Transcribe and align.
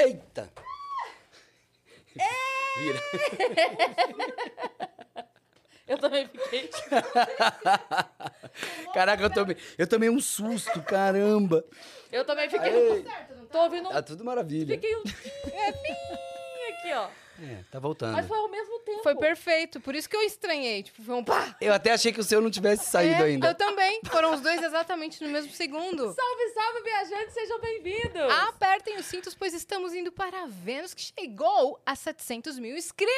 Eita! 0.00 0.48
Vira. 2.78 3.00
Eu 5.86 5.98
também 5.98 6.26
fiquei. 6.28 6.70
Caraca, 8.94 9.24
eu 9.24 9.30
tomei, 9.30 9.56
eu 9.76 9.86
tomei 9.88 10.08
um 10.08 10.20
susto, 10.20 10.80
caramba. 10.82 11.64
Eu 12.12 12.24
também 12.24 12.48
fiquei. 12.48 12.72
Ei. 12.72 13.04
Tô 13.50 13.64
ouvindo. 13.64 13.88
Tá 13.88 14.00
tudo 14.00 14.24
maravilha. 14.24 14.72
Fiquei 14.74 14.94
um. 14.94 15.02
É, 15.52 15.72
pim, 15.72 15.92
aqui, 16.72 16.92
ó. 16.94 17.08
É, 17.42 17.64
tá 17.70 17.80
voltando. 17.80 18.12
Mas 18.12 18.26
foi 18.26 18.38
ao 18.38 18.48
mesmo 18.48 18.78
tempo. 18.90 19.02
Foi 19.02 19.14
perfeito, 19.16 19.80
por 19.80 19.94
isso 19.94 20.08
que 20.08 20.16
eu 20.16 20.22
estranhei. 20.22 20.82
Tipo, 20.82 21.02
foi 21.02 21.14
um 21.14 21.24
pá. 21.24 21.56
Eu 21.60 21.72
até 21.72 21.92
achei 21.92 22.12
que 22.12 22.20
o 22.20 22.24
seu 22.24 22.40
não 22.40 22.50
tivesse 22.50 22.90
saído 22.90 23.22
É, 23.22 23.26
ainda. 23.26 23.48
Eu 23.48 23.54
também. 23.54 24.00
Foram 24.10 24.34
os 24.34 24.40
dois 24.40 24.62
exatamente 24.62 25.22
no 25.24 25.30
mesmo 25.30 25.52
segundo. 25.52 26.12
Salve, 26.14 26.48
salve, 26.54 26.82
viajantes, 26.82 27.34
sejam 27.34 27.60
bem-vindos! 27.60 28.32
Apertem 28.48 28.96
os 28.98 29.06
cintos, 29.06 29.34
pois 29.34 29.54
estamos 29.54 29.94
indo 29.94 30.10
para 30.12 30.46
Vênus, 30.46 30.92
que 30.94 31.02
chegou 31.02 31.80
a 31.86 31.94
700 31.96 32.58
mil 32.58 32.76
inscritos! 32.76 33.10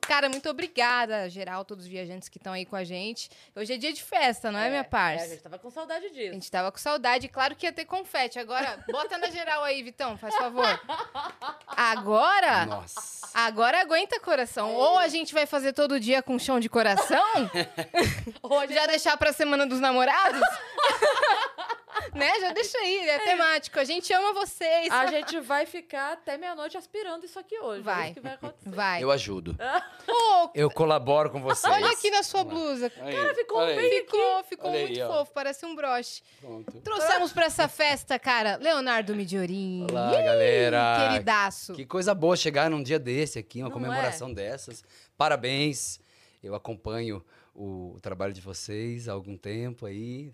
Cara, 0.00 0.28
muito 0.28 0.48
obrigada, 0.48 1.28
geral, 1.28 1.64
todos 1.64 1.84
os 1.84 1.90
viajantes 1.90 2.28
que 2.28 2.38
estão 2.38 2.52
aí 2.52 2.64
com 2.64 2.76
a 2.76 2.84
gente. 2.84 3.30
Hoje 3.54 3.74
é 3.74 3.76
dia 3.76 3.92
de 3.92 4.02
festa, 4.02 4.50
não 4.50 4.58
é, 4.60 4.68
minha 4.68 4.80
É, 4.80 4.84
parça? 4.84 5.24
a 5.24 5.28
gente 5.28 5.42
tava 5.42 5.58
com 5.58 5.70
saudade 5.70 6.06
A 6.06 6.08
disso. 6.10 6.32
gente 6.34 6.50
tava 6.50 6.70
com 6.72 6.78
saudade, 6.78 7.28
claro 7.28 7.54
que 7.56 7.66
ia 7.66 7.72
ter 7.72 7.84
confete. 7.84 8.38
Agora, 8.38 8.82
bota 8.90 9.18
na 9.18 9.28
geral 9.30 9.62
aí, 9.64 9.82
Vitão, 9.82 10.16
faz 10.16 10.34
favor. 10.36 10.66
Agora, 11.68 12.66
Nossa. 12.66 13.28
agora 13.34 13.77
aguenta 13.80 14.20
coração. 14.20 14.74
Ou 14.74 14.98
a 14.98 15.08
gente 15.08 15.32
vai 15.32 15.46
fazer 15.46 15.72
todo 15.72 15.98
dia 15.98 16.22
com 16.22 16.38
chão 16.38 16.60
de 16.60 16.68
coração, 16.68 17.50
Hoje 18.42 18.74
já 18.74 18.86
deixar 18.86 19.16
pra 19.16 19.32
semana 19.32 19.66
dos 19.66 19.80
namorados. 19.80 20.40
né? 22.14 22.40
Já 22.40 22.52
deixa 22.52 22.78
aí, 22.78 23.08
é 23.08 23.18
temático. 23.20 23.78
A 23.78 23.84
gente 23.84 24.12
ama 24.12 24.32
vocês. 24.32 24.90
a 24.90 25.06
gente 25.10 25.40
vai 25.40 25.66
ficar 25.66 26.12
até 26.12 26.36
meia-noite 26.36 26.76
aspirando 26.76 27.24
isso 27.24 27.38
aqui 27.38 27.58
hoje. 27.58 27.82
Vai. 27.82 28.02
É 28.02 28.04
isso 28.06 28.14
que 28.14 28.20
vai 28.20 28.34
acontecer. 28.34 28.70
Vai. 28.70 29.02
Eu 29.02 29.10
ajudo. 29.10 29.56
Eu 30.54 30.70
colaboro 30.70 31.30
com 31.30 31.40
vocês. 31.40 31.72
olha 31.72 31.90
aqui 31.90 32.10
na 32.10 32.22
sua 32.22 32.44
blusa. 32.44 32.88
Cara, 32.90 33.34
ficou 33.34 33.66
bem 33.66 33.88
Ficou, 34.04 34.44
ficou 34.44 34.70
Olha 34.70 34.78
aí, 34.80 34.86
muito 34.86 35.02
ó. 35.02 35.18
fofo, 35.18 35.32
parece 35.32 35.66
um 35.66 35.74
broche. 35.74 36.22
Pronto. 36.40 36.80
Trouxemos 36.80 37.32
pra 37.32 37.44
essa 37.46 37.68
festa, 37.68 38.18
cara, 38.18 38.56
Leonardo 38.56 39.14
Midiorin. 39.14 39.86
Olá, 39.90 40.10
galera. 40.10 41.08
Queridaço. 41.10 41.74
Que 41.74 41.84
coisa 41.84 42.14
boa 42.14 42.36
chegar 42.36 42.70
num 42.70 42.82
dia 42.82 42.98
desse 42.98 43.38
aqui, 43.38 43.58
uma 43.60 43.68
Não 43.68 43.72
comemoração 43.72 44.32
dessas. 44.32 44.84
Parabéns. 45.16 46.00
Eu 46.42 46.54
acompanho 46.54 47.24
o 47.54 47.96
trabalho 48.00 48.32
de 48.32 48.40
vocês 48.40 49.08
há 49.08 49.12
algum 49.12 49.36
tempo 49.36 49.84
aí. 49.84 50.32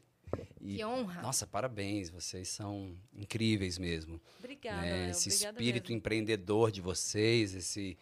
E, 0.61 0.77
Que 0.77 0.85
honra. 0.85 1.23
Nossa, 1.23 1.47
parabéns. 1.47 2.11
Vocês 2.11 2.49
são 2.49 2.97
incríveis 3.15 3.79
mesmo. 3.79 4.21
Obrigada, 4.39 4.83
né? 4.83 5.11
Esse 5.11 5.29
obrigada 5.29 5.59
espírito 5.59 5.85
mesmo. 5.85 5.99
empreendedor 5.99 6.71
de 6.71 6.81
vocês, 6.81 7.55
esse, 7.55 7.97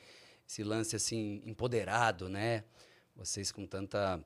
esse 0.48 0.62
lance 0.62 0.96
assim 0.96 1.42
empoderado, 1.44 2.28
né? 2.28 2.64
Vocês 3.16 3.52
com 3.52 3.66
tanta 3.66 4.22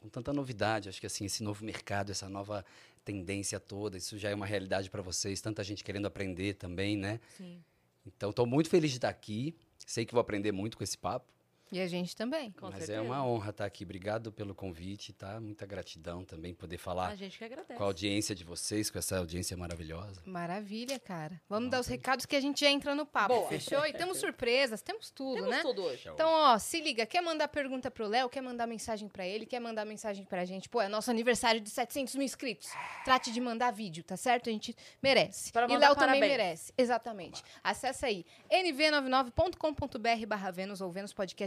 com 0.00 0.08
tanta 0.10 0.34
novidade, 0.34 0.90
acho 0.90 1.00
que 1.00 1.06
assim 1.06 1.24
esse 1.24 1.42
novo 1.42 1.64
mercado, 1.64 2.10
essa 2.12 2.28
nova 2.28 2.62
tendência 3.06 3.58
toda, 3.58 3.96
isso 3.96 4.18
já 4.18 4.28
é 4.28 4.34
uma 4.34 4.44
realidade 4.44 4.90
para 4.90 5.00
vocês, 5.00 5.40
tanta 5.40 5.64
gente 5.64 5.82
querendo 5.82 6.06
aprender 6.06 6.54
também, 6.54 6.94
né? 6.94 7.20
Sim, 7.38 7.62
Então 8.04 8.28
estou 8.28 8.46
muito 8.46 8.68
feliz 8.68 8.90
de 8.90 8.98
estar 8.98 9.08
aqui. 9.08 9.56
Sei 9.78 10.04
que 10.04 10.12
vou 10.12 10.20
aprender 10.20 10.52
muito 10.52 10.76
com 10.76 10.84
esse 10.84 10.96
papo, 10.96 11.32
E 11.72 11.80
a 11.80 11.86
gente 11.86 12.14
também. 12.14 12.52
com 12.52 12.66
mas 12.66 12.76
certeza. 12.76 12.98
é 12.98 13.00
uma 13.00 13.24
honra 13.26 13.50
estar 13.50 13.64
aqui. 13.64 13.84
Obrigado 13.84 14.30
pelo 14.30 14.54
convite, 14.54 15.12
tá? 15.12 15.40
Muita 15.40 15.66
gratidão 15.66 16.24
também 16.24 16.54
poder 16.54 16.78
falar 16.78 17.08
A 17.08 17.16
gente 17.16 17.36
que 17.38 17.44
agradece. 17.44 17.74
com 17.76 17.82
a 17.82 17.86
audiência 17.86 18.34
de 18.34 18.44
vocês, 18.44 18.90
com 18.90 18.98
essa 18.98 19.18
audiência 19.18 19.56
maravilhosa. 19.56 20.22
Maravilha, 20.24 20.98
cara. 21.00 21.40
Vamos 21.48 21.70
dar 21.70 21.80
os 21.80 21.86
recados 21.86 22.26
que 22.26 22.36
a 22.36 22.40
gente 22.40 22.60
já 22.60 22.70
entra 22.70 22.94
no 22.94 23.04
papo, 23.04 23.34
Boa. 23.34 23.48
fechou? 23.48 23.84
E 23.86 23.92
temos 23.92 24.18
surpresas, 24.18 24.82
temos 24.82 25.10
tudo, 25.10 25.34
Temos 25.36 25.50
né? 25.50 25.62
tudo 25.62 25.82
hoje. 25.82 26.08
Então, 26.08 26.28
ó, 26.30 26.58
se 26.58 26.80
liga, 26.80 27.04
quer 27.06 27.20
mandar 27.22 27.48
pergunta 27.48 27.90
pro 27.90 28.06
Léo, 28.06 28.28
quer 28.28 28.40
mandar 28.42 28.66
mensagem 28.66 29.08
pra 29.08 29.26
ele, 29.26 29.44
quer 29.46 29.58
mandar 29.60 29.84
mensagem 29.84 30.24
pra 30.24 30.44
gente? 30.44 30.68
Pô, 30.68 30.80
é 30.80 30.88
nosso 30.88 31.10
aniversário 31.10 31.60
de 31.60 31.70
700 31.70 32.14
mil 32.14 32.24
inscritos. 32.24 32.68
Trate 33.04 33.32
de 33.32 33.40
mandar 33.40 33.72
vídeo, 33.72 34.04
tá 34.04 34.16
certo? 34.16 34.48
A 34.48 34.52
gente 34.52 34.76
merece. 35.02 35.50
Pra 35.50 35.64
e 35.68 35.76
Léo 35.76 35.94
também 35.96 36.20
merece. 36.20 36.72
Exatamente. 36.78 37.42
Acesse 37.62 38.04
aí 38.06 38.24
nv99.com.br 38.50 40.26
barra 40.26 40.50
Vênus 40.50 40.80
ou 40.80 40.90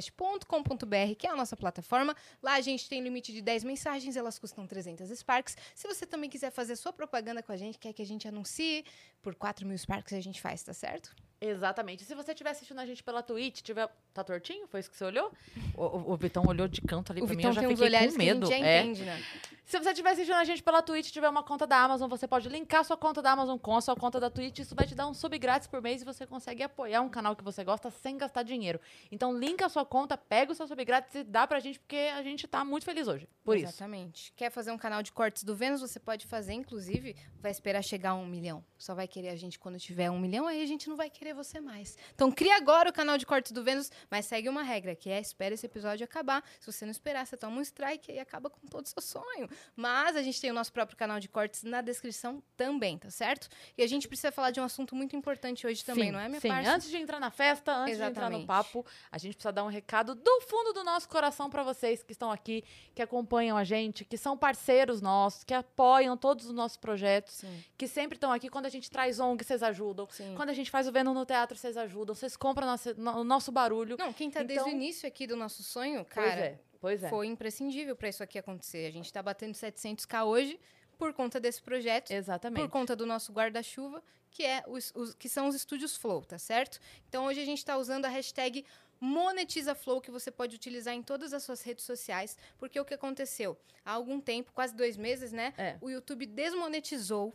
venuspodcast.com.br, 0.08 1.16
que 1.18 1.28
é 1.28 1.30
a 1.30 1.36
nossa 1.36 1.56
plataforma. 1.56 2.16
Lá 2.42 2.54
a 2.54 2.62
gente 2.62 2.88
tem 2.88 3.02
limite 3.02 3.32
de 3.32 3.42
10 3.42 3.64
mensagens, 3.64 4.16
elas 4.16 4.40
custam 4.40 4.66
300 4.66 5.10
Sparks. 5.10 5.58
Se 5.76 5.88
você 5.88 6.06
também 6.06 6.30
quiser 6.30 6.52
fazer 6.52 6.76
sua 6.76 6.94
propaganda 6.94 7.44
com 7.44 7.52
a 7.52 7.58
gente, 7.58 7.78
quer 7.78 7.94
que 7.94 8.02
a 8.02 8.06
gente 8.06 8.28
anuncie, 8.28 8.86
por 9.22 9.36
4 9.36 9.66
mil 9.66 9.78
Sparks 9.78 10.14
a 10.14 10.22
gente 10.22 10.42
faz, 10.42 10.64
tá 10.64 10.74
certo? 10.74 11.16
Exatamente. 11.40 12.04
Se 12.04 12.16
você 12.16 12.32
estiver 12.32 12.50
assistindo 12.50 12.80
a 12.80 12.86
gente 12.86 13.04
pela 13.04 13.22
Twitch, 13.22 13.62
tiver. 13.62 13.88
Tá 14.14 14.24
tortinho? 14.24 14.66
Foi 14.68 14.80
isso 14.80 14.90
que 14.90 14.98
você 14.98 15.06
olhou? 15.06 15.32
O, 15.76 15.84
o- 15.84 16.12
o 16.14 16.18
Vitão 16.18 16.44
olhou 16.48 16.68
de 16.68 16.82
canto 16.82 17.12
ali 17.12 17.22
O 17.22 17.26
pra 17.28 17.36
mim, 17.36 17.44
Vitão 17.44 17.52
eu 17.52 17.54
já 17.54 17.62
fiquei 17.62 17.76
com 17.76 17.82
que 17.84 17.96
a 17.96 18.00
medo. 18.18 18.48
gente 18.48 18.60
já 18.60 18.66
É. 18.68 18.82
entende, 18.82 19.04
né? 19.04 19.24
Se 19.64 19.78
você 19.78 19.90
estiver 19.90 20.10
assistindo 20.12 20.36
a 20.38 20.44
gente 20.46 20.64
pela 20.64 20.82
Twitch 20.82 21.10
e 21.10 21.12
tiver 21.12 21.30
uma 21.30 21.44
conta 21.44 21.68
da 21.68 21.78
Amazon, 21.78 22.10
você 22.10 22.28
pode 22.28 22.48
linkar 22.50 22.84
sua 22.86 22.98
conta 22.98 23.22
da 23.22 23.32
Amazon 23.34 23.58
com 23.60 23.76
a 23.76 23.82
sua 23.82 23.96
conta 23.96 24.20
da 24.20 24.30
Twitch. 24.30 24.60
Isso 24.60 24.74
vai 24.74 24.88
te 24.88 24.96
dar 24.96 25.08
um 25.08 25.14
sub 25.14 25.38
grátis 25.38 25.68
por 25.68 25.82
mês 25.82 26.02
e 26.02 26.06
você 26.06 26.26
consegue 26.26 26.64
apoiar 26.64 27.02
um 27.02 27.10
canal 27.10 27.36
que 27.36 27.44
você 27.44 27.64
gosta 27.64 27.92
sem 27.92 28.18
gastar 28.18 28.42
dinheiro. 28.44 28.80
Então, 29.12 29.38
linka 29.38 29.66
a 29.66 29.70
sua 29.70 29.86
conta, 29.86 30.18
pega 30.18 30.52
o 30.54 30.56
seu 30.56 30.66
sub 30.68 30.84
grátis 30.86 31.14
e 31.16 31.24
dá 31.24 31.46
pra 31.46 31.60
gente, 31.60 31.78
porque 31.80 31.98
a 32.16 32.24
gente 32.24 32.48
tá 32.48 32.64
muito 32.66 32.86
feliz 32.86 33.08
hoje. 33.08 33.28
Por 33.44 33.56
isso. 33.58 33.66
Exatamente. 33.68 34.34
Quer 34.36 34.50
fazer 34.50 34.72
um 34.72 34.78
canal 34.78 35.04
de 35.04 35.12
cortes 35.12 35.44
do 35.44 35.54
Vênus? 35.56 35.82
Você 35.82 36.00
pode 36.00 36.26
fazer, 36.26 36.54
inclusive, 36.54 37.16
vai 37.40 37.52
esperar 37.52 37.84
chegar 37.84 38.12
a 38.12 38.16
um 38.16 38.26
milhão. 38.26 38.64
Só 38.80 38.96
vai 38.96 39.08
querer 39.08 39.30
a 39.30 39.36
gente 39.36 39.60
quando 39.60 39.78
tiver 39.78 40.10
um 40.10 40.18
milhão, 40.20 40.48
aí 40.48 40.64
a 40.64 40.66
gente 40.66 40.90
não 40.90 40.96
vai 40.96 41.10
querer 41.10 41.27
você 41.34 41.60
mais. 41.60 41.98
Então 42.14 42.32
cria 42.32 42.56
agora 42.58 42.90
o 42.90 42.94
canal 42.94 43.18
de 43.18 43.26
cortes 43.26 43.52
do 43.52 43.64
Vênus, 43.64 43.92
mas 44.10 44.26
segue 44.26 44.50
uma 44.50 44.64
regra, 44.64 44.96
que 44.96 45.10
é 45.10 45.20
espera 45.20 45.54
esse 45.54 45.66
episódio 45.66 46.04
acabar. 46.04 46.44
Se 46.60 46.72
você 46.72 46.86
não 46.86 46.92
esperar, 46.92 47.26
você 47.26 47.38
toma 47.38 47.58
um 47.58 47.62
strike 47.62 48.12
e 48.12 48.20
acaba 48.20 48.50
com 48.50 48.68
todo 48.68 48.86
o 48.86 48.90
seu 48.90 49.02
sonho. 49.02 49.50
Mas 49.76 50.16
a 50.16 50.22
gente 50.24 50.40
tem 50.40 50.52
o 50.52 50.54
nosso 50.54 50.72
próprio 50.72 50.98
canal 50.98 51.20
de 51.20 51.28
cortes 51.30 51.64
na 51.64 51.82
descrição 51.82 52.42
também, 52.56 52.98
tá 52.98 53.10
certo? 53.10 53.48
E 53.78 53.84
a 53.84 53.88
gente 53.88 54.08
precisa 54.08 54.32
falar 54.32 54.52
de 54.52 54.60
um 54.60 54.64
assunto 54.64 54.96
muito 54.96 55.16
importante 55.16 55.66
hoje 55.66 55.84
também, 55.84 56.06
Sim, 56.06 56.12
não 56.12 56.20
é, 56.20 56.28
minha 56.28 56.42
Sim, 56.42 56.50
parça? 56.50 56.72
antes 56.72 56.90
de 56.90 56.98
entrar 56.98 57.20
na 57.20 57.32
festa, 57.32 57.74
antes 57.74 57.98
de 57.98 58.04
entrar 58.04 58.30
no 58.30 58.38
Exatamente. 58.38 58.48
papo, 58.48 58.86
a 59.12 59.18
gente 59.18 59.34
precisa 59.34 59.52
dar 59.52 59.64
um 59.64 59.70
recado 59.70 60.16
do 60.16 60.42
fundo 60.42 60.74
do 60.74 60.84
nosso 60.84 61.08
coração 61.10 61.50
pra 61.50 61.64
vocês 61.64 62.04
que 62.04 62.12
estão 62.12 62.32
aqui, 62.32 62.64
que 62.94 63.02
acompanham 63.02 63.58
a 63.58 63.64
gente, 63.64 64.06
que 64.06 64.18
são 64.18 64.38
parceiros 64.38 65.02
nossos, 65.02 65.44
que 65.44 65.54
apoiam 65.54 66.16
todos 66.18 66.46
os 66.46 66.52
nossos 66.54 66.78
projetos, 66.78 67.36
Sim. 67.36 67.64
que 67.78 67.88
sempre 67.88 68.16
estão 68.18 68.32
aqui. 68.32 68.50
Quando 68.50 68.66
a 68.66 68.70
gente 68.70 68.90
traz 68.90 69.20
ONG, 69.20 69.44
vocês 69.44 69.64
ajudam. 69.64 70.08
Quando 70.36 70.50
a 70.50 70.54
gente 70.54 70.70
faz 70.70 70.88
o 70.88 70.92
Vendo 70.92 71.14
no 71.18 71.26
Teatro, 71.26 71.58
vocês 71.58 71.76
ajudam. 71.78 72.14
Vocês 72.16 72.38
compram 72.38 72.66
nosso, 72.68 72.94
no- 72.96 73.18
o 73.20 73.24
nosso 73.24 73.52
barulho. 73.52 73.98
Não, 73.98 74.14
quem 74.14 74.30
tá 74.32 74.44
desde 74.44 74.64
o 74.66 74.68
Então- 74.68 74.72
início 74.80 75.08
aqui 75.08 75.26
do 75.28 75.36
nosso 75.36 75.64
sonho, 75.64 76.06
pois 76.06 76.14
cara, 76.28 76.40
é, 76.46 76.60
pois 76.80 77.04
é. 77.04 77.10
foi 77.10 77.28
imprescindível 77.28 77.96
para 77.96 78.10
isso 78.10 78.24
aqui 78.24 78.38
acontecer. 78.40 78.86
A 78.88 78.92
gente 78.92 79.12
tá 79.12 79.22
batendo 79.22 79.54
700k 79.56 80.24
hoje 80.26 80.60
por 80.98 81.14
conta 81.14 81.40
desse 81.40 81.62
projeto, 81.62 82.12
Exatamente. 82.12 82.62
por 82.64 82.70
conta 82.70 82.96
do 82.96 83.06
nosso 83.06 83.32
guarda-chuva, 83.32 84.02
que 84.32 84.44
é 84.44 84.64
os, 84.68 84.92
os- 84.96 85.14
que 85.14 85.28
são 85.30 85.48
os 85.48 85.56
estúdios 85.56 85.96
Flow, 85.96 86.24
tá 86.24 86.38
certo? 86.40 86.80
Então 87.10 87.26
hoje 87.26 87.42
a 87.42 87.46
gente 87.46 87.60
está 87.60 87.78
usando 87.78 88.06
a 88.06 88.10
hashtag 88.10 88.66
Monetiza 89.00 89.76
Flow, 89.76 90.02
que 90.02 90.10
você 90.10 90.32
pode 90.32 90.56
utilizar 90.56 90.94
em 90.94 91.04
todas 91.04 91.32
as 91.32 91.44
suas 91.44 91.62
redes 91.62 91.86
sociais, 91.86 92.36
porque 92.58 92.80
o 92.80 92.84
que 92.86 92.96
aconteceu? 92.96 93.56
Há 93.86 93.92
algum 93.92 94.20
tempo, 94.20 94.52
quase 94.54 94.74
dois 94.76 94.98
meses, 94.98 95.32
né? 95.32 95.54
É. 95.56 95.78
O 95.80 95.90
YouTube 95.90 96.26
desmonetizou 96.26 97.32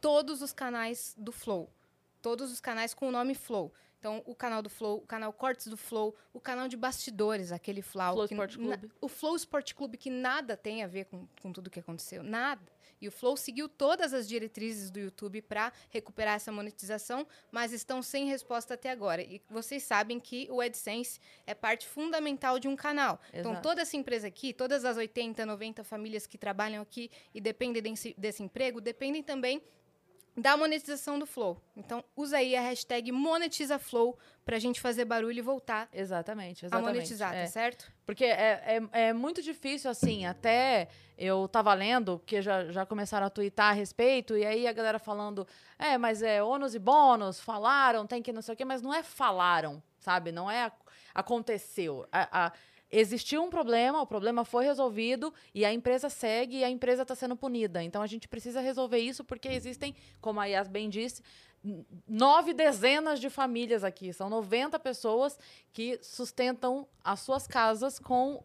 todos 0.00 0.42
os 0.42 0.52
canais 0.52 1.14
do 1.16 1.30
Flow. 1.32 1.70
Todos 2.24 2.50
os 2.50 2.58
canais 2.58 2.94
com 2.94 3.06
o 3.06 3.10
nome 3.10 3.34
Flow. 3.34 3.70
Então, 3.98 4.22
o 4.24 4.34
canal 4.34 4.62
do 4.62 4.70
Flow, 4.70 4.96
o 4.96 5.06
canal 5.06 5.30
Cortes 5.30 5.66
do 5.66 5.76
Flow, 5.76 6.16
o 6.32 6.40
canal 6.40 6.66
de 6.68 6.74
bastidores, 6.74 7.52
aquele 7.52 7.82
Flow. 7.82 8.14
Flow 8.14 8.24
Sport 8.24 8.56
Clube. 8.56 8.92
o 8.98 9.08
Flow 9.08 9.36
Sport 9.36 9.74
Clube, 9.74 9.98
que 9.98 10.08
nada 10.08 10.56
tem 10.56 10.82
a 10.82 10.86
ver 10.86 11.04
com, 11.04 11.28
com 11.42 11.52
tudo 11.52 11.68
que 11.68 11.80
aconteceu. 11.80 12.22
Nada. 12.22 12.62
E 12.98 13.06
o 13.06 13.12
Flow 13.12 13.36
seguiu 13.36 13.68
todas 13.68 14.14
as 14.14 14.26
diretrizes 14.26 14.90
do 14.90 14.98
YouTube 14.98 15.42
para 15.42 15.70
recuperar 15.90 16.36
essa 16.36 16.50
monetização, 16.50 17.26
mas 17.52 17.74
estão 17.74 18.00
sem 18.00 18.24
resposta 18.24 18.72
até 18.72 18.90
agora. 18.90 19.20
E 19.20 19.42
vocês 19.50 19.82
sabem 19.82 20.18
que 20.18 20.48
o 20.50 20.62
AdSense 20.62 21.20
é 21.46 21.54
parte 21.54 21.86
fundamental 21.86 22.58
de 22.58 22.68
um 22.68 22.74
canal. 22.74 23.20
Então, 23.34 23.52
Exato. 23.52 23.68
toda 23.68 23.82
essa 23.82 23.98
empresa 23.98 24.28
aqui, 24.28 24.54
todas 24.54 24.86
as 24.86 24.96
80, 24.96 25.44
90 25.44 25.84
famílias 25.84 26.26
que 26.26 26.38
trabalham 26.38 26.80
aqui 26.80 27.10
e 27.34 27.40
dependem 27.42 27.82
desse, 27.82 28.14
desse 28.16 28.42
emprego, 28.42 28.80
dependem 28.80 29.22
também 29.22 29.62
da 30.36 30.56
monetização 30.56 31.18
do 31.18 31.26
Flow. 31.26 31.60
Então, 31.76 32.02
usa 32.16 32.38
aí 32.38 32.56
a 32.56 32.60
hashtag 32.60 33.12
MonetizaFlow 33.12 34.18
pra 34.44 34.58
gente 34.58 34.80
fazer 34.80 35.04
barulho 35.04 35.38
e 35.38 35.40
voltar 35.40 35.88
Exatamente, 35.92 36.64
a 36.64 36.68
exatamente. 36.68 36.94
monetizar, 36.94 37.34
É. 37.34 37.42
tá 37.42 37.46
certo? 37.50 37.92
Porque 38.04 38.24
é, 38.24 38.80
é, 38.92 39.08
é 39.08 39.12
muito 39.12 39.40
difícil, 39.40 39.90
assim, 39.90 40.26
até 40.26 40.88
eu 41.16 41.46
tava 41.48 41.72
lendo, 41.72 42.18
porque 42.18 42.42
já, 42.42 42.64
já 42.72 42.84
começaram 42.84 43.26
a 43.26 43.30
twittar 43.30 43.70
a 43.70 43.72
respeito, 43.72 44.36
e 44.36 44.44
aí 44.44 44.66
a 44.66 44.72
galera 44.72 44.98
falando, 44.98 45.46
é, 45.78 45.96
mas 45.96 46.20
é 46.22 46.42
ônus 46.42 46.74
e 46.74 46.78
bônus, 46.80 47.38
falaram, 47.40 48.04
tem 48.06 48.20
que 48.20 48.32
não 48.32 48.42
sei 48.42 48.54
o 48.54 48.56
quê, 48.56 48.64
mas 48.64 48.82
não 48.82 48.92
é 48.92 49.02
falaram, 49.04 49.80
sabe? 50.00 50.32
Não 50.32 50.50
é 50.50 50.64
ac- 50.64 50.76
aconteceu. 51.14 52.06
A- 52.12 52.46
a- 52.46 52.52
existiu 52.98 53.42
um 53.42 53.50
problema, 53.50 54.00
o 54.00 54.06
problema 54.06 54.44
foi 54.44 54.64
resolvido 54.64 55.32
e 55.54 55.64
a 55.64 55.72
empresa 55.72 56.08
segue 56.08 56.58
e 56.58 56.64
a 56.64 56.70
empresa 56.70 57.02
está 57.02 57.14
sendo 57.14 57.36
punida. 57.36 57.82
Então 57.82 58.00
a 58.00 58.06
gente 58.06 58.28
precisa 58.28 58.60
resolver 58.60 58.98
isso 58.98 59.24
porque 59.24 59.48
existem, 59.48 59.94
como 60.20 60.40
a 60.40 60.46
Yas 60.46 60.68
bem 60.68 60.88
disse, 60.88 61.22
nove 62.06 62.52
dezenas 62.52 63.18
de 63.18 63.28
famílias 63.28 63.82
aqui. 63.82 64.12
São 64.12 64.28
90 64.28 64.78
pessoas 64.78 65.38
que 65.72 65.98
sustentam 66.02 66.86
as 67.02 67.20
suas 67.20 67.46
casas 67.46 67.98
com 67.98 68.42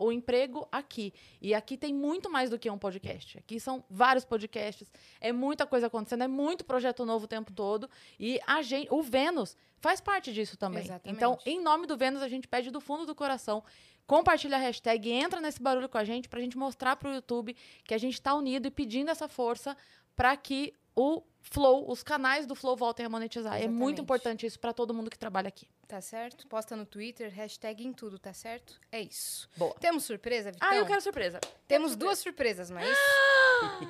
o 0.00 0.12
emprego 0.12 0.68
aqui. 0.70 1.12
E 1.40 1.54
aqui 1.54 1.76
tem 1.76 1.94
muito 1.94 2.30
mais 2.30 2.50
do 2.50 2.58
que 2.58 2.70
um 2.70 2.78
podcast. 2.78 3.38
Aqui 3.38 3.58
são 3.58 3.84
vários 3.88 4.24
podcasts, 4.24 4.90
é 5.20 5.32
muita 5.32 5.66
coisa 5.66 5.86
acontecendo, 5.86 6.24
é 6.24 6.28
muito 6.28 6.64
projeto 6.64 7.06
novo 7.06 7.24
o 7.24 7.28
tempo 7.28 7.52
todo. 7.52 7.88
E 8.18 8.40
a 8.46 8.60
gente, 8.62 8.88
o 8.92 9.02
Vênus 9.02 9.56
faz 9.80 10.00
parte 10.00 10.32
disso 10.32 10.56
também. 10.56 10.84
Exatamente. 10.84 11.16
Então, 11.16 11.38
em 11.44 11.60
nome 11.60 11.86
do 11.86 11.96
Vênus, 11.96 12.22
a 12.22 12.28
gente 12.28 12.48
pede 12.48 12.70
do 12.70 12.80
fundo 12.80 13.06
do 13.06 13.14
coração. 13.14 13.62
Compartilha 14.06 14.56
a 14.56 14.60
hashtag, 14.60 15.10
entra 15.10 15.40
nesse 15.40 15.60
barulho 15.60 15.88
com 15.88 15.98
a 15.98 16.04
gente 16.04 16.28
pra 16.28 16.40
gente 16.40 16.56
mostrar 16.56 16.96
pro 16.96 17.12
YouTube 17.12 17.54
que 17.84 17.92
a 17.92 17.98
gente 17.98 18.20
tá 18.20 18.34
unido 18.34 18.66
e 18.66 18.70
pedindo 18.70 19.10
essa 19.10 19.28
força 19.28 19.76
para 20.16 20.36
que 20.36 20.74
o 20.98 21.22
Flow, 21.40 21.88
os 21.90 22.02
canais 22.02 22.46
do 22.46 22.54
Flow 22.54 22.76
voltem 22.76 23.06
a 23.06 23.08
monetizar. 23.08 23.54
É 23.54 23.60
muito 23.68 23.70
Exatamente. 23.74 24.00
importante 24.02 24.46
isso 24.46 24.58
para 24.58 24.72
todo 24.72 24.92
mundo 24.92 25.08
que 25.08 25.18
trabalha 25.18 25.48
aqui. 25.48 25.66
Tá 25.86 26.00
certo? 26.00 26.46
Posta 26.48 26.76
no 26.76 26.84
Twitter, 26.84 27.32
hashtag 27.32 27.86
em 27.86 27.92
tudo, 27.92 28.18
tá 28.18 28.34
certo? 28.34 28.78
É 28.92 29.00
isso. 29.00 29.48
Boa. 29.56 29.74
Temos 29.80 30.04
surpresa, 30.04 30.50
Vitão? 30.52 30.68
Ah, 30.68 30.76
eu 30.76 30.84
quero 30.84 31.00
surpresa. 31.00 31.40
Temos 31.66 31.96
duas 31.96 32.18
surpresas, 32.18 32.68
não 32.68 32.78
é 32.78 32.92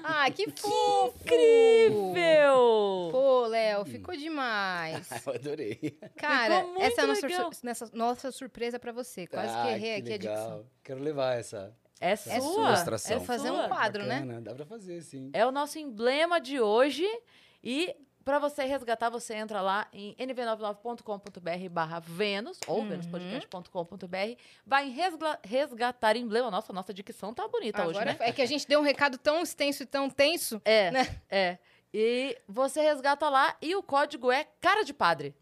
ah, 0.05 0.31
que 0.31 0.49
fofo! 0.53 1.19
Incrível! 1.23 3.09
Pô, 3.11 3.47
Léo, 3.47 3.85
ficou 3.85 4.17
demais. 4.17 5.09
Eu 5.27 5.33
adorei. 5.35 5.99
Cara, 6.17 6.63
muito 6.65 6.83
essa 6.83 7.01
é 7.01 7.05
a 7.05 7.07
nossa, 7.07 7.75
sur- 7.75 7.91
nossa 7.95 8.31
surpresa 8.33 8.79
pra 8.79 8.93
você. 8.93 9.27
Quase 9.27 9.53
que 9.53 9.59
Ah, 9.59 9.73
errei 9.73 9.95
aqui 9.97 10.09
a 10.09 10.13
legal. 10.13 10.35
dicção. 10.37 10.67
Quero 10.85 11.01
levar 11.03 11.39
essa 11.39 11.75
É 12.01 12.13
É 12.13 12.17
sua. 12.17 12.41
sua 12.41 12.69
ilustração. 12.69 13.17
É 13.17 13.21
Fazer 13.21 13.51
um 13.51 13.57
sua. 13.57 13.69
quadro, 13.69 14.05
né? 14.05 14.21
Bacana, 14.21 14.41
Dá 14.41 14.55
pra 14.55 14.65
fazer, 14.67 15.01
sim. 15.03 15.31
É 15.33 15.45
o 15.47 15.51
nosso 15.51 15.79
emblema 15.79 16.41
de 16.41 16.61
hoje. 16.61 17.07
E 17.63 17.95
para 18.25 18.39
você 18.39 18.65
resgatar, 18.65 19.09
você 19.11 19.35
entra 19.35 19.61
lá 19.63 19.89
em 19.93 20.15
nv99.com.br 20.17 21.69
barra 21.71 21.99
Vênus, 21.99 22.59
ou 22.67 22.81
Uhum. 22.81 22.89
venuspodcast.com.br, 22.89 24.41
vai 24.67 24.87
em 24.89 24.95
resgatar 25.45 26.17
emblema. 26.17 26.51
Nossa, 26.51 26.73
nossa 26.73 26.93
dicção 26.93 27.33
tá 27.35 27.47
bonita 27.49 27.83
hoje, 27.87 27.99
Agora 27.99 28.13
né? 28.13 28.17
é 28.21 28.33
que 28.33 28.43
a 28.43 28.47
gente 28.47 28.67
deu 28.67 28.81
um 28.81 28.83
recado 28.83 29.19
tão 29.19 29.41
extenso 29.43 29.83
e 29.83 29.87
tão 29.87 30.09
tenso. 30.11 30.61
É, 30.65 30.91
né? 30.91 31.21
é. 31.31 31.59
E 31.93 32.37
você 32.47 32.83
resgata 32.83 33.29
lá 33.31 33.57
e 33.63 33.75
o 33.75 33.83
código 33.83 34.31
é 34.31 34.45
cara 34.61 34.83
de 34.85 34.93
padre. 34.93 35.35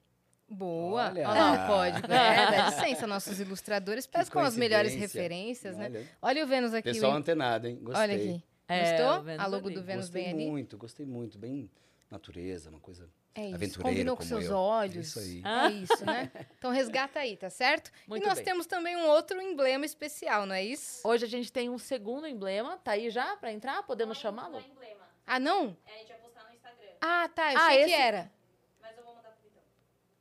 Boa. 0.48 1.06
Olha. 1.10 1.28
Olha 1.28 1.40
lá 1.42 1.64
o 1.64 1.66
código. 1.66 2.06
É, 2.06 2.50
dá 2.50 2.66
licença, 2.70 3.06
nossos 3.06 3.40
ilustradores 3.40 4.06
Que 4.06 4.12
pescam 4.18 4.42
as 4.42 4.56
melhores 4.56 4.94
referências, 4.94 5.76
né? 5.76 5.86
Olha, 5.86 6.08
Olha 6.22 6.44
o 6.44 6.46
Vênus 6.46 6.72
aqui. 6.74 6.92
pessoal 6.92 7.12
o- 7.12 7.16
antenado, 7.16 7.66
hein? 7.66 7.78
Gostei. 7.82 8.02
Olha 8.02 8.14
aqui. 8.16 8.44
É, 8.68 8.90
Gostou? 8.98 9.24
A 9.38 9.46
logo 9.46 9.70
do 9.70 9.82
Vênus 9.82 10.06
Gostei 10.06 10.24
bem 10.24 10.32
ali. 10.34 10.46
muito, 10.50 10.76
gostei 10.76 11.06
muito. 11.06 11.38
Bem 11.38 11.70
natureza, 12.10 12.70
uma 12.70 12.78
coisa 12.80 13.08
É 13.34 13.46
isso. 13.46 13.54
aventureira 13.56 13.88
Combinou 13.90 14.16
com 14.16 14.22
seus 14.22 14.44
eu. 14.46 14.56
olhos. 14.56 15.08
Isso 15.08 15.18
aí. 15.18 15.42
Ah. 15.44 15.68
É 15.68 15.72
isso, 15.72 16.06
né? 16.06 16.30
Então 16.58 16.70
resgata 16.70 17.18
aí, 17.20 17.36
tá 17.36 17.50
certo? 17.50 17.90
Muito 18.06 18.22
e 18.24 18.26
nós 18.26 18.36
bem. 18.36 18.44
temos 18.44 18.66
também 18.66 18.96
um 18.96 19.06
outro 19.08 19.40
emblema 19.40 19.84
especial, 19.84 20.46
não 20.46 20.54
é 20.54 20.64
isso? 20.64 21.06
Hoje 21.06 21.24
a 21.24 21.28
gente 21.28 21.52
tem 21.52 21.68
um 21.68 21.78
segundo 21.78 22.26
emblema. 22.26 22.76
Tá 22.78 22.92
aí 22.92 23.10
já 23.10 23.36
para 23.36 23.52
entrar? 23.52 23.82
Podemos 23.84 24.18
chamá-lo? 24.18 24.62
Ah, 25.26 25.40
não? 25.40 25.76
É, 25.86 25.94
a 25.94 25.98
gente 25.98 26.08
vai 26.08 26.18
postar 26.18 26.44
no 26.48 26.54
Instagram. 26.54 26.88
Ah, 27.00 27.28
tá. 27.34 27.52
Eu 27.52 27.58
Ah, 27.58 27.66
achei 27.66 27.80
esse- 27.82 27.88
que 27.90 27.94
era. 28.00 28.30
Mas 28.80 28.96
eu 28.96 29.04
vou 29.04 29.14
mandar 29.16 29.30
pro 29.30 29.42
Vitão. 29.42 29.62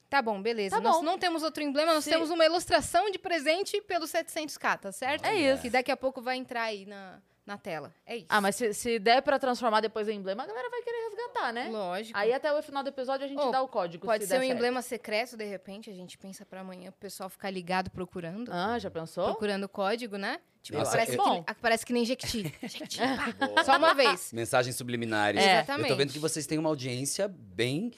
Tá 0.10 0.22
bom, 0.22 0.42
beleza. 0.42 0.78
Tá 0.78 0.82
nós 0.82 0.98
bom. 0.98 1.04
não 1.04 1.18
temos 1.18 1.44
outro 1.44 1.64
emblema, 1.64 1.94
nós 1.94 2.06
temos 2.06 2.30
uma 2.30 2.46
ilustração 2.46 3.10
de 3.10 3.18
presente 3.18 3.82
pelo 3.82 4.06
700k, 4.06 4.80
tá 4.80 4.92
certo? 4.92 5.26
É 5.26 5.36
isso. 5.36 5.62
Que 5.62 5.70
daqui 5.70 5.92
a 5.92 5.98
pouco 5.98 6.22
vai 6.22 6.38
entrar 6.38 6.64
aí 6.64 6.86
na, 6.86 7.20
na 7.46 7.58
tela. 7.58 7.94
É 8.06 8.18
isso. 8.18 8.26
Ah, 8.30 8.42
mas 8.42 8.56
se, 8.56 8.74
se 8.74 8.98
der 9.00 9.22
para 9.22 9.38
transformar 9.38 9.80
depois 9.82 10.08
em 10.10 10.18
emblema, 10.18 10.44
a 10.44 10.48
galera 10.48 10.70
vai 10.70 10.82
querer 10.82 11.10
resgatar, 11.10 11.54
né? 11.54 11.70
Lógico. 11.72 12.18
Aí 12.18 12.34
até 12.34 12.52
o 12.52 12.62
final 12.64 12.82
do 12.84 12.90
episódio 12.90 13.26
a 13.26 13.28
gente 13.28 13.40
Oh, 13.40 13.52
dá 13.52 13.62
o 13.62 13.68
código. 13.68 14.06
Pode 14.06 14.24
se 14.24 14.30
ser 14.30 14.38
um 14.38 14.42
certo. 14.42 14.54
emblema 14.54 14.82
secreto, 14.82 15.38
de 15.38 15.46
repente, 15.46 15.90
a 15.90 15.94
gente 15.94 16.18
pensa 16.18 16.46
pra 16.46 16.62
amanhã 16.62 16.90
o 16.90 16.94
pessoal 16.94 17.30
ficar 17.30 17.50
ligado 17.52 17.90
procurando. 17.92 18.52
Ah, 18.52 18.80
já 18.80 18.90
pensou? 18.90 19.26
Procurando 19.26 19.66
o 19.66 19.70
código, 19.70 20.18
né? 20.18 20.40
Tipo, 20.64 20.80
Nossa, 20.80 20.92
parece, 20.92 21.12
eu- 21.16 21.24
que, 21.24 21.30
Bom. 21.30 21.46
parece 21.62 21.86
que 21.86 21.94
nem 21.94 22.04
Jequiti. 22.06 22.52
Jequiti, 22.64 22.98
pá. 22.98 23.64
Só 23.64 23.78
uma 23.78 23.94
vez. 23.94 24.34
Mensagens 24.34 24.76
subliminares. 24.76 25.40
É. 25.40 25.46
Eu 25.46 25.58
Exatamente. 25.60 25.88
tô 25.90 25.96
vendo 25.96 26.12
que 26.14 26.18
vocês 26.20 26.48
têm 26.48 26.58
uma 26.58 26.70
audiência 26.70 27.28
bem 27.28 27.92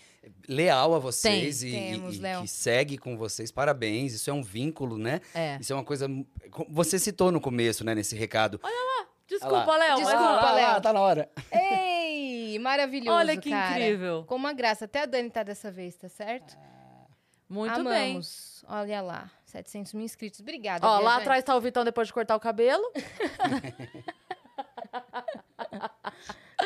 leal 0.49 0.93
a 0.93 0.99
vocês 0.99 1.63
e, 1.63 1.71
Temos, 1.71 2.17
e- 2.17 2.19
Léo. 2.19 2.41
que 2.41 2.47
segue 2.49 2.97
com 2.97 3.15
vocês. 3.15 3.49
Parabéns. 3.49 4.11
Isso 4.13 4.29
é 4.29 4.33
um 4.33 4.43
vínculo, 4.43 4.97
né? 4.97 5.21
É. 5.33 5.57
Isso 5.61 5.71
é 5.71 5.75
uma 5.77 5.85
coisa. 5.85 6.07
Você 6.69 6.99
citou 6.99 7.31
no 7.31 7.39
começo, 7.39 7.85
né, 7.85 7.95
nesse 7.95 8.13
recado. 8.17 8.59
Desculpa, 9.27 9.75
Léo. 9.77 9.97
mas- 9.99 10.07
Desculpa, 10.07 10.47
Ah, 10.49 10.51
Léo. 10.53 10.81
Tá 10.81 10.93
na 10.93 11.01
hora. 11.01 11.29
Ei, 11.51 12.57
maravilhoso, 12.63 13.17
Olha 13.17 13.35
que 13.37 13.49
cara. 13.49 13.71
incrível. 13.79 14.23
Com 14.27 14.35
uma 14.35 14.53
graça. 14.53 14.85
Até 14.85 15.01
a 15.01 15.05
Dani 15.05 15.29
tá 15.29 15.43
dessa 15.43 15.69
vez, 15.71 15.95
tá 15.95 16.07
certo? 16.09 16.57
Muito 17.49 17.83
bem. 17.83 18.11
Amamos. 18.11 18.63
Olha 18.67 19.01
lá, 19.01 19.31
700 19.45 19.93
mil 19.93 20.03
inscritos. 20.03 20.39
Obrigada, 20.41 20.85
Ó, 20.85 20.99
lá 20.99 21.17
atrás 21.17 21.43
tá 21.43 21.55
o 21.55 21.61
Vitão 21.61 21.83
depois 21.85 22.07
de 22.07 22.13
cortar 22.13 22.35
o 22.35 22.39
cabelo. 22.39 22.83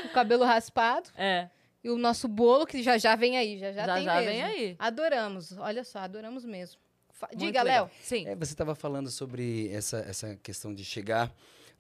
O 0.06 0.10
cabelo 0.14 0.44
raspado. 0.46 1.10
É. 1.18 1.50
E 1.84 1.90
o 1.90 1.98
nosso 1.98 2.28
bolo, 2.28 2.66
que 2.66 2.82
já 2.84 2.98
já 2.98 3.16
vem 3.16 3.38
aí. 3.38 3.58
Já 3.60 3.72
já, 3.72 3.86
Já 3.86 3.96
tem 3.96 4.04
já, 4.06 4.16
mesmo. 4.16 4.30
vem 4.32 4.44
aí. 4.44 4.76
Adoramos. 4.80 5.58
Olha 5.58 5.84
só, 5.84 6.00
adoramos 6.00 6.46
mesmo. 6.46 6.80
Fa- 7.12 7.28
Muito 7.28 7.40
Diga. 7.46 7.62
Léo. 7.64 7.90
Sim. 8.02 8.28
É, 8.28 8.36
você 8.36 8.54
estava 8.54 8.74
falando 8.76 9.10
sobre 9.10 9.70
essa, 9.74 9.98
essa 10.08 10.36
questão 10.38 10.74
de 10.74 10.86
chegar 10.86 11.32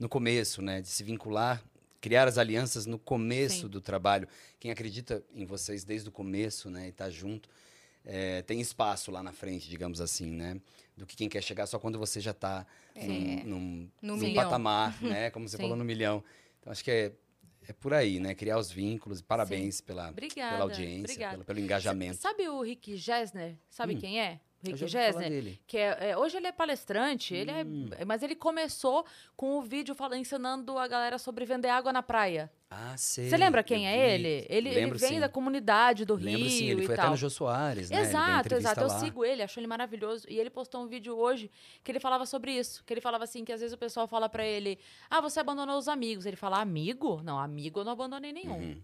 no 0.02 0.10
começo, 0.10 0.62
né? 0.64 0.82
De 0.82 0.88
se 0.88 1.04
vincular, 1.04 1.64
criar 2.02 2.28
as 2.28 2.38
alianças 2.40 2.88
no 2.88 2.98
começo 2.98 3.62
Sim. 3.62 3.68
do 3.68 3.80
trabalho. 3.80 4.28
Quem 4.60 4.72
acredita 4.72 5.24
em 5.34 5.46
vocês 5.46 5.84
desde 5.84 6.10
o 6.10 6.12
começo, 6.12 6.72
né? 6.72 6.88
E 6.88 6.92
tá 6.92 7.08
junto, 7.10 7.48
é, 8.04 8.42
tem 8.42 8.60
espaço 8.60 9.12
lá 9.12 9.22
na 9.22 9.32
frente, 9.32 9.70
digamos 9.70 10.02
assim, 10.02 10.32
né? 10.32 10.60
Do 10.98 11.06
que 11.06 11.16
quem 11.16 11.30
quer 11.30 11.44
chegar 11.44 11.68
só 11.68 11.78
quando 11.78 12.00
você 12.00 12.20
já 12.20 12.32
está 12.32 12.66
É. 12.96 13.06
num, 13.06 13.44
num, 13.46 13.90
No 14.02 14.18
num 14.18 14.34
patamar, 14.34 15.00
né? 15.04 15.30
Como 15.30 15.48
você 15.48 15.56
Sim. 15.58 15.64
falou, 15.64 15.78
no 15.78 15.86
milhão. 15.86 16.24
Então, 16.60 16.72
acho 16.72 16.84
que 16.84 16.90
é, 16.92 17.12
é 17.68 17.74
por 17.74 17.94
aí, 17.94 18.20
né? 18.20 18.34
Criar 18.34 18.58
os 18.58 18.72
vínculos. 18.72 19.22
Parabéns 19.22 19.82
pela, 19.82 20.10
Obrigada. 20.10 20.52
pela 20.54 20.64
audiência, 20.64 21.30
pelo, 21.30 21.46
pelo 21.46 21.60
engajamento. 21.60 22.18
Sabe 22.20 22.50
o 22.50 22.64
Rick 22.64 22.98
Gessner? 22.98 23.56
Sabe 23.70 23.94
Hum. 23.96 24.00
quem 24.00 24.20
é? 24.20 24.40
Eu 24.64 24.72
Rick 24.76 24.88
Gessner? 24.88 25.60
Que 25.66 25.78
é, 25.78 26.12
é, 26.12 26.18
hoje 26.18 26.38
ele 26.38 26.48
é 26.48 26.52
palestrante, 26.52 27.34
ele 27.34 27.52
Hum. 27.52 27.90
é, 27.98 28.06
mas 28.06 28.22
ele 28.24 28.36
começou 28.36 29.06
com 29.36 29.58
o 29.58 29.62
vídeo 29.62 29.96
falando, 29.96 30.20
ensinando 30.20 30.78
a 30.78 30.88
galera 30.88 31.18
sobre 31.18 31.46
vender 31.46 31.70
água 31.70 31.92
na 31.92 32.04
praia. 32.04 32.52
Ah, 32.74 32.96
sei. 32.96 33.30
Você 33.30 33.36
lembra 33.36 33.60
eu 33.60 33.66
quem 33.66 33.86
é 33.86 34.14
ele? 34.14 34.46
Ele, 34.48 34.70
ele 34.70 34.72
Lembro, 34.72 34.98
vem 34.98 35.10
sim. 35.10 35.20
da 35.20 35.28
comunidade 35.28 36.06
do 36.06 36.16
Lembro 36.16 36.44
Rio 36.44 36.50
sim, 36.50 36.70
ele 36.70 36.86
foi 36.86 36.96
até 36.96 37.10
no 37.10 37.18
Jô 37.18 37.30
Soares, 37.30 37.90
né? 37.90 37.98
Ele 37.98 38.06
Exato, 38.06 38.56
exato. 38.56 38.80
Eu 38.80 38.88
lá. 38.88 39.00
sigo 39.00 39.26
ele, 39.26 39.44
acho 39.44 39.60
ele 39.60 39.68
maravilhoso. 39.68 40.26
E 40.30 40.40
ele 40.40 40.50
postou 40.50 40.82
um 40.82 40.88
vídeo 40.88 41.18
hoje 41.18 41.52
que 41.84 41.92
ele 41.92 42.00
falava 42.00 42.26
sobre 42.26 42.54
isso. 42.54 42.82
Que 42.86 42.94
ele 42.94 43.02
falava 43.02 43.26
assim, 43.26 43.44
que 43.44 43.52
às 43.52 43.60
vezes 43.60 43.74
o 43.74 43.78
pessoal 43.78 44.08
fala 44.08 44.30
pra 44.30 44.46
ele, 44.46 44.80
ah, 45.10 45.20
você 45.20 45.42
abandonou 45.42 45.78
os 45.78 45.90
amigos. 45.90 46.26
Ele 46.26 46.38
fala, 46.38 46.62
amigo? 46.62 47.22
Não, 47.24 47.38
amigo 47.38 47.82
eu 47.82 47.84
não 47.84 47.92
abandonei 47.92 48.32
nenhum. 48.32 48.58
Uhum. 48.58 48.82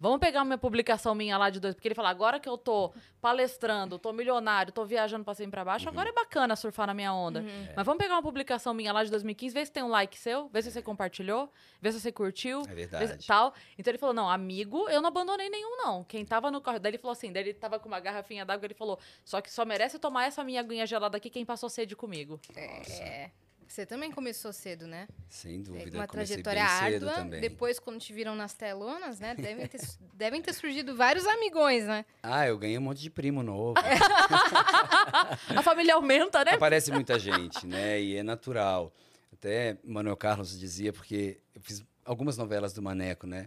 Vamos 0.00 0.18
pegar 0.20 0.42
uma 0.42 0.56
publicação 0.56 1.14
minha 1.14 1.36
lá 1.36 1.50
de 1.50 1.58
dois, 1.58 1.74
porque 1.74 1.88
ele 1.88 1.94
fala, 1.94 2.08
agora 2.08 2.38
que 2.38 2.48
eu 2.48 2.56
tô 2.56 2.92
palestrando, 3.20 3.98
tô 3.98 4.12
milionário, 4.12 4.72
tô 4.72 4.84
viajando 4.84 5.24
pra 5.24 5.34
cima 5.34 5.48
e 5.48 5.50
pra 5.50 5.64
baixo, 5.64 5.86
Uhum. 5.86 5.92
agora 5.92 6.08
é 6.10 6.12
bacana 6.12 6.54
surfar 6.54 6.86
na 6.86 6.94
minha 6.94 7.12
onda. 7.12 7.40
Uhum. 7.40 7.68
Mas 7.76 7.84
vamos 7.84 8.00
pegar 8.02 8.14
uma 8.14 8.22
publicação 8.22 8.72
minha 8.72 8.92
lá 8.92 9.02
de 9.02 9.10
2015, 9.10 9.52
ver 9.54 9.66
se 9.66 9.72
tem 9.72 9.82
um 9.82 9.88
like 9.88 10.16
seu, 10.16 10.48
ver 10.50 10.62
se 10.62 10.70
você 10.70 10.80
compartilhou, 10.80 11.52
ver 11.82 11.92
se 11.92 12.00
você 12.00 12.12
curtiu. 12.12 12.62
É 12.68 12.74
verdade. 12.74 13.26
Tal. 13.26 13.52
Então 13.76 13.90
ele 13.90 13.98
falou: 13.98 14.14
não, 14.14 14.30
amigo, 14.30 14.88
eu 14.88 15.00
não 15.02 15.08
abandonei 15.08 15.50
nenhum, 15.50 15.76
não. 15.78 16.04
Quem 16.04 16.24
tava 16.24 16.50
no 16.50 16.60
carro. 16.60 16.78
Daí 16.78 16.90
ele 16.90 16.98
falou 16.98 17.12
assim: 17.12 17.32
daí 17.32 17.42
ele 17.42 17.54
tava 17.54 17.78
com 17.80 17.88
uma 17.88 17.98
garrafinha 18.00 18.44
d'água, 18.44 18.66
ele 18.66 18.74
falou: 18.74 18.98
só 19.24 19.40
que 19.40 19.50
só 19.52 19.64
merece 19.64 19.98
tomar 19.98 20.26
essa 20.26 20.44
minha 20.44 20.60
aguinha 20.60 20.86
gelada 20.86 21.16
aqui 21.16 21.28
quem 21.28 21.44
passou 21.44 21.68
sede 21.68 21.96
comigo. 21.96 22.40
É. 22.54 23.30
Você 23.68 23.84
também 23.84 24.10
começou 24.10 24.50
cedo, 24.50 24.86
né? 24.86 25.06
Sem 25.28 25.62
dúvida. 25.62 25.98
Uma 25.98 26.06
trajetória 26.08 26.64
árdua. 26.64 27.12
também. 27.12 27.38
Depois, 27.40 27.78
quando 27.78 28.00
te 28.00 28.14
viram 28.14 28.34
nas 28.34 28.54
telonas, 28.54 29.20
né? 29.20 29.34
Devem 29.34 29.66
ter, 29.68 29.78
devem 30.14 30.40
ter 30.42 30.54
surgido 30.54 30.96
vários 30.96 31.26
amigões, 31.26 31.84
né? 31.84 32.06
Ah, 32.22 32.46
eu 32.46 32.56
ganhei 32.56 32.78
um 32.78 32.80
monte 32.80 33.02
de 33.02 33.10
primo 33.10 33.42
novo. 33.42 33.74
A 35.54 35.62
família 35.62 35.94
aumenta, 35.94 36.42
né? 36.44 36.52
Aparece 36.52 36.90
muita 36.90 37.18
gente, 37.18 37.66
né? 37.66 38.00
E 38.00 38.16
é 38.16 38.22
natural. 38.22 38.92
Até 39.32 39.76
Manuel 39.84 40.16
Carlos 40.16 40.58
dizia, 40.58 40.92
porque 40.92 41.38
eu 41.54 41.60
fiz 41.60 41.84
algumas 42.04 42.38
novelas 42.38 42.72
do 42.72 42.80
Maneco, 42.80 43.26
né? 43.26 43.42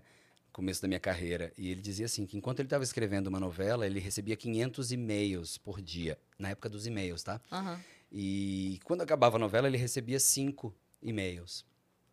No 0.45 0.53
começo 0.53 0.81
da 0.83 0.87
minha 0.87 0.99
carreira. 0.99 1.51
E 1.57 1.71
ele 1.71 1.81
dizia 1.81 2.05
assim, 2.05 2.27
que 2.27 2.37
enquanto 2.37 2.59
ele 2.59 2.67
estava 2.67 2.83
escrevendo 2.83 3.27
uma 3.27 3.39
novela, 3.39 3.87
ele 3.87 3.99
recebia 3.99 4.35
500 4.35 4.91
e-mails 4.91 5.57
por 5.57 5.81
dia. 5.81 6.17
Na 6.37 6.49
época 6.49 6.69
dos 6.69 6.85
e-mails, 6.85 7.23
tá? 7.23 7.41
Aham. 7.51 7.79
E 8.11 8.79
quando 8.83 9.01
acabava 9.01 9.37
a 9.37 9.39
novela, 9.39 9.67
ele 9.67 9.77
recebia 9.77 10.19
cinco 10.19 10.73
e-mails. 11.01 11.65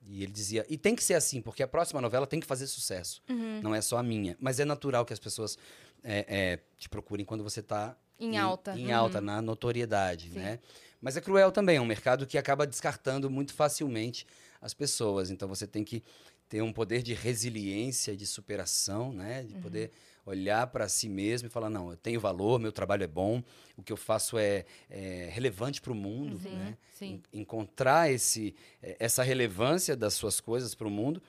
E 0.06 0.22
ele 0.22 0.32
dizia, 0.32 0.64
e 0.68 0.78
tem 0.78 0.94
que 0.94 1.02
ser 1.02 1.14
assim, 1.14 1.42
porque 1.42 1.62
a 1.62 1.68
próxima 1.68 2.00
novela 2.00 2.26
tem 2.26 2.40
que 2.40 2.46
fazer 2.46 2.66
sucesso. 2.66 3.22
Uhum. 3.28 3.60
Não 3.62 3.74
é 3.74 3.80
só 3.80 3.98
a 3.98 4.02
minha. 4.02 4.36
Mas 4.40 4.58
é 4.60 4.64
natural 4.64 5.04
que 5.04 5.12
as 5.12 5.18
pessoas 5.18 5.58
é, 6.02 6.24
é, 6.28 6.58
te 6.78 6.88
procurem 6.88 7.26
quando 7.26 7.42
você 7.42 7.60
está 7.60 7.96
Em 8.18 8.38
alta. 8.38 8.78
Em 8.78 8.86
Uhum. 8.88 8.96
alta, 8.96 9.20
na 9.20 9.42
notoriedade, 9.42 10.30
Sim. 10.30 10.38
né? 10.38 10.60
Mas 11.00 11.16
é 11.16 11.20
cruel 11.20 11.52
também, 11.52 11.76
é 11.76 11.80
um 11.80 11.84
mercado 11.86 12.26
que 12.26 12.36
acaba 12.38 12.66
descartando 12.66 13.28
muito 13.30 13.52
facilmente 13.52 14.26
as 14.60 14.72
pessoas. 14.74 15.30
Então 15.30 15.46
você 15.48 15.66
tem 15.66 15.84
que 15.84 16.02
ter 16.48 16.62
um 16.62 16.72
poder 16.72 17.02
de 17.02 17.12
resiliência, 17.14 18.16
de 18.16 18.26
superação, 18.26 19.12
né? 19.12 19.40
Uhum. 19.42 19.46
De 19.46 19.54
poder 19.56 19.90
olhar 20.28 20.66
para 20.68 20.88
si 20.88 21.08
mesmo 21.08 21.48
e 21.48 21.50
falar, 21.50 21.70
não, 21.70 21.90
eu 21.90 21.96
tenho 21.96 22.20
valor, 22.20 22.58
meu 22.60 22.70
trabalho 22.70 23.02
é 23.04 23.06
bom, 23.06 23.42
o 23.76 23.82
que 23.82 23.92
eu 23.92 23.96
faço 23.96 24.38
é, 24.38 24.64
é 24.90 25.28
relevante 25.32 25.80
para 25.80 25.92
o 25.92 25.94
mundo, 25.94 26.38
Sim, 26.38 26.54
né? 26.56 26.76
sim. 26.90 27.22
En- 27.32 27.40
Encontrar 27.40 28.10
esse, 28.10 28.54
eh, 28.82 28.96
essa 28.98 29.22
relevância 29.22 29.96
das 29.96 30.14
suas 30.14 30.40
coisas 30.40 30.74
para 30.74 30.86
o 30.86 30.90
mundo 30.90 31.22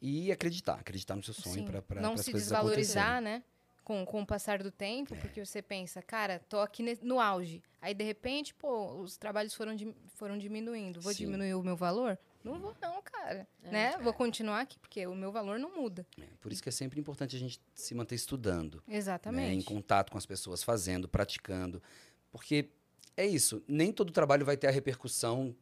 e 0.00 0.32
acreditar, 0.32 0.74
acreditar 0.74 1.14
no 1.16 1.22
seu 1.22 1.34
sonho 1.34 1.64
para 1.64 2.00
Não 2.00 2.16
se 2.16 2.32
desvalorizar, 2.32 3.20
né? 3.20 3.42
Com, 3.84 4.04
com 4.06 4.22
o 4.22 4.26
passar 4.26 4.62
do 4.62 4.70
tempo, 4.70 5.14
É. 5.14 5.18
porque 5.18 5.44
você 5.44 5.60
pensa, 5.60 6.00
cara, 6.00 6.38
tô 6.38 6.58
aqui 6.60 6.82
no 7.02 7.18
auge. 7.18 7.62
Aí, 7.82 7.92
de 7.92 8.04
repente, 8.04 8.54
pô, 8.54 8.92
os 9.00 9.16
trabalhos 9.16 9.52
foram, 9.54 9.74
foram 10.14 10.38
diminuindo. 10.38 11.00
Vou 11.00 11.12
Sim. 11.12 11.24
diminuir 11.24 11.54
o 11.54 11.62
meu 11.62 11.76
valor? 11.76 12.16
Não 12.42 12.58
vou, 12.58 12.74
não, 12.80 13.02
cara. 13.02 13.46
É. 13.62 13.70
Né? 13.70 13.98
Vou 13.98 14.12
continuar 14.12 14.60
aqui, 14.60 14.78
porque 14.78 15.06
o 15.06 15.14
meu 15.14 15.30
valor 15.30 15.58
não 15.58 15.74
muda. 15.76 16.06
É, 16.20 16.26
por 16.40 16.52
isso 16.52 16.62
que 16.62 16.68
é 16.68 16.72
sempre 16.72 16.98
importante 16.98 17.36
a 17.36 17.38
gente 17.38 17.60
se 17.74 17.94
manter 17.94 18.14
estudando. 18.14 18.76
né, 18.86 18.94
em 18.94 18.96
Exatamente. 18.96 19.64
contato 19.64 20.10
com 20.10 20.18
as 20.18 20.26
pessoas, 20.26 20.62
fazendo, 20.62 21.08
praticando. 21.08 21.82
Porque 22.30 22.70
é 23.16 23.26
isso, 23.26 23.62
nem 23.68 23.92
todo 23.92 24.12
trabalho 24.12 24.44
vai 24.44 24.56
ter 24.56 24.66
a 24.68 24.70
repercussão, 24.70 25.54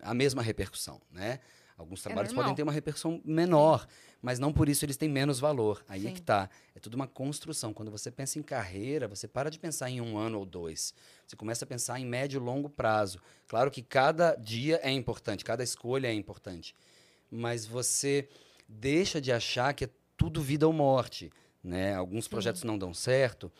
a 0.00 0.14
mesma 0.14 0.42
repercussão, 0.42 1.00
né? 1.10 1.40
Alguns 1.80 2.02
trabalhos 2.02 2.30
podem 2.30 2.42
normal. 2.42 2.56
ter 2.56 2.62
uma 2.62 2.72
repercussão 2.72 3.22
menor, 3.24 3.86
mas 4.20 4.38
não 4.38 4.52
por 4.52 4.68
isso 4.68 4.84
eles 4.84 4.98
têm 4.98 5.08
menos 5.08 5.40
valor. 5.40 5.82
Aí 5.88 6.04
é 6.04 6.08
Sim. 6.08 6.14
que 6.14 6.20
tá. 6.20 6.50
É 6.74 6.78
tudo 6.78 6.94
uma 6.94 7.06
construção. 7.06 7.72
Quando 7.72 7.90
você 7.90 8.10
pensa 8.10 8.38
em 8.38 8.42
carreira, 8.42 9.08
você 9.08 9.26
para 9.26 9.50
de 9.50 9.58
pensar 9.58 9.88
em 9.88 10.00
um 10.00 10.18
ano 10.18 10.38
ou 10.38 10.44
dois. 10.44 10.92
Você 11.26 11.36
começa 11.36 11.64
a 11.64 11.68
pensar 11.68 11.98
em 11.98 12.04
médio 12.04 12.38
e 12.38 12.44
longo 12.44 12.68
prazo. 12.68 13.18
Claro 13.48 13.70
que 13.70 13.82
cada 13.82 14.34
dia 14.34 14.78
é 14.82 14.90
importante, 14.90 15.42
cada 15.42 15.62
escolha 15.64 16.08
é 16.08 16.12
importante. 16.12 16.74
Mas 17.30 17.64
você 17.64 18.28
deixa 18.68 19.20
de 19.20 19.32
achar 19.32 19.72
que 19.72 19.84
é 19.84 19.90
tudo 20.16 20.42
vida 20.42 20.66
ou 20.66 20.72
morte. 20.72 21.32
Né? 21.64 21.94
Alguns 21.94 22.28
projetos 22.28 22.62
não 22.62 22.76
dão 22.76 22.92
certo, 22.92 23.50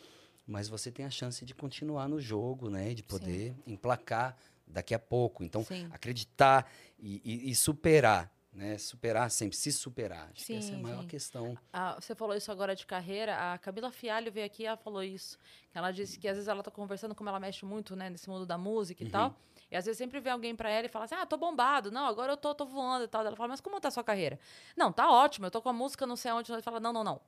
mas 0.45 0.67
você 0.67 0.91
tem 0.91 1.05
a 1.05 1.09
chance 1.09 1.43
de 1.43 1.55
continuar 1.55 2.07
no 2.07 2.19
jogo, 2.19 2.69
né? 2.69 2.93
De 2.93 3.03
poder 3.03 3.55
emplacar 3.65 4.35
daqui 4.71 4.93
a 4.93 4.99
pouco. 4.99 5.43
Então, 5.43 5.63
Sim. 5.63 5.87
acreditar 5.91 6.69
e, 6.97 7.21
e- 7.23 7.51
e 7.51 7.55
superar, 7.55 8.31
né? 8.51 8.77
Superar 8.77 9.29
sempre, 9.31 9.55
se 9.57 9.71
superar. 9.71 10.29
Acho 10.33 10.45
que 10.45 10.53
essa 10.55 10.73
é 10.73 10.75
a 10.75 10.77
Sim, 10.77 10.83
maior 10.83 11.01
sim. 11.01 11.07
questão. 11.07 11.57
Ah, 11.73 11.95
você 11.99 12.13
falou 12.15 12.35
isso 12.35 12.51
agora 12.51 12.75
de 12.75 12.85
carreira. 12.85 13.53
A 13.53 13.57
Camila 13.57 13.91
Fialho 13.91 14.31
veio 14.31 14.45
aqui 14.45 14.63
e 14.63 14.65
ela 14.65 14.77
falou 14.77 15.03
isso. 15.03 15.37
Ela 15.73 15.91
disse 15.91 16.19
que 16.19 16.27
às 16.27 16.35
vezes 16.35 16.47
ela 16.47 16.61
tá 16.63 16.69
conversando, 16.71 17.15
como 17.15 17.29
ela 17.29 17.39
mexe 17.39 17.65
muito, 17.65 17.95
né, 17.95 18.09
nesse 18.09 18.29
mundo 18.29 18.45
da 18.45 18.57
música 18.57 19.01
e 19.03 19.05
Uhum. 19.05 19.11
tal. 19.11 19.35
E 19.69 19.75
às 19.75 19.85
vezes 19.85 19.97
sempre 19.97 20.19
vem 20.19 20.33
alguém 20.33 20.53
pra 20.55 20.69
ela 20.69 20.85
e 20.85 20.89
fala 20.89 21.05
assim: 21.05 21.15
Ah, 21.15 21.25
tô 21.25 21.37
bombado. 21.37 21.91
Não, 21.91 22.05
agora 22.05 22.33
eu 22.33 22.37
tô, 22.37 22.53
tô 22.53 22.65
voando 22.65 23.05
e 23.05 23.07
tal. 23.07 23.25
Ela 23.25 23.35
fala, 23.35 23.49
mas 23.49 23.61
como 23.61 23.79
tá 23.79 23.87
a 23.87 23.91
sua 23.91 24.03
carreira? 24.03 24.37
Não, 24.75 24.91
tá 24.91 25.09
ótimo. 25.09 25.45
Eu 25.45 25.51
tô 25.51 25.61
com 25.61 25.69
a 25.69 25.73
música, 25.73 26.05
não 26.05 26.15
sei 26.17 26.31
aonde. 26.31 26.51
Ela 26.51 26.61
fala, 26.61 26.79
não, 26.79 26.91
não, 26.91 27.03
não. 27.05 27.21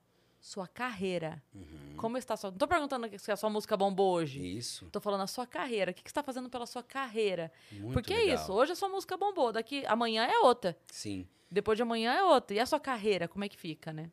Sua 0.43 0.67
carreira. 0.67 1.41
Uhum. 1.55 1.93
Como 1.95 2.17
está 2.17 2.35
sua. 2.35 2.51
Não 2.51 2.57
tô 2.57 2.67
perguntando 2.67 3.07
se 3.17 3.31
a 3.31 3.37
sua 3.37 3.49
música 3.49 3.77
bombou 3.77 4.13
hoje. 4.13 4.45
Isso, 4.45 4.89
Tô 4.91 4.99
falando 4.99 5.21
a 5.21 5.27
sua 5.27 5.47
carreira. 5.47 5.91
O 5.91 5.93
que, 5.93 6.03
que 6.03 6.09
você 6.09 6.13
tá 6.13 6.21
fazendo 6.21 6.49
pela 6.49 6.65
sua 6.65 6.83
carreira? 6.83 7.49
muito 7.71 7.93
Porque 7.93 8.13
é 8.13 8.17
legal. 8.17 8.35
isso. 8.35 8.51
Hoje 8.51 8.73
a 8.73 8.75
sua 8.75 8.89
música 8.89 9.15
bombou. 9.15 9.53
Daqui 9.53 9.85
amanhã 9.85 10.25
é 10.25 10.39
outra. 10.39 10.77
Sim, 10.91 11.25
Depois 11.49 11.77
de 11.77 11.83
amanhã 11.83 12.11
é 12.11 12.23
outra. 12.25 12.57
E 12.57 12.59
a 12.59 12.65
sua 12.65 12.77
carreira, 12.77 13.25
como 13.25 13.45
é 13.45 13.47
que 13.47 13.55
fica, 13.55 13.93
né? 13.93 14.11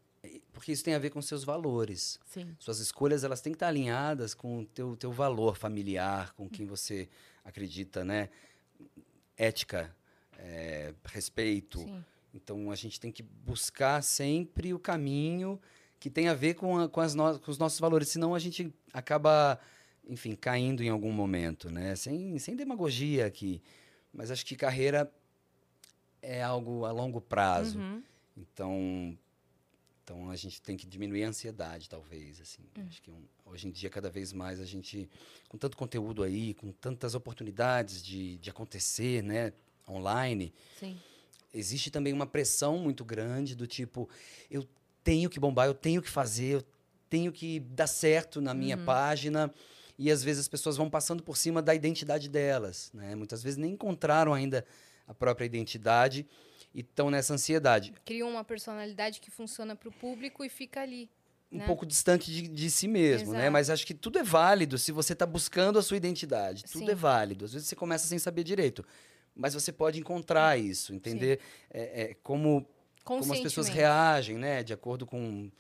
porque 0.53 0.71
isso 0.71 0.85
tem 0.85 0.95
a 0.95 0.99
ver 1.01 1.11
com 1.11 1.21
seus 1.21 1.43
valores. 1.43 2.21
Sim. 2.27 2.55
Suas 2.61 2.79
escolhas, 2.79 3.25
elas 3.25 3.41
têm 3.41 3.53
que 3.53 3.57
estar 3.57 3.67
alinhadas 3.67 4.33
com 4.33 4.61
o 4.61 4.67
teu, 4.67 4.95
teu 4.97 5.11
valor 5.11 5.57
familiar, 5.57 6.33
com 6.35 6.49
quem 6.49 6.65
você 6.65 7.09
acredita, 7.45 8.05
né? 8.05 8.29
Ética, 9.37 9.93
é, 10.39 10.95
respeito. 11.07 11.81
Sim. 11.81 12.05
Então, 12.33 12.71
a 12.71 12.77
gente 12.77 13.01
tem 13.01 13.11
que 13.11 13.23
buscar 13.23 14.01
sempre 14.03 14.73
o 14.73 14.79
caminho 14.79 15.61
que 16.00 16.11
tem 16.11 16.26
a 16.28 16.35
ver 16.35 16.54
com, 16.54 16.78
a- 16.78 16.88
com 16.88 17.00
as 17.00 17.14
no- 17.14 17.38
com 17.38 17.50
os 17.50 17.59
nossos 17.59 17.78
valores, 17.78 18.09
senão 18.09 18.35
a 18.35 18.38
gente 18.38 18.73
acaba, 18.92 19.61
enfim, 20.09 20.35
caindo 20.35 20.83
em 20.83 20.88
algum 20.88 21.12
momento, 21.12 21.71
né? 21.71 21.95
Sem, 21.95 22.38
sem 22.38 22.57
demagogia 22.57 23.26
aqui. 23.26 23.62
Mas 24.12 24.30
acho 24.30 24.45
que 24.45 24.57
carreira 24.57 25.12
é 26.23 26.42
algo 26.42 26.85
a 26.85 26.90
longo 26.90 27.21
prazo. 27.21 27.78
Uhum. 27.78 28.02
Então, 28.37 29.19
então 30.02 30.30
a 30.30 30.37
gente 30.37 30.61
tem 30.61 30.76
que 30.76 30.87
diminuir 30.87 31.25
a 31.25 31.28
ansiedade, 31.28 31.88
talvez, 31.88 32.40
assim. 32.40 32.62
Hum. 32.76 32.85
Acho 32.88 33.02
que 33.02 33.11
um- 33.11 33.23
hoje 33.45 33.69
em 33.69 33.71
dia 33.71 33.90
cada 33.90 34.11
vez 34.11 34.33
mais 34.33 34.59
a 34.59 34.64
gente 34.64 35.09
com 35.49 35.59
tanto 35.59 35.76
conteúdo 35.76 36.23
aí, 36.23 36.54
com 36.54 36.73
tantas 36.73 37.14
oportunidades 37.14 38.02
de, 38.02 38.38
de 38.38 38.50
acontecer, 38.50 39.23
né, 39.23 39.52
online, 39.88 40.52
Sim. 40.78 40.97
existe 41.52 41.90
também 41.90 42.12
uma 42.12 42.26
pressão 42.26 42.78
muito 42.78 43.04
grande 43.04 43.54
do 43.54 43.66
tipo, 43.66 44.09
eu 44.50 44.66
tenho 45.02 45.28
que 45.30 45.40
bombar, 45.40 45.66
eu 45.66 45.75
tenho 45.75 46.00
que 46.02 46.11
fazer, 46.11 46.57
eu 46.57 46.64
tenho 47.09 47.33
que 47.33 47.61
dar 47.61 47.87
certo 47.87 48.40
na 48.40 48.54
minha 48.54 48.76
Uhum. 48.76 48.85
página. 48.85 49.52
E 49.99 50.11
às 50.11 50.23
vezes 50.23 50.40
as 50.42 50.49
pessoas 50.49 50.76
vão 50.76 50.88
passando 50.88 51.23
por 51.23 51.37
cima 51.37 51.61
da 51.61 51.75
identidade 51.75 52.28
delas, 52.28 52.90
né? 52.95 53.14
Muitas 53.14 53.42
vezes 53.42 53.59
nem 53.59 53.73
encontraram 53.73 54.33
ainda 54.33 54.64
a 55.07 55.12
própria 55.12 55.45
identidade 55.45 56.26
e 56.75 56.80
estão 56.80 57.11
nessa 57.11 57.35
ansiedade. 57.35 57.92
Criou 58.04 58.30
uma 58.30 58.45
personalidade 58.45 59.21
que 59.21 59.30
funciona 59.30 59.76
pro 59.76 59.90
público 59.92 60.42
e 60.45 60.49
fica 60.49 60.80
ali. 60.80 61.11
um 61.52 61.59
né? 61.59 61.66
pouco 61.66 61.85
distante 61.85 62.30
de, 62.30 62.47
de 62.49 62.71
si 62.71 62.87
mesmo, 62.87 63.33
né? 63.33 63.40
Exato. 63.40 63.52
Mas 63.52 63.71
acho 63.71 63.85
que 63.87 63.92
tudo 63.92 64.19
é 64.19 64.23
válido 64.23 64.78
se 64.78 64.92
você 64.92 65.12
está 65.12 65.26
buscando 65.26 65.78
a 65.78 65.83
sua 65.83 65.97
identidade. 65.97 66.62
Tudo 66.64 66.87
Sim. 66.87 66.92
é 66.92 66.95
válido. 66.95 67.45
Às 67.45 67.52
vezes 67.52 67.69
você 67.69 67.75
começa 67.76 68.07
sem 68.07 68.19
saber 68.19 68.45
direito. 68.45 68.85
Mas 69.35 69.52
você 69.52 69.73
pode 69.73 69.99
encontrar 69.99 70.59
isso, 70.59 70.95
entender 70.95 71.40
é, 71.71 72.02
é, 72.02 72.14
como, 72.23 72.66
como 73.04 73.33
as 73.33 73.40
pessoas 73.40 73.69
reagem, 73.69 74.37
né? 74.38 74.62
De 74.62 74.73
acordo 74.73 75.07
com, 75.07 75.50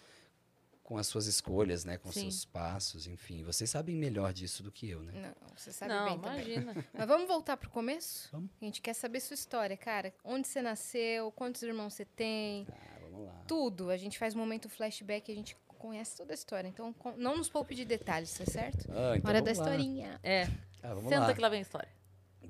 com 0.82 0.96
as 0.98 1.06
suas 1.06 1.26
escolhas, 1.26 1.84
né? 1.84 1.96
Com 1.98 2.08
os 2.08 2.14
Sim. 2.14 2.22
seus 2.22 2.44
passos, 2.44 3.06
enfim. 3.06 3.42
Vocês 3.44 3.68
sabem 3.70 3.94
melhor 3.96 4.32
disso 4.32 4.62
do 4.62 4.70
que 4.72 4.88
eu, 4.90 5.02
né? 5.02 5.12
Não, 5.40 5.56
você 5.56 5.72
sabe 5.72 5.92
Não, 5.94 6.04
bem 6.04 6.18
também. 6.20 6.52
imagina. 6.54 6.86
Mas 6.92 7.06
vamos 7.08 7.28
voltar 7.28 7.56
pro 7.56 7.70
começo? 7.70 8.28
Vamos. 8.32 8.50
A 8.60 8.64
gente 8.64 8.80
quer 8.80 8.94
saber 8.94 9.20
sua 9.20 9.34
história, 9.34 9.76
cara. 9.76 10.12
Onde 10.24 10.46
você 10.48 10.60
nasceu, 10.62 11.30
quantos 11.32 11.62
irmãos 11.62 11.94
você 11.94 12.04
tem, 12.04 12.66
Ah, 12.70 12.98
vamos 13.02 13.26
lá. 13.26 13.42
tudo. 13.46 13.90
A 13.90 13.96
gente 13.96 14.18
faz 14.18 14.34
um 14.34 14.38
momento 14.38 14.68
flashback 14.68 15.28
e 15.30 15.32
a 15.32 15.36
gente 15.36 15.56
conhece 15.66 16.16
toda 16.16 16.32
a 16.32 16.34
história. 16.34 16.68
Então, 16.68 16.94
não 17.16 17.36
nos 17.38 17.48
poupe 17.48 17.74
de 17.74 17.84
detalhes, 17.86 18.32
tá 18.34 18.44
certo? 18.44 18.86
Ah, 18.92 19.16
então 19.16 19.30
Hora 19.30 19.40
da 19.40 19.46
lá. 19.46 19.52
historinha. 19.52 20.20
É, 20.22 20.42
Ah, 20.82 20.94
vamos 20.94 21.04
senta 21.08 21.20
lá. 21.28 21.34
que 21.34 21.40
lá 21.40 21.48
vem 21.48 21.60
a 21.60 21.62
história. 21.62 21.88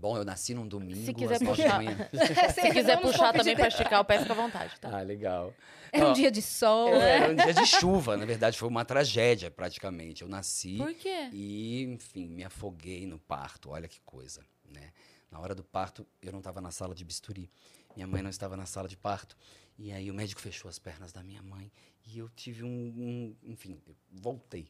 Bom, 0.00 0.16
eu 0.16 0.25
nasci 0.25 0.54
num 0.54 0.66
domingo. 0.66 1.04
Se 1.04 1.12
quiser 1.12 1.38
puxar. 1.38 1.76
manhã. 1.83 2.09
Se 2.54 2.71
quiser 2.71 3.00
puxar 3.00 3.33
também 3.33 3.54
pra 3.54 3.69
esticar 3.69 4.00
o 4.00 4.04
pé, 4.04 4.19
fica 4.21 4.33
à 4.33 4.37
vontade, 4.37 4.80
tá? 4.80 4.99
Ah, 4.99 5.02
legal. 5.02 5.54
Era 5.92 6.09
um 6.09 6.12
dia 6.12 6.30
de 6.30 6.40
sol. 6.40 6.88
Era 6.95 7.33
um 7.33 7.37
dia 7.37 7.52
de 7.52 7.66
chuva, 7.66 8.16
na 8.16 8.25
verdade, 8.25 8.57
foi 8.59 8.69
uma 8.69 8.85
tragédia 8.85 9.50
praticamente. 9.50 10.23
Eu 10.23 10.28
nasci 10.28 10.76
Por 10.78 10.95
quê? 10.95 11.28
e, 11.33 11.83
enfim, 11.85 12.28
me 12.28 12.45
afoguei 12.45 13.07
no 13.07 13.19
parto. 13.19 13.71
Olha 13.71 13.87
que 13.88 14.00
coisa, 14.00 14.42
né? 14.64 14.92
Na 15.30 15.38
hora 15.38 15.54
do 15.54 15.62
parto, 15.62 16.07
eu 16.23 16.33
não 16.33 16.38
estava 16.38 16.61
na 16.61 16.71
sala 16.71 16.95
de 16.95 17.04
bisturi. 17.04 17.50
Minha 17.95 18.07
mãe 18.07 18.23
não 18.23 18.30
estava 18.30 18.57
na 18.57 18.66
sala 18.66 18.88
de 18.88 18.97
parto. 18.97 19.37
E 19.78 19.92
aí 19.92 20.11
o 20.11 20.14
médico 20.14 20.40
fechou 20.40 20.69
as 20.69 20.78
pernas 20.78 21.12
da 21.12 21.23
minha 21.23 21.42
mãe 21.42 21.71
e 22.07 22.19
eu 22.19 22.28
tive 22.30 22.62
um, 22.64 22.69
um- 22.69 23.37
enfim, 23.42 23.80
eu 23.87 23.95
voltei. 24.12 24.69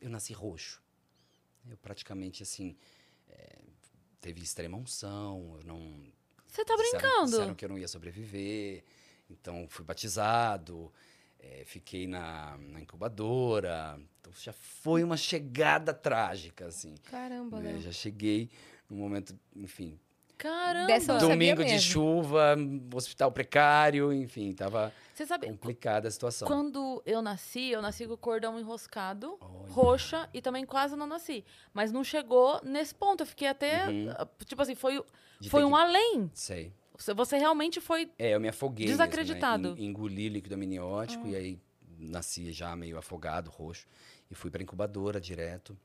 Eu 0.00 0.10
nasci 0.10 0.32
roxo. 0.32 0.82
Eu 1.68 1.76
praticamente 1.76 2.42
assim 2.42 2.76
eh, 3.28 3.58
teve 4.20 4.40
extrema 4.42 4.76
unção. 4.76 5.56
Eu 5.60 5.64
não 5.66 6.12
Você 6.46 6.64
tá 6.64 6.74
Disseram- 6.76 7.00
brincando? 7.00 7.30
Disseram 7.30 7.54
que 7.54 7.64
eu 7.64 7.68
não 7.68 7.78
ia 7.78 7.88
sobreviver. 7.88 8.84
Então, 9.30 9.66
fui 9.68 9.84
batizado, 9.84 10.90
eh, 11.38 11.62
fiquei 11.66 12.06
na, 12.06 12.56
na 12.58 12.80
incubadora. 12.80 14.00
Então, 14.20 14.32
já 14.40 14.52
foi 14.52 15.04
uma 15.04 15.16
chegada 15.16 15.92
trágica, 15.92 16.66
assim. 16.66 16.94
Caramba, 17.10 17.60
né? 17.60 17.72
Léo. 17.72 17.80
Já 17.82 17.92
cheguei 17.92 18.50
num 18.88 18.96
momento, 18.96 19.38
enfim, 19.54 19.98
Caramba! 20.38 20.86
Dessa 20.86 21.14
eu 21.14 21.18
domingo 21.18 21.64
de 21.64 21.72
mesmo. 21.72 21.90
chuva, 21.92 22.56
hospital 22.94 23.32
precário, 23.32 24.12
enfim, 24.12 24.52
tava 24.52 24.92
Você 25.12 25.26
sabe, 25.26 25.48
complicada 25.48 26.06
a 26.06 26.10
situação. 26.10 26.46
quando 26.46 27.02
eu 27.04 27.20
nasci, 27.20 27.70
eu 27.70 27.82
nasci 27.82 28.06
com 28.06 28.14
o 28.14 28.16
cordão 28.16 28.58
enroscado, 28.58 29.36
Olha. 29.40 29.72
roxa, 29.72 30.28
e 30.32 30.40
também 30.40 30.64
quase 30.64 30.94
não 30.94 31.06
nasci. 31.08 31.44
Mas 31.74 31.90
não 31.90 32.04
chegou 32.04 32.60
nesse 32.62 32.94
ponto. 32.94 33.22
Eu 33.22 33.26
fiquei 33.26 33.48
até. 33.48 33.88
Uhum. 33.88 34.10
ah, 34.16 34.26
Tipo 34.46 34.62
assim, 34.62 34.74
foi, 34.76 35.02
De 35.40 35.50
foi 35.50 35.64
um 35.64 35.70
que- 35.72 35.74
além. 35.80 36.30
Sei. 36.32 36.72
Você, 36.96 37.12
você 37.14 37.36
realmente 37.36 37.80
foi. 37.80 38.10
É, 38.18 38.34
eu 38.34 38.40
me 38.40 38.48
afoguei 38.48 38.86
mesmo, 38.86 38.96
Desacreditado. 38.98 39.74
né? 39.74 39.80
En- 39.80 39.86
Engoli 39.86 40.28
líquido 40.28 40.54
amniótico 40.54 41.26
e 41.28 41.34
aí 41.36 41.58
nasci 41.98 42.52
já 42.52 42.74
meio 42.76 42.96
afogado, 42.96 43.50
roxo. 43.50 43.86
E 44.30 44.34
fui 44.34 44.50
pra 44.50 44.62
incubadora 44.62 45.20
direto. 45.20 45.76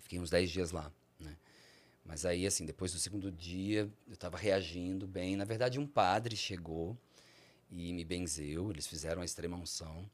Fiquei 0.00 0.18
uns 0.18 0.28
10 0.30 0.50
dias 0.50 0.72
lá, 0.72 0.82
né? 0.84 0.90
Mas 2.04 2.24
aí, 2.26 2.46
assim, 2.46 2.66
depois 2.66 2.92
do 2.92 2.98
segundo 2.98 3.30
dia, 3.30 3.90
eu 4.08 4.16
tava 4.16 4.36
reagindo 4.36 5.06
bem. 5.06 5.36
Na 5.36 5.44
verdade, 5.44 5.78
um 5.78 5.86
padre 5.86 6.36
chegou 6.36 6.96
e 7.70 7.92
me 7.92 8.04
benzeu. 8.04 8.70
Eles 8.70 8.86
fizeram 8.86 9.22
a 9.22 9.24
extrema 9.24 9.56
unção. 9.56 10.08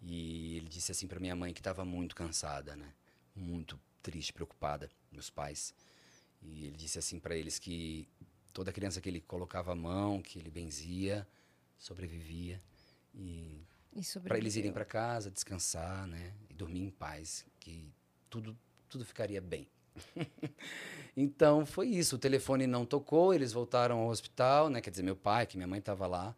E 0.00 0.56
ele 0.56 0.68
disse 0.68 0.92
assim 0.92 1.06
pra 1.06 1.20
minha 1.20 1.36
mãe 1.36 1.52
que 1.52 1.62
tava 1.62 1.84
muito 1.84 2.14
cansada, 2.14 2.76
né? 2.76 2.92
muito 3.38 3.78
triste, 4.02 4.32
preocupada, 4.32 4.90
meus 5.12 5.30
pais. 5.30 5.74
E 6.42 6.66
ele 6.66 6.76
disse 6.76 6.98
assim 6.98 7.18
para 7.18 7.36
eles 7.36 7.58
que 7.58 8.08
toda 8.52 8.72
criança 8.72 9.00
que 9.00 9.08
ele 9.08 9.20
colocava 9.20 9.72
a 9.72 9.76
mão, 9.76 10.20
que 10.20 10.38
ele 10.38 10.50
benzia, 10.50 11.26
sobrevivia. 11.78 12.62
E 13.14 13.60
E 13.94 14.02
para 14.28 14.38
eles 14.38 14.56
irem 14.56 14.72
para 14.72 14.84
casa, 14.84 15.30
descansar, 15.30 16.06
né, 16.06 16.34
e 16.50 16.54
dormir 16.54 16.80
em 16.80 16.90
paz, 16.90 17.46
que 17.58 17.92
tudo 18.28 18.56
tudo 18.88 19.04
ficaria 19.04 19.40
bem. 19.40 19.68
então 21.16 21.64
foi 21.66 21.88
isso. 21.88 22.16
O 22.16 22.18
telefone 22.18 22.66
não 22.66 22.84
tocou, 22.84 23.34
eles 23.34 23.52
voltaram 23.52 23.98
ao 24.00 24.08
hospital, 24.08 24.68
né? 24.70 24.80
Quer 24.80 24.90
dizer, 24.90 25.02
meu 25.02 25.16
pai, 25.16 25.46
que 25.46 25.56
minha 25.56 25.66
mãe 25.66 25.78
estava 25.78 26.06
lá. 26.06 26.26
Não 26.26 26.34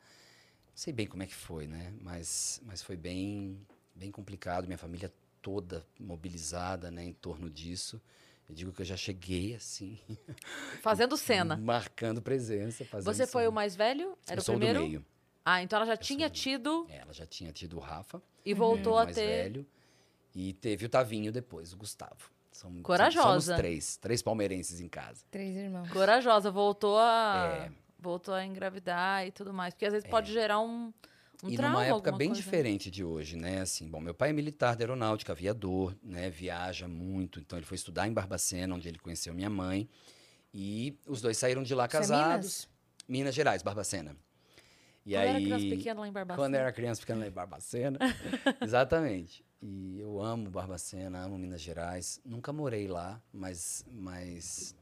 sei 0.75 0.93
bem 0.93 1.07
como 1.07 1.23
é 1.23 1.27
que 1.27 1.35
foi, 1.35 1.67
né? 1.67 1.93
Mas 2.01 2.61
mas 2.65 2.83
foi 2.83 2.97
bem 2.97 3.59
bem 3.95 4.11
complicado. 4.11 4.67
Minha 4.67 4.79
família 4.79 5.13
toda 5.43 5.85
mobilizada, 5.99 6.91
né, 6.91 7.05
em 7.05 7.13
torno 7.13 7.49
disso. 7.51 8.01
Eu 8.49 8.55
digo 8.55 8.73
que 8.73 8.83
eu 8.83 8.87
já 8.87 8.97
cheguei 8.97 9.55
assim, 9.55 9.99
Fazendo 10.83 11.17
cena. 11.19 11.57
marcando 11.57 12.21
presença. 12.21 12.85
Fazendo 12.85 13.15
Você 13.15 13.27
foi 13.27 13.43
cena. 13.43 13.51
o 13.51 13.53
mais 13.53 13.77
velho? 13.77 14.19
Era 14.27 14.39
eu 14.39 14.43
o 14.43 14.45
sou 14.45 14.57
primeiro? 14.57 14.81
do 14.81 14.87
meio. 14.87 15.05
Ah, 15.45 15.63
então 15.63 15.77
ela 15.79 15.87
já 15.87 15.97
sou 15.97 16.05
tinha 16.05 16.29
do- 16.29 16.35
tido 16.35 16.87
É, 16.91 16.99
Ela 16.99 17.13
já 17.13 17.25
tinha 17.27 17.53
tido 17.53 17.77
o 17.77 17.81
Rafa. 17.81 18.21
e 18.45 18.53
voltou 18.53 18.99
a 18.99 19.05
mais 19.05 19.15
ter. 19.17 19.27
velho. 19.27 19.67
E 20.35 20.53
teve 20.55 20.87
o 20.87 20.89
Tavinho 20.89 21.33
depois, 21.33 21.73
o 21.73 21.77
Gustavo. 21.77 22.31
São, 22.61 22.83
Corajosa. 22.83 23.41
Somos 23.41 23.59
três. 23.59 23.97
Três 23.97 24.21
palmeirenses 24.21 24.81
em 24.81 24.89
casa. 24.89 25.25
Três 25.31 25.57
irmãos. 25.57 25.89
Corajosa, 25.91 26.51
voltou 26.51 26.99
a. 26.99 27.69
É. 27.71 27.73
Voltou 27.99 28.35
a 28.35 28.45
engravidar 28.45 29.27
e 29.27 29.31
tudo 29.31 29.53
mais. 29.53 29.73
Porque 29.73 29.87
às 29.87 29.93
vezes 29.95 30.09
pode 30.09 30.31
gerar 30.31 30.61
um, 30.61 30.93
um 31.43 31.49
e 31.49 31.57
trauma. 31.57 31.79
numa 31.79 31.87
época 31.87 32.13
bem 32.13 32.29
coisa. 32.29 32.43
diferente 32.43 32.91
de 32.91 33.03
hoje, 33.03 33.35
né? 33.35 33.63
Assim, 33.63 33.89
bom, 33.89 33.99
meu 33.99 34.15
pai 34.15 34.29
é 34.29 34.33
militar 34.35 34.77
da 34.77 34.85
aeronáutica, 34.85 35.33
aviador, 35.33 35.95
né? 36.03 36.29
Viaja 36.29 36.87
muito. 36.87 37.41
Então 37.41 37.59
ele 37.59 37.65
foi 37.65 37.77
estudar 37.77 38.07
em 38.07 38.13
Barbacena, 38.13 38.75
onde 38.75 38.89
ele 38.89 38.99
conheceu 38.99 39.33
minha 39.33 39.51
mãe. 39.51 39.89
E 40.53 40.99
os 41.07 41.23
dois 41.23 41.39
saíram 41.39 41.63
de 41.63 41.75
lá 41.75 41.87
Isso 41.87 41.97
é 41.97 42.01
casados. 42.01 42.69
Minas 43.09 43.35
Gerais, 43.35 43.63
Barbacena. 43.63 44.15
E 45.07 45.13
Quando 45.13 45.23
aí, 45.23 45.29
era 45.29 45.41
criança 45.41 45.77
pequena 45.77 46.01
lá 46.01 46.09
em 46.09 46.13
Barbacena. 46.13 46.45
Quando 46.47 46.55
era 46.57 46.73
criança 46.73 47.01
pequena 47.01 47.21
lá 47.21 47.27
em 47.27 47.31
Barbacena. 47.31 47.99
Exatamente. 48.61 49.45
E 49.63 50.01
eu 50.01 50.23
amo 50.23 50.51
Barbacena, 50.51 51.21
amo 51.21 51.39
Minas 51.39 51.61
Gerais. 51.61 52.21
Nunca 52.25 52.53
morei 52.53 52.89
lá, 52.89 53.21
mas, 53.33 53.85
mas 53.93 54.75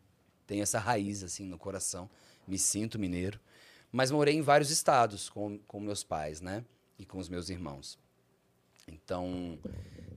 tenho 0.46 0.62
essa 0.62 0.78
raiz 0.78 1.24
assim 1.24 1.44
no 1.44 1.58
coração. 1.58 2.08
Me 2.46 2.58
sinto 2.58 2.98
mineiro. 2.98 3.40
Mas 3.90 4.10
morei 4.10 4.34
em 4.34 4.42
vários 4.42 4.70
estados 4.70 5.28
com, 5.28 5.58
com 5.66 5.80
meus 5.80 6.04
pais, 6.04 6.40
né? 6.40 6.64
E 6.98 7.04
com 7.04 7.18
os 7.18 7.28
meus 7.28 7.48
irmãos. 7.48 7.98
Então, 8.86 9.58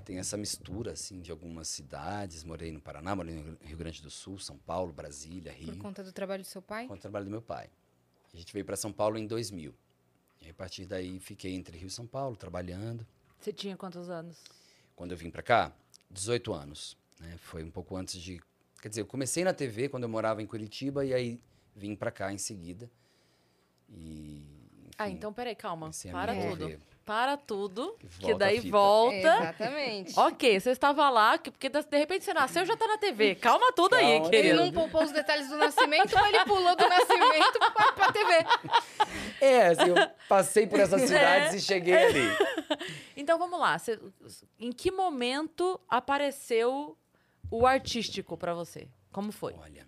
tem 0.05 0.17
essa 0.19 0.37
mistura, 0.37 0.91
assim, 0.91 1.21
de 1.21 1.31
algumas 1.31 1.67
cidades. 1.67 2.43
Morei 2.43 2.71
no 2.71 2.79
Paraná, 2.79 3.15
morei 3.15 3.35
no 3.35 3.57
Rio 3.61 3.77
Grande 3.77 4.01
do 4.01 4.09
Sul, 4.09 4.37
São 4.37 4.57
Paulo, 4.57 4.93
Brasília, 4.93 5.51
Rio 5.51 5.73
Por 5.73 5.81
conta 5.81 6.03
do 6.03 6.11
trabalho 6.11 6.43
do 6.43 6.47
seu 6.47 6.61
pai? 6.61 6.87
com 6.87 6.93
o 6.93 6.97
trabalho 6.97 7.25
do 7.25 7.31
meu 7.31 7.41
pai. 7.41 7.69
A 8.33 8.37
gente 8.37 8.53
veio 8.53 8.65
para 8.65 8.75
São 8.75 8.91
Paulo 8.91 9.17
em 9.17 9.25
2000. 9.25 9.73
E 10.41 10.49
a 10.49 10.53
partir 10.53 10.85
daí 10.85 11.19
fiquei 11.19 11.53
entre 11.53 11.77
Rio 11.77 11.87
e 11.87 11.91
São 11.91 12.07
Paulo 12.07 12.35
trabalhando. 12.35 13.05
Você 13.41 13.51
tinha 13.51 13.75
quantos 13.75 14.09
anos? 14.09 14.37
Quando 14.95 15.11
eu 15.11 15.17
vim 15.17 15.31
para 15.31 15.41
cá, 15.41 15.71
18 16.11 16.53
anos. 16.53 16.95
Né? 17.19 17.35
Foi 17.39 17.63
um 17.63 17.71
pouco 17.71 17.95
antes 17.97 18.21
de. 18.21 18.39
Quer 18.81 18.89
dizer, 18.89 19.01
eu 19.01 19.05
comecei 19.05 19.43
na 19.43 19.53
TV 19.53 19.89
quando 19.89 20.03
eu 20.03 20.09
morava 20.09 20.41
em 20.41 20.45
Curitiba 20.45 21.03
e 21.05 21.13
aí 21.13 21.39
vim 21.75 21.95
para 21.95 22.11
cá 22.11 22.31
em 22.31 22.37
seguida. 22.37 22.89
E. 23.89 24.43
Ah, 24.97 25.07
enfim, 25.07 25.17
então 25.17 25.33
peraí, 25.33 25.55
calma. 25.55 25.89
a 25.89 26.11
Para 26.11 26.35
tudo. 26.35 26.81
Para 27.03 27.35
tudo. 27.35 27.97
Que 28.19 28.31
a 28.31 28.37
daí 28.37 28.59
volta. 28.69 29.15
Exatamente. 29.17 30.13
Ok, 30.19 30.59
você 30.59 30.69
estava 30.69 31.09
lá, 31.09 31.37
que- 31.37 31.49
porque 31.49 31.67
de 31.67 31.97
repente 31.97 32.23
você 32.23 32.33
nasceu 32.33 32.63
já 32.65 32.77
tá 32.77 32.85
na 32.87 32.97
TV. 32.99 33.35
Calma 33.35 33.71
tudo 33.73 33.95
aí, 33.95 34.19
Calma, 34.19 34.27
Ele 34.27 34.29
querido. 34.29 34.55
não 34.63 34.71
poupou 34.71 35.03
os 35.03 35.11
detalhes 35.11 35.49
do 35.49 35.57
nascimento, 35.57 36.11
mas 36.13 36.27
ele 36.33 36.45
pulou 36.45 36.75
do 36.75 36.87
nascimento 36.87 37.59
pra, 37.73 37.91
pra 37.93 38.11
TV. 38.11 38.33
É, 39.41 39.67
assim, 39.67 39.89
eu 39.89 39.95
passei 40.29 40.67
por 40.67 40.79
essas 40.79 41.01
cidades 41.09 41.53
É. 41.53 41.57
e 41.57 41.61
cheguei 41.61 41.95
ali. 41.97 42.21
Então 43.17 43.37
vamos 43.39 43.59
lá. 43.59 43.77
você- 43.77 43.99
em 44.59 44.71
que 44.71 44.91
momento 44.91 45.79
apareceu 45.89 46.95
o 47.49 47.65
artístico 47.65 48.37
pra 48.37 48.53
você? 48.53 48.87
Como 49.11 49.31
foi? 49.31 49.53
Olha, 49.53 49.85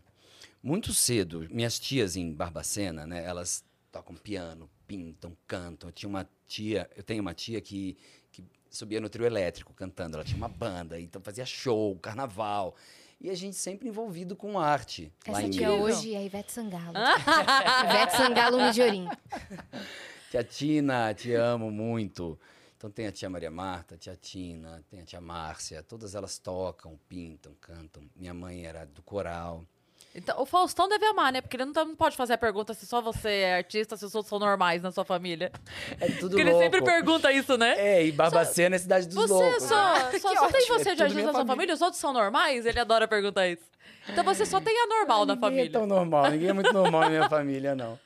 muito 0.62 0.94
cedo, 0.94 1.48
minhas 1.52 1.80
tias 1.80 2.16
em 2.16 2.34
Barbacena, 2.34 3.06
né? 3.06 3.24
Elas 3.24 3.64
tocam 3.92 4.16
piano, 4.16 4.70
pintam, 4.88 5.38
cantam. 5.48 5.90
Eu 5.90 5.94
tinha 5.94 6.10
uma 6.10 6.28
tia, 6.48 6.90
eu 6.96 7.04
tenho 7.04 7.22
uma 7.22 7.34
tia 7.34 7.62
que, 7.62 7.96
que 8.32 8.44
subia 8.70 9.00
no 9.00 9.08
trio 9.08 9.26
elétrico 9.26 9.74
cantando. 9.74 10.18
Ela 10.18 10.26
tinha 10.26 10.38
uma 10.38 10.50
banda, 10.50 11.00
então 11.00 11.22
fazia 11.22 11.46
show, 11.46 11.96
carnaval. 12.00 12.76
E 13.24 13.30
a 13.30 13.36
gente 13.36 13.56
sempre 13.56 13.88
envolvido 13.88 14.36
com 14.36 14.60
arte. 14.60 15.10
lá 15.26 15.38
Essa 15.40 15.48
em 15.48 15.50
tia 15.50 15.70
Minas. 15.70 15.98
hoje 15.98 16.14
é 16.14 16.18
a 16.18 16.24
Ivete 16.24 16.52
Sangalo. 16.52 16.94
Ivete 17.88 18.18
Sangalo 18.18 18.62
Midiorim. 18.62 19.08
Tia 20.30 20.44
Tina, 20.44 21.14
te 21.14 21.34
amo 21.34 21.72
muito. 21.72 22.38
Então 22.76 22.92
tem 22.92 23.08
a 23.08 23.14
tia 23.14 23.30
Maria 23.30 23.50
Marta, 23.50 23.96
a 23.96 23.98
tia 23.98 24.14
Tina, 24.18 24.84
tem 24.90 25.00
a 25.00 25.06
tia 25.06 25.22
Márcia. 25.22 25.82
Todas 25.82 26.16
elas 26.16 26.38
tocam, 26.38 27.00
pintam, 27.08 27.54
cantam. 27.62 28.04
Minha 28.14 28.34
mãe 28.34 28.66
era 28.66 28.86
do 28.86 29.02
coral. 29.02 29.66
Então, 30.16 30.40
o 30.40 30.46
Faustão 30.46 30.88
deve 30.88 31.04
amar, 31.08 31.34
né? 31.34 31.42
Porque 31.42 31.58
ele 31.58 31.66
não, 31.66 31.74
tá- 31.74 31.84
não 31.84 31.96
pode 31.96 32.16
fazer 32.16 32.34
a 32.34 32.38
pergunta 32.38 32.74
se 32.76 32.86
só 32.86 33.02
você 33.02 33.30
é 33.30 33.56
artista, 33.58 33.98
se 33.98 34.06
os 34.06 34.14
outros 34.14 34.30
são 34.30 34.38
normais 34.38 34.82
na 34.82 34.92
sua 34.92 35.04
família. 35.04 35.52
É 36.00 36.08
tudo 36.08 36.30
Porque 36.30 36.42
ele 36.42 36.52
louco. 36.52 36.64
sempre 36.64 36.82
pergunta 36.84 37.32
isso, 37.32 37.58
né? 37.58 37.74
É, 37.78 38.06
e 38.06 38.12
Barbacena 38.12 38.76
é 38.76 38.80
cidade 38.80 39.08
dos 39.08 39.16
Você 39.16 39.34
loucos. 39.34 39.64
só, 39.64 39.94
né? 39.94 40.00
só, 40.00 40.10
Que 40.12 40.20
só 40.20 40.30
tem 40.52 40.68
você 40.68 40.90
é 40.92 40.96
de 40.96 41.02
artista 41.02 41.22
na 41.26 41.32
sua 41.32 41.32
família. 41.34 41.46
família? 41.48 41.74
Os 41.74 41.82
outros 41.82 42.00
são 42.00 42.14
normais? 42.14 42.66
Ele 42.66 42.80
adora 42.80 43.08
perguntar 43.08 43.48
isso. 43.48 43.64
Então 44.08 44.24
você 44.24 44.46
só 44.46 44.62
tem 44.62 44.78
a 44.84 44.86
normal 44.88 45.26
na 45.26 45.34
ninguém 45.34 45.50
família. 45.50 45.68
é 45.70 45.72
tão 45.72 45.88
normal, 45.88 46.30
ninguém 46.30 46.50
é 46.50 46.54
muito 46.54 46.72
normal 46.74 47.02
na 47.02 47.10
minha 47.10 47.30
família, 47.30 47.74
não. 47.74 47.98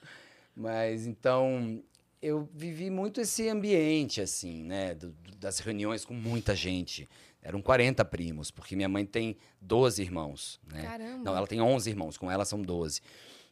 Mas 0.55 1.05
então 1.05 1.81
eu 2.21 2.47
vivi 2.53 2.89
muito 2.89 3.19
esse 3.21 3.47
ambiente, 3.49 4.21
assim, 4.21 4.63
né? 4.63 4.93
do- 4.95 5.09
do- 5.09 5.35
das 5.35 5.59
reuniões 5.59 6.03
com 6.05 6.13
muita 6.13 6.55
gente. 6.55 7.07
Eram 7.47 7.61
40 7.61 8.03
primos, 8.03 8.51
porque 8.51 8.75
minha 8.75 8.89
mãe 8.89 9.05
tem 9.05 9.37
12 9.61 10.01
irmãos, 10.01 10.59
né? 10.69 10.81
Caramba. 10.83 11.23
Não, 11.23 11.37
ela 11.37 11.47
tem 11.47 11.61
11 11.61 11.89
irmãos, 11.89 12.17
com 12.17 12.29
ela 12.29 12.43
são 12.43 12.61
12. 12.61 12.99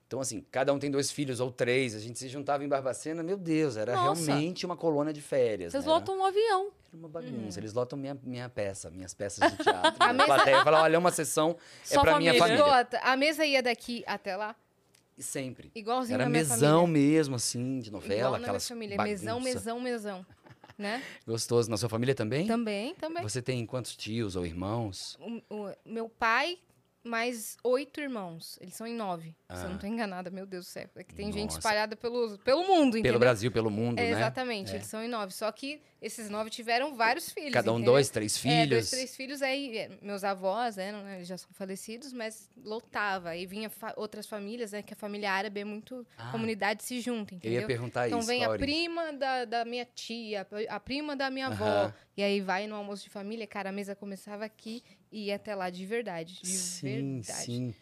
Então, 0.06 0.20
assim, 0.20 0.46
cada 0.52 0.74
um 0.74 0.78
tem 0.78 0.92
dois 0.92 1.10
filhos 1.10 1.40
ou 1.40 1.50
três. 1.50 1.96
A 1.96 2.00
gente 2.00 2.20
se 2.20 2.28
juntava 2.28 2.64
em 2.64 2.68
Barbacena, 2.68 3.24
meu 3.24 3.38
Deus, 3.38 3.78
era 3.78 3.96
Nossa. 3.96 4.26
realmente 4.26 4.66
uma 4.66 4.76
colônia 4.76 5.14
de 5.14 5.22
férias. 5.22 5.72
Vocês 5.72 5.86
né? 5.86 5.90
Era- 5.92 5.98
lotam 6.00 6.20
um 6.20 6.26
avião. 6.26 6.72
Era 6.90 6.98
uma 6.98 7.08
bagunça. 7.08 7.58
Eles 7.60 7.72
lotam 7.74 7.98
minha, 7.98 8.16
minha 8.22 8.50
peça, 8.50 8.90
minhas 8.92 9.14
peças 9.14 9.50
de 9.50 9.58
teatro. 9.64 9.96
A 10.04 10.12
mesa- 10.14 10.26
plateia 10.26 10.64
fala, 10.64 10.82
olha, 10.84 10.96
é 10.96 11.00
uma 11.00 11.12
sessão 11.12 11.56
é 11.90 11.94
Só 11.96 12.02
pra 12.02 12.20
minha 12.20 12.34
família. 12.36 12.58
família. 12.60 12.82
Esgota, 12.84 13.00
a 13.02 13.16
mesa 13.18 13.46
ia 13.46 13.64
daqui 13.64 14.04
até 14.06 14.36
lá, 14.36 14.56
E 15.18 15.24
sempre. 15.24 15.72
igualzinho 15.74 16.16
Era 16.16 16.26
na 16.26 16.30
minha 16.30 16.44
mesão 16.44 16.82
família. 16.86 17.10
mesmo, 17.18 17.36
assim, 17.36 17.80
de 17.80 17.92
novela, 17.92 18.14
Igual 18.16 18.32
na 18.34 18.38
minha 18.38 18.46
aquelas 18.48 18.68
família. 18.68 18.98
bagunça. 18.98 19.12
Mesão, 19.12 19.40
mesão, 19.40 19.80
mesão. 19.80 20.26
Né? 20.78 21.02
Gostoso. 21.26 21.70
Na 21.70 21.78
sua 21.78 21.88
família 21.90 22.14
também? 22.14 22.46
Também, 22.48 22.94
também. 22.96 23.24
Você 23.24 23.42
tem 23.42 23.66
quantos 23.66 23.96
tios 23.96 24.36
ou 24.36 24.46
irmãos? 24.46 25.18
O, 25.50 25.56
o- 25.56 25.76
meu 25.86 26.10
pai, 26.10 26.58
mais 27.06 27.56
oito 27.64 28.02
irmãos. 28.02 28.58
Eles 28.60 28.74
são 28.76 28.86
em 28.88 28.96
nove. 28.96 29.36
Se 29.52 29.62
eu 29.62 29.68
Ah. 29.68 29.70
não 29.70 29.78
tô 29.78 29.86
enganada, 29.86 30.30
meu 30.32 30.46
Deus 30.46 30.66
do 30.66 30.70
céu. 30.70 30.90
É 30.96 31.04
que 31.04 31.14
tem 31.14 31.32
gente 31.32 31.46
Nossa. 31.46 31.60
espalhada 31.60 31.96
pelo, 31.96 32.38
pelo 32.40 32.66
mundo, 32.66 32.98
entendeu? 32.98 33.12
Pelo 33.14 33.20
Brasil, 33.20 33.52
pelo 33.52 33.70
mundo, 33.70 34.00
É, 34.00 34.04
né? 34.04 34.10
Exatamente, 34.12 34.72
É. 34.72 34.76
eles 34.76 34.88
são 34.88 35.04
em 35.04 35.08
nove. 35.08 35.32
Só 35.34 35.52
que 35.52 35.82
esses 36.02 36.30
nove 36.30 36.50
tiveram 36.50 36.96
vários 36.96 37.30
filhos. 37.30 37.54
Cada 37.54 37.72
um 37.72 37.76
entendeu? 37.76 37.94
dois, 37.94 38.10
três 38.10 38.36
É, 38.38 38.40
filhos. 38.40 38.70
dois, 38.70 38.90
três 38.90 39.16
filhos. 39.16 39.42
Aí, 39.44 39.78
é, 39.78 39.90
meus 40.02 40.24
avós, 40.24 40.76
né, 40.78 40.92
não- 40.92 41.08
eles 41.10 41.28
já 41.28 41.38
são 41.38 41.50
falecidos, 41.54 42.12
mas 42.12 42.50
lotava. 42.64 43.30
Aí 43.30 43.46
vinha 43.46 43.70
fa- 43.70 43.94
outras 43.98 44.26
famílias, 44.26 44.72
né, 44.72 44.82
que 44.82 44.94
a 44.94 44.98
família 44.98 45.32
árabe 45.32 45.62
é 45.62 45.64
muito... 45.66 46.06
Ah. 46.18 46.32
comunidade 46.32 46.84
se 46.84 47.00
junta, 47.02 47.34
Eu 47.34 47.38
entendeu? 47.38 47.62
ia 47.62 47.68
perguntar 47.68 48.08
Então 48.08 48.20
isso. 48.20 48.28
vem 48.28 48.40
qual 48.42 48.54
a 48.54 48.58
prima 48.58 49.14
da, 49.14 49.46
da 49.46 49.64
minha 49.66 49.86
tia, 49.86 50.46
a 50.70 50.80
prima 50.80 51.16
da 51.16 51.30
minha 51.30 51.48
avó. 51.48 51.66
Aham. 51.66 51.94
E 52.18 52.24
aí 52.24 52.40
vai 52.42 52.66
no 52.68 52.76
almoço 52.76 53.04
de 53.04 53.10
família, 53.10 53.46
cara, 53.46 53.70
a 53.70 53.74
mesa 53.74 53.96
começava 53.96 54.46
aqui 54.46 54.84
e 55.12 55.26
ia 55.26 55.36
até 55.36 55.54
lá 55.54 55.70
de 55.70 55.86
verdade. 55.86 56.40
De 56.42 56.48
Sim, 56.48 57.22
verdade. 57.22 57.46
sim. 57.46 57.76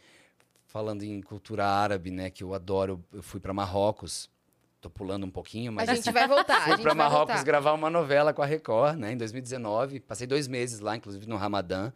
Falando 0.66 1.04
em 1.04 1.22
cultura 1.22 1.66
árabe, 1.66 2.10
né, 2.10 2.32
que 2.32 2.44
eu 2.44 2.54
adoro, 2.54 3.04
eu 3.14 3.22
fui 3.22 3.40
para 3.40 3.54
Marrocos. 3.54 4.30
Tô 4.82 4.90
pulando 4.90 5.26
um 5.26 5.30
pouquinho, 5.30 5.72
A 5.72 5.76
mas 5.76 5.90
gente 5.90 6.12
vai 6.12 6.28
voltar, 6.28 6.58
a 6.58 6.64
fui 6.76 6.78
para 6.78 6.94
Marrocos 6.94 7.28
voltar. 7.36 7.44
gravar 7.46 7.72
uma 7.74 7.90
novela 7.90 8.34
com 8.34 8.42
a 8.42 8.46
Record, 8.46 8.98
né, 8.98 9.14
em 9.14 9.18
2019. 9.18 10.00
Passei 10.00 10.26
dois 10.28 10.48
meses 10.48 10.80
lá, 10.80 10.98
inclusive 10.98 11.26
no 11.28 11.38
Ramadã, 11.38 11.94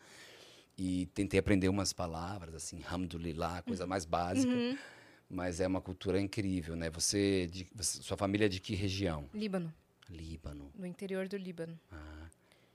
e 0.77 1.07
tentei 1.07 1.39
aprender 1.39 1.67
umas 1.69 1.91
palavras, 1.91 2.53
assim, 2.55 2.81
Alhamdulillah, 2.85 3.63
coisa 3.63 3.85
mais 3.87 4.05
básica. 4.05 4.53
Uhum. 4.53 4.77
Mas 5.29 5.59
é 5.59 5.67
uma 5.67 5.81
cultura 5.81 6.21
incrível, 6.21 6.75
né? 6.77 6.89
Você, 6.91 7.47
de, 7.47 7.67
você- 7.75 8.01
sua 8.01 8.15
família 8.15 8.45
é 8.45 8.49
de 8.49 8.61
que 8.61 8.73
região? 8.75 9.27
Líbano, 9.33 9.73
Líbano. 10.09 10.71
no 10.75 10.85
interior 10.85 11.27
do 11.27 11.37
Líbano. 11.37 11.79
Ah. 11.91 12.27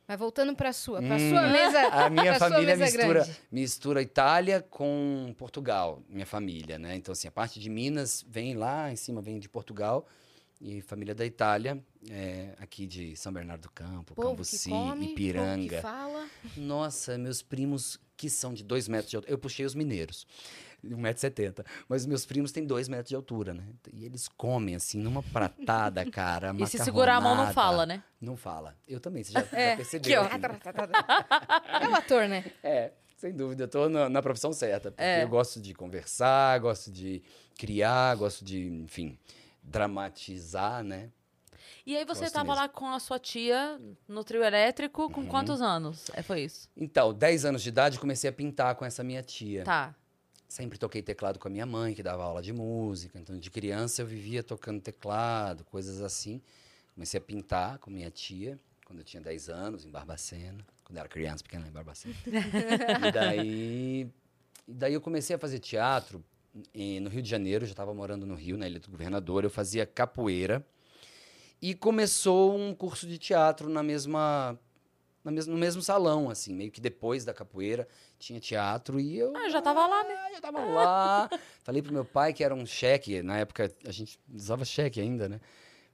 Mas 0.06 0.18
voltando 0.18 0.54
pra 0.54 0.72
sua, 0.72 1.00
pra 1.00 1.14
Hum, 1.16 1.30
sua 1.30 1.42
mesa. 1.48 1.80
A 2.06 2.10
minha 2.10 2.38
família 2.38 2.76
mistura, 2.76 3.06
grande. 3.24 3.40
mistura 3.50 4.02
Itália 4.02 4.60
com 4.60 5.32
Portugal, 5.38 6.02
minha 6.08 6.26
família, 6.26 6.78
né? 6.78 6.96
Então, 6.96 7.12
assim, 7.12 7.28
a 7.28 7.30
parte 7.32 7.60
de 7.60 7.70
Minas 7.70 8.24
vem 8.28 8.54
lá 8.54 8.90
em 8.92 8.96
cima, 8.96 9.22
vem 9.22 9.38
de 9.38 9.48
Portugal, 9.48 10.06
E 10.60 10.80
família 10.80 11.12
da 11.14 11.24
Itália, 11.26 11.82
é, 12.10 12.54
aqui 12.58 12.86
de 12.86 13.16
São 13.16 13.32
Bernardo 13.32 13.62
do 13.62 13.70
Campo, 13.70 14.14
Povo 14.14 14.28
Cambuci, 14.30 14.70
come, 14.70 15.06
Ipiranga. 15.12 15.82
Nossa, 16.56 17.16
meus 17.18 17.42
primos 17.42 17.98
que 18.16 18.28
são 18.30 18.52
de 18.54 18.62
dois 18.62 18.86
metros 18.88 19.10
de 19.10 19.16
altura. 19.16 19.32
Eu 19.32 19.38
puxei 19.38 19.64
os 19.66 19.74
mineiros, 19.74 20.24
1,70m. 20.84 21.64
Mas 21.88 22.04
meus 22.06 22.24
primos 22.26 22.52
têm 22.52 22.64
dois 22.66 22.88
metros 22.88 23.08
de 23.08 23.14
altura, 23.16 23.54
né? 23.54 23.64
E 23.92 24.04
eles 24.04 24.28
comem, 24.28 24.74
assim, 24.74 24.98
numa 24.98 25.22
pratada, 25.22 26.04
cara. 26.10 26.52
E 26.58 26.66
se 26.66 26.78
segurar 26.78 27.16
a 27.16 27.20
mão, 27.20 27.34
não 27.36 27.52
fala, 27.52 27.86
né? 27.86 28.02
Não 28.20 28.36
fala. 28.36 28.76
Eu 28.86 29.00
também, 29.00 29.22
você 29.24 29.32
já, 29.32 29.42
já 29.42 29.58
É, 29.58 29.76
percebeu. 29.76 30.22
aqui, 30.22 30.34
ó. 30.34 30.46
assim. 30.46 31.82
É 31.84 31.88
o 31.88 31.94
ator, 31.94 32.28
né? 32.28 32.44
É, 32.62 32.92
sem 33.16 33.32
dúvida. 33.34 33.64
Eu 33.64 33.68
tô 33.68 33.88
na, 33.88 34.08
na 34.08 34.22
profissão 34.22 34.52
certa. 34.52 34.90
Porque 34.90 35.02
É. 35.02 35.22
eu 35.24 35.28
gosto 35.28 35.60
de 35.60 35.74
conversar, 35.74 36.58
gosto 36.60 36.90
de 36.90 37.22
criar, 37.58 38.14
gosto 38.16 38.44
de, 38.44 38.66
enfim, 38.68 39.18
dramatizar, 39.62 40.82
né? 40.82 41.10
E 41.84 41.96
aí 41.96 42.04
você 42.04 42.22
Gosto 42.22 42.34
tava 42.34 42.44
mesmo. 42.52 42.60
lá 42.62 42.68
com 42.68 42.86
a 42.86 43.00
sua 43.00 43.18
tia 43.18 43.80
no 44.06 44.22
trio 44.22 44.42
elétrico, 44.44 45.02
Uhum. 45.02 45.10
com 45.10 45.26
quantos 45.26 45.60
anos? 45.60 46.10
É, 46.14 46.22
foi 46.22 46.42
isso? 46.42 46.68
Então, 46.76 47.12
10 47.12 47.44
anos 47.44 47.62
de 47.62 47.68
idade, 47.70 47.98
comecei 47.98 48.30
a 48.30 48.32
pintar 48.32 48.76
com 48.76 48.84
essa 48.84 49.02
minha 49.02 49.22
tia. 49.22 49.64
Tá. 49.64 49.94
Sempre 50.52 50.76
toquei 50.76 51.00
teclado 51.00 51.38
com 51.38 51.48
a 51.48 51.50
minha 51.50 51.64
mãe, 51.64 51.94
que 51.94 52.02
dava 52.02 52.24
aula 52.24 52.42
de 52.42 52.52
música. 52.52 53.18
Então, 53.18 53.38
de 53.38 53.50
criança, 53.50 54.02
eu 54.02 54.06
vivia 54.06 54.42
tocando 54.42 54.82
teclado, 54.82 55.64
coisas 55.64 56.02
assim. 56.02 56.42
Comecei 56.94 57.16
a 57.16 57.22
pintar 57.22 57.78
com 57.78 57.90
minha 57.90 58.10
tia, 58.10 58.60
quando 58.84 58.98
eu 58.98 59.04
tinha 59.06 59.22
10 59.22 59.48
anos, 59.48 59.86
em 59.86 59.90
Barbacena. 59.90 60.62
Quando 60.84 60.98
eu 60.98 61.00
era 61.00 61.08
criança, 61.08 61.42
pequena, 61.42 61.66
em 61.66 61.70
Barbacena. 61.70 62.14
e, 63.08 63.12
daí, 63.12 64.10
e 64.68 64.74
daí 64.74 64.92
eu 64.92 65.00
comecei 65.00 65.34
a 65.34 65.38
fazer 65.38 65.58
teatro 65.58 66.22
e 66.74 67.00
no 67.00 67.08
Rio 67.08 67.22
de 67.22 67.30
Janeiro. 67.30 67.64
Eu 67.64 67.68
já 67.68 67.72
estava 67.72 67.94
morando 67.94 68.26
no 68.26 68.34
Rio, 68.34 68.58
na 68.58 68.68
Ilha 68.68 68.78
do 68.78 68.90
Governador. 68.90 69.44
Eu 69.44 69.50
fazia 69.50 69.86
capoeira. 69.86 70.62
E 71.62 71.74
começou 71.74 72.54
um 72.58 72.74
curso 72.74 73.06
de 73.06 73.16
teatro 73.16 73.70
na 73.70 73.82
mesma... 73.82 74.60
No 75.24 75.56
mesmo 75.56 75.80
salão, 75.80 76.28
assim, 76.28 76.52
meio 76.52 76.70
que 76.70 76.80
depois 76.80 77.24
da 77.24 77.32
capoeira 77.32 77.88
tinha 78.22 78.38
teatro 78.40 79.00
e 79.00 79.18
eu 79.18 79.32
Ah, 79.36 79.48
já 79.48 79.60
tava 79.60 79.86
lá, 79.86 80.04
né? 80.04 80.14
ah, 80.14 80.30
já 80.32 80.40
tava 80.40 80.60
lá. 80.64 81.28
Falei 81.64 81.82
pro 81.82 81.92
meu 81.92 82.04
pai 82.04 82.32
que 82.32 82.42
era 82.44 82.54
um 82.54 82.64
cheque, 82.64 83.22
na 83.22 83.38
época 83.38 83.70
a 83.84 83.90
gente 83.90 84.18
usava 84.32 84.64
cheque 84.64 85.00
ainda, 85.00 85.28
né? 85.28 85.40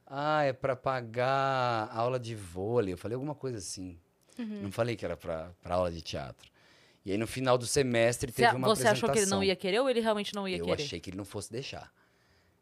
Ah, 0.07 0.43
é 0.45 0.53
pra 0.53 0.75
pagar 0.77 1.89
aula 1.93 2.19
de 2.19 2.35
vôlei. 2.35 2.93
Eu 2.95 2.99
falei 2.99 3.15
alguma 3.15 3.35
coisa 3.35 3.59
assim. 3.59 3.99
Uhum. 4.39 4.63
Não 4.63 4.73
falei 4.73 4.95
que 4.97 5.05
era 5.05 5.17
pra, 5.17 5.51
pra 5.63 5.75
aula 5.75 5.91
de 5.91 6.01
teatro. 6.01 6.51
E 7.05 7.13
aí 7.13 7.19
no 7.19 7.27
final 7.27 7.57
do 7.59 7.67
semestre 7.67 8.31
Você, 8.31 8.43
teve 8.43 8.57
uma 8.57 8.69
você 8.69 8.87
achou 8.87 9.09
que 9.11 9.19
ele 9.19 9.27
não 9.27 9.39
apresentação. 9.39 9.45
ia 9.45 9.57
querer 9.57 9.81
ou 9.81 9.89
ele 9.91 10.01
realmente 10.01 10.35
não 10.35 10.47
ia 10.47 10.59
Eu 10.59 10.65
querer? 10.67 10.83
achei 10.83 11.01
que 11.01 11.11
ele 11.11 11.17
não 11.17 11.25
fosse 11.25 11.51
deixar. 11.51 11.91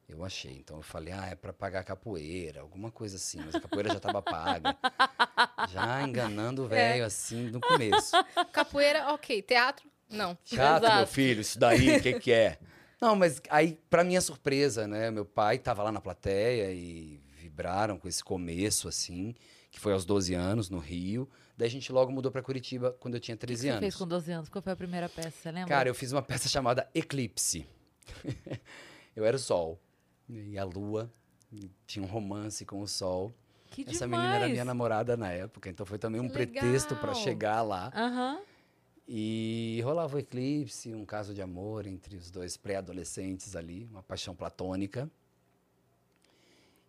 Eu 0.08 0.24
achei. 0.24 0.52
Então 0.52 0.76
eu 0.76 0.82
falei, 0.82 1.12
ah, 1.12 1.26
é 1.26 1.34
pra 1.34 1.52
pagar 1.52 1.82
capoeira, 1.82 2.60
alguma 2.60 2.90
coisa 2.90 3.16
assim. 3.16 3.38
Mas 3.44 3.54
a 3.56 3.60
capoeira 3.60 3.92
já 3.92 3.98
tava 4.00 4.22
paga. 4.22 4.76
Já 5.68 6.02
enganando 6.02 6.64
o 6.64 6.68
velho, 6.68 7.04
assim, 7.04 7.50
no 7.50 7.60
começo. 7.60 8.12
Capoeira, 8.52 9.12
ok. 9.12 9.42
Teatro, 9.42 9.90
não. 10.08 10.36
Teatro, 10.44 10.94
meu 10.94 11.06
filho, 11.06 11.40
isso 11.40 11.58
daí, 11.58 11.96
o 11.96 12.02
que, 12.02 12.20
que 12.20 12.32
é? 12.32 12.58
Não, 13.00 13.14
mas 13.14 13.42
aí, 13.50 13.78
pra 13.90 14.02
minha 14.04 14.20
surpresa, 14.22 14.86
né? 14.86 15.10
Meu 15.10 15.24
pai 15.26 15.58
tava 15.58 15.82
lá 15.82 15.92
na 15.92 16.00
plateia 16.00 16.72
e 16.72 17.20
vibraram 17.38 17.98
com 17.98 18.08
esse 18.08 18.24
começo, 18.24 18.88
assim, 18.88 19.34
que 19.70 19.78
foi 19.78 19.92
aos 19.92 20.04
12 20.06 20.32
anos, 20.34 20.70
no 20.70 20.78
Rio. 20.78 21.28
Daí 21.58 21.68
a 21.68 21.70
gente 21.70 21.92
logo 21.92 22.10
mudou 22.10 22.30
pra 22.32 22.40
Curitiba 22.42 22.92
quando 22.98 23.14
eu 23.14 23.20
tinha 23.20 23.34
O 23.34 23.38
que 23.38 23.46
13 23.46 23.62
você 23.62 23.68
anos. 23.68 23.80
fez 23.80 23.96
com 23.96 24.06
12 24.06 24.32
anos? 24.32 24.48
Qual 24.48 24.62
foi 24.62 24.72
a 24.72 24.76
primeira 24.76 25.08
peça? 25.10 25.30
Você 25.30 25.50
lembra? 25.50 25.68
Cara, 25.68 25.88
eu 25.90 25.94
fiz 25.94 26.10
uma 26.12 26.22
peça 26.22 26.48
chamada 26.48 26.88
Eclipse. 26.94 27.66
eu 29.14 29.24
era 29.26 29.36
o 29.36 29.40
sol. 29.40 29.78
E 30.28 30.58
a 30.58 30.64
lua. 30.64 31.10
e 31.52 31.70
tinha 31.86 32.04
um 32.04 32.08
romance 32.08 32.64
com 32.64 32.80
o 32.82 32.88
sol. 32.88 33.32
que 33.70 33.82
Essa 33.82 34.04
demais. 34.06 34.10
menina 34.22 34.36
era 34.36 34.48
minha 34.48 34.64
namorada 34.64 35.16
na 35.16 35.30
época, 35.30 35.68
então 35.70 35.84
foi 35.86 35.98
também 35.98 36.20
um 36.20 36.26
Que 36.28 36.32
pretexto 36.34 36.94
legal. 36.94 37.14
chegar 37.14 37.62
lá. 37.62 37.92
Aham. 37.94 38.40
E 39.08 39.80
rolava 39.84 40.16
o 40.16 40.18
eclipse, 40.18 40.92
um 40.92 41.04
caso 41.04 41.32
de 41.32 41.40
amor 41.40 41.86
entre 41.86 42.16
os 42.16 42.28
dois 42.30 42.56
pré-adolescentes 42.56 43.54
ali, 43.54 43.86
uma 43.90 44.02
paixão 44.02 44.34
platônica. 44.34 45.08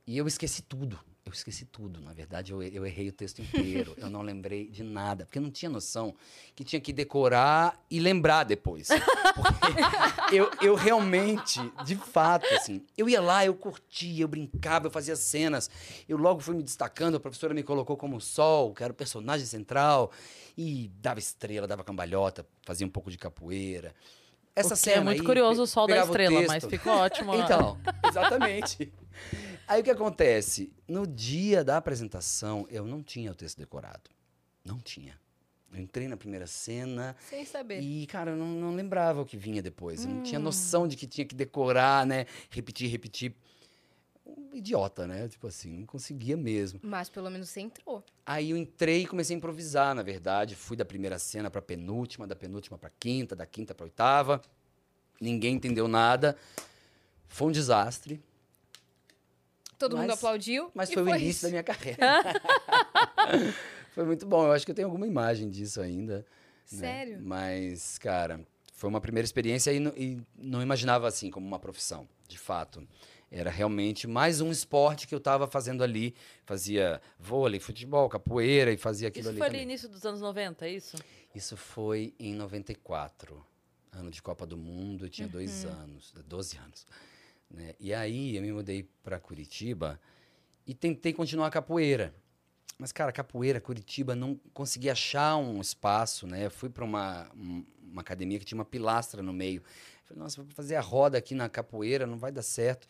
E 0.07 0.17
eu 0.17 0.27
esqueci 0.27 0.61
tudo. 0.63 0.99
Eu 1.27 1.33
esqueci 1.33 1.65
tudo. 1.65 1.99
Na 1.99 2.13
verdade, 2.13 2.53
eu, 2.53 2.63
eu 2.63 2.85
errei 2.85 3.09
o 3.09 3.11
texto 3.11 3.41
inteiro. 3.41 3.93
eu 3.99 4.09
não 4.09 4.21
lembrei 4.21 4.69
de 4.69 4.81
nada, 4.81 5.25
porque 5.25 5.37
eu 5.37 5.41
não 5.41 5.51
tinha 5.51 5.69
noção 5.69 6.15
que 6.55 6.63
tinha 6.63 6.79
que 6.79 6.93
decorar 6.93 7.77
e 7.91 7.99
lembrar 7.99 8.45
depois. 8.45 8.87
Eu, 10.31 10.49
eu 10.61 10.75
realmente, 10.75 11.59
de 11.85 11.95
fato, 11.95 12.45
assim, 12.55 12.81
eu 12.97 13.09
ia 13.09 13.21
lá, 13.21 13.45
eu 13.45 13.53
curtia, 13.53 14.23
eu 14.23 14.27
brincava, 14.27 14.87
eu 14.87 14.91
fazia 14.91 15.15
cenas. 15.15 15.69
Eu 16.07 16.17
logo 16.17 16.39
fui 16.39 16.55
me 16.55 16.63
destacando, 16.63 17.15
a 17.15 17.19
professora 17.19 17.53
me 17.53 17.61
colocou 17.61 17.97
como 17.97 18.19
sol, 18.21 18.73
que 18.73 18.83
era 18.83 18.93
o 18.93 18.95
personagem 18.95 19.45
central, 19.45 20.11
e 20.57 20.89
dava 21.01 21.19
estrela, 21.19 21.67
dava 21.67 21.83
cambalhota, 21.83 22.47
fazia 22.63 22.87
um 22.87 22.89
pouco 22.89 23.11
de 23.11 23.17
capoeira. 23.17 23.93
Essa 24.55 24.69
Porque 24.69 24.89
cena 24.89 25.01
é 25.01 25.03
muito 25.03 25.21
aí, 25.21 25.25
curioso 25.25 25.61
o 25.61 25.67
sol 25.67 25.85
da 25.85 25.97
estrela, 25.97 26.41
mas 26.47 26.65
ficou 26.65 26.93
ótimo. 26.93 27.31
lá. 27.31 27.43
Então, 27.45 27.77
exatamente. 28.09 28.91
Aí 29.67 29.81
o 29.81 29.83
que 29.83 29.91
acontece? 29.91 30.71
No 30.87 31.05
dia 31.05 31.63
da 31.63 31.77
apresentação, 31.77 32.65
eu 32.69 32.85
não 32.85 33.03
tinha 33.03 33.31
o 33.31 33.35
texto 33.35 33.57
decorado. 33.57 34.09
Não 34.63 34.79
tinha. 34.79 35.19
Eu 35.73 35.79
entrei 35.81 36.07
na 36.07 36.15
primeira 36.15 36.47
cena 36.47 37.15
Sem 37.29 37.43
saber. 37.43 37.81
e, 37.81 38.07
cara, 38.07 38.31
eu 38.31 38.37
não, 38.37 38.47
não 38.47 38.73
lembrava 38.75 39.21
o 39.21 39.25
que 39.25 39.35
vinha 39.35 39.61
depois. 39.61 40.03
Eu 40.05 40.09
não 40.11 40.17
Hum. 40.19 40.23
tinha 40.23 40.39
noção 40.39 40.87
de 40.87 40.95
que 40.95 41.05
tinha 41.05 41.25
que 41.25 41.35
decorar, 41.35 42.05
né? 42.05 42.25
Repetir, 42.49 42.89
repetir. 42.89 43.35
Um 44.25 44.55
idiota, 44.55 45.05
né? 45.05 45.27
Tipo 45.27 45.47
assim, 45.47 45.69
não 45.79 45.85
conseguia 45.85 46.35
mesmo. 46.37 46.79
Mas 46.83 47.09
pelo 47.09 47.29
menos 47.29 47.49
você 47.49 47.59
entrou. 47.61 48.03
Aí 48.25 48.51
eu 48.51 48.57
entrei 48.57 49.01
e 49.03 49.07
comecei 49.07 49.35
a 49.35 49.37
improvisar, 49.37 49.93
na 49.93 50.03
verdade. 50.03 50.55
Fui 50.55 50.75
da 50.77 50.85
primeira 50.85 51.19
cena 51.19 51.49
pra 51.51 51.61
penúltima, 51.61 52.25
da 52.25 52.35
penúltima 52.35 52.77
pra 52.77 52.89
quinta, 52.89 53.35
da 53.35 53.45
quinta 53.45 53.73
pra 53.75 53.85
oitava. 53.85 54.41
Ninguém 55.19 55.55
entendeu 55.55 55.87
nada. 55.87 56.37
Foi 57.27 57.47
um 57.49 57.51
desastre, 57.51 58.21
Todo 59.77 59.95
mundo 59.95 60.07
Mas- 60.07 60.17
aplaudiu. 60.17 60.71
mas 60.73 60.89
e 60.89 60.93
foi 60.93 61.03
o 61.03 61.09
início 61.09 61.29
isso. 61.29 61.41
da 61.43 61.49
minha 61.49 61.63
carreira. 61.63 61.97
foi 63.93 64.05
muito 64.05 64.25
bom. 64.25 64.45
Eu 64.45 64.51
acho 64.53 64.65
que 64.65 64.71
eu 64.71 64.75
tenho 64.75 64.87
alguma 64.87 65.07
imagem 65.07 65.49
disso 65.49 65.81
ainda. 65.81 66.17
né? 66.19 66.23
Sério? 66.65 67.19
Mas, 67.21 67.97
cara, 67.97 68.41
foi 68.73 68.89
uma 68.89 68.99
primeira 69.01 69.25
experiência 69.25 69.71
e, 69.71 69.79
não- 69.79 69.93
e 69.95 70.21
não 70.37 70.61
imaginava 70.61 71.07
assim 71.07 71.29
como 71.31 71.45
uma 71.47 71.59
profissão, 71.59 72.07
de 72.27 72.37
fato. 72.37 72.85
Era 73.29 73.49
realmente 73.49 74.07
mais 74.07 74.39
um 74.41 74.51
esporte 74.51 75.05
que 75.07 75.13
eu 75.13 75.17
estava 75.17 75.47
fazendo 75.47 75.83
ali. 75.83 76.15
Fazia 76.45 77.01
vôlei, 77.19 77.59
futebol, 77.59 78.07
capoeira 78.07 78.71
e 78.71 78.77
fazia 78.77 79.09
aquilo 79.09 79.21
Isso 79.23 79.29
ali 79.29 79.37
foi 79.37 79.47
ali 79.47 79.55
também. 79.57 79.69
início 79.69 79.89
dos 79.89 80.05
anos 80.05 80.21
90, 80.21 80.65
é 80.65 80.71
isso? 80.71 80.97
Isso 81.35 81.57
foi 81.57 82.13
em 82.19 82.33
94, 82.33 83.45
ano 83.91 84.09
de 84.09 84.21
Copa 84.21 84.45
do 84.45 84.57
Mundo, 84.57 85.05
eu 85.05 85.09
tinha 85.09 85.27
dois 85.27 85.65
anos, 85.65 86.13
12 86.25 86.57
anos. 86.57 86.85
Né? 87.49 87.73
E 87.79 87.93
aí 87.93 88.35
eu 88.35 88.41
me 88.41 88.51
mudei 88.51 88.89
para 89.03 89.19
Curitiba 89.19 89.99
e 90.65 90.73
tentei 90.73 91.13
continuar 91.13 91.47
a 91.47 91.51
capoeira. 91.51 92.13
Mas, 92.77 92.91
cara, 92.91 93.11
capoeira, 93.11 93.59
Curitiba, 93.59 94.15
não 94.15 94.39
consegui 94.53 94.89
achar 94.89 95.35
um 95.37 95.59
espaço, 95.59 96.27
né? 96.27 96.49
Fui 96.49 96.69
para 96.69 96.83
uma, 96.85 97.27
um- 97.35 97.65
uma 97.81 98.01
academia 98.01 98.37
que 98.37 98.45
tinha 98.45 98.57
uma 98.57 98.65
pilastra 98.65 99.23
no 99.23 99.33
meio. 99.33 99.63
Falei, 100.05 100.21
nossa, 100.21 100.41
vou 100.43 100.51
fazer 100.53 100.75
a 100.75 100.81
roda 100.81 101.17
aqui 101.17 101.33
na 101.33 101.49
capoeira, 101.49 102.05
não 102.05 102.17
vai 102.17 102.31
dar 102.31 102.43
certo. 102.43 102.87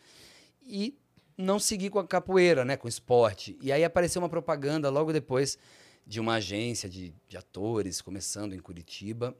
E 0.62 0.98
não 1.38 1.58
segui 1.58 1.88
com 1.88 1.98
a 1.98 2.06
capoeira, 2.06 2.64
né? 2.64 2.76
Com 2.76 2.86
o 2.86 2.88
esporte. 2.88 3.56
E 3.62 3.72
aí 3.72 3.82
apareceu 3.82 4.20
uma 4.20 4.28
propaganda 4.28 4.90
logo 4.90 5.12
depois 5.12 5.56
de 6.06 6.20
uma 6.20 6.34
agência 6.34 6.88
de, 6.88 7.14
de 7.26 7.36
atores 7.38 8.02
começando 8.02 8.54
em 8.54 8.58
Curitiba. 8.58 9.34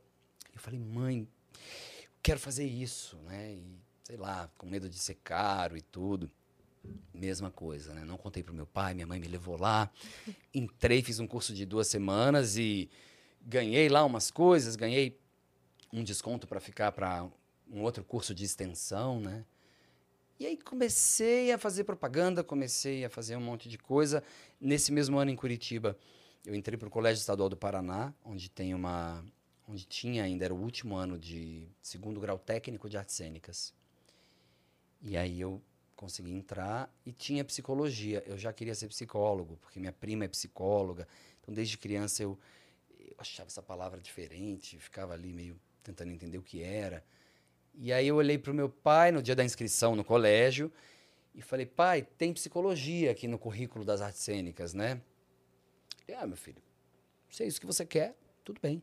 Eu 0.54 0.60
falei, 0.60 0.80
mãe, 0.80 1.28
quero 2.22 2.40
fazer 2.40 2.64
isso, 2.64 3.18
né? 3.26 3.52
E, 3.54 3.78
sei 4.08 4.16
lá, 4.16 4.50
com 4.56 4.66
medo 4.66 4.88
de 4.88 4.98
ser 4.98 5.16
caro 5.16 5.76
e 5.76 5.82
tudo. 5.82 6.30
Mesma 7.12 7.50
coisa, 7.50 7.92
né? 7.92 8.06
Não 8.06 8.16
contei 8.16 8.42
pro 8.42 8.54
meu 8.54 8.66
pai, 8.66 8.94
minha 8.94 9.06
mãe 9.06 9.20
me 9.20 9.28
levou 9.28 9.58
lá. 9.58 9.90
Entrei, 10.54 11.02
fiz 11.02 11.20
um 11.20 11.26
curso 11.26 11.52
de 11.52 11.66
duas 11.66 11.88
semanas 11.88 12.56
e 12.56 12.88
ganhei 13.42 13.90
lá 13.90 14.02
umas 14.02 14.30
coisas, 14.30 14.76
ganhei 14.76 15.20
um 15.92 16.02
desconto 16.02 16.46
para 16.46 16.58
ficar 16.58 16.90
para 16.92 17.28
um 17.70 17.82
outro 17.82 18.02
curso 18.02 18.34
de 18.34 18.46
extensão, 18.46 19.20
né? 19.20 19.44
E 20.40 20.46
aí 20.46 20.56
comecei 20.56 21.52
a 21.52 21.58
fazer 21.58 21.84
propaganda, 21.84 22.42
comecei 22.42 23.04
a 23.04 23.10
fazer 23.10 23.36
um 23.36 23.42
monte 23.42 23.68
de 23.68 23.76
coisa. 23.76 24.22
Nesse 24.58 24.90
mesmo 24.90 25.18
ano 25.18 25.30
em 25.30 25.36
Curitiba, 25.36 25.98
eu 26.46 26.54
entrei 26.54 26.78
para 26.78 26.88
o 26.88 26.90
Colégio 26.90 27.20
Estadual 27.20 27.50
do 27.50 27.58
Paraná, 27.58 28.14
onde 28.24 28.48
tem 28.48 28.72
uma, 28.72 29.22
onde 29.68 29.84
tinha 29.84 30.24
ainda 30.24 30.46
era 30.46 30.54
o 30.54 30.62
último 30.62 30.96
ano 30.96 31.18
de 31.18 31.68
segundo 31.82 32.18
grau 32.18 32.38
técnico 32.38 32.88
de 32.88 32.96
artes 32.96 33.14
cênicas. 33.14 33.76
E 35.00 35.16
aí 35.16 35.40
eu 35.40 35.62
consegui 35.94 36.32
entrar 36.32 36.92
e 37.04 37.12
tinha 37.12 37.44
psicologia. 37.44 38.22
Eu 38.26 38.38
já 38.38 38.52
queria 38.52 38.74
ser 38.74 38.88
psicólogo, 38.88 39.56
porque 39.60 39.80
minha 39.80 39.92
prima 39.92 40.24
é 40.24 40.28
psicóloga. 40.28 41.06
Então 41.40 41.54
desde 41.54 41.76
criança 41.76 42.22
eu, 42.22 42.38
eu 42.98 43.14
achava 43.18 43.48
essa 43.48 43.62
palavra 43.62 44.00
diferente, 44.00 44.78
ficava 44.78 45.14
ali 45.14 45.32
meio 45.32 45.58
tentando 45.82 46.12
entender 46.12 46.38
o 46.38 46.42
que 46.42 46.62
era. 46.62 47.04
E 47.74 47.92
aí 47.92 48.08
eu 48.08 48.16
olhei 48.16 48.38
para 48.38 48.50
o 48.50 48.54
meu 48.54 48.68
pai 48.68 49.12
no 49.12 49.22
dia 49.22 49.34
da 49.34 49.44
inscrição 49.44 49.94
no 49.94 50.04
colégio 50.04 50.72
e 51.34 51.40
falei, 51.40 51.64
pai, 51.64 52.02
tem 52.02 52.32
psicologia 52.32 53.10
aqui 53.10 53.28
no 53.28 53.38
currículo 53.38 53.84
das 53.84 54.00
artes 54.00 54.20
cênicas, 54.20 54.74
né? 54.74 55.00
Ele, 56.06 56.16
ah, 56.16 56.26
meu 56.26 56.36
filho, 56.36 56.60
se 57.30 57.42
é 57.42 57.46
isso 57.46 57.60
que 57.60 57.66
você 57.66 57.86
quer, 57.86 58.16
tudo 58.44 58.60
bem. 58.60 58.82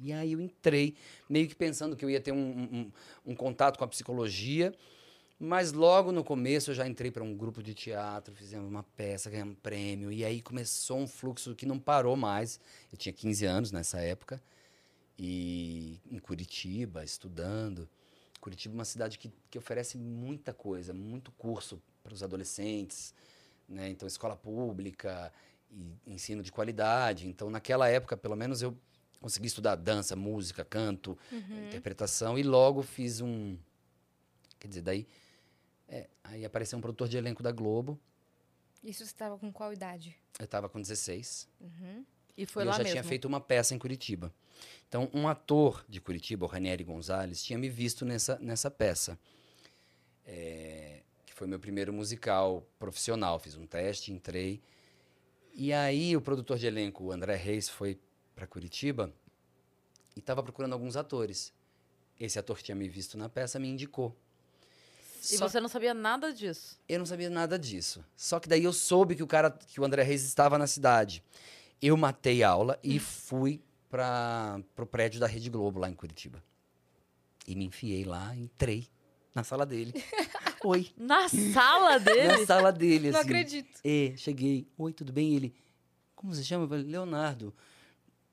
E 0.00 0.12
aí 0.12 0.32
eu 0.32 0.40
entrei, 0.40 0.96
meio 1.28 1.48
que 1.48 1.54
pensando 1.54 1.96
que 1.96 2.04
eu 2.04 2.10
ia 2.10 2.20
ter 2.20 2.32
um, 2.32 2.36
um, 2.36 2.92
um 3.26 3.34
contato 3.34 3.78
com 3.78 3.84
a 3.84 3.88
psicologia, 3.88 4.74
mas 5.38 5.72
logo 5.72 6.10
no 6.10 6.24
começo 6.24 6.70
eu 6.70 6.74
já 6.74 6.86
entrei 6.88 7.10
para 7.10 7.22
um 7.22 7.36
grupo 7.36 7.62
de 7.62 7.72
teatro, 7.72 8.34
fizemos 8.34 8.68
uma 8.68 8.82
peça, 8.82 9.30
ganhamos 9.30 9.54
um 9.54 9.60
prêmio, 9.60 10.10
e 10.10 10.24
aí 10.24 10.42
começou 10.42 10.98
um 10.98 11.06
fluxo 11.06 11.54
que 11.54 11.64
não 11.64 11.78
parou 11.78 12.16
mais. 12.16 12.58
Eu 12.90 12.98
tinha 12.98 13.12
15 13.12 13.46
anos 13.46 13.72
nessa 13.72 14.00
época, 14.00 14.42
e 15.18 16.00
em 16.10 16.18
Curitiba, 16.18 17.04
estudando. 17.04 17.88
Curitiba 18.40 18.74
é 18.74 18.78
uma 18.78 18.84
cidade 18.84 19.18
que, 19.18 19.32
que 19.50 19.58
oferece 19.58 19.96
muita 19.96 20.52
coisa, 20.52 20.92
muito 20.92 21.30
curso 21.32 21.80
para 22.02 22.14
os 22.14 22.22
adolescentes, 22.22 23.14
né? 23.68 23.88
Então, 23.90 24.06
escola 24.06 24.36
pública 24.36 25.32
e 25.70 25.94
ensino 26.06 26.42
de 26.42 26.50
qualidade. 26.50 27.28
Então, 27.28 27.50
naquela 27.50 27.88
época, 27.88 28.16
pelo 28.16 28.36
menos, 28.36 28.62
eu 28.62 28.76
consegui 29.20 29.48
estudar 29.48 29.74
dança, 29.74 30.16
música, 30.16 30.64
canto, 30.64 31.18
interpretação 31.68 32.38
e 32.38 32.42
logo 32.42 32.82
fiz 32.82 33.20
um. 33.20 33.56
Quer 34.58 34.68
dizer, 34.68 34.82
daí. 34.82 35.06
É, 35.88 36.08
aí 36.22 36.44
apareceu 36.44 36.78
um 36.78 36.82
produtor 36.82 37.08
de 37.08 37.16
elenco 37.16 37.42
da 37.42 37.50
Globo. 37.50 37.98
Isso 38.84 38.98
você 38.98 39.10
estava 39.10 39.38
com 39.38 39.52
qual 39.52 39.72
idade? 39.72 40.16
Eu 40.38 40.44
estava 40.44 40.68
com 40.68 40.80
16. 40.80 41.48
E 42.36 42.46
foi 42.46 42.62
e 42.62 42.66
eu 42.66 42.70
lá 42.70 42.76
já 42.76 42.84
mesmo. 42.84 42.92
tinha 42.92 43.04
feito 43.04 43.26
uma 43.26 43.40
peça 43.40 43.74
em 43.74 43.78
Curitiba. 43.78 44.32
Então, 44.88 45.10
um 45.12 45.26
ator 45.26 45.84
de 45.88 46.00
Curitiba, 46.00 46.44
o 46.46 46.48
Ranieri 46.48 46.84
Gonzalez, 46.84 47.42
tinha 47.42 47.58
me 47.58 47.68
visto 47.68 48.04
nessa, 48.04 48.38
nessa 48.38 48.70
peça. 48.70 49.18
É, 50.24 51.02
que 51.26 51.32
foi 51.32 51.46
meu 51.46 51.58
primeiro 51.58 51.92
musical 51.92 52.66
profissional. 52.78 53.38
Fiz 53.38 53.56
um 53.56 53.66
teste, 53.66 54.12
entrei. 54.12 54.60
E 55.54 55.72
aí, 55.72 56.16
o 56.16 56.20
produtor 56.20 56.58
de 56.58 56.66
elenco, 56.66 57.04
o 57.04 57.12
André 57.12 57.34
Reis, 57.34 57.68
foi 57.68 57.98
para 58.34 58.46
Curitiba 58.46 59.12
e 60.14 60.20
estava 60.20 60.42
procurando 60.42 60.74
alguns 60.74 60.96
atores. 60.96 61.52
Esse 62.18 62.38
ator 62.38 62.56
que 62.56 62.64
tinha 62.64 62.74
me 62.74 62.88
visto 62.88 63.18
na 63.18 63.28
peça 63.28 63.58
me 63.58 63.68
indicou. 63.68 64.16
E 65.20 65.36
Só 65.36 65.48
você 65.48 65.60
não 65.60 65.68
sabia 65.68 65.92
nada 65.94 66.32
disso. 66.32 66.78
eu 66.88 66.98
não 66.98 67.06
sabia 67.06 67.28
nada 67.30 67.58
disso. 67.58 68.04
Só 68.16 68.38
que 68.40 68.48
daí 68.48 68.64
eu 68.64 68.72
soube 68.72 69.14
que 69.16 69.22
o 69.22 69.26
cara, 69.26 69.50
que 69.50 69.80
o 69.80 69.84
André 69.84 70.02
Reis 70.02 70.22
estava 70.24 70.56
na 70.58 70.66
cidade. 70.66 71.22
Eu 71.80 71.96
matei 71.96 72.42
a 72.42 72.50
aula 72.50 72.78
e 72.82 72.98
fui 72.98 73.62
para 73.88 74.60
pro 74.74 74.86
prédio 74.86 75.18
da 75.20 75.26
Rede 75.26 75.48
Globo 75.50 75.78
lá 75.80 75.88
em 75.88 75.94
Curitiba. 75.94 76.42
E 77.46 77.54
me 77.54 77.64
enfiei 77.64 78.04
lá, 78.04 78.34
entrei 78.36 78.86
na 79.34 79.42
sala 79.44 79.64
dele. 79.64 79.92
Oi. 80.64 80.90
Na 80.96 81.28
sala 81.28 81.92
Na 81.96 81.98
dele? 81.98 82.46
sala 82.46 82.72
dele, 82.72 83.10
Não 83.10 83.20
assim. 83.20 83.28
acredito. 83.28 83.80
É, 83.84 84.12
cheguei. 84.16 84.66
Oi, 84.76 84.92
tudo 84.92 85.12
bem? 85.12 85.34
Ele, 85.34 85.54
como 86.16 86.34
você 86.34 86.42
chama? 86.42 86.64
Eu 86.64 86.68
falei, 86.68 86.84
Leonardo 86.84 87.54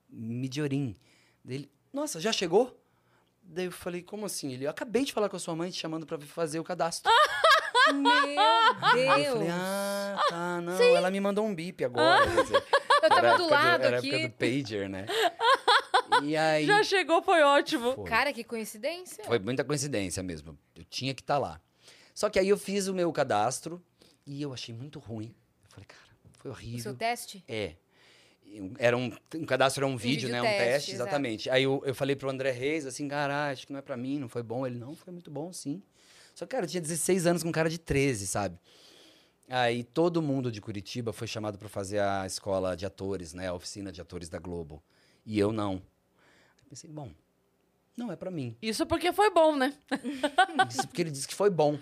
Midiorim. 0.10 0.95
Daí 1.43 1.56
Ele, 1.58 1.71
nossa, 1.93 2.19
já 2.19 2.32
chegou? 2.32 2.78
Daí 3.47 3.65
eu 3.65 3.71
falei, 3.71 4.01
como 4.01 4.25
assim? 4.25 4.51
Ele, 4.51 4.65
eu 4.65 4.69
acabei 4.69 5.03
de 5.05 5.13
falar 5.13 5.29
com 5.29 5.36
a 5.36 5.39
sua 5.39 5.55
mãe 5.55 5.69
te 5.71 5.79
chamando 5.79 6.05
para 6.05 6.19
fazer 6.19 6.60
o 6.60 6.63
cadastro. 6.63 7.12
Meu 7.93 8.12
Aí 8.81 9.25
eu 9.25 9.34
falei, 9.34 9.47
Deus. 9.47 9.49
ah, 9.53 10.25
tá, 10.29 10.62
não. 10.62 10.73
Ela 10.81 11.12
me 11.12 11.19
mandou 11.19 11.45
um 11.45 11.53
bip 11.53 11.84
agora. 11.86 12.25
dizer, 12.43 12.63
Eu 13.03 13.10
tava 13.10 13.27
era 13.27 13.38
do 13.38 13.43
época 13.43 13.55
lado 13.55 13.84
era 13.84 13.95
a 13.97 13.99
aqui. 13.99 14.10
época 14.15 14.27
do 14.29 14.34
pager, 14.34 14.89
né? 14.89 15.05
E 16.23 16.36
aí... 16.38 16.65
Já 16.65 16.81
chegou, 16.84 17.21
foi 17.21 17.41
ótimo. 17.43 17.93
Foi. 17.93 18.05
Cara, 18.05 18.31
que 18.31 18.43
coincidência. 18.43 19.23
Foi 19.25 19.38
muita 19.38 19.63
coincidência 19.65 20.23
mesmo. 20.23 20.58
Eu 20.75 20.84
tinha 20.86 21.13
que 21.13 21.21
estar 21.21 21.38
lá. 21.38 21.60
Só 22.13 22.29
que 22.29 22.39
aí 22.39 22.47
eu 22.47 22.58
fiz 22.58 22.88
o 22.88 22.93
meu 22.93 23.12
cadastro 23.12 23.84
e 24.25 24.41
eu 24.41 24.53
achei 24.53 24.73
muito 24.73 24.97
ruim. 24.97 25.36
Eu 25.65 25.69
falei, 25.71 25.86
cara, 25.86 26.01
foi 26.39 26.51
O 26.51 26.53
horrível. 26.53 26.79
seu 26.79 26.95
teste? 26.95 27.43
É. 27.47 27.73
Era 28.78 28.98
um, 28.98 29.12
um 29.36 29.46
cadastro 29.46 29.86
era 29.86 29.94
um, 29.94 29.98
vídeo, 29.98 30.28
vídeo 30.28 30.32
né? 30.32 30.41
Um 30.41 30.46
teste, 30.46 30.63
teste, 30.63 30.91
exato. 30.91 31.10
exatamente. 31.10 31.50
Aí 31.50 31.63
eu, 31.63 31.82
eu 31.86 31.96
falei 31.96 32.15
pro 32.15 32.30
André 32.30 32.52
Reis, 32.52 32.86
assim, 32.86 33.08
cara, 33.08 33.50
acho 33.52 33.68
que 33.68 33.74
não 33.74 33.80
é 33.80 33.82
pra 33.82 33.98
mim, 33.98 34.20
não 34.20 34.30
foi 34.30 34.44
bom. 34.44 34.65
Ele, 34.65 34.78
não, 34.78 34.96
foi 34.96 35.12
muito 35.12 35.32
bom, 35.32 35.52
sim. 35.52 35.82
Só 36.34 36.46
que, 36.46 36.52
cara, 36.52 36.65
eu 36.65 36.70
tinha 36.70 36.82
16 36.82 37.26
anos 37.26 37.44
com 37.44 37.50
um 37.50 37.52
cara 37.52 37.70
de 37.70 37.78
13, 37.78 38.28
sabe? 38.28 38.60
Aí 39.48 39.84
todo 39.84 40.22
mundo 40.22 40.52
de 40.52 40.60
Curitiba 40.60 41.13
foi 41.13 41.28
chamado 41.28 41.58
pra 41.58 41.70
fazer 41.70 42.00
a 42.00 42.26
escola 42.26 42.76
de 42.76 42.86
atores, 42.86 43.34
né? 43.34 43.48
A 43.48 43.54
oficina 43.54 43.91
de 43.91 44.02
atores 44.02 44.28
da 44.28 44.39
Globo. 44.39 44.84
E 45.26 45.39
eu 45.39 45.52
não. 45.52 45.82
Aí 46.58 46.63
pensei, 46.70 46.89
bom, 46.89 47.12
não 47.96 48.12
é 48.12 48.15
pra 48.15 48.32
mim. 48.32 48.56
Isso 48.62 48.86
porque 48.86 49.13
foi 49.13 49.32
bom, 49.32 49.56
né? 49.56 49.74
Isso 50.70 50.88
porque 50.88 51.02
ele 51.02 51.12
disse 51.12 51.28
que 51.28 51.36
foi 51.36 51.50
bom. 51.50 51.80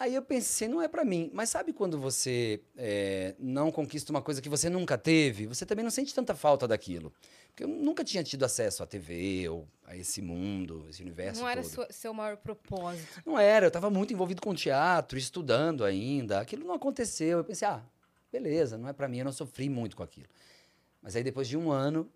Aí 0.00 0.14
eu 0.14 0.22
pensei, 0.22 0.66
não 0.66 0.80
é 0.80 0.88
pra 0.88 1.04
mim. 1.04 1.30
Mas 1.34 1.50
sabe 1.50 1.74
quando 1.74 1.98
você 2.00 2.62
é, 2.74 3.34
não 3.38 3.70
conquista 3.70 4.10
uma 4.10 4.22
coisa 4.22 4.40
que 4.40 4.48
você 4.48 4.70
nunca 4.70 4.96
teve? 4.96 5.46
Você 5.46 5.66
também 5.66 5.82
não 5.84 5.90
sente 5.90 6.14
tanta 6.14 6.34
falta 6.34 6.66
daquilo. 6.66 7.12
Porque 7.48 7.64
eu 7.64 7.68
nunca 7.68 8.02
tinha 8.02 8.24
tido 8.24 8.42
acesso 8.44 8.82
à 8.82 8.86
TV 8.86 9.46
ou 9.50 9.68
a 9.84 9.94
esse 9.94 10.22
mundo, 10.22 10.86
esse 10.88 11.02
universo 11.02 11.42
Não 11.42 11.48
era 11.48 11.60
todo. 11.60 11.70
sua- 11.70 11.88
seu 11.92 12.14
maior 12.14 12.38
propósito. 12.38 13.20
Não 13.26 13.38
era, 13.38 13.66
eu 13.66 13.68
estava 13.68 13.90
muito 13.90 14.14
envolvido 14.14 14.40
com 14.40 14.54
teatro, 14.54 15.18
estudando 15.18 15.84
ainda. 15.84 16.40
Aquilo 16.40 16.66
não 16.66 16.74
aconteceu. 16.76 17.36
Eu 17.38 17.44
pensei, 17.44 17.68
ah, 17.68 17.82
beleza, 18.32 18.78
não 18.78 18.88
é 18.88 18.94
pra 18.94 19.06
mim, 19.06 19.18
eu 19.18 19.24
não 19.26 19.32
sofri 19.32 19.68
muito 19.68 19.94
com 19.96 20.02
aquilo. 20.02 20.28
Mas 21.02 21.14
aí 21.14 21.22
depois 21.22 21.46
de 21.46 21.58
um 21.58 21.70
ano, 21.70 22.10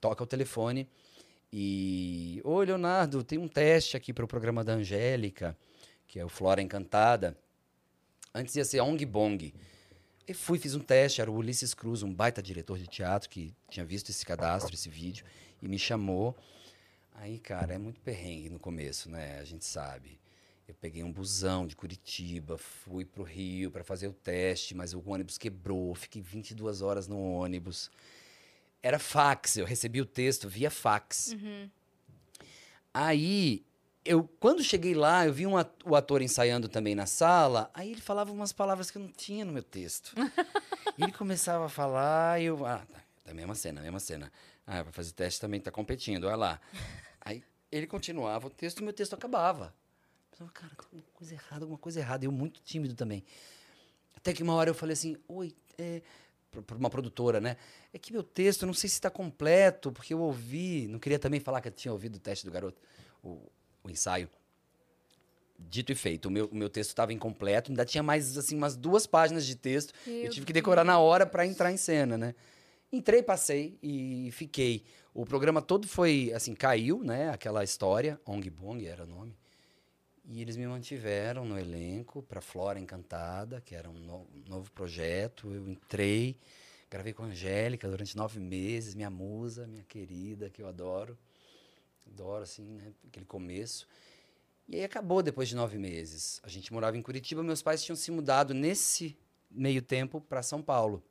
toca 0.00 0.22
o 0.22 0.26
telefone 0.26 0.88
e. 1.52 2.40
Oi, 2.44 2.66
Leonardo, 2.66 3.24
tem 3.24 3.36
um 3.38 3.48
teste 3.48 3.96
aqui 3.96 4.12
para 4.12 4.24
o 4.24 4.28
programa 4.28 4.62
da 4.62 4.74
Angélica, 4.74 5.56
que 6.08 6.18
é 6.18 6.24
o 6.24 6.28
Flora 6.28 6.62
Encantada. 6.62 7.36
Antes 8.34 8.56
ia 8.56 8.64
ser 8.64 8.80
Ong 8.80 9.04
Bong. 9.04 9.54
Eu 10.26 10.34
fui, 10.34 10.58
fiz 10.58 10.74
um 10.74 10.80
teste, 10.80 11.20
era 11.20 11.30
o 11.30 11.36
Ulisses 11.36 11.74
Cruz, 11.74 12.02
um 12.02 12.12
baita 12.12 12.42
diretor 12.42 12.78
de 12.78 12.86
teatro 12.86 13.28
que 13.28 13.54
tinha 13.68 13.84
visto 13.84 14.10
esse 14.10 14.24
cadastro, 14.26 14.74
esse 14.74 14.88
vídeo, 14.88 15.24
e 15.62 15.68
me 15.68 15.78
chamou. 15.78 16.36
Aí, 17.14 17.38
cara, 17.38 17.74
é 17.74 17.78
muito 17.78 18.00
perrengue 18.00 18.48
no 18.48 18.58
começo, 18.58 19.10
né? 19.10 19.38
A 19.38 19.44
gente 19.44 19.64
sabe. 19.64 20.18
Eu 20.66 20.74
peguei 20.74 21.02
um 21.02 21.12
busão 21.12 21.66
de 21.66 21.74
Curitiba, 21.74 22.58
fui 22.58 23.04
pro 23.04 23.22
Rio 23.22 23.70
para 23.70 23.82
fazer 23.82 24.06
o 24.06 24.12
teste, 24.12 24.74
mas 24.74 24.92
o 24.92 25.02
ônibus 25.06 25.38
quebrou, 25.38 25.94
fiquei 25.94 26.20
22 26.20 26.82
horas 26.82 27.08
no 27.08 27.18
ônibus. 27.18 27.90
Era 28.82 28.98
fax, 28.98 29.56
eu 29.56 29.64
recebi 29.64 30.00
o 30.00 30.06
texto 30.06 30.48
via 30.48 30.70
fax. 30.70 31.34
Aí, 32.92 33.64
eu 34.08 34.24
quando 34.40 34.62
cheguei 34.62 34.94
lá, 34.94 35.26
eu 35.26 35.32
vi 35.32 35.46
um 35.46 35.56
at- 35.56 35.82
o 35.84 35.94
ator 35.94 36.22
ensaiando 36.22 36.68
também 36.68 36.94
na 36.94 37.06
sala, 37.06 37.70
aí 37.74 37.92
ele 37.92 38.00
falava 38.00 38.32
umas 38.32 38.52
palavras 38.52 38.90
que 38.90 38.98
eu 38.98 39.02
não 39.02 39.12
tinha 39.12 39.44
no 39.44 39.52
meu 39.52 39.62
texto. 39.62 40.14
ele 40.98 41.12
começava 41.12 41.66
a 41.66 41.68
falar 41.68 42.40
e 42.40 42.46
eu, 42.46 42.64
ah, 42.66 42.84
tá, 42.90 43.00
tá, 43.24 43.34
mesma 43.34 43.54
cena, 43.54 43.80
mesma 43.80 44.00
cena. 44.00 44.32
Ah, 44.66 44.82
vai 44.82 44.92
fazer 44.92 45.10
o 45.10 45.14
teste 45.14 45.40
também, 45.40 45.60
tá 45.60 45.70
competindo, 45.70 46.24
olha 46.24 46.36
lá. 46.36 46.60
Aí 47.20 47.42
ele 47.70 47.86
continuava 47.86 48.46
o 48.46 48.50
texto 48.50 48.80
e 48.80 48.82
meu 48.82 48.92
texto 48.92 49.14
acabava. 49.14 49.66
Eu 49.66 50.30
pensava, 50.30 50.50
cara, 50.52 50.72
tem 50.74 50.98
alguma 50.98 51.12
coisa 51.14 51.34
errada, 51.34 51.64
alguma 51.64 51.78
coisa 51.78 52.00
errada. 52.00 52.24
Eu 52.24 52.32
muito 52.32 52.60
tímido 52.62 52.94
também. 52.94 53.24
Até 54.16 54.32
que 54.32 54.42
uma 54.42 54.54
hora 54.54 54.70
eu 54.70 54.74
falei 54.74 54.92
assim, 54.94 55.16
oi, 55.28 55.54
é, 55.78 56.02
para 56.50 56.76
uma 56.76 56.90
produtora, 56.90 57.40
né? 57.40 57.56
É 57.92 57.98
que 57.98 58.12
meu 58.12 58.22
texto, 58.22 58.66
não 58.66 58.74
sei 58.74 58.88
se 58.88 58.94
está 58.96 59.10
completo, 59.10 59.92
porque 59.92 60.12
eu 60.12 60.20
ouvi, 60.20 60.86
não 60.88 60.98
queria 60.98 61.18
também 61.18 61.40
falar 61.40 61.60
que 61.60 61.68
eu 61.68 61.72
tinha 61.72 61.92
ouvido 61.92 62.16
o 62.16 62.18
teste 62.18 62.44
do 62.44 62.50
garoto, 62.50 62.80
o, 63.22 63.40
o 63.88 63.92
ensaio. 63.92 64.28
Dito 65.58 65.90
e 65.90 65.94
feito, 65.94 66.26
o 66.26 66.30
meu, 66.30 66.46
o 66.46 66.54
meu 66.54 66.68
texto 66.68 66.90
estava 66.90 67.12
incompleto, 67.12 67.70
ainda 67.72 67.84
tinha 67.84 68.02
mais, 68.02 68.38
assim, 68.38 68.56
umas 68.56 68.76
duas 68.76 69.06
páginas 69.08 69.44
de 69.44 69.56
texto. 69.56 69.92
eu 70.06 70.12
Meu 70.22 70.30
tive 70.30 70.46
que 70.46 70.52
decorar 70.52 70.84
na 70.84 70.98
hora 71.00 71.26
para 71.26 71.44
entrar 71.44 71.72
em 71.72 71.76
cena, 71.76 72.16
né? 72.16 72.34
Entrei, 72.92 73.22
passei 73.22 73.76
e 73.82 74.30
fiquei. 74.32 74.84
O 75.12 75.26
programa 75.26 75.60
todo 75.60 75.88
foi, 75.88 76.32
assim, 76.32 76.54
caiu, 76.54 77.02
né? 77.02 77.28
Aquela 77.30 77.64
história, 77.64 78.20
Ong 78.24 78.48
Bong 78.48 78.86
era 78.86 79.02
o 79.02 79.06
nome. 79.06 79.36
E 80.30 80.40
eles 80.40 80.56
me 80.56 80.66
mantiveram 80.66 81.44
no 81.44 81.58
elenco 81.58 82.22
para 82.22 82.40
Flora 82.40 82.78
Encantada, 82.78 83.60
que 83.60 83.74
era 83.74 83.90
um 83.90 83.94
no- 83.94 84.26
novo 84.46 84.70
projeto. 84.70 85.52
Eu 85.52 85.68
entrei, 85.68 86.36
gravei 86.88 87.12
com 87.12 87.24
a 87.24 87.26
Angélica 87.26 87.88
durante 87.88 88.16
nove 88.16 88.38
meses, 88.38 88.94
minha 88.94 89.10
musa, 89.10 89.66
minha 89.66 89.82
querida, 89.84 90.48
que 90.50 90.62
eu 90.62 90.68
adoro. 90.68 91.18
Adoro, 92.12 92.42
assim, 92.42 92.64
né? 92.64 92.92
Aquele 93.08 93.26
começo. 93.26 93.86
E 94.68 94.76
aí 94.76 94.84
acabou 94.84 95.22
depois 95.22 95.48
de 95.48 95.56
nove 95.56 95.78
meses. 95.78 96.40
A 96.42 96.48
gente 96.48 96.72
morava 96.72 96.96
em 96.96 97.02
Curitiba, 97.02 97.42
meus 97.42 97.62
pais 97.62 97.82
tinham 97.82 97.96
se 97.96 98.10
mudado 98.10 98.52
nesse 98.52 99.16
meio 99.50 99.80
tempo 99.80 100.20
para 100.20 100.42
São 100.42 100.60
Paulo. 100.60 101.02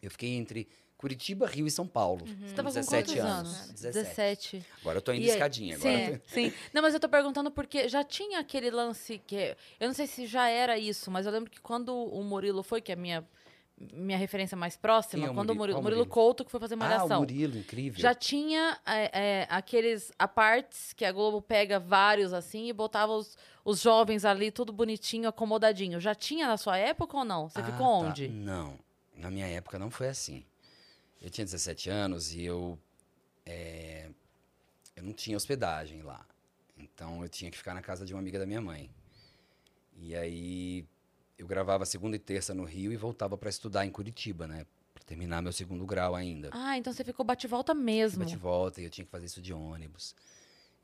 Eu 0.00 0.10
fiquei 0.10 0.30
entre 0.34 0.68
Curitiba, 0.96 1.46
Rio 1.46 1.66
e 1.66 1.70
São 1.70 1.86
Paulo. 1.86 2.24
Você 2.24 2.54
tava 2.54 2.68
com 2.68 2.74
17 2.74 3.06
quantos 3.06 3.24
anos. 3.24 3.54
anos? 3.54 3.70
17. 3.72 4.56
17. 4.56 4.66
Agora 4.80 4.98
eu 4.98 5.02
tô 5.02 5.12
indo 5.12 5.24
E 5.24 5.28
escadinha. 5.28 5.76
Agora 5.76 5.98
Sim, 5.98 6.18
tô- 6.18 6.34
sim. 6.34 6.52
Não, 6.72 6.82
mas 6.82 6.94
eu 6.94 7.00
tô 7.00 7.08
perguntando 7.08 7.50
porque 7.50 7.88
já 7.88 8.04
tinha 8.04 8.38
aquele 8.38 8.70
lance 8.70 9.18
que. 9.26 9.56
Eu 9.80 9.88
não 9.88 9.94
sei 9.94 10.06
se 10.06 10.26
já 10.26 10.48
era 10.48 10.78
isso, 10.78 11.10
mas 11.10 11.26
eu 11.26 11.32
lembro 11.32 11.50
que 11.50 11.60
quando 11.60 11.92
o 11.94 12.22
Murilo 12.22 12.62
foi, 12.62 12.80
que 12.80 12.92
é 12.92 12.96
minha, 12.96 13.26
minha 13.76 14.16
referência 14.16 14.56
mais 14.56 14.76
próxima, 14.76 15.26
é 15.26 15.34
quando 15.34 15.50
o 15.50 15.54
Murilo? 15.54 15.78
Murilo, 15.78 15.82
Murilo? 15.82 16.06
Couto, 16.06 16.44
que 16.44 16.50
foi 16.50 16.60
fazer 16.60 16.74
Ah, 16.74 16.76
o 16.76 16.78
Malhação. 16.80 17.20
Murilo, 17.20 17.58
incrível. 17.58 18.00
Já 18.00 18.14
tinha 18.14 18.78
é, 18.86 19.10
é, 19.42 19.46
aqueles 19.50 20.12
apartes 20.18 20.92
que 20.92 21.04
a 21.04 21.10
Globo 21.12 21.42
pega 21.42 21.78
vários 21.80 22.32
assim 22.32 22.68
e 22.68 22.72
botava 22.72 23.12
os, 23.12 23.36
os 23.64 23.80
jovens 23.80 24.24
ali, 24.24 24.50
tudo 24.50 24.72
bonitinho, 24.72 25.28
acomodadinho. 25.28 26.00
Já 26.00 26.14
tinha 26.14 26.46
na 26.46 26.56
sua 26.56 26.78
época 26.78 27.16
ou 27.16 27.24
não? 27.24 27.48
Você 27.48 27.60
Ah, 27.60 27.64
ficou 27.64 27.78
tá. 27.78 28.08
onde? 28.08 28.28
Não, 28.28 28.78
na 29.16 29.30
minha 29.30 29.46
época 29.46 29.78
não 29.78 29.90
foi 29.90 30.08
assim. 30.08 30.44
Eu 31.20 31.28
tinha 31.30 31.44
17 31.44 31.90
anos 31.90 32.32
e 32.34 32.44
eu, 32.44 32.78
é, 33.44 34.08
eu 34.94 35.02
não 35.02 35.12
tinha 35.12 35.36
hospedagem 35.36 36.02
lá. 36.02 36.24
Então 36.78 37.22
eu 37.22 37.28
tinha 37.28 37.50
que 37.50 37.56
ficar 37.56 37.74
na 37.74 37.82
casa 37.82 38.04
de 38.06 38.12
uma 38.14 38.20
amiga 38.20 38.38
da 38.38 38.46
minha 38.46 38.60
mãe. 38.60 38.88
E 39.96 40.14
aí 40.14 40.84
eu 41.38 41.46
gravava 41.46 41.84
segunda 41.84 42.16
e 42.16 42.18
terça 42.18 42.54
no 42.54 42.64
Rio 42.64 42.92
e 42.92 42.96
voltava 42.96 43.36
para 43.36 43.48
estudar 43.50 43.84
em 43.86 43.90
Curitiba, 43.90 44.46
né? 44.46 44.66
Para 44.92 45.02
terminar 45.04 45.42
meu 45.42 45.52
segundo 45.52 45.84
grau 45.84 46.14
ainda. 46.14 46.50
Ah, 46.52 46.78
então 46.78 46.92
você 46.92 47.02
ficou 47.04 47.24
bate-volta 47.24 47.74
mesmo. 47.74 48.20
Bate 48.20 48.34
e 48.34 48.38
volta 48.38 48.80
e 48.80 48.84
eu 48.84 48.90
tinha 48.90 49.04
que 49.04 49.10
fazer 49.10 49.26
isso 49.26 49.42
de 49.42 49.52
ônibus. 49.52 50.14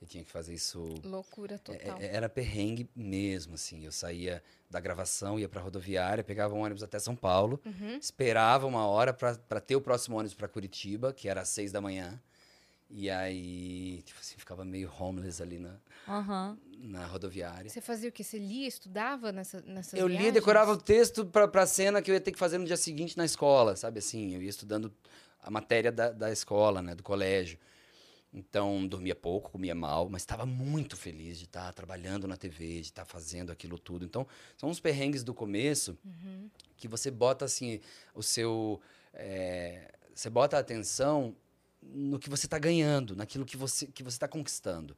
Eu 0.00 0.06
tinha 0.08 0.24
que 0.24 0.30
fazer 0.30 0.54
isso 0.54 0.82
Loucura 1.04 1.56
É, 1.56 1.58
total. 1.58 1.98
é, 2.00 2.06
Era 2.16 2.26
perrengue 2.28 2.88
mesmo, 2.96 3.54
assim. 3.54 3.84
Eu 3.84 3.92
saía 3.92 4.42
da 4.70 4.80
gravação, 4.80 5.38
ia 5.38 5.46
pra 5.48 5.60
rodoviária, 5.60 6.24
pegava 6.24 6.54
um 6.54 6.60
ônibus 6.60 6.82
até 6.82 6.98
São 6.98 7.14
Paulo, 7.14 7.60
Uhum. 7.66 7.96
esperava 7.98 8.66
uma 8.66 8.86
hora 8.86 9.12
pra 9.12 9.60
ter 9.60 9.76
o 9.76 9.80
próximo 9.80 10.16
ônibus 10.16 10.32
pra 10.34 10.48
Curitiba, 10.48 11.12
que 11.12 11.28
era 11.28 11.42
às 11.42 11.50
seis 11.50 11.70
da 11.70 11.80
manhã. 11.82 12.18
E 12.90 13.08
aí, 13.08 14.02
tipo 14.02 14.18
assim, 14.20 14.36
ficava 14.36 14.64
meio 14.64 14.90
homeless 14.98 15.40
ali 15.42 15.58
na, 15.58 15.76
Aham. 16.08 16.58
na 16.78 17.06
rodoviária. 17.06 17.70
Você 17.70 17.80
fazia 17.80 18.08
o 18.08 18.12
quê? 18.12 18.24
Você 18.24 18.38
lia, 18.38 18.66
estudava 18.66 19.30
nessa, 19.30 19.60
nessas 19.62 19.98
Eu 19.98 20.08
lia, 20.08 20.32
decorava 20.32 20.72
o 20.72 20.76
texto 20.76 21.24
pra, 21.24 21.46
pra 21.46 21.66
cena 21.66 22.02
que 22.02 22.10
eu 22.10 22.14
ia 22.14 22.20
ter 22.20 22.32
que 22.32 22.38
fazer 22.38 22.58
no 22.58 22.64
dia 22.64 22.76
seguinte 22.76 23.16
na 23.16 23.24
escola, 23.24 23.76
sabe 23.76 24.00
assim? 24.00 24.34
Eu 24.34 24.42
ia 24.42 24.50
estudando 24.50 24.92
a 25.40 25.50
matéria 25.50 25.92
da, 25.92 26.10
da 26.10 26.32
escola, 26.32 26.82
né, 26.82 26.94
do 26.94 27.02
colégio. 27.02 27.58
Então, 28.32 28.86
dormia 28.86 29.14
pouco, 29.14 29.50
comia 29.50 29.74
mal, 29.74 30.08
mas 30.08 30.22
estava 30.22 30.46
muito 30.46 30.96
feliz 30.96 31.38
de 31.38 31.44
estar 31.46 31.72
trabalhando 31.72 32.28
na 32.28 32.36
TV, 32.36 32.74
de 32.76 32.80
estar 32.82 33.04
fazendo 33.04 33.50
aquilo 33.50 33.78
tudo. 33.78 34.04
Então, 34.04 34.26
são 34.56 34.68
uns 34.68 34.78
perrengues 34.80 35.24
do 35.24 35.34
começo 35.34 35.98
Uhum. 36.04 36.48
que 36.76 36.86
você 36.88 37.10
bota 37.10 37.44
assim 37.44 37.80
o 38.14 38.22
seu 38.22 38.80
é, 39.12 39.92
você 40.14 40.30
bota 40.30 40.56
a 40.56 40.60
atenção 40.60 41.34
no 41.82 42.18
que 42.18 42.28
você 42.28 42.46
está 42.46 42.58
ganhando 42.58 43.16
naquilo 43.16 43.44
que 43.44 43.56
você 43.56 43.86
que 43.86 44.02
você 44.02 44.16
está 44.16 44.28
conquistando 44.28 44.96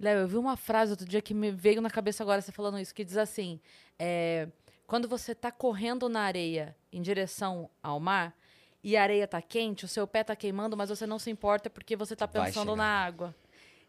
Léo, 0.00 0.20
eu 0.20 0.28
vi 0.28 0.36
uma 0.36 0.56
frase 0.56 0.92
outro 0.92 1.06
dia 1.06 1.20
que 1.20 1.34
me 1.34 1.50
veio 1.50 1.80
na 1.80 1.90
cabeça 1.90 2.22
agora 2.22 2.40
você 2.40 2.52
falando 2.52 2.78
isso, 2.78 2.94
que 2.94 3.04
diz 3.04 3.16
assim: 3.16 3.60
é, 3.98 4.48
quando 4.86 5.08
você 5.08 5.34
tá 5.34 5.50
correndo 5.50 6.08
na 6.08 6.20
areia 6.20 6.76
em 6.92 7.02
direção 7.02 7.68
ao 7.82 7.98
mar 7.98 8.36
e 8.82 8.96
a 8.96 9.02
areia 9.02 9.26
tá 9.26 9.42
quente, 9.42 9.84
o 9.84 9.88
seu 9.88 10.06
pé 10.06 10.22
tá 10.22 10.36
queimando, 10.36 10.76
mas 10.76 10.88
você 10.88 11.06
não 11.06 11.18
se 11.18 11.30
importa 11.30 11.68
porque 11.68 11.96
você 11.96 12.14
tá 12.14 12.26
Vai 12.26 12.46
pensando 12.46 12.76
na 12.76 12.84
água. 12.84 13.34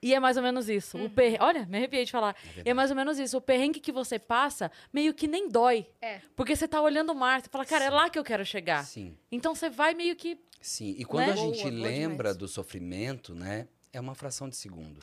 E 0.02 0.14
é 0.14 0.20
mais 0.20 0.38
ou 0.38 0.44
menos 0.44 0.70
isso. 0.70 0.98
O 0.98 1.10
perre... 1.10 1.38
Olha, 1.42 1.66
me 1.66 1.78
arrepiei 1.78 2.06
de 2.06 2.12
falar. 2.12 2.36
E 2.66 2.70
é 2.70 2.74
mais 2.74 2.90
ou 2.90 2.96
menos 2.96 3.20
isso. 3.20 3.38
O 3.38 3.42
perrengue 3.42 3.80
que 3.82 3.92
você 3.92 4.18
passa, 4.18 4.72
meio 4.94 5.14
que 5.14 5.28
nem 5.28 5.50
dói. 5.50 5.86
É. 6.02 6.22
Porque 6.36 6.56
você 6.56 6.68
tá 6.68 6.82
olhando 6.82 7.12
o 7.12 7.16
mar, 7.16 7.42
você 7.42 7.50
fala, 7.50 7.66
cara, 7.66 7.86
é 7.86 7.90
lá 7.90 8.10
que 8.10 8.18
eu 8.18 8.24
quero 8.24 8.46
chegar. 8.46 8.86
sim 8.86 9.18
Então 9.32 9.54
você 9.54 9.70
vai 9.70 9.94
meio 9.94 10.16
que. 10.16 10.40
Sim 10.62 10.96
e 10.98 11.06
quando 11.06 11.28
Né? 11.28 11.34
a 11.34 11.36
gente 11.36 11.62
Boa, 11.64 11.74
lembra 11.74 12.34
do 12.34 12.48
sofrimento 12.48 13.34
né 13.36 13.68
é 13.94 14.00
uma 14.00 14.16
fração 14.16 14.48
de 14.50 14.56
segundo 14.56 15.00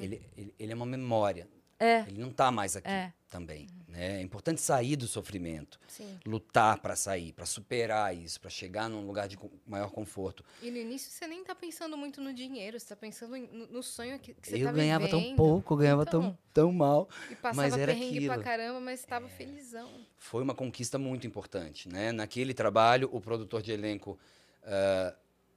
ele, 0.00 0.22
ele, 0.36 0.54
ele 0.58 0.72
é 0.72 0.74
uma 0.74 0.86
memória 0.86 1.48
É. 1.78 2.00
ele 2.02 2.20
não 2.20 2.30
está 2.30 2.50
mais 2.50 2.76
aqui 2.76 2.88
É. 2.88 3.12
também 3.28 3.66
né 3.88 4.18
é 4.18 4.22
importante 4.22 4.60
sair 4.60 4.94
do 4.96 5.08
sofrimento 5.08 5.80
Sim. 5.88 6.18
lutar 6.26 6.78
para 6.78 6.94
sair 6.94 7.32
para 7.32 7.46
superar 7.46 8.14
isso 8.14 8.38
para 8.40 8.50
chegar 8.50 8.88
num 8.88 9.06
lugar 9.06 9.26
de 9.26 9.38
maior 9.66 9.90
conforto 9.90 10.44
E 10.62 10.70
no 10.70 10.76
início 10.76 11.10
você 11.10 11.26
nem 11.26 11.42
tá 11.42 11.54
pensando 11.54 11.96
muito 11.96 12.20
no 12.20 12.32
dinheiro, 12.34 12.78
você 12.78 12.86
tá 12.86 12.96
pensando 12.96 13.36
no, 13.36 13.82
sonho 13.82 14.18
que, 14.18 14.34
que 14.34 14.48
você 14.48 14.56
eu 14.62 14.66
tá 14.66 14.72
ganhava 14.72 15.08
tão 15.08 15.20
vivendo. 15.20 15.36
pouco 15.36 15.72
eu 15.74 15.78
ganhava 15.78 16.02
Então. 16.02 16.20
tão 16.22 16.38
tão 16.52 16.72
mal 16.72 17.08
E 17.30 17.34
passava 17.36 17.56
Mas 17.68 17.78
era 17.78 17.94
pra 17.94 18.04
aquilo. 18.04 18.32
É. 18.32 18.38
caramba, 18.42 18.80
mas 18.80 19.04
tava 19.04 19.28
felizão. 19.28 19.88
foi 20.16 20.42
uma 20.42 20.54
conquista 20.54 20.98
muito 20.98 21.26
importante, 21.26 21.88
né? 21.88 22.12
Naquele 22.12 22.52
trabalho, 22.52 23.08
o 23.12 23.20
produtor 23.20 23.62
de 23.62 23.70
elenco, 23.72 24.18
ah, 24.64 25.14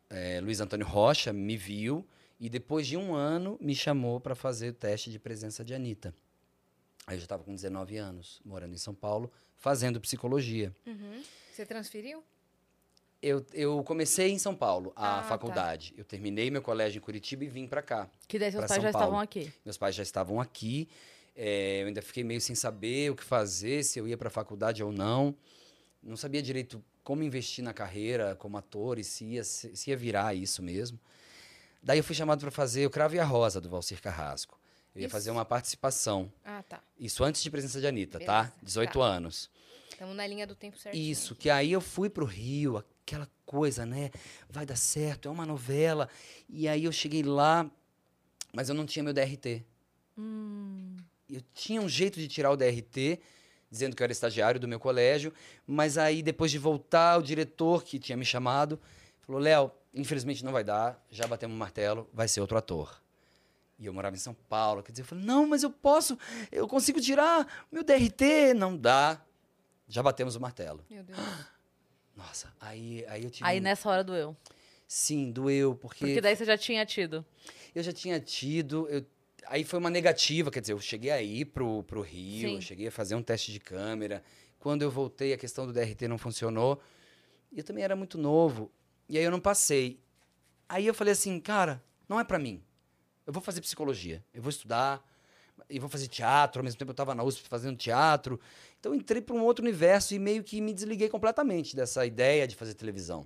eh, 0.09 0.39
Luiz 0.41 0.61
Antônio 0.61 0.85
Rocha, 0.85 1.33
me 1.33 1.57
viu 1.57 2.05
e 2.39 2.49
depois 2.49 2.85
de 2.87 2.95
um 2.97 3.13
ano 3.13 3.57
me 3.59 3.73
chamou 3.75 4.19
para 4.19 4.35
fazer 4.35 4.69
o 4.69 4.73
teste 4.73 5.09
de 5.11 5.17
presença 5.19 5.63
de 5.65 5.73
Anitta. 5.73 6.13
Aí 7.11 7.17
eu 7.17 7.19
já 7.19 7.25
estava 7.25 7.43
com 7.43 7.53
19 7.53 7.97
anos, 7.97 8.39
morando 8.45 8.73
em 8.73 8.77
São 8.77 8.93
Paulo, 8.95 9.29
fazendo 9.57 9.99
psicologia. 9.99 10.73
Uhum. 10.87 11.21
Você 11.51 11.65
transferiu? 11.65 12.23
Eu, 13.21 13.45
eu 13.53 13.83
comecei 13.83 14.31
em 14.31 14.39
São 14.39 14.55
Paulo, 14.55 14.93
a 14.95 15.17
Ah, 15.19 15.21
tá. 15.21 15.27
faculdade. 15.27 15.93
Eu 15.97 16.05
terminei 16.05 16.49
meu 16.49 16.61
colégio 16.61 16.99
em 16.99 17.01
Curitiba 17.01 17.43
e 17.43 17.49
vim 17.49 17.67
para 17.67 17.81
cá. 17.81 18.09
Que 18.29 18.39
daí 18.39 18.49
seus 18.49 18.61
pais 18.61 18.71
São 18.75 18.81
já 18.81 18.91
Paulo. 18.93 19.03
estavam 19.07 19.19
aqui. 19.19 19.53
Meus 19.65 19.77
pais 19.77 19.93
já 19.93 20.03
estavam 20.03 20.39
aqui. 20.39 20.87
eh, 21.35 21.81
eu 21.81 21.87
ainda 21.87 22.01
fiquei 22.01 22.23
meio 22.23 22.39
sem 22.39 22.55
saber 22.55 23.11
o 23.11 23.15
que 23.15 23.23
fazer, 23.25 23.83
se 23.83 23.99
eu 23.99 24.07
ia 24.07 24.17
para 24.17 24.29
a 24.29 24.31
faculdade 24.31 24.81
ou 24.81 24.91
não. 24.93 25.35
Não 26.01 26.15
sabia 26.15 26.41
direito 26.41 26.81
como 27.03 27.23
investir 27.23 27.61
na 27.63 27.73
carreira 27.73 28.35
como 28.37 28.57
ator 28.57 28.97
e 28.99 29.03
se 29.03 29.25
ia, 29.25 29.43
se 29.43 29.89
ia 29.89 29.97
virar 29.97 30.33
isso 30.33 30.63
mesmo. 30.63 30.97
Daí 31.83 31.99
eu 31.99 32.03
fui 32.05 32.15
chamado 32.15 32.39
para 32.39 32.51
fazer 32.51 32.85
o 32.85 32.89
Cravo 32.89 33.15
e 33.15 33.19
a 33.19 33.23
Rosa, 33.25 33.59
do 33.59 33.69
Valcir 33.69 34.01
Carrasco. 34.01 34.57
Eu 34.93 35.01
ia 35.01 35.07
Isso. 35.07 35.11
fazer 35.11 35.31
uma 35.31 35.45
participação. 35.45 36.31
Ah, 36.43 36.63
tá. 36.67 36.81
Isso 36.99 37.23
antes 37.23 37.41
de 37.41 37.49
presença 37.49 37.79
de 37.79 37.87
Anitta, 37.87 38.19
tá? 38.19 38.43
Beleza, 38.43 38.59
18 38.63 38.99
tá. 38.99 39.05
anos. 39.05 39.49
Estamos 39.89 40.15
na 40.15 40.27
linha 40.27 40.45
do 40.45 40.55
tempo 40.55 40.77
certinho. 40.77 41.11
Isso, 41.11 41.35
que 41.35 41.49
aí 41.49 41.71
eu 41.71 41.79
fui 41.79 42.09
pro 42.09 42.25
Rio, 42.25 42.83
aquela 43.05 43.29
coisa, 43.45 43.85
né? 43.85 44.11
Vai 44.49 44.65
dar 44.65 44.75
certo, 44.75 45.27
é 45.27 45.31
uma 45.31 45.45
novela. 45.45 46.09
E 46.49 46.67
aí 46.67 46.85
eu 46.85 46.91
cheguei 46.91 47.23
lá, 47.23 47.69
mas 48.51 48.67
eu 48.67 48.75
não 48.75 48.85
tinha 48.85 49.03
meu 49.03 49.13
DRT. 49.13 49.63
Hum. 50.17 50.97
Eu 51.29 51.41
tinha 51.53 51.81
um 51.81 51.87
jeito 51.87 52.19
de 52.19 52.27
tirar 52.27 52.51
o 52.51 52.57
DRT, 52.57 53.19
dizendo 53.69 53.95
que 53.95 54.01
eu 54.01 54.05
era 54.05 54.11
estagiário 54.11 54.59
do 54.59 54.67
meu 54.67 54.79
colégio, 54.79 55.33
mas 55.65 55.97
aí 55.97 56.21
depois 56.21 56.51
de 56.51 56.57
voltar, 56.57 57.17
o 57.17 57.23
diretor 57.23 57.83
que 57.83 57.97
tinha 57.97 58.17
me 58.17 58.25
chamado 58.25 58.79
falou: 59.21 59.41
Léo, 59.41 59.71
infelizmente 59.93 60.43
não 60.43 60.51
vai 60.51 60.63
dar, 60.63 61.01
já 61.09 61.25
batemos 61.25 61.55
o 61.55 61.59
martelo, 61.59 62.09
vai 62.13 62.27
ser 62.27 62.41
outro 62.41 62.57
ator. 62.57 63.00
E 63.81 63.87
eu 63.87 63.93
morava 63.93 64.15
em 64.15 64.19
São 64.19 64.35
Paulo, 64.47 64.83
quer 64.83 64.91
dizer, 64.91 65.01
eu 65.01 65.07
falei: 65.07 65.25
não, 65.25 65.47
mas 65.47 65.63
eu 65.63 65.71
posso, 65.71 66.15
eu 66.51 66.67
consigo 66.67 67.01
tirar 67.01 67.65
meu 67.71 67.83
DRT. 67.83 68.53
Não 68.55 68.77
dá, 68.77 69.19
já 69.87 70.03
batemos 70.03 70.35
o 70.35 70.39
martelo. 70.39 70.85
Meu 70.87 71.03
Deus. 71.03 71.17
Nossa, 72.15 72.53
aí, 72.61 73.03
aí 73.07 73.23
eu 73.23 73.31
tive. 73.31 73.49
Aí 73.49 73.59
nessa 73.59 73.89
hora 73.89 74.03
doeu. 74.03 74.37
Sim, 74.87 75.31
doeu, 75.31 75.73
porque, 75.73 76.05
Porque 76.05 76.21
daí 76.21 76.35
você 76.35 76.45
já 76.45 76.55
tinha 76.57 76.85
tido. 76.85 77.25
eu 77.73 77.81
já 77.81 77.91
tinha 77.91 78.19
tido. 78.19 78.87
eu- 78.89 79.03
Aí 79.47 79.63
foi 79.63 79.79
uma 79.79 79.89
negativa, 79.89 80.51
quer 80.51 80.61
dizer, 80.61 80.73
eu 80.73 80.79
cheguei 80.79 81.09
aí 81.09 81.43
pro, 81.43 81.81
pro 81.83 82.01
Rio, 82.01 82.49
Sim. 82.49 82.55
eu 82.55 82.61
cheguei 82.61 82.87
a 82.87 82.91
fazer 82.91 83.15
um 83.15 83.23
teste 83.23 83.51
de 83.51 83.59
câmera. 83.59 84.23
Quando 84.59 84.83
eu 84.83 84.91
voltei, 84.91 85.33
a 85.33 85.37
questão 85.37 85.65
do 85.65 85.73
DRT 85.73 86.07
não 86.07 86.19
funcionou. 86.19 86.79
E 87.51 87.57
eu 87.57 87.63
também 87.63 87.83
era 87.83 87.95
muito 87.95 88.17
novo. 88.19 88.71
E 89.09 89.17
aí 89.17 89.23
eu 89.23 89.31
não 89.31 89.39
passei. 89.39 89.99
Aí 90.69 90.85
eu 90.85 90.93
falei 90.93 91.13
assim, 91.13 91.39
cara, 91.39 91.83
não 92.07 92.19
é 92.19 92.23
pra 92.23 92.37
mim. 92.37 92.63
Eu 93.31 93.33
vou 93.33 93.41
fazer 93.41 93.61
psicologia, 93.61 94.21
eu 94.33 94.41
vou 94.41 94.49
estudar, 94.49 95.01
e 95.69 95.79
vou 95.79 95.87
fazer 95.87 96.09
teatro, 96.09 96.59
ao 96.59 96.65
mesmo 96.65 96.77
tempo 96.77 96.89
eu 96.89 96.93
estava 96.93 97.15
na 97.15 97.23
USP 97.23 97.47
fazendo 97.47 97.77
teatro. 97.77 98.37
Então 98.77 98.91
eu 98.91 98.99
entrei 98.99 99.21
para 99.21 99.33
um 99.33 99.41
outro 99.41 99.63
universo 99.63 100.13
e 100.13 100.19
meio 100.19 100.43
que 100.43 100.59
me 100.59 100.73
desliguei 100.73 101.07
completamente 101.07 101.73
dessa 101.73 102.05
ideia 102.05 102.45
de 102.45 102.57
fazer 102.57 102.73
televisão. 102.73 103.25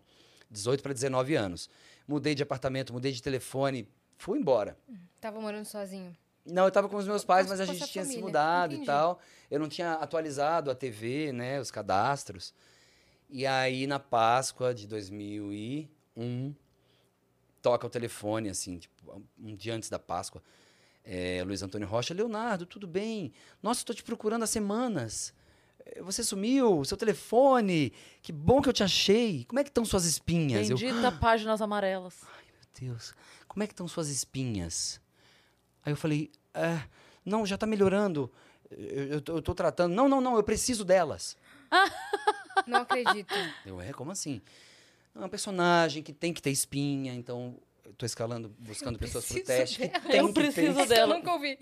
18 0.52 0.84
para 0.84 0.94
19 0.94 1.34
anos. 1.34 1.68
Mudei 2.08 2.36
de 2.36 2.44
apartamento, 2.44 2.94
mudei 2.94 3.12
de 3.12 3.20
telefone, 3.20 3.90
fui 4.16 4.38
embora. 4.38 4.78
Tava 5.20 5.42
morando 5.42 5.66
sozinho. 5.66 6.16
Não, 6.46 6.66
eu 6.66 6.68
estava 6.68 6.88
com 6.88 6.98
os 6.98 7.08
meus 7.08 7.26
pais, 7.26 7.50
mas 7.50 7.60
a 7.60 7.66
gente 7.66 7.82
essa 7.82 7.92
tinha 7.92 8.04
se 8.04 8.12
família. 8.12 8.28
mudado 8.28 8.74
Entendi. 8.74 8.84
e 8.84 8.86
tal. 8.86 9.20
Eu 9.50 9.60
não 9.60 9.68
tinha 9.68 9.94
atualizado 9.94 10.70
a 10.70 10.76
TV, 10.76 11.32
né, 11.32 11.60
os 11.60 11.72
cadastros. 11.72 12.54
E 13.28 13.44
aí, 13.48 13.88
na 13.88 13.98
Páscoa 13.98 14.72
de 14.72 14.86
2001, 14.86 16.54
toca 17.66 17.88
o 17.88 17.90
telefone, 17.90 18.48
assim, 18.50 18.78
tipo, 18.78 19.24
um 19.40 19.56
dia 19.56 19.74
antes 19.74 19.90
da 19.90 19.98
Páscoa. 19.98 20.40
É, 21.04 21.42
Luiz 21.44 21.64
Antônio 21.64 21.88
Rocha, 21.88 22.14
Leonardo, 22.14 22.64
tudo 22.64 22.86
bem? 22.86 23.34
Nossa, 23.62 23.80
estou 23.82 23.96
te 23.96 24.04
procurando 24.04 24.44
há 24.44 24.48
semanas. 24.48 25.34
Eh, 25.84 26.00
Você 26.04 26.24
sumiu, 26.24 26.86
seu 26.86 26.96
telefone, 26.96 27.92
que 28.22 28.32
bom 28.32 28.62
que 28.62 28.70
eu 28.70 28.74
te 28.74 28.84
achei. 28.84 29.46
Como 29.46 29.60
é 29.60 29.64
que 29.64 29.72
estão 29.72 29.84
suas 29.84 30.06
espinhas? 30.06 30.70
Eu, 30.70 30.78
Bendita 30.78 31.12
páginas 31.12 31.60
amarelas. 31.60 32.22
meu 32.82 32.90
Deus, 32.92 33.16
como 33.48 33.64
é 33.64 33.68
que 33.68 33.74
estão 33.74 33.88
suas 33.88 34.10
espinhas? 34.10 35.02
Aí 35.84 35.92
eu 35.92 35.98
falei, 35.98 36.32
"É, 36.54 36.84
não, 37.26 37.48
já 37.48 37.58
tá 37.58 37.66
melhorando. 37.66 38.32
Eu, 38.70 39.22
tô 39.42 39.56
tratando. 39.56 39.96
Não, 39.96 40.08
não, 40.08 40.22
não, 40.22 40.36
eu 40.36 40.44
preciso 40.44 40.86
delas. 40.86 41.36
Não 42.68 42.82
acredito. 42.82 43.34
Eu, 43.66 43.82
é, 43.82 43.92
como 43.92 44.12
assim? 44.12 44.42
É 45.16 45.26
um 45.26 45.30
personagem 45.30 46.04
que 46.04 46.12
tem 46.14 46.34
que 46.34 46.42
ter 46.42 46.52
espinha, 46.52 47.14
então 47.14 47.56
eu 47.86 47.94
tô 47.94 48.06
escalando, 48.06 48.54
buscando 48.60 49.00
pessoas 49.00 49.26
pro 49.26 49.44
teste 49.44 49.80
que 49.80 49.88
dela. 49.88 50.04
tem 50.10 50.20
Eu 50.20 50.28
que 50.28 50.34
preciso 50.34 50.76
ter. 50.80 50.88
dela. 50.88 51.14
Eu 51.14 51.18
nunca 51.18 51.32
ouvi. 51.34 51.58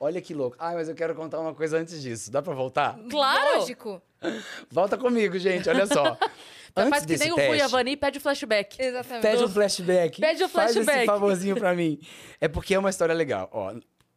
Olha 0.00 0.20
que 0.20 0.32
louco. 0.32 0.56
Ai, 0.60 0.76
mas 0.76 0.88
eu 0.88 0.94
quero 0.94 1.12
contar 1.14 1.40
uma 1.40 1.52
coisa 1.52 1.76
antes 1.76 2.00
disso. 2.00 2.30
Dá 2.30 2.40
pra 2.40 2.54
voltar? 2.54 2.96
Claro! 3.10 3.58
Lógico. 3.58 4.00
Volta 4.70 4.96
comigo, 4.96 5.36
gente, 5.40 5.68
olha 5.68 5.86
só. 5.86 6.16
Então 6.70 6.84
antes 6.86 6.90
faz 6.90 7.00
que 7.02 7.08
desse 7.08 7.24
nem 7.24 7.32
o 7.32 7.34
teste, 7.36 7.50
Rui 7.50 7.60
Avani 7.60 7.90
e 7.92 7.96
pede 7.96 8.18
o 8.18 8.20
flashback. 8.20 8.80
Exatamente. 8.80 9.22
Pede 9.22 9.44
um 9.44 9.48
flashback. 9.48 10.20
Pede 10.20 10.44
o 10.44 10.48
Faz 10.48 10.70
esse 10.70 10.84
flashback. 10.84 11.06
favorzinho 11.06 11.56
pra 11.56 11.74
mim. 11.74 11.98
É 12.40 12.46
porque 12.46 12.74
é 12.74 12.78
uma 12.78 12.90
história 12.90 13.12
legal. 13.14 13.48
Ó, 13.52 13.74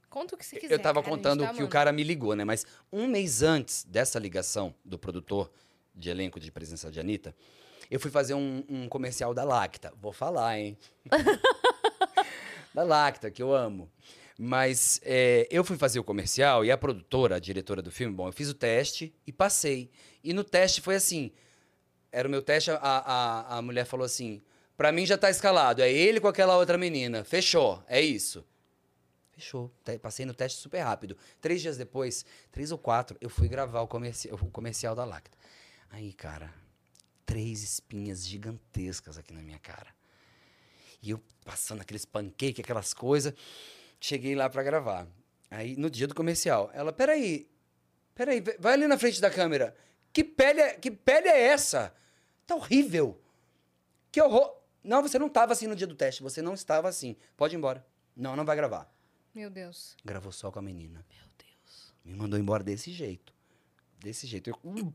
Conta 0.08 0.36
o 0.36 0.38
que 0.38 0.46
você 0.46 0.60
quiser. 0.60 0.76
eu 0.76 0.80
tava 0.80 1.02
cara, 1.02 1.16
contando 1.16 1.40
tá 1.40 1.48
que 1.48 1.54
o 1.56 1.58
amando. 1.60 1.70
cara 1.72 1.92
me 1.92 2.04
ligou, 2.04 2.36
né? 2.36 2.44
Mas 2.44 2.64
um 2.92 3.08
mês 3.08 3.42
antes 3.42 3.84
dessa 3.86 4.20
ligação 4.20 4.76
do 4.86 5.00
produtor 5.00 5.50
de 5.96 6.10
elenco 6.12 6.40
de 6.40 6.52
presença 6.52 6.92
de 6.92 7.00
Anitta, 7.00 7.34
eu 7.92 8.00
fui 8.00 8.10
fazer 8.10 8.34
um, 8.34 8.64
um 8.70 8.88
comercial 8.88 9.34
da 9.34 9.44
Lacta. 9.44 9.94
Vou 10.02 10.14
falar, 10.14 10.58
hein? 10.58 10.78
da 12.74 12.84
Lacta, 12.84 13.30
que 13.30 13.44
eu 13.44 13.54
amo. 13.54 13.92
Mas 14.40 15.02
é, 15.04 15.46
eu 15.52 15.62
fui 15.62 15.78
fazer 15.78 16.00
o 16.00 16.04
comercial 16.04 16.64
e 16.64 16.72
a 16.72 16.78
produtora, 16.78 17.36
a 17.36 17.40
diretora 17.40 17.82
do 17.82 17.92
filme, 17.92 18.16
bom, 18.16 18.30
eu 18.30 18.32
fiz 18.32 18.50
o 18.50 18.54
teste 18.54 19.14
e 19.28 19.32
passei. 19.34 19.92
E 20.24 20.32
no 20.34 20.42
teste 20.42 20.80
foi 20.80 20.96
assim: 20.96 21.34
era 22.14 22.28
o 22.28 22.32
meu 22.32 22.42
teste, 22.42 22.72
a, 22.72 22.78
a, 22.82 23.58
a 23.58 23.62
mulher 23.62 23.86
falou 23.86 24.06
assim: 24.06 24.42
pra 24.78 24.94
mim 24.94 25.06
já 25.06 25.18
tá 25.18 25.30
escalado, 25.30 25.82
é 25.82 25.92
ele 25.92 26.22
com 26.22 26.30
aquela 26.30 26.58
outra 26.58 26.78
menina. 26.78 27.26
Fechou, 27.26 27.84
é 27.88 28.00
isso. 28.00 28.44
Fechou. 29.34 29.70
Passei 30.02 30.26
no 30.26 30.34
teste 30.34 30.60
super 30.60 30.80
rápido. 30.80 31.18
Três 31.42 31.62
dias 31.62 31.76
depois, 31.76 32.26
três 32.52 32.72
ou 32.72 32.78
quatro, 32.78 33.18
eu 33.20 33.30
fui 33.30 33.50
gravar 33.50 33.82
o, 33.82 33.88
comerci 33.88 34.30
o 34.32 34.38
comercial 34.50 34.96
da 34.96 35.04
Lacta. 35.04 35.38
Aí, 35.90 36.14
cara, 36.14 36.61
três 37.26 37.64
espinhas 37.64 38.26
gigantescas 38.26 39.18
aqui 39.18 39.34
na 39.34 39.42
minha 39.42 39.60
cara. 39.60 39.94
E 41.02 41.12
eu 41.12 41.22
passando 41.44 41.82
aqueles 41.82 42.06
pancakes, 42.06 42.60
aquelas 42.60 42.94
coisas. 42.94 43.34
Cheguei 44.00 44.36
lá 44.36 44.50
pra 44.50 44.64
gravar. 44.64 45.08
Aí, 45.50 45.76
no 45.76 45.90
dia 45.90 46.08
do 46.08 46.16
comercial, 46.16 46.70
ela, 46.74 46.94
peraí, 46.94 47.50
peraí, 48.16 48.42
vai 48.60 48.74
ali 48.74 48.88
na 48.88 48.98
frente 48.98 49.20
da 49.20 49.30
câmera. 49.30 49.76
Que 50.14 50.24
pele 50.24 50.62
é, 50.62 50.74
que 50.76 50.92
pele 50.92 51.28
é 51.28 51.42
essa? 51.42 51.94
Tá 52.46 52.56
horrível. 52.56 53.22
Que 54.12 54.22
horror. 54.22 54.58
Não, 54.84 55.02
você 55.02 55.18
não 55.18 55.30
tava 55.30 55.54
assim 55.54 55.68
no 55.68 55.76
dia 55.76 55.88
do 55.88 55.96
teste. 55.96 56.24
Você 56.24 56.42
não 56.42 56.54
estava 56.54 56.90
assim. 56.90 57.16
Pode 57.38 57.56
ir 57.56 57.58
embora. 57.58 57.86
Não, 58.16 58.36
não 58.36 58.44
vai 58.44 58.56
gravar. 58.56 58.92
Meu 59.34 59.50
Deus. 59.50 59.96
Gravou 60.04 60.32
só 60.32 60.52
com 60.52 60.60
a 60.60 60.62
menina. 60.62 61.06
Meu 61.10 61.26
Deus. 61.38 61.94
Me 62.04 62.14
mandou 62.14 62.40
embora 62.40 62.64
desse 62.64 62.92
jeito. 62.92 63.34
Desse 64.00 64.28
jeito. 64.28 64.50
Eu, 64.50 64.94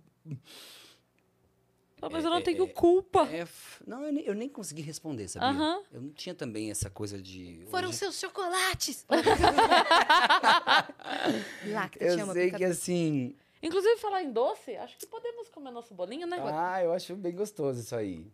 Ah, 2.02 2.08
mas 2.10 2.24
eu 2.24 2.30
não 2.30 2.38
É, 2.38 2.42
tenho 2.42 2.64
é, 2.64 2.68
culpa. 2.68 3.26
é, 3.32 3.46
não, 3.86 4.02
eu 4.04 4.12
nem, 4.12 4.24
eu 4.24 4.34
nem 4.34 4.48
consegui 4.48 4.82
responder, 4.82 5.28
sabia? 5.28 5.48
Aham. 5.48 5.82
Eu 5.92 6.00
não 6.02 6.10
tinha 6.10 6.34
também 6.34 6.70
essa 6.70 6.90
coisa 6.90 7.20
de. 7.20 7.64
Foram 7.70 7.88
hoje- 7.88 7.98
seus 7.98 8.18
chocolates. 8.20 9.06
Lacta, 11.66 12.04
Eu 12.04 12.22
amo, 12.22 12.32
sei 12.32 12.50
que 12.50 12.64
assim. 12.64 13.34
Inclusive, 13.62 13.96
falar 13.98 14.22
em 14.22 14.30
doce, 14.30 14.76
acho 14.76 14.96
que 14.98 15.06
podemos 15.06 15.48
comer 15.48 15.70
nosso 15.70 15.94
bolinho, 15.94 16.26
né? 16.26 16.36
Ah, 16.40 16.82
eu 16.82 16.92
acho 16.92 17.16
bem 17.16 17.34
gostoso 17.34 17.80
isso 17.80 17.96
aí. 17.96 18.26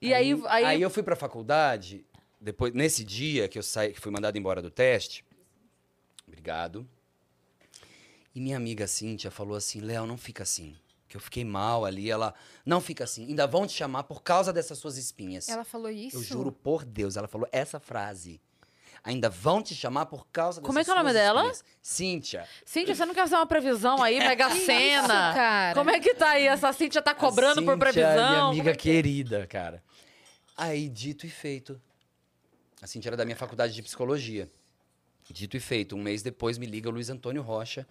E 0.00 0.14
aí, 0.14 0.34
aí, 0.48 0.80
eu 0.80 0.88
fui 0.90 1.02
pra 1.02 1.16
faculdade, 1.16 2.04
depois, 2.40 2.72
nesse 2.72 3.04
dia 3.04 3.48
que 3.48 3.58
eu 3.58 3.62
saí, 3.62 3.92
que 3.92 4.00
fui 4.00 4.10
mandado 4.12 4.38
embora 4.38 4.62
do 4.62 4.70
teste. 4.70 5.24
Obrigado. 6.26 6.88
E 8.34 8.40
minha 8.40 8.56
amiga 8.56 8.86
Cíntia 8.86 9.30
falou 9.30 9.56
assim: 9.56 9.80
Léo, 9.80 10.06
não 10.06 10.16
fica 10.16 10.42
assim. 10.44 10.76
Que 11.08 11.16
eu 11.16 11.20
fiquei 11.20 11.44
mal 11.44 11.84
ali. 11.84 12.10
Ela, 12.10 12.34
não 12.66 12.80
fica 12.80 13.04
assim. 13.04 13.26
Ainda 13.26 13.46
vão 13.46 13.66
te 13.66 13.72
chamar 13.72 14.02
por 14.04 14.22
causa 14.22 14.52
dessas 14.52 14.78
suas 14.78 14.98
espinhas. 14.98 15.48
Ela 15.48 15.64
falou 15.64 15.90
isso? 15.90 16.16
Eu 16.18 16.22
juro 16.22 16.52
por 16.52 16.84
Deus, 16.84 17.16
ela 17.16 17.26
falou 17.26 17.48
essa 17.50 17.80
frase. 17.80 18.40
Ainda 19.02 19.30
vão 19.30 19.62
te 19.62 19.74
chamar 19.74 20.06
por 20.06 20.26
causa 20.26 20.60
dessas 20.60 20.66
Como 20.66 20.78
é 20.78 20.84
que 20.84 20.90
é 20.90 20.92
o 20.92 20.96
nome 20.96 21.12
dela? 21.12 21.40
espinhas. 21.42 21.64
Cíntia. 21.80 22.48
Cíntia, 22.64 22.94
você 22.94 23.06
não 23.06 23.14
quer 23.14 23.22
fazer 23.22 23.36
uma 23.36 23.46
previsão 23.46 24.02
aí, 24.02 24.18
Mega 24.20 24.48
Isso, 24.48 24.66
Sena? 24.66 25.32
cara. 25.34 25.74
Como 25.74 25.88
é 25.90 26.00
que 26.00 26.14
tá 26.14 26.30
aí? 26.30 26.46
Essa 26.46 26.72
Cíntia 26.72 27.00
tá 27.00 27.14
cobrando 27.14 27.62
por 27.62 27.72
Cíntia 27.72 27.88
é 27.88 27.92
previsão? 27.92 28.30
Minha 28.30 28.44
amiga 28.44 28.70
é 28.70 28.74
que 28.74 28.90
é? 28.90 28.92
querida, 28.92 29.46
cara. 29.46 29.82
Aí, 30.56 30.88
dito 30.88 31.24
e 31.24 31.30
feito. 31.30 31.80
A 32.82 32.86
Cíntia 32.86 33.08
era 33.08 33.16
da 33.16 33.24
minha 33.24 33.36
faculdade 33.36 33.72
de 33.72 33.82
psicologia. 33.82 34.50
Dito 35.30 35.56
e 35.56 35.60
feito. 35.60 35.94
Um 35.94 36.02
mês 36.02 36.22
depois 36.22 36.58
me 36.58 36.66
liga 36.66 36.88
o 36.88 36.92
Luiz 36.92 37.08
Antônio 37.08 37.42
Rocha, 37.42 37.86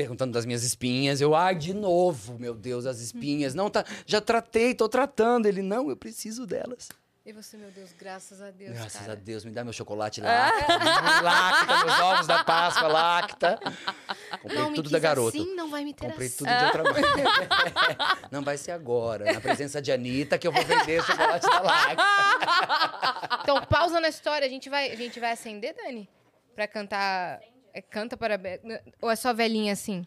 perguntando 0.00 0.32
das 0.32 0.46
minhas 0.46 0.62
espinhas. 0.62 1.20
Eu, 1.20 1.34
ai, 1.34 1.54
de 1.54 1.74
novo, 1.74 2.38
meu 2.38 2.54
Deus, 2.54 2.86
as 2.86 3.00
espinhas. 3.00 3.54
Não, 3.54 3.68
tá, 3.68 3.84
já 4.06 4.18
tratei, 4.18 4.74
tô 4.74 4.88
tratando. 4.88 5.44
Ele, 5.44 5.60
não, 5.60 5.90
eu 5.90 5.96
preciso 5.96 6.46
delas. 6.46 6.88
E 7.26 7.32
você, 7.34 7.58
meu 7.58 7.70
Deus, 7.70 7.90
graças 7.98 8.40
a 8.40 8.50
Deus, 8.50 8.72
Graças 8.72 9.00
cara. 9.02 9.12
a 9.12 9.14
Deus, 9.14 9.44
me 9.44 9.50
dá 9.50 9.62
meu 9.62 9.74
chocolate 9.74 10.22
lacta, 10.22 10.72
lacta, 11.22 11.84
meus 11.84 12.00
ovos 12.00 12.26
da 12.26 12.42
Páscoa, 12.42 12.88
lacta. 12.88 13.60
Comprei 14.40 14.58
Não 14.58 14.72
tudo 14.72 14.88
da 14.88 14.98
garoto. 14.98 15.36
assim, 15.36 15.54
não 15.54 15.70
vai 15.70 15.84
me 15.84 15.92
ter 15.92 16.06
Comprei 16.06 16.28
assim. 16.28 16.38
tudo 16.38 16.48
de 16.48 16.64
outra. 16.64 16.82
Não 18.32 18.42
vai 18.42 18.56
ser 18.56 18.70
agora, 18.70 19.30
na 19.32 19.40
presença 19.40 19.82
de 19.82 19.92
Anitta, 19.92 20.38
que 20.38 20.48
eu 20.48 20.52
vou 20.52 20.64
vender 20.64 21.00
o 21.00 21.04
chocolate 21.04 21.46
da 21.46 21.60
Lacta. 21.60 22.02
Então, 23.42 23.62
pausa 23.66 24.00
na 24.00 24.08
história. 24.08 24.46
A 24.46 24.50
gente 24.50 24.70
vai, 24.70 24.90
a 24.90 24.96
gente 24.96 25.20
vai 25.20 25.32
acender, 25.32 25.74
Dani? 25.76 26.08
Pra 26.54 26.66
cantar... 26.66 27.40
É, 27.72 27.80
canta 27.82 28.16
parabéns... 28.16 28.60
Ou 29.00 29.10
é 29.10 29.16
só 29.16 29.32
velhinha 29.32 29.72
assim? 29.72 30.06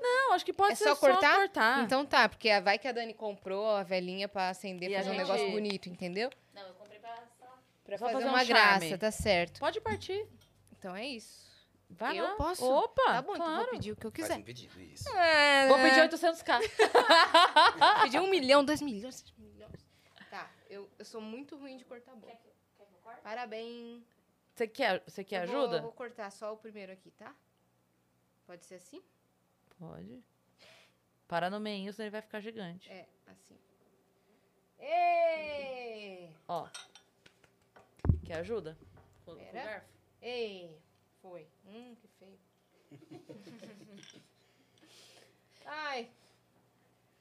Não, 0.00 0.32
acho 0.32 0.44
que 0.44 0.52
pode 0.52 0.72
é 0.72 0.76
ser 0.76 0.84
só 0.84 0.96
cortar? 0.96 1.36
cortar. 1.36 1.84
Então 1.84 2.04
tá, 2.04 2.28
porque 2.28 2.60
vai 2.60 2.78
que 2.78 2.88
a 2.88 2.92
Dani 2.92 3.14
comprou 3.14 3.70
a 3.76 3.82
velhinha 3.82 4.26
pra 4.28 4.48
acender, 4.48 4.90
E 4.90 4.94
fazer 4.96 5.10
um 5.10 5.12
gente- 5.14 5.22
negócio 5.22 5.50
bonito, 5.50 5.88
entendeu? 5.88 6.28
Não, 6.52 6.62
eu 6.66 6.74
comprei 6.74 6.98
pra 6.98 7.14
só. 7.38 7.46
Pra 7.84 7.98
Só 7.98 8.06
fazer, 8.06 8.14
fazer 8.14 8.26
um 8.26 8.30
uma 8.30 8.44
charme. 8.44 8.88
graça, 8.88 8.98
tá 8.98 9.10
certo. 9.10 9.60
Pode 9.60 9.80
partir. 9.80 10.26
Então 10.78 10.94
é 10.96 11.06
isso. 11.06 11.50
Vai 11.88 12.18
eu 12.18 12.24
lá. 12.24 12.34
posso? 12.36 12.64
Opa, 12.64 13.02
Tá 13.04 13.22
bom, 13.22 13.34
então 13.34 13.46
claro. 13.46 13.62
vou 13.62 13.70
pedir 13.70 13.92
o 13.92 13.96
que 13.96 14.06
eu 14.06 14.10
Faz 14.10 14.22
quiser. 14.24 14.38
um 14.38 14.42
pedido, 14.42 14.80
isso. 14.80 15.08
É, 15.10 15.68
Vou 15.68 15.76
pedir 15.78 16.00
800k. 16.00 16.58
pedir 18.04 18.18
um 18.18 18.28
milhão, 18.30 18.64
dois 18.64 18.80
milhões, 18.80 19.22
três 19.22 19.38
milhões. 19.38 19.86
Tá, 20.30 20.50
eu, 20.70 20.88
eu 20.98 21.04
sou 21.04 21.20
muito 21.20 21.56
ruim 21.56 21.76
de 21.76 21.84
cortar 21.84 22.12
bolo. 22.14 22.26
Quer 22.32 22.36
que, 22.38 22.48
quer 22.78 22.86
que 22.86 22.92
eu 22.94 22.98
corte? 23.02 23.20
Parabéns. 23.20 24.02
Você 24.54 24.66
quer, 24.68 25.02
você 25.06 25.24
quer 25.24 25.44
Eu 25.44 25.48
vou- 25.52 25.60
ajuda? 25.60 25.76
Eu 25.78 25.82
vou 25.82 25.92
cortar 25.92 26.30
só 26.30 26.52
o 26.52 26.56
primeiro 26.56 26.92
aqui, 26.92 27.10
tá? 27.12 27.34
Pode 28.46 28.64
ser 28.66 28.74
assim? 28.76 29.02
Pode. 29.78 30.22
Para 31.26 31.48
no 31.48 31.58
meio, 31.58 31.92
senão 31.92 32.04
ele 32.06 32.10
vai 32.12 32.20
ficar 32.22 32.40
gigante. 32.40 32.90
É, 32.90 33.08
assim. 33.26 33.58
Ê! 34.78 36.28
Ó. 36.46 36.68
Quer 38.26 38.34
ajuda? 38.40 38.76
Com, 39.24 39.32
com 39.34 39.38
Pera. 39.38 39.52
garfo? 39.52 39.88
Ei! 40.20 40.78
Foi. 41.22 41.46
Hum, 41.64 41.96
que 41.96 42.08
feio. 42.18 42.38
Ai! 45.64 46.10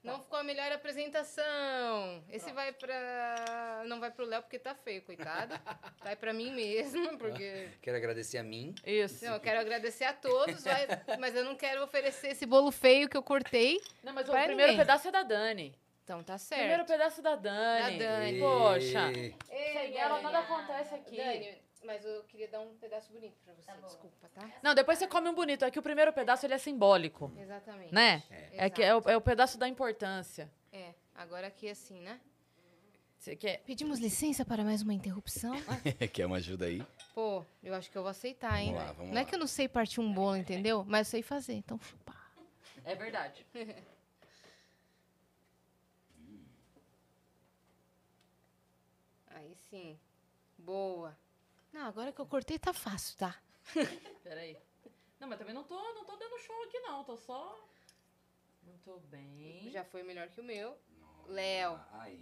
Não 0.03 0.19
ficou 0.19 0.39
a 0.39 0.43
melhor 0.43 0.71
apresentação. 0.71 2.23
Esse 2.29 2.51
vai 2.51 2.73
pra. 2.73 3.83
Não 3.85 3.99
vai 3.99 4.09
pro 4.11 4.25
Léo 4.25 4.41
porque 4.41 4.57
tá 4.57 4.73
feio, 4.73 5.01
coitado. 5.03 5.53
Vai 6.03 6.15
pra 6.15 6.33
mim 6.33 6.51
mesmo, 6.53 7.17
porque. 7.19 7.69
Quero 7.81 7.97
agradecer 7.97 8.39
a 8.39 8.43
mim. 8.43 8.73
Isso. 8.85 9.23
Não, 9.23 9.35
eu 9.35 9.39
quero 9.39 9.59
agradecer 9.59 10.03
a 10.05 10.13
todos, 10.13 10.63
vai- 10.63 10.87
mas 11.19 11.35
eu 11.35 11.43
não 11.45 11.55
quero 11.55 11.83
oferecer 11.83 12.29
esse 12.29 12.45
bolo 12.45 12.71
feio 12.71 13.07
que 13.07 13.15
eu 13.15 13.21
cortei. 13.21 13.79
Não, 14.03 14.11
mas 14.13 14.27
o 14.27 14.31
primeiro 14.31 14.57
ninguém. 14.63 14.77
pedaço 14.77 15.07
é 15.07 15.11
da 15.11 15.21
Dani. 15.23 15.75
Então 16.03 16.23
tá 16.23 16.35
Primeiro 16.49 16.75
certo. 16.77 16.87
pedaço 16.87 17.21
da 17.21 17.35
Dani. 17.35 17.99
Da 17.99 18.05
Dani. 18.05 18.39
Poxa. 18.39 19.11
E- 19.11 19.35
Sem 19.45 19.97
ela 19.97 20.19
nada 20.21 20.39
acontece 20.39 20.95
aqui. 20.95 21.15
Dani, 21.15 21.57
mas 21.83 22.05
eu 22.05 22.23
queria 22.23 22.47
dar 22.47 22.61
um 22.61 22.75
pedaço 22.77 23.11
bonito 23.11 23.35
pra 23.43 23.53
você, 23.53 23.71
Tá 23.71 23.75
desculpa, 23.75 24.29
tá? 24.33 24.49
Não, 24.61 24.75
depois 24.75 24.97
você 24.99 25.07
come 25.07 25.29
um 25.29 25.33
bonito. 25.33 25.65
É 25.65 25.71
que 25.71 25.79
o 25.79 25.83
primeiro 25.83 26.13
pedaço 26.13 26.45
ele 26.45 26.53
é 26.53 26.57
simbólico, 26.57 27.31
Exatamente. 27.37 27.93
né? 27.93 28.23
É. 28.29 28.65
É, 28.65 28.69
que 28.69 28.81
é 28.83 28.95
o, 28.95 29.01
é 29.09 29.17
o 29.17 29.21
pedaço 29.21 29.57
da 29.57 29.67
importância. 29.67 30.51
É, 30.71 30.93
agora 31.15 31.47
aqui 31.47 31.69
assim, 31.69 31.99
né? 31.99 32.19
Você 33.17 33.35
quer... 33.35 33.61
Pedimos 33.65 33.99
licença 33.99 34.43
para 34.43 34.63
mais 34.63 34.81
uma 34.81 34.93
interrupção. 34.93 35.53
Quer 36.11 36.25
uma 36.25 36.37
ajuda 36.37 36.65
aí? 36.65 36.83
Pô, 37.13 37.45
eu 37.61 37.73
acho 37.75 37.91
que 37.91 37.97
eu 37.97 38.01
vou 38.01 38.09
aceitar, 38.09 38.59
hein? 38.59 38.73
Vamos 38.73 38.87
lá, 38.87 38.93
vamos 38.93 39.11
não 39.11 39.17
é 39.17 39.21
lá. 39.21 39.27
que 39.29 39.35
eu 39.35 39.39
não 39.39 39.45
sei 39.47 39.67
partir 39.67 40.01
um 40.01 40.11
bolo, 40.11 40.37
entendeu? 40.37 40.83
Mas 40.89 41.07
eu 41.07 41.11
sei 41.11 41.21
fazer, 41.21 41.53
então 41.53 41.79
chupa. 41.79 42.15
É 42.83 42.95
verdade. 42.95 43.45
Aí 49.27 49.55
sim. 49.69 49.99
Boa. 50.57 51.15
Não, 51.71 51.85
agora 51.85 52.11
que 52.11 52.19
eu 52.19 52.25
cortei 52.25 52.59
tá 52.59 52.73
fácil, 52.73 53.17
tá? 53.17 53.39
Peraí. 54.23 54.57
Não, 55.19 55.27
mas 55.27 55.37
também 55.39 55.53
não 55.53 55.63
tô, 55.63 55.75
não 55.93 56.03
tô 56.03 56.15
dando 56.17 56.37
show 56.39 56.63
aqui, 56.63 56.79
não. 56.79 57.03
Tô 57.03 57.15
só... 57.15 57.67
Muito 58.63 58.99
bem. 59.09 59.69
Já 59.71 59.83
foi 59.83 60.03
melhor 60.03 60.27
que 60.29 60.39
o 60.39 60.43
meu. 60.43 60.77
Léo, 61.27 61.79
Aí. 61.93 62.19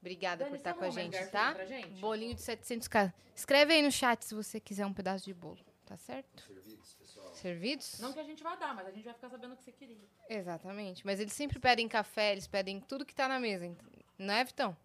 obrigada 0.00 0.44
Dani, 0.44 0.50
por 0.50 0.56
estar 0.56 0.72
você 0.74 0.78
com 0.78 0.84
a 0.84 0.90
gente, 0.90 1.26
tá? 1.30 1.64
gente? 1.64 2.00
Bolinho 2.00 2.34
de 2.34 2.40
700k. 2.42 3.12
Escreve 3.34 3.72
aí 3.74 3.82
no 3.82 3.90
chat 3.90 4.24
se 4.24 4.34
você 4.34 4.60
quiser 4.60 4.84
um 4.86 4.92
pedaço 4.92 5.24
de 5.24 5.32
bolo, 5.34 5.58
tá 5.86 5.96
certo? 5.96 6.42
Servidos, 6.44 6.94
pessoal. 6.94 7.34
Servidos? 7.34 7.98
Não 8.00 8.12
que 8.12 8.18
a 8.20 8.24
gente 8.24 8.42
vai 8.42 8.56
dar, 8.58 8.74
mas 8.74 8.86
a 8.86 8.90
gente 8.90 9.04
vai 9.04 9.14
ficar 9.14 9.28
sabendo 9.30 9.54
o 9.54 9.56
que 9.56 9.62
você 9.64 9.72
queria. 9.72 10.08
Exatamente. 10.28 11.04
Mas 11.06 11.18
eles 11.20 11.32
sempre 11.32 11.58
pedem 11.58 11.88
café, 11.88 12.32
eles 12.32 12.46
pedem 12.46 12.80
tudo 12.80 13.04
que 13.06 13.14
tá 13.14 13.26
na 13.28 13.40
mesa. 13.40 13.66
ent- 13.66 13.78
Não 14.18 14.34
é, 14.34 14.44
Vitão? 14.44 14.76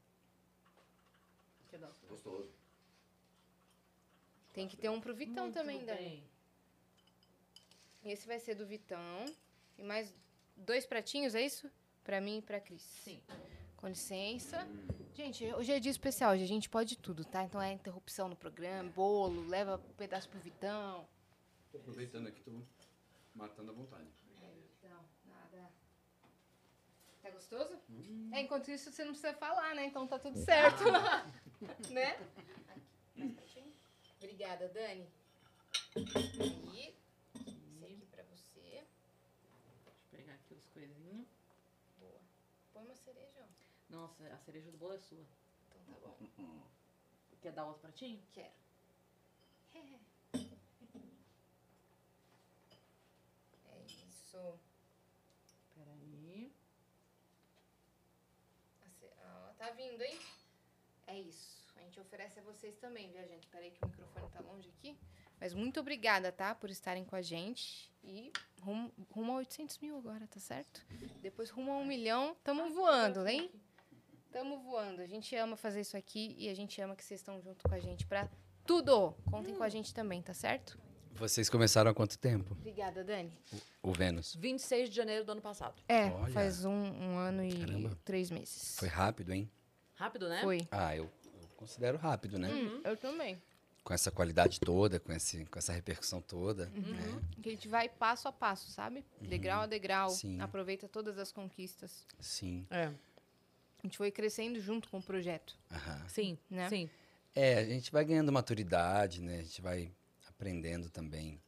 Gostoso. 2.07 2.49
Tem 4.59 4.67
que 4.67 4.75
ter 4.75 4.89
um 4.89 4.99
pro 4.99 5.15
Vitão 5.15 5.45
Muito 5.45 5.53
também, 5.53 5.85
Dani. 5.85 6.21
Esse 8.03 8.27
vai 8.27 8.37
ser 8.39 8.55
do 8.55 8.65
Vitão. 8.65 9.25
E 9.77 9.83
mais 9.83 10.13
dois 10.53 10.85
pratinhos, 10.85 11.33
é 11.33 11.41
isso? 11.41 11.71
Pra 12.03 12.19
mim 12.19 12.39
e 12.39 12.41
pra 12.41 12.59
Cris. 12.59 12.81
Sim. 12.81 13.21
Com 13.77 13.87
licença. 13.87 14.67
Gente, 15.13 15.45
hoje 15.53 15.71
é 15.71 15.79
dia 15.79 15.89
especial, 15.89 16.33
hoje 16.33 16.43
a 16.43 16.47
gente 16.47 16.69
pode 16.69 16.97
tudo, 16.97 17.23
tá? 17.23 17.41
Então 17.45 17.61
é 17.61 17.71
interrupção 17.71 18.27
no 18.27 18.35
programa, 18.35 18.89
bolo, 18.89 19.47
leva 19.47 19.77
um 19.77 19.93
pedaço 19.93 20.27
pro 20.27 20.37
Vitão. 20.41 21.07
Tô 21.71 21.77
aproveitando 21.77 22.27
aqui, 22.27 22.41
tô 22.41 22.51
matando 23.33 23.71
a 23.71 23.73
vontade. 23.73 24.09
Então, 24.77 25.05
nada. 25.25 25.71
Tá 27.21 27.29
gostoso? 27.29 27.79
É, 28.33 28.41
enquanto 28.41 28.69
isso 28.69 28.91
você 28.91 29.05
não 29.05 29.13
precisa 29.13 29.33
falar, 29.35 29.73
né? 29.73 29.85
Então 29.85 30.05
tá 30.05 30.19
tudo 30.19 30.37
certo. 30.37 30.83
né? 31.91 32.17
Obrigada, 34.19 34.67
Dani. 34.69 35.09
Aí. 35.95 36.93
Esse 37.35 37.85
aqui 37.85 38.05
pra 38.11 38.23
você. 38.23 38.85
Deixa 39.85 39.89
eu 39.89 39.93
pegar 40.11 40.33
aqui 40.33 40.53
os 40.53 40.65
coisinhos. 40.67 41.27
Boa. 41.99 42.21
Põe 42.73 42.83
uma 42.83 42.95
cereja, 42.95 43.41
ó. 43.41 43.47
Nossa, 43.89 44.23
a 44.27 44.37
cereja 44.39 44.71
do 44.71 44.77
bolo 44.77 44.93
é 44.93 44.99
sua. 44.99 45.25
Então 45.69 45.81
tá 45.85 45.99
bom. 45.99 46.17
Quer 47.41 47.53
dar 47.53 47.65
outro 47.65 47.81
pratinho? 47.81 48.21
Quero. 48.33 48.51
É 53.71 53.79
isso. 54.09 54.59
Peraí. 55.75 56.51
A 58.85 58.89
ce- 58.89 59.13
ó, 59.23 59.53
tá 59.57 59.69
vindo, 59.71 60.01
hein? 60.01 60.19
É 61.07 61.19
isso. 61.19 61.58
A 61.79 61.81
gente 61.81 61.99
oferece 61.99 62.39
a 62.39 62.43
vocês 62.43 62.75
também, 62.77 63.09
viajante. 63.09 63.45
Espera 63.45 63.63
aí 63.63 63.71
que 63.71 63.83
o 63.83 63.87
microfone 63.87 64.27
tá 64.31 64.41
longe 64.41 64.69
aqui. 64.69 64.97
Mas 65.39 65.53
muito 65.53 65.79
obrigada, 65.79 66.31
tá? 66.31 66.53
Por 66.53 66.69
estarem 66.69 67.05
com 67.05 67.15
a 67.15 67.21
gente. 67.21 67.89
E 68.03 68.31
rumo, 68.61 68.91
rumo 69.09 69.31
a 69.31 69.35
800 69.37 69.79
mil 69.79 69.97
agora, 69.97 70.27
tá 70.27 70.39
certo? 70.39 70.85
Depois 71.21 71.49
rumo 71.49 71.71
a 71.71 71.77
um 71.77 71.85
milhão. 71.85 72.35
Tamo 72.43 72.69
voando, 72.69 73.25
hein? 73.27 73.49
Tamo 74.31 74.59
voando. 74.59 75.01
A 75.01 75.07
gente 75.07 75.33
ama 75.35 75.55
fazer 75.55 75.81
isso 75.81 75.95
aqui 75.95 76.35
e 76.37 76.49
a 76.49 76.53
gente 76.53 76.79
ama 76.81 76.95
que 76.95 77.03
vocês 77.03 77.19
estão 77.21 77.41
junto 77.41 77.67
com 77.67 77.73
a 77.73 77.79
gente 77.79 78.05
pra 78.05 78.29
tudo. 78.65 79.13
Contem 79.29 79.55
com 79.55 79.63
a 79.63 79.69
gente 79.69 79.93
também, 79.93 80.21
tá 80.21 80.33
certo? 80.33 80.77
Vocês 81.13 81.49
começaram 81.49 81.89
há 81.89 81.93
quanto 81.93 82.17
tempo? 82.19 82.53
Obrigada, 82.53 83.03
Dani. 83.03 83.31
O 83.81 83.91
Vênus. 83.93 84.35
26 84.35 84.89
de 84.89 84.95
janeiro 84.95 85.25
do 85.25 85.31
ano 85.31 85.41
passado. 85.41 85.81
É, 85.87 86.05
Olha. 86.11 86.31
faz 86.33 86.65
um, 86.65 86.71
um 86.71 87.17
ano 87.17 87.43
e 87.43 87.57
Caramba. 87.57 87.97
três 88.05 88.29
meses. 88.29 88.75
Foi 88.77 88.87
rápido, 88.87 89.33
hein? 89.33 89.49
Rápido, 89.95 90.29
né? 90.29 90.41
Foi. 90.41 90.65
Ah, 90.71 90.95
eu 90.95 91.09
considero 91.59 91.97
rápido, 91.97 92.39
né? 92.39 92.49
Hum, 92.49 92.81
eu 92.85 92.95
também. 92.95 93.41
Com 93.83 93.93
essa 93.93 94.09
qualidade 94.09 94.59
toda, 94.61 94.97
com, 94.99 95.11
esse, 95.11 95.43
com 95.45 95.59
essa 95.59 95.73
repercussão 95.73 96.21
toda. 96.21 96.67
Né? 96.67 97.21
Que 97.41 97.49
a 97.49 97.51
gente 97.51 97.67
vai 97.67 97.89
passo 97.89 98.27
a 98.27 98.31
passo, 98.31 98.71
sabe? 98.71 99.03
Degrau 99.19 99.61
a 99.61 99.65
degrau. 99.65 100.09
Sim. 100.09 100.39
Aproveita 100.39 100.87
todas 100.87 101.17
as 101.17 101.31
conquistas. 101.31 102.05
Sim. 102.19 102.65
É. 102.69 102.85
A 102.85 103.83
gente 103.83 103.97
foi 103.97 104.09
crescendo 104.11 104.59
junto 104.61 104.89
com 104.89 104.99
o 104.99 105.03
projeto. 105.03 105.57
Aham. 105.71 106.07
Sim, 106.07 106.37
Né? 106.49 106.69
sim. 106.69 106.89
É, 107.35 107.55
a 107.59 107.65
gente 107.65 107.91
vai 107.91 108.03
ganhando 108.05 108.31
maturidade, 108.31 109.21
né? 109.21 109.39
A 109.39 109.43
gente 109.43 109.61
vai 109.61 109.91
aprendendo 110.27 110.89
também 110.89 111.39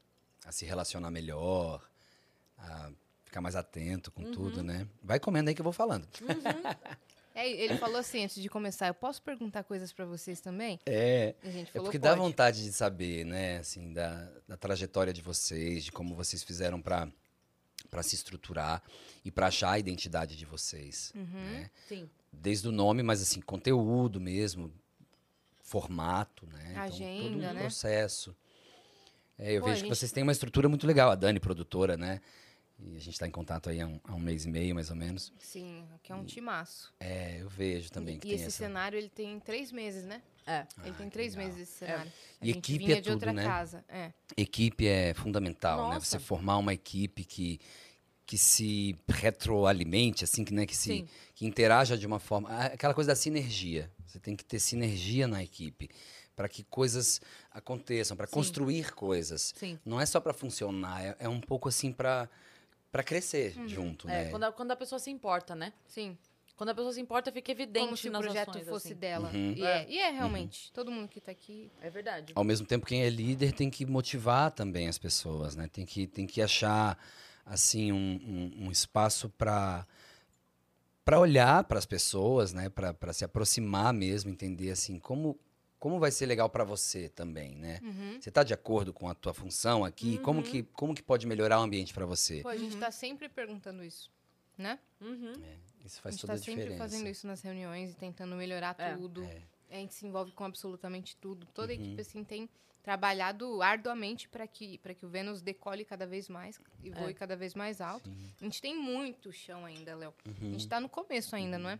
a 0.45 0.51
se 0.51 0.66
relacionar 0.66 1.09
melhor, 1.12 1.86
a 2.57 2.91
ficar 3.24 3.41
mais 3.41 3.55
atento 3.55 4.12
com 4.12 4.24
tudo, 4.32 4.62
né? 4.64 4.88
Vai 5.01 5.20
comendo 5.20 5.49
aí 5.49 5.55
que 5.55 5.62
eu 5.62 5.66
vou 5.66 5.74
falando. 5.74 6.07
É, 7.34 7.50
ele 7.50 7.78
falou 7.78 7.98
assim 7.98 8.24
antes 8.26 8.42
de 8.42 8.50
começar: 8.50 8.88
eu 8.88 8.94
posso 8.94 9.22
perguntar 9.22 9.64
coisas 9.64 9.92
pra 9.94 10.06
vocês 10.06 10.42
também? 10.42 10.80
É, 10.86 11.34
é 11.42 11.66
falou: 11.66 11.86
porque 11.86 11.98
pode. 11.98 12.00
dá 12.00 12.16
vontade 12.16 12.64
de 12.64 12.74
saber, 12.74 13.26
né? 13.26 13.58
Assim, 13.60 13.94
da, 13.94 14.30
da 14.48 14.58
trajetória 14.58 15.14
de 15.14 15.22
vocês, 15.22 15.84
de 15.86 15.92
como 15.92 16.16
vocês 16.16 16.44
fizeram 16.44 16.82
pra 16.82 17.08
para 17.90 18.04
se 18.04 18.16
estruturar 18.16 18.82
e 19.26 19.32
pra 19.32 19.48
achar 19.48 19.72
a 19.72 19.80
identidade 19.80 20.38
de 20.38 20.46
vocês, 20.46 21.12
Uhum. 21.16 21.26
né? 21.26 21.70
Sim. 21.90 22.10
Desde 22.32 22.68
o 22.68 22.72
nome, 22.72 23.02
mas 23.04 23.22
assim, 23.22 23.42
conteúdo 23.42 24.20
mesmo, 24.22 24.72
formato, 25.62 26.46
né? 26.48 26.60
Então, 26.72 26.84
todo 26.86 26.94
Agenda, 26.94 27.50
um 27.50 27.54
né? 27.54 27.60
processo. 27.62 28.36
É, 29.38 29.54
eu 29.54 29.62
Pô, 29.62 29.68
vejo 29.68 29.78
que 29.82 29.88
gente- 29.88 29.98
vocês 29.98 30.12
têm 30.12 30.24
uma 30.24 30.32
estrutura 30.32 30.70
muito 30.70 30.86
legal, 30.86 31.10
a 31.12 31.16
Dani, 31.16 31.40
produtora, 31.40 31.98
né? 31.98 32.22
E 32.84 32.96
a 32.96 33.00
gente 33.00 33.14
está 33.14 33.28
em 33.28 33.32
contato 33.32 33.70
aí 33.70 33.80
há 33.80 33.86
um, 33.88 34.00
há 34.04 34.16
um 34.16 34.20
mês 34.20 34.46
e 34.46 34.50
meio, 34.50 34.74
mais 34.74 34.90
ou 34.90 34.96
menos. 34.96 35.32
Sim, 35.38 35.86
aqui 35.94 36.12
é 36.12 36.16
um 36.16 36.26
timaço. 36.26 36.92
É, 37.00 37.40
eu 37.40 37.48
vejo 37.48 37.92
também 37.92 38.16
e 38.16 38.20
que 38.20 38.28
e 38.28 38.30
tem 38.32 38.36
esse 38.38 38.48
essa... 38.48 38.58
cenário 38.58 38.98
ele 38.98 39.10
tem 39.10 39.40
três 39.40 39.72
meses, 39.72 40.04
né? 40.04 40.22
É. 40.48 40.62
Ele 40.62 40.68
Ah, 40.78 40.94
tem 40.98 41.06
que 41.08 41.12
três 41.12 41.36
legal. 41.36 41.48
meses 41.52 41.70
esse 41.70 41.78
cenário. 41.80 42.12
A 42.42 42.44
E 42.46 42.48
gente 42.48 42.58
equipe 42.58 42.86
vinha 42.86 42.98
é 42.98 43.02
de 43.02 43.10
outra 43.12 43.30
tudo, 43.32 43.36
né? 43.38 43.44
casa. 43.44 43.86
É. 43.88 44.12
Equipe 44.36 44.88
é 44.88 45.14
fundamental, 45.14 45.90
né? 45.90 45.94
Nossa. 45.96 46.06
Você 46.06 46.20
formar 46.20 46.58
uma 46.58 46.74
equipe 46.74 47.24
que, 47.24 47.60
que 48.26 48.38
se 48.38 48.98
retroalimente, 49.08 50.24
assim, 50.24 50.44
que, 50.44 50.54
né? 50.54 50.66
que, 50.66 50.76
se, 50.76 50.90
Sim. 50.90 51.08
que 51.36 51.46
interaja 51.46 51.96
de 51.98 52.08
uma 52.08 52.20
forma... 52.20 52.50
ah, 52.50 52.66
Aquela 52.66 52.94
coisa 52.96 53.10
da 53.10 53.16
sinergia. 53.16 53.92
Você 54.08 54.20
tem 54.20 54.36
que 54.36 54.44
ter 54.44 54.60
sinergia 54.60 55.28
na 55.28 55.44
equipe 55.44 55.90
para 56.36 56.50
que 56.50 56.64
coisas 56.64 57.22
aconteçam, 57.52 58.18
para 58.18 58.26
construir 58.26 58.94
coisas. 58.94 59.54
Sim. 59.56 59.78
Não 59.86 60.02
é 60.02 60.06
só 60.06 60.20
para 60.20 60.34
funcionar, 60.34 61.04
é, 61.06 61.16
é 61.20 61.30
um 61.30 61.40
pouco 61.40 61.70
assim 61.70 61.92
para 61.92 62.28
para 62.92 63.04
crescer 63.04 63.56
junto, 63.68 64.10
É, 64.10 64.26
né? 64.26 64.30
quando, 64.30 64.44
a, 64.44 64.52
quando 64.52 64.72
a 64.72 64.76
pessoa 64.76 65.00
se 65.00 65.10
importa, 65.10 65.56
né? 65.56 65.72
Sim. 65.88 66.18
Quando 66.56 66.70
a 66.70 66.76
pessoa 66.76 66.94
se 66.94 67.02
importa, 67.02 67.32
fica 67.32 67.52
evidente 67.52 67.86
Como 67.86 67.98
se 67.98 68.08
o 68.08 68.12
projeto 68.12 68.50
ações, 68.52 68.68
fosse 68.68 68.88
assim. 68.89 68.96
dela. 68.96 69.32
Uhum. 69.34 69.54
E, 69.58 69.64
é, 69.66 69.86
e 69.89 69.98
é 70.00 70.12
realmente. 70.12 70.72
Todo 70.72 70.92
mundo 70.92 71.08
que 71.08 71.20
tá 71.20 71.32
aqui. 71.32 71.72
É 71.82 71.89
verdade. 71.89 72.34
Ao 72.36 72.44
mesmo 72.44 72.68
tempo, 72.68 72.86
quem 72.86 73.02
é 73.02 73.10
líder 73.10 73.52
tem 73.54 73.68
que 73.70 73.84
motivar 73.84 74.52
também 74.52 74.88
as 74.88 75.00
pessoas, 75.00 75.56
né? 75.56 75.68
Tem 75.72 75.86
que, 75.88 76.06
tem 76.06 76.28
que 76.28 76.39
achar, 76.39 77.00
assim, 77.44 77.92
um, 77.92 78.52
um, 78.62 78.66
um 78.68 78.72
espaço 78.72 79.28
para 79.30 79.88
para 81.04 81.20
olhar 81.20 81.64
para 81.64 81.80
as 81.80 81.86
pessoas, 81.86 82.54
né? 82.54 82.70
Para 82.70 83.12
se 83.12 83.26
aproximar 83.26 83.92
mesmo, 83.92 84.30
entender, 84.30 84.70
assim, 84.70 85.00
como, 85.00 85.39
como 85.82 86.00
vai 86.00 86.12
ser 86.12 86.28
legal 86.28 86.48
para 86.48 86.64
você 86.64 87.10
também, 87.10 87.56
né? 87.56 87.80
Uhum. 87.82 88.22
Você 88.22 88.30
está 88.30 88.44
de 88.44 88.54
acordo 88.54 88.94
com 88.94 89.10
a 89.10 89.16
tua 89.16 89.34
função 89.34 89.84
aqui? 89.84 90.20
Como, 90.20 90.44
que, 90.44 90.62
como 90.64 90.94
que 90.94 91.02
pode 91.02 91.26
melhorar 91.26 91.60
o 91.60 91.64
ambiente 91.64 91.92
para 91.92 92.06
você? 92.06 92.42
Pô, 92.42 92.50
a 92.50 92.56
gente 92.56 92.78
tá 92.78 92.92
sempre 92.92 93.28
perguntando 93.28 93.84
isso. 93.84 94.12
Né? 94.58 94.78
Uhum. 95.02 95.34
Isso 95.84 95.98
A 96.00 96.02
faz 96.04 96.16
gente 96.16 96.22
toda 96.22 96.34
tá 96.34 96.36
a 96.36 96.38
sempre 96.38 96.62
diferença. 96.62 96.84
fazendo 96.84 97.10
isso 97.10 97.26
nas 97.26 97.42
reuniões 97.42 97.92
e 97.92 97.96
tentando 97.96 98.36
melhorar 98.36 98.76
É. 98.78 98.96
tudo. 98.96 99.24
É. 99.24 99.42
A 99.72 99.76
gente 99.78 99.96
se 99.96 100.06
envolve 100.06 100.32
com 100.34 100.44
absolutamente 100.44 101.16
tudo. 101.18 101.48
Toda 101.48 101.74
a 101.74 101.76
Uhum. 101.76 101.82
equipe 101.82 102.02
assim 102.02 102.24
tem 102.24 102.48
trabalhado 102.84 103.62
arduamente 103.62 104.28
para 104.28 104.46
que 104.46 104.78
para 104.80 104.94
que 104.94 105.06
o 105.06 105.10
Vênus 105.10 105.42
decole 105.42 105.86
cada 105.86 106.06
vez 106.06 106.28
mais 106.28 106.60
e 106.84 106.90
voe 106.90 107.12
É. 107.12 107.14
cada 107.14 107.36
vez 107.36 107.56
mais 107.56 107.80
alto. 107.82 108.10
Sim. 108.10 108.34
A 108.40 108.44
gente 108.44 108.62
tem 108.62 108.76
muito 108.78 109.32
chão 109.32 109.66
ainda, 109.66 109.96
Léo. 109.96 110.14
A 110.26 110.30
Uhum. 110.30 110.52
gente 110.52 110.68
tá 110.68 110.80
no 110.80 110.90
começo 110.90 111.36
ainda, 111.36 111.58
não 111.58 111.70
é? 111.70 111.80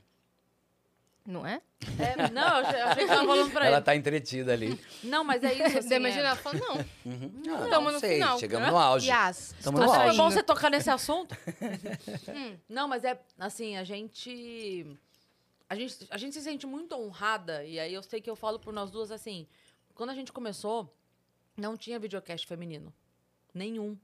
Não 1.26 1.46
é? 1.46 1.62
É, 2.00 2.30
não, 2.32 2.60
eu 2.62 2.88
achei, 2.88 3.04
que 3.04 3.10
tava 3.10 3.28
falando 3.28 3.52
pra 3.52 3.66
Ela 3.68 3.78
ele. 3.78 3.86
tá 3.86 3.96
entretida 3.96 4.54
ali. 4.54 4.80
Não, 5.04 5.24
mas 5.24 5.44
é 5.44 5.54
isso. 5.54 5.64
Assim, 5.78 5.88
Você 5.88 5.94
é. 5.94 5.98
imagina 5.98 6.22
ela 6.28 6.36
falando, 6.36 6.60
não. 6.62 6.76
Uhum. 7.06 7.32
Ah, 7.50 7.68
Tamo 7.70 7.86
não 7.88 7.92
no 7.94 8.00
sei, 8.00 8.14
final. 8.16 8.40
chegamos 8.40 8.70
no 8.70 8.78
auge. 8.78 9.08
Yas, 9.08 9.56
Tamo 9.62 9.78
no 9.80 9.88
foi 9.88 9.98
auge. 9.98 10.18
bom 10.18 10.24
saindo. 10.24 10.34
você 10.34 10.44
tocar 10.44 10.70
nesse 10.72 10.90
assunto. 10.90 11.36
Hum. 12.34 12.58
Não, 12.68 12.88
mas 12.88 13.04
é 13.04 13.20
assim, 13.38 13.78
a 13.78 13.84
gente, 13.84 14.86
a 15.70 15.76
gente. 15.76 16.08
A 16.10 16.18
gente 16.18 16.34
se 16.34 16.42
sente 16.42 16.66
muito 16.66 16.96
honrada, 16.96 17.64
e 17.66 17.80
aí 17.80 17.94
eu 17.94 18.02
sei 18.02 18.20
que 18.20 18.30
eu 18.30 18.36
falo 18.36 18.60
por 18.60 18.74
nós 18.74 18.90
duas 18.90 19.12
assim. 19.12 19.48
Quando 19.94 20.10
a 20.10 20.16
gente 20.16 20.32
começou, 20.32 20.92
não 21.56 21.78
tinha 21.78 22.00
videocast 22.00 22.48
feminino. 22.48 22.92
Nenhum. 23.54 23.98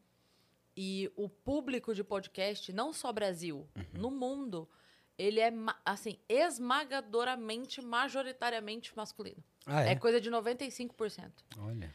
E 0.76 1.11
o 1.15 1.28
público 1.28 1.95
de 1.95 2.03
podcast, 2.03 2.72
não 2.72 2.93
só 2.93 3.11
Brasil, 3.11 3.68
no 3.93 4.11
mundo, 4.11 4.70
ele 5.18 5.39
é, 5.39 5.51
assim, 5.86 6.18
esmagadoramente, 6.30 7.82
majoritariamente 7.82 8.95
masculino. 8.95 9.43
Ah, 9.65 9.84
É 9.84 9.91
é? 9.91 9.95
coisa 9.95 10.20
de 10.22 10.30
95%. 10.32 11.32
Olha. 11.59 11.93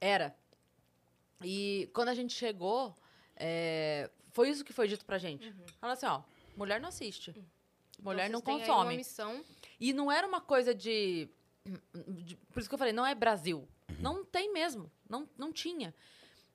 Era. 0.00 0.34
E 1.42 1.90
quando 1.94 2.08
a 2.10 2.14
gente 2.14 2.34
chegou, 2.34 2.94
é, 3.36 4.10
foi 4.32 4.50
isso 4.50 4.64
que 4.64 4.72
foi 4.72 4.86
dito 4.88 5.04
pra 5.04 5.18
gente. 5.18 5.52
Fala 5.80 5.94
assim, 5.94 6.06
ó, 6.06 6.22
mulher 6.56 6.80
não 6.80 6.88
assiste. 6.88 7.34
Mulher 7.98 8.28
Então, 8.28 8.32
não 8.32 8.40
vocês 8.40 8.44
têm 8.44 8.54
aí 8.62 8.68
consome. 8.68 8.86
uma 8.90 8.96
missão. 8.96 9.44
E 9.78 9.92
não 9.92 10.10
era 10.12 10.26
uma 10.26 10.40
coisa 10.40 10.74
de, 10.74 11.28
de- 12.08 12.36
Por 12.52 12.60
isso 12.60 12.68
que 12.68 12.74
eu 12.74 12.78
falei, 12.78 12.92
não 12.92 13.06
é 13.06 13.14
Brasil. 13.14 13.66
Não 13.98 14.24
tem 14.24 14.52
mesmo. 14.52 14.90
Não, 15.08 15.28
não 15.36 15.52
tinha. 15.52 15.94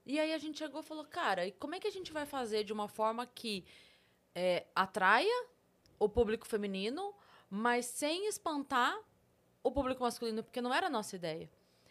E 0.06 0.20
aí 0.20 0.34
a 0.34 0.38
gente 0.38 0.58
chegou 0.60 0.82
e 0.82 0.84
falou, 0.84 1.04
cara, 1.06 1.48
e 1.48 1.52
como 1.52 1.74
é 1.76 1.80
que 1.80 1.88
a 1.88 1.92
gente 1.92 2.12
vai 2.14 2.26
fazer 2.26 2.64
de 2.64 2.72
uma 2.72 2.88
forma 2.88 3.26
que 3.26 3.66
é, 4.36 4.66
atraia 4.76 5.48
o 6.00 6.08
público 6.10 6.46
feminino, 6.48 7.14
mas 7.50 7.86
sem 7.86 8.28
espantar 8.28 8.98
o 9.64 9.72
público 9.72 10.04
masculino, 10.04 10.44
porque 10.44 10.62
não 10.62 10.74
era 10.74 10.88
a 10.88 10.90
nossa 10.90 11.16
ideia. 11.16 11.50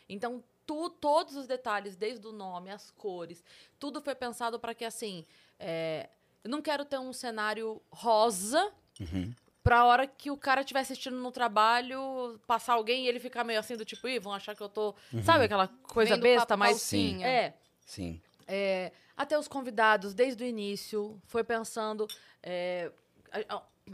Então, 0.08 0.42
tu, 0.66 0.88
todos 0.90 1.34
os 1.36 1.46
detalhes, 1.46 1.96
desde 1.96 2.26
o 2.26 2.32
nome, 2.32 2.70
as 2.70 2.90
cores, 2.92 3.42
tudo 3.78 4.00
foi 4.00 4.14
pensado 4.14 4.58
para 4.60 4.74
que, 4.74 4.84
assim, 4.84 5.24
é, 5.58 6.08
eu 6.42 6.50
não 6.50 6.60
quero 6.62 6.84
ter 6.84 6.98
um 6.98 7.12
cenário 7.12 7.80
rosa 7.90 8.72
Uhum. 9.00 9.34
pra 9.62 9.84
hora 9.86 10.06
que 10.06 10.30
o 10.30 10.36
cara 10.36 10.60
estiver 10.60 10.80
assistindo 10.80 11.16
no 11.16 11.32
trabalho, 11.32 12.38
passar 12.46 12.74
alguém 12.74 13.04
e 13.06 13.08
ele 13.08 13.18
ficar 13.18 13.42
meio 13.42 13.58
assim 13.58 13.76
do 13.76 13.84
tipo, 13.84 14.06
ih, 14.06 14.20
vão 14.20 14.32
achar 14.32 14.54
que 14.54 14.62
eu 14.62 14.68
tô. 14.68 14.94
Sabe 15.24 15.44
aquela 15.46 15.66
coisa 15.66 16.14
vendo 16.14 16.22
besta, 16.22 16.56
mas. 16.56 16.70
calcinha. 16.72 17.26
É. 17.26 17.54
Sim. 17.84 18.20
É, 18.46 18.92
até 19.16 19.36
os 19.38 19.48
convidados, 19.48 20.14
desde 20.14 20.44
o 20.44 20.46
início, 20.46 21.20
foi 21.26 21.42
pensando. 21.42 22.06
é, 22.42 22.92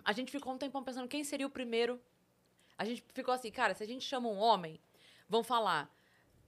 a, 0.04 0.12
gente 0.12 0.30
ficou 0.30 0.52
um 0.52 0.58
tempão 0.58 0.82
pensando 0.82 1.08
quem 1.08 1.24
seria 1.24 1.46
o 1.46 1.50
primeiro. 1.50 2.00
A 2.78 2.84
gente 2.84 3.04
ficou 3.12 3.34
assim, 3.34 3.50
cara, 3.50 3.74
se 3.74 3.82
a 3.82 3.86
gente 3.86 4.04
chama 4.04 4.28
um 4.28 4.38
homem, 4.38 4.80
vão 5.28 5.42
falar. 5.44 5.92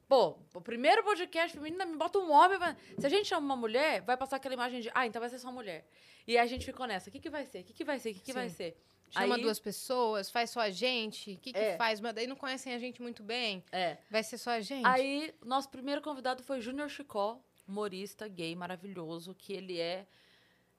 Pô, 0.09 0.37
o 0.55 0.61
primeiro 0.61 1.03
podcast 1.03 1.57
feminino 1.57 1.87
me 1.87 1.97
bota 1.97 2.19
um 2.19 2.31
homem. 2.31 2.59
vai- 2.59 2.77
Se 2.99 3.07
a 3.07 3.09
gente 3.09 3.27
chama 3.27 3.45
uma 3.47 3.57
mulher, 3.57 4.03
vai 4.03 4.17
passar 4.17 4.37
aquela 4.37 4.55
imagem 4.55 4.81
de, 4.81 4.91
ah, 4.95 5.07
então 5.07 5.21
vai 5.21 5.29
ser 5.31 5.39
só 5.39 5.51
mulher. 5.51 5.87
E 6.27 6.37
a 6.39 6.47
gente 6.47 6.65
ficou 6.65 6.87
nessa, 6.87 7.09
o 7.09 7.13
que, 7.13 7.19
que 7.19 7.31
vai 7.31 7.45
ser? 7.47 7.61
O 7.61 7.65
que, 7.65 7.73
que 7.73 7.85
vai 7.85 7.99
ser? 7.99 8.11
O 8.11 8.15
que, 8.15 8.21
que 8.21 8.33
vai 8.33 8.49
ser? 8.49 8.77
Chama 9.11 9.35
Aí- 9.37 9.43
duas 9.43 9.59
pessoas, 9.59 10.31
faz 10.31 10.51
só 10.51 10.61
a 10.61 10.71
gente. 10.71 11.33
O 11.33 11.39
que, 11.39 11.53
que 11.53 11.59
É. 11.59 11.77
faz? 11.77 12.01
Mas 12.01 12.15
daí 12.15 12.27
não 12.27 12.37
conhecem 12.37 12.73
a 12.75 12.79
gente 12.79 13.03
muito 13.03 13.23
bem. 13.23 13.63
É. 13.71 13.99
Vai 14.11 14.23
ser 14.23 14.39
só 14.39 14.53
a 14.53 14.61
gente. 14.61 14.87
Aí, 14.87 15.35
nosso 15.45 15.69
primeiro 15.69 16.01
convidado 16.01 16.43
foi 16.43 16.61
Júnior 16.61 16.89
Chicó, 16.89 17.39
humorista 17.69 18.27
gay 18.29 18.55
maravilhoso, 18.57 19.35
que 19.35 19.53
ele 19.53 19.79
é. 19.79 20.07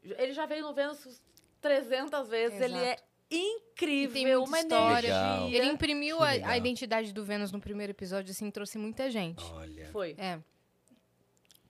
Ele 0.03 0.33
já 0.33 0.45
veio 0.45 0.63
no 0.63 0.73
Vênus 0.73 1.21
300 1.63 2.27
vezes, 2.27 2.61
ele 2.61 2.75
é 2.75 2.93
Exato. 2.93 3.03
E 3.29 3.35
tem 3.35 3.57
incrível, 3.71 4.39
muita 4.41 4.49
uma 4.49 4.59
história. 4.59 5.09
Legal. 5.09 5.49
Ele 5.49 5.65
imprimiu 5.65 6.21
a, 6.21 6.29
a 6.29 6.57
identidade 6.57 7.11
do 7.11 7.25
Vênus 7.25 7.51
no 7.51 7.59
primeiro 7.59 7.91
episódio, 7.91 8.29
assim, 8.29 8.51
trouxe 8.51 8.77
muita 8.77 9.09
gente. 9.09 9.43
Olha. 9.53 9.87
Foi. 9.87 10.13
É. 10.19 10.39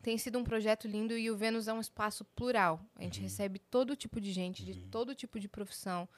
Tem 0.02 0.18
sido 0.18 0.38
um 0.38 0.44
projeto 0.44 0.86
lindo 0.86 1.18
e 1.18 1.32
o 1.32 1.38
Vênus 1.38 1.70
é 1.70 1.74
um 1.74 1.80
espaço 1.80 2.26
plural. 2.36 2.82
A 2.98 3.04
gente 3.04 3.22
recebe 3.22 3.60
todo 3.60 3.96
tipo 3.96 4.20
de 4.20 4.34
gente, 4.34 4.66
de 4.66 4.76
todo 4.88 5.16
tipo 5.16 5.40
de 5.40 5.48
profissão. 5.48 6.10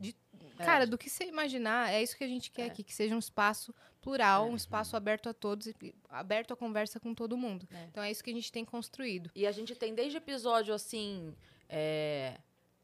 De, 0.00 0.16
cara, 0.56 0.84
do 0.84 0.98
que 0.98 1.08
você 1.08 1.24
imaginar, 1.24 1.92
é 1.92 2.02
isso 2.02 2.16
que 2.16 2.24
a 2.24 2.28
gente 2.28 2.50
quer 2.50 2.62
É. 2.62 2.66
aqui, 2.66 2.82
que 2.82 2.92
seja 2.92 3.14
um 3.14 3.20
espaço 3.20 3.72
plural, 4.00 4.48
um 4.48 4.56
espaço 4.56 4.96
aberto 4.96 5.28
a 5.28 5.34
todos, 5.34 5.72
aberto 6.08 6.52
à 6.52 6.56
conversa 6.56 6.98
com 6.98 7.14
todo 7.14 7.36
mundo. 7.36 7.68
É. 7.70 7.84
Então 7.84 8.02
é 8.02 8.10
isso 8.10 8.24
que 8.24 8.30
a 8.30 8.34
gente 8.34 8.50
tem 8.50 8.64
construído. 8.64 9.30
E 9.36 9.46
a 9.46 9.52
gente 9.52 9.76
tem 9.76 9.94
desde 9.94 10.16
episódio 10.16 10.74
assim. 10.74 11.32
É, 11.68 12.40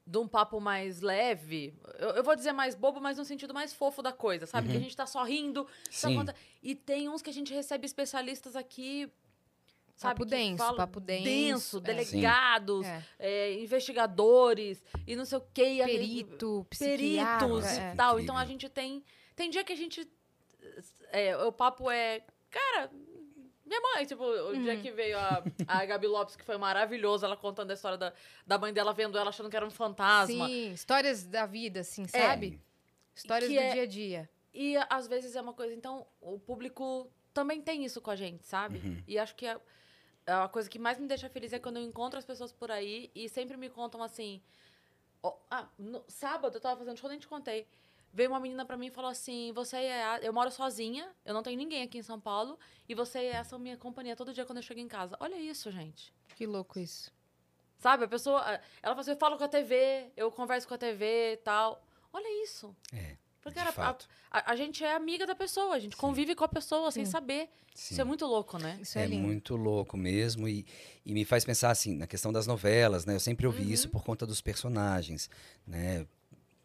de 0.06 0.18
um 0.18 0.28
papo 0.28 0.60
mais 0.60 1.00
leve. 1.00 1.74
Eu, 1.98 2.10
eu 2.10 2.22
vou 2.24 2.36
dizer 2.36 2.52
mais 2.52 2.74
bobo, 2.74 3.00
mas 3.00 3.16
no 3.16 3.24
sentido 3.24 3.54
mais 3.54 3.72
fofo 3.72 4.02
da 4.02 4.12
coisa, 4.12 4.46
sabe? 4.46 4.68
Que 4.70 4.76
a 4.76 4.80
gente 4.80 4.96
tá 4.96 5.06
só 5.06 5.22
rindo. 5.24 5.64
tá 5.64 5.70
Sim. 5.90 6.16
conta- 6.16 6.34
E 6.62 6.74
tem 6.74 7.08
uns 7.08 7.22
que 7.22 7.30
a 7.30 7.32
gente 7.32 7.52
recebe 7.54 7.86
especialistas 7.86 8.54
aqui. 8.56 9.10
Sabe, 9.96 10.14
Papo 10.18 10.24
que 10.24 10.30
denso, 10.30 10.58
falam 10.58 10.76
papo 10.76 10.98
denso, 10.98 11.24
denso, 11.24 11.78
é. 11.78 11.80
delegados, 11.80 12.84
É. 12.84 13.02
é, 13.16 13.62
investigadores 13.62 14.82
e 15.06 15.14
não 15.14 15.24
sei 15.24 15.38
o 15.38 15.44
quê. 15.54 15.74
e 15.74 15.82
a- 15.82 15.84
Perito, 15.86 16.66
peritos 16.68 16.98
psiquiatra. 17.60 17.74
e 17.74 17.78
é. 17.78 17.94
tal. 17.94 18.18
Então 18.20 18.36
a 18.36 18.44
gente 18.44 18.68
tem. 18.68 19.04
Tem 19.36 19.48
dia 19.50 19.62
que 19.62 19.72
a 19.72 19.76
gente. 19.76 20.06
é, 21.12 21.36
o 21.36 21.52
papo 21.52 21.88
é. 21.90 22.22
Cara, 22.50 22.90
minha 23.64 23.80
mãe, 23.80 24.04
tipo, 24.06 24.22
o 24.22 24.52
Uhum. 24.52 24.62
dia 24.62 24.76
que 24.76 24.90
veio 24.90 25.18
a, 25.18 25.42
a 25.66 25.84
Gabi 25.84 26.06
Lopes, 26.06 26.36
que 26.36 26.44
foi 26.44 26.56
maravilhoso, 26.58 27.24
ela 27.24 27.36
contando 27.36 27.70
a 27.70 27.74
história 27.74 27.96
da, 27.98 28.12
da 28.46 28.58
mãe 28.58 28.72
dela 28.72 28.92
vendo 28.92 29.16
ela 29.18 29.30
achando 29.30 29.48
que 29.48 29.56
era 29.56 29.66
um 29.66 29.70
fantasma. 29.70 30.46
Sim, 30.48 30.72
histórias 30.72 31.24
da 31.24 31.46
vida, 31.46 31.80
assim, 31.80 32.06
sabe? 32.06 32.60
Histórias 33.14 33.48
Que 33.50 33.56
do 33.56 33.62
é- 33.62 33.72
dia 33.72 33.82
a 33.82 33.86
dia. 33.86 34.30
E 34.52 34.76
às 34.88 35.06
vezes 35.08 35.34
é 35.34 35.40
uma 35.40 35.52
coisa. 35.52 35.74
Então, 35.74 36.06
o 36.20 36.38
público 36.38 37.10
também 37.32 37.60
tem 37.60 37.84
isso 37.84 38.00
com 38.00 38.10
a 38.10 38.16
gente, 38.16 38.44
sabe? 38.46 38.78
Uhum. 38.78 39.02
E 39.08 39.18
acho 39.18 39.34
que 39.34 39.46
a, 39.46 39.60
a 40.26 40.48
coisa 40.48 40.68
que 40.70 40.78
mais 40.78 40.98
me 40.98 41.06
deixa 41.08 41.28
feliz 41.28 41.52
é 41.52 41.58
quando 41.58 41.78
eu 41.78 41.82
encontro 41.82 42.18
as 42.18 42.24
pessoas 42.24 42.52
por 42.52 42.70
aí 42.70 43.10
e 43.14 43.28
sempre 43.28 43.56
me 43.56 43.68
contam 43.68 44.02
assim. 44.02 44.40
ó, 45.22 45.34
ah, 45.50 45.66
no- 45.78 46.04
sábado 46.06 46.56
eu 46.56 46.60
tava 46.60 46.76
fazendo 46.78 46.98
show, 46.98 47.08
nem 47.08 47.18
te 47.18 47.26
contei. 47.26 47.66
Veio 48.16 48.30
uma 48.30 48.38
menina 48.38 48.64
pra 48.64 48.76
mim 48.76 48.86
e 48.86 48.90
falou 48.90 49.10
assim: 49.10 49.52
Você 49.54 49.76
é. 49.76 50.04
a- 50.04 50.18
Eu 50.22 50.32
moro 50.32 50.48
sozinha, 50.50 51.10
eu 51.24 51.34
não 51.34 51.42
tenho 51.42 51.58
ninguém 51.58 51.82
aqui 51.82 51.98
em 51.98 52.02
São 52.02 52.20
Paulo, 52.20 52.56
e 52.88 52.94
você 52.94 53.18
é 53.18 53.26
essa 53.32 53.58
minha 53.58 53.76
companhia 53.76 54.14
todo 54.14 54.32
dia 54.32 54.44
quando 54.46 54.58
eu 54.58 54.62
chego 54.62 54.78
em 54.80 54.86
casa. 54.86 55.16
Olha 55.18 55.36
isso, 55.38 55.70
gente. 55.72 56.12
Que 56.36 56.46
louco 56.46 56.78
isso. 56.78 57.10
Sabe? 57.78 58.04
A 58.04 58.08
pessoa. 58.08 58.40
Ela 58.82 58.94
fala 58.94 59.00
assim: 59.00 59.10
Eu 59.10 59.16
falo 59.16 59.36
com 59.36 59.42
a 59.44 59.48
TV, 59.48 60.12
eu 60.16 60.30
converso 60.30 60.68
com 60.68 60.74
a 60.74 60.78
TV 60.78 61.32
e 61.32 61.36
tal. 61.38 61.84
Olha 62.12 62.44
isso. 62.44 62.74
É, 62.92 63.16
Porque 63.42 63.54
de 63.56 63.60
era- 63.60 63.70
a, 63.70 63.72
fato. 63.72 64.08
a, 64.30 64.52
a 64.52 64.56
gente 64.56 64.84
é 64.84 64.94
amiga 64.94 65.26
da 65.26 65.34
pessoa, 65.34 65.74
a 65.74 65.80
gente 65.80 65.96
convive 65.96 66.36
com 66.36 66.44
a 66.44 66.48
pessoa 66.48 66.92
sem 66.92 67.04
Sim. 67.04 67.10
saber. 67.10 67.48
Sim. 67.74 67.94
Isso 67.94 68.00
é 68.00 68.04
muito 68.04 68.24
louco, 68.24 68.56
né? 68.58 68.78
Isso 68.80 68.96
é, 68.96 69.02
É 69.02 69.06
lindo. 69.06 69.26
muito 69.26 69.56
louco 69.56 69.96
mesmo 69.96 70.46
e, 70.48 70.64
e 71.04 71.12
me 71.12 71.24
faz 71.24 71.44
pensar 71.44 71.72
assim 71.72 71.96
na 71.96 72.06
questão 72.06 72.32
das 72.32 72.46
novelas, 72.46 73.04
né? 73.04 73.16
Eu 73.16 73.20
sempre 73.20 73.44
ouvi 73.44 73.64
Uhum. 73.64 73.70
isso 73.70 73.88
por 73.88 74.04
conta 74.04 74.24
dos 74.24 74.40
personagens, 74.40 75.28
né? 75.66 76.06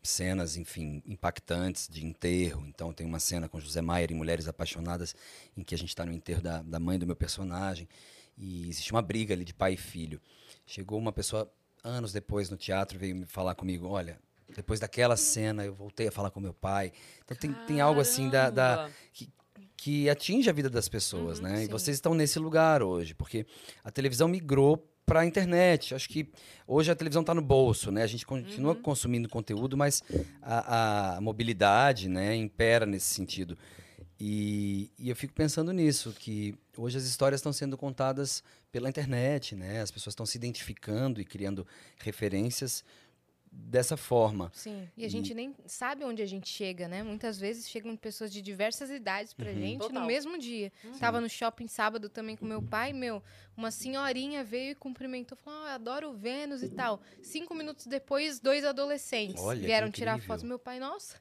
Cenas, 0.02 0.56
enfim, 0.58 1.02
impactantes 1.06 1.88
de 1.90 2.06
enterro. 2.06 2.66
Então 2.68 2.94
tem 2.94 3.06
uma 3.06 3.20
cena 3.20 3.50
com 3.50 3.60
José 3.60 3.82
Maier 3.82 4.12
em 4.12 4.16
Mulheres 4.16 4.48
Apaixonadas 4.48 5.16
em 5.58 5.64
que 5.64 5.76
a 5.76 5.78
gente 5.78 5.90
está 5.90 6.06
no 6.06 6.14
enterro 6.14 6.42
da, 6.42 6.62
da 6.62 6.80
mãe 6.80 6.98
do 6.98 7.06
meu 7.06 7.16
personagem 7.16 7.88
e 8.38 8.70
existe 8.70 8.92
uma 8.92 9.02
briga 9.02 9.34
ali 9.34 9.44
de 9.44 9.54
pai 9.54 9.74
e 9.74 9.78
filho. 9.78 10.22
Chegou 10.66 10.98
uma 10.98 11.12
pessoa 11.12 11.52
anos 11.84 12.12
depois 12.14 12.50
no 12.50 12.58
teatro 12.58 12.98
veio 12.98 13.16
me 13.16 13.26
falar 13.26 13.56
comigo, 13.56 13.88
olha, 13.88 14.20
depois 14.56 14.80
daquela 14.80 15.16
cena 15.18 15.64
eu 15.66 15.74
voltei 15.74 16.08
a 16.08 16.12
falar 16.12 16.32
com 16.32 16.40
meu 16.40 16.54
pai. 16.54 16.92
Então 17.24 17.36
tem, 17.38 17.54
tem 17.68 17.82
algo 17.82 18.00
assim 18.02 18.30
da- 18.30 18.50
da, 18.50 18.76
Caramba! 18.76 18.94
que 19.78 20.10
atinge 20.10 20.50
a 20.50 20.54
vida 20.54 20.70
das 20.70 20.90
pessoas, 20.90 21.38
Uhum, 21.40 21.46
né? 21.46 21.64
E 21.64 21.66
sim. 21.66 21.72
vocês 21.72 21.96
estão 21.96 22.14
nesse 22.14 22.38
lugar 22.38 22.84
hoje, 22.84 23.14
porque 23.14 23.46
a 23.82 23.90
televisão 23.90 24.28
migrou 24.28 24.89
para 25.10 25.22
a 25.22 25.26
internet. 25.26 25.96
Acho 25.96 26.08
que 26.08 26.30
hoje 26.68 26.92
a 26.92 26.96
televisão 26.96 27.22
está 27.22 27.34
no 27.34 27.42
bolso, 27.42 27.92
né? 27.92 28.04
A 28.04 28.08
gente 28.08 28.26
continua 28.26 28.74
Uhum. 28.74 28.82
consumindo 28.82 29.28
conteúdo, 29.28 29.76
mas 29.76 30.04
a, 30.42 31.16
a 31.18 31.22
mobilidade, 31.22 32.08
né, 32.08 32.36
impera 32.36 32.86
nesse 32.86 33.08
sentido. 33.14 33.58
E, 34.20 34.92
e 35.00 35.10
eu 35.10 35.16
fico 35.16 35.34
pensando 35.34 35.72
nisso, 35.72 36.14
que 36.18 36.54
hoje 36.78 36.98
as 36.98 37.06
histórias 37.06 37.40
estão 37.40 37.54
sendo 37.54 37.78
contadas 37.78 38.44
pela 38.72 38.90
internet, 38.90 39.56
né? 39.56 39.82
As 39.82 39.90
pessoas 39.92 40.12
estão 40.12 40.26
se 40.26 40.38
identificando 40.38 41.20
e 41.22 41.26
criando 41.26 41.66
referências 41.98 42.84
dessa 43.52 43.98
forma. 43.98 44.52
Sim. 44.54 44.88
E 44.96 45.06
a 45.06 45.10
gente 45.10 45.34
nem 45.34 45.56
sabe 45.66 46.04
onde 46.04 46.22
a 46.22 46.26
gente 46.26 46.48
chega, 46.48 46.88
né? 46.88 47.04
Muitas 47.04 47.40
vezes 47.40 47.70
chegam 47.70 47.96
pessoas 47.96 48.32
de 48.32 48.42
diversas 48.42 48.90
idades 48.90 49.34
pra 49.34 49.54
gente 49.54 49.80
Total. 49.80 50.02
no 50.02 50.08
mesmo 50.08 50.38
dia. 50.38 50.72
Tava 51.00 51.20
no 51.20 51.30
shopping 51.30 51.68
sábado 51.68 52.10
também 52.10 52.36
com 52.36 52.46
meu 52.46 52.62
pai, 52.62 52.94
meu, 52.94 53.22
uma 53.56 53.72
senhorinha 53.72 54.44
veio 54.44 54.72
e 54.72 54.76
cumprimentou, 54.76 55.38
falou: 55.38 55.64
ah, 55.64 55.70
eu 55.70 55.74
adoro 55.76 56.10
o 56.10 56.14
Vênus 56.14 56.64
e 56.64 56.70
tal. 56.70 57.02
Cinco 57.22 57.54
minutos 57.54 57.86
depois, 57.86 58.40
dois 58.40 58.64
adolescentes 58.64 59.42
Olha, 59.42 59.60
vieram 59.60 59.92
tirar 59.92 60.20
foto. 60.20 60.46
Meu 60.46 60.60
pai, 60.60 60.80
nossa. 60.80 61.18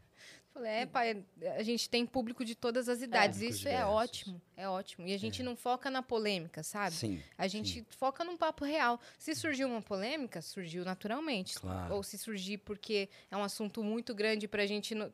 Falei, 0.59 0.73
é, 0.73 0.87
pai, 0.87 1.25
a 1.57 1.63
gente 1.63 1.89
tem 1.89 2.05
público 2.05 2.45
de 2.45 2.55
todas 2.55 2.89
as 2.89 3.01
idades. 3.01 3.37
Públicos 3.39 3.59
Isso 3.59 3.69
é 3.69 3.73
diversos. 3.73 3.95
ótimo, 3.95 4.43
é 4.57 4.69
ótimo. 4.69 5.07
E 5.07 5.15
a 5.15 5.19
gente 5.19 5.43
não 5.43 5.55
foca 5.55 5.89
na 5.91 6.03
polêmica, 6.03 6.63
sabe? 6.63 6.95
Sim, 6.97 7.23
A 7.37 7.47
gente 7.47 7.87
foca 7.91 8.25
num 8.25 8.37
papo 8.37 8.65
real. 8.65 9.01
Se 9.19 9.35
surgiu 9.35 9.69
uma 9.69 9.81
polêmica, 9.81 10.43
surgiu 10.43 10.85
naturalmente. 10.85 11.55
Claro. 11.59 11.95
Ou 11.95 12.03
se 12.03 12.19
surgir 12.19 12.59
porque 12.59 13.09
é 13.31 13.37
um 13.37 13.43
assunto 13.45 13.83
muito 13.85 14.15
grande 14.15 14.49
pra 14.49 14.67
gente 14.67 14.95
no- 14.95 15.13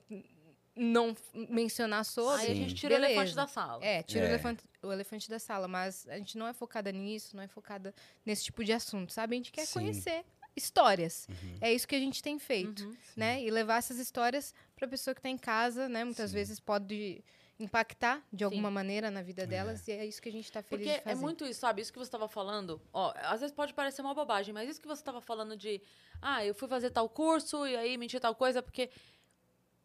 não 0.76 1.14
mencionar 1.48 2.04
sobre. 2.04 2.42
Aí 2.46 2.50
a 2.50 2.54
Sim. 2.54 2.60
gente 2.68 2.74
tira 2.74 2.94
o 2.94 2.96
beleza. 2.96 3.12
elefante 3.12 3.36
da 3.36 3.46
sala. 3.46 3.84
É, 3.84 4.02
tira 4.02 4.24
É. 4.24 4.28
O, 4.28 4.30
elefante, 4.30 4.64
o 4.82 4.92
elefante 4.92 5.28
da 5.30 5.38
sala. 5.38 5.68
Mas 5.68 6.08
a 6.08 6.16
gente 6.16 6.36
não 6.38 6.46
é 6.48 6.52
focada 6.52 6.90
nisso, 6.90 7.36
não 7.36 7.42
é 7.42 7.48
focada 7.48 7.94
nesse 8.24 8.44
tipo 8.44 8.64
de 8.64 8.72
assunto, 8.72 9.12
sabe? 9.12 9.34
A 9.34 9.38
gente 9.38 9.52
quer 9.52 9.66
Sim. 9.66 9.74
conhecer 9.74 10.24
histórias. 10.56 11.26
Uhum. 11.28 11.58
É 11.60 11.72
isso 11.72 11.86
que 11.86 11.96
a 11.96 11.98
gente 11.98 12.22
tem 12.22 12.38
feito, 12.38 12.84
Uhum. 12.84 12.96
né? 13.16 13.42
E 13.42 13.50
levar 13.50 13.78
essas 13.78 13.98
histórias 13.98 14.54
pra 14.84 14.90
pessoa 14.90 15.14
que 15.14 15.20
tá 15.22 15.28
em 15.28 15.38
casa, 15.38 15.88
né? 15.88 16.04
Muitas 16.04 16.30
Sim. 16.30 16.36
vezes 16.36 16.60
pode 16.60 17.24
impactar 17.58 18.22
de 18.32 18.42
alguma 18.44 18.68
Sim. 18.68 18.74
maneira 18.74 19.10
na 19.10 19.22
vida 19.22 19.46
delas. 19.46 19.86
E 19.86 19.92
é 19.92 20.04
isso 20.04 20.20
que 20.20 20.28
a 20.28 20.32
gente 20.32 20.50
tá 20.50 20.62
feliz 20.62 20.86
Porque 20.86 20.98
de 20.98 21.04
fazer. 21.04 21.16
é 21.18 21.20
muito 21.20 21.44
isso, 21.44 21.60
sabe? 21.60 21.82
Isso 21.82 21.92
que 21.92 21.98
você 21.98 22.08
estava 22.08 22.28
falando, 22.28 22.80
ó, 22.92 23.12
às 23.16 23.40
vezes 23.40 23.54
pode 23.54 23.72
parecer 23.74 24.02
uma 24.02 24.14
bobagem, 24.14 24.52
mas 24.52 24.68
isso 24.68 24.80
que 24.80 24.88
você 24.88 25.00
estava 25.00 25.20
falando 25.20 25.56
de, 25.56 25.80
ah, 26.20 26.44
eu 26.44 26.54
fui 26.54 26.68
fazer 26.68 26.90
tal 26.90 27.08
curso 27.08 27.66
e 27.66 27.76
aí 27.76 27.96
menti 27.96 28.18
tal 28.18 28.34
coisa, 28.34 28.62
porque 28.62 28.90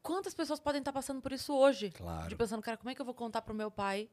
quantas 0.01 0.33
pessoas 0.33 0.59
podem 0.59 0.79
estar 0.79 0.91
passando 0.91 1.21
por 1.21 1.31
isso 1.31 1.53
hoje? 1.53 1.91
claro. 1.91 2.27
De 2.27 2.35
pensando, 2.35 2.61
cara, 2.61 2.77
como 2.77 2.89
é 2.89 2.95
que 2.95 3.01
eu 3.01 3.05
vou 3.05 3.13
contar 3.13 3.41
pro 3.41 3.53
meu 3.53 3.69
pai 3.69 4.09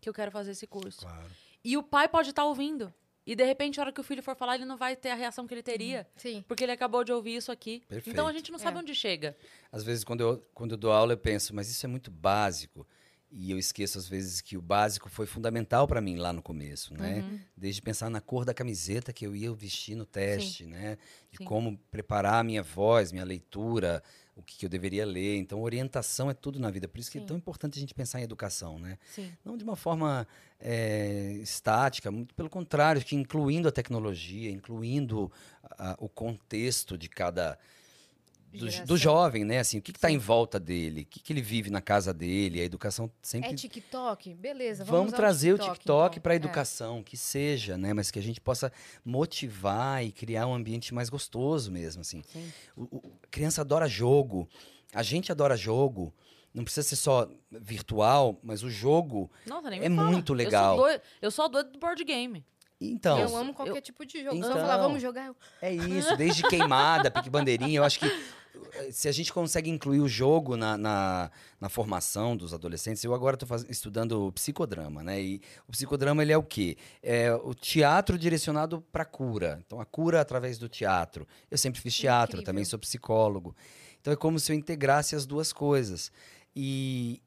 que 0.00 0.08
eu 0.08 0.14
quero 0.14 0.30
fazer 0.30 0.52
esse 0.52 0.66
curso? 0.66 1.00
claro. 1.00 1.30
E 1.64 1.76
o 1.76 1.82
pai 1.82 2.08
pode 2.08 2.30
estar 2.30 2.44
ouvindo. 2.44 2.92
E 3.30 3.36
de 3.36 3.44
repente, 3.44 3.78
a 3.78 3.82
hora 3.82 3.92
que 3.92 4.00
o 4.00 4.02
filho 4.02 4.22
for 4.22 4.34
falar, 4.34 4.54
ele 4.54 4.64
não 4.64 4.78
vai 4.78 4.96
ter 4.96 5.10
a 5.10 5.14
reação 5.14 5.46
que 5.46 5.52
ele 5.52 5.62
teria. 5.62 6.06
Sim. 6.16 6.42
Porque 6.48 6.64
ele 6.64 6.72
acabou 6.72 7.04
de 7.04 7.12
ouvir 7.12 7.36
isso 7.36 7.52
aqui. 7.52 7.82
Perfeito. 7.86 8.08
Então 8.10 8.26
a 8.26 8.32
gente 8.32 8.50
não 8.50 8.58
sabe 8.58 8.78
É. 8.78 8.80
onde 8.80 8.94
chega. 8.94 9.36
Às 9.70 9.84
vezes, 9.84 10.02
quando 10.02 10.22
eu, 10.22 10.48
quando 10.54 10.70
eu 10.72 10.78
dou 10.78 10.90
aula, 10.90 11.12
eu 11.12 11.18
penso, 11.18 11.54
mas 11.54 11.68
isso 11.70 11.84
é 11.84 11.88
muito 11.90 12.10
básico. 12.10 12.86
E 13.30 13.50
eu 13.50 13.58
esqueço, 13.58 13.98
às 13.98 14.08
vezes, 14.08 14.40
que 14.40 14.56
o 14.56 14.62
básico 14.62 15.10
foi 15.10 15.26
fundamental 15.26 15.86
para 15.86 16.00
mim 16.00 16.16
lá 16.16 16.32
no 16.32 16.40
começo, 16.40 16.94
né? 16.94 17.16
Uhum. 17.20 17.38
Desde 17.54 17.82
pensar 17.82 18.08
na 18.08 18.22
cor 18.22 18.46
da 18.46 18.54
camiseta 18.54 19.12
que 19.12 19.26
eu 19.26 19.36
ia 19.36 19.52
vestir 19.52 19.94
no 19.94 20.06
teste, 20.06 20.64
né? 20.64 20.96
De 21.30 21.36
Sim. 21.36 21.44
como 21.44 21.76
preparar 21.90 22.36
a 22.36 22.42
minha 22.42 22.62
voz, 22.62 23.12
minha 23.12 23.26
leitura, 23.26 24.02
o 24.38 24.42
que, 24.42 24.56
que 24.58 24.66
eu 24.66 24.70
deveria 24.70 25.04
ler. 25.04 25.36
Então, 25.36 25.60
orientação 25.60 26.30
é 26.30 26.34
tudo 26.34 26.58
na 26.60 26.70
vida. 26.70 26.86
Por 26.88 26.98
isso 27.00 27.10
que 27.10 27.18
Sim. 27.18 27.24
é 27.24 27.26
tão 27.26 27.36
importante 27.36 27.76
a 27.78 27.80
gente 27.80 27.92
pensar 27.94 28.20
em 28.20 28.22
educação, 28.22 28.78
né? 28.78 28.96
Sim. 29.14 29.32
Não 29.44 29.56
de 29.56 29.64
uma 29.64 29.76
forma 29.76 30.26
é, 30.60 31.32
estática, 31.42 32.10
muito 32.10 32.34
pelo 32.34 32.48
contrário, 32.48 33.02
que 33.04 33.14
incluindo 33.16 33.68
a 33.68 33.72
tecnologia, 33.72 34.50
incluindo 34.50 35.30
a- 35.78 35.96
o 35.98 36.08
contexto 36.08 36.96
de 36.96 37.08
cada 37.08 37.58
do, 38.52 38.86
do 38.86 38.96
jovem, 38.96 39.44
né? 39.44 39.58
Assim, 39.58 39.78
o 39.78 39.82
que 39.82 39.90
está 39.90 40.10
em 40.10 40.18
volta 40.18 40.58
dele, 40.58 41.02
o 41.02 41.04
que, 41.06 41.20
que 41.20 41.32
ele 41.32 41.42
vive 41.42 41.70
na 41.70 41.80
casa 41.80 42.12
dele, 42.14 42.60
a 42.60 42.64
educação 42.64 43.10
sempre 43.20 43.50
É 43.50 43.54
TikTok? 43.54 44.34
Beleza, 44.34 44.84
vamos, 44.84 44.98
Vamos 45.00 45.12
trazer 45.12 45.52
o 45.52 45.56
TikTok, 45.58 45.78
TikTok 45.78 46.12
então. 46.14 46.22
para 46.22 46.32
a 46.32 46.34
É. 46.34 46.36
educação, 46.36 47.02
que 47.02 47.16
seja, 47.16 47.76
né? 47.76 47.92
Mas 47.92 48.10
que 48.10 48.18
a 48.18 48.22
gente 48.22 48.40
possa 48.40 48.72
motivar 49.04 50.04
e 50.04 50.12
criar 50.12 50.46
um 50.46 50.54
ambiente 50.54 50.94
mais 50.94 51.08
gostoso 51.08 51.70
mesmo, 51.70 52.00
assim. 52.00 52.22
Sim. 52.32 52.52
O, 52.76 52.82
o- 52.96 53.12
a 53.22 53.26
criança 53.30 53.60
adora 53.60 53.88
jogo, 53.88 54.48
a 54.94 55.02
gente 55.02 55.30
adora 55.32 55.56
jogo. 55.56 56.14
Não 56.54 56.64
precisa 56.64 56.88
ser 56.88 56.96
só 56.96 57.28
virtual, 57.50 58.38
mas 58.42 58.62
o 58.62 58.70
jogo. 58.70 59.30
Nossa, 59.46 59.68
É 59.74 59.90
fala. 59.90 60.10
muito 60.10 60.32
Eu 60.32 60.36
legal. 60.36 60.76
sou 60.76 60.84
doido, 60.86 61.02
eu 61.20 61.30
sou 61.30 61.48
doido 61.48 61.72
do 61.72 61.78
board 61.78 62.02
game. 62.04 62.44
Então, 62.80 63.18
eu 63.18 63.36
amo 63.36 63.52
qualquer 63.52 63.80
tipo 63.80 64.06
de 64.06 64.22
jogo. 64.22 64.36
Então. 64.36 64.50
Então, 64.50 64.60
falar, 64.62 64.76
vamos 64.78 65.02
jogar. 65.02 65.26
eu- 65.26 65.36
é 65.60 65.72
isso. 65.74 66.16
Desde 66.16 66.42
queimada, 66.44 67.10
pique 67.10 67.28
bandeirinha. 67.28 67.78
Eu 67.78 67.84
acho 67.84 67.98
que 67.98 68.08
se 68.90 69.08
a 69.08 69.12
gente 69.12 69.32
consegue 69.32 69.68
incluir 69.70 70.00
o 70.00 70.08
jogo 70.08 70.56
na, 70.56 70.76
na, 70.76 71.30
na 71.60 71.68
formação 71.68 72.36
dos 72.36 72.54
adolescentes, 72.54 73.02
eu 73.02 73.14
agora 73.14 73.36
estou 73.40 73.56
estudando 73.68 74.30
psicodrama, 74.32 75.02
né? 75.02 75.20
E 75.20 75.40
o 75.66 75.72
psicodrama 75.72 76.22
ele 76.22 76.32
é 76.32 76.36
o 76.36 76.42
quê? 76.42 76.76
É 77.02 77.32
o 77.32 77.54
teatro 77.54 78.18
direcionado 78.18 78.80
para 78.92 79.04
cura. 79.04 79.60
Então 79.66 79.80
a 79.80 79.84
cura 79.84 80.20
através 80.20 80.58
do 80.58 80.68
teatro. 80.68 81.26
Eu 81.50 81.58
sempre 81.58 81.80
fiz 81.80 81.94
teatro, 81.96 82.36
Incrível. 82.36 82.44
também 82.46 82.64
sou 82.64 82.78
psicólogo. 82.78 83.54
Então 84.00 84.12
é 84.12 84.16
como 84.16 84.38
se 84.38 84.52
eu 84.52 84.56
integrasse 84.56 85.14
as 85.16 85.26
duas 85.26 85.52
coisas. 85.52 86.12
E 86.54 87.20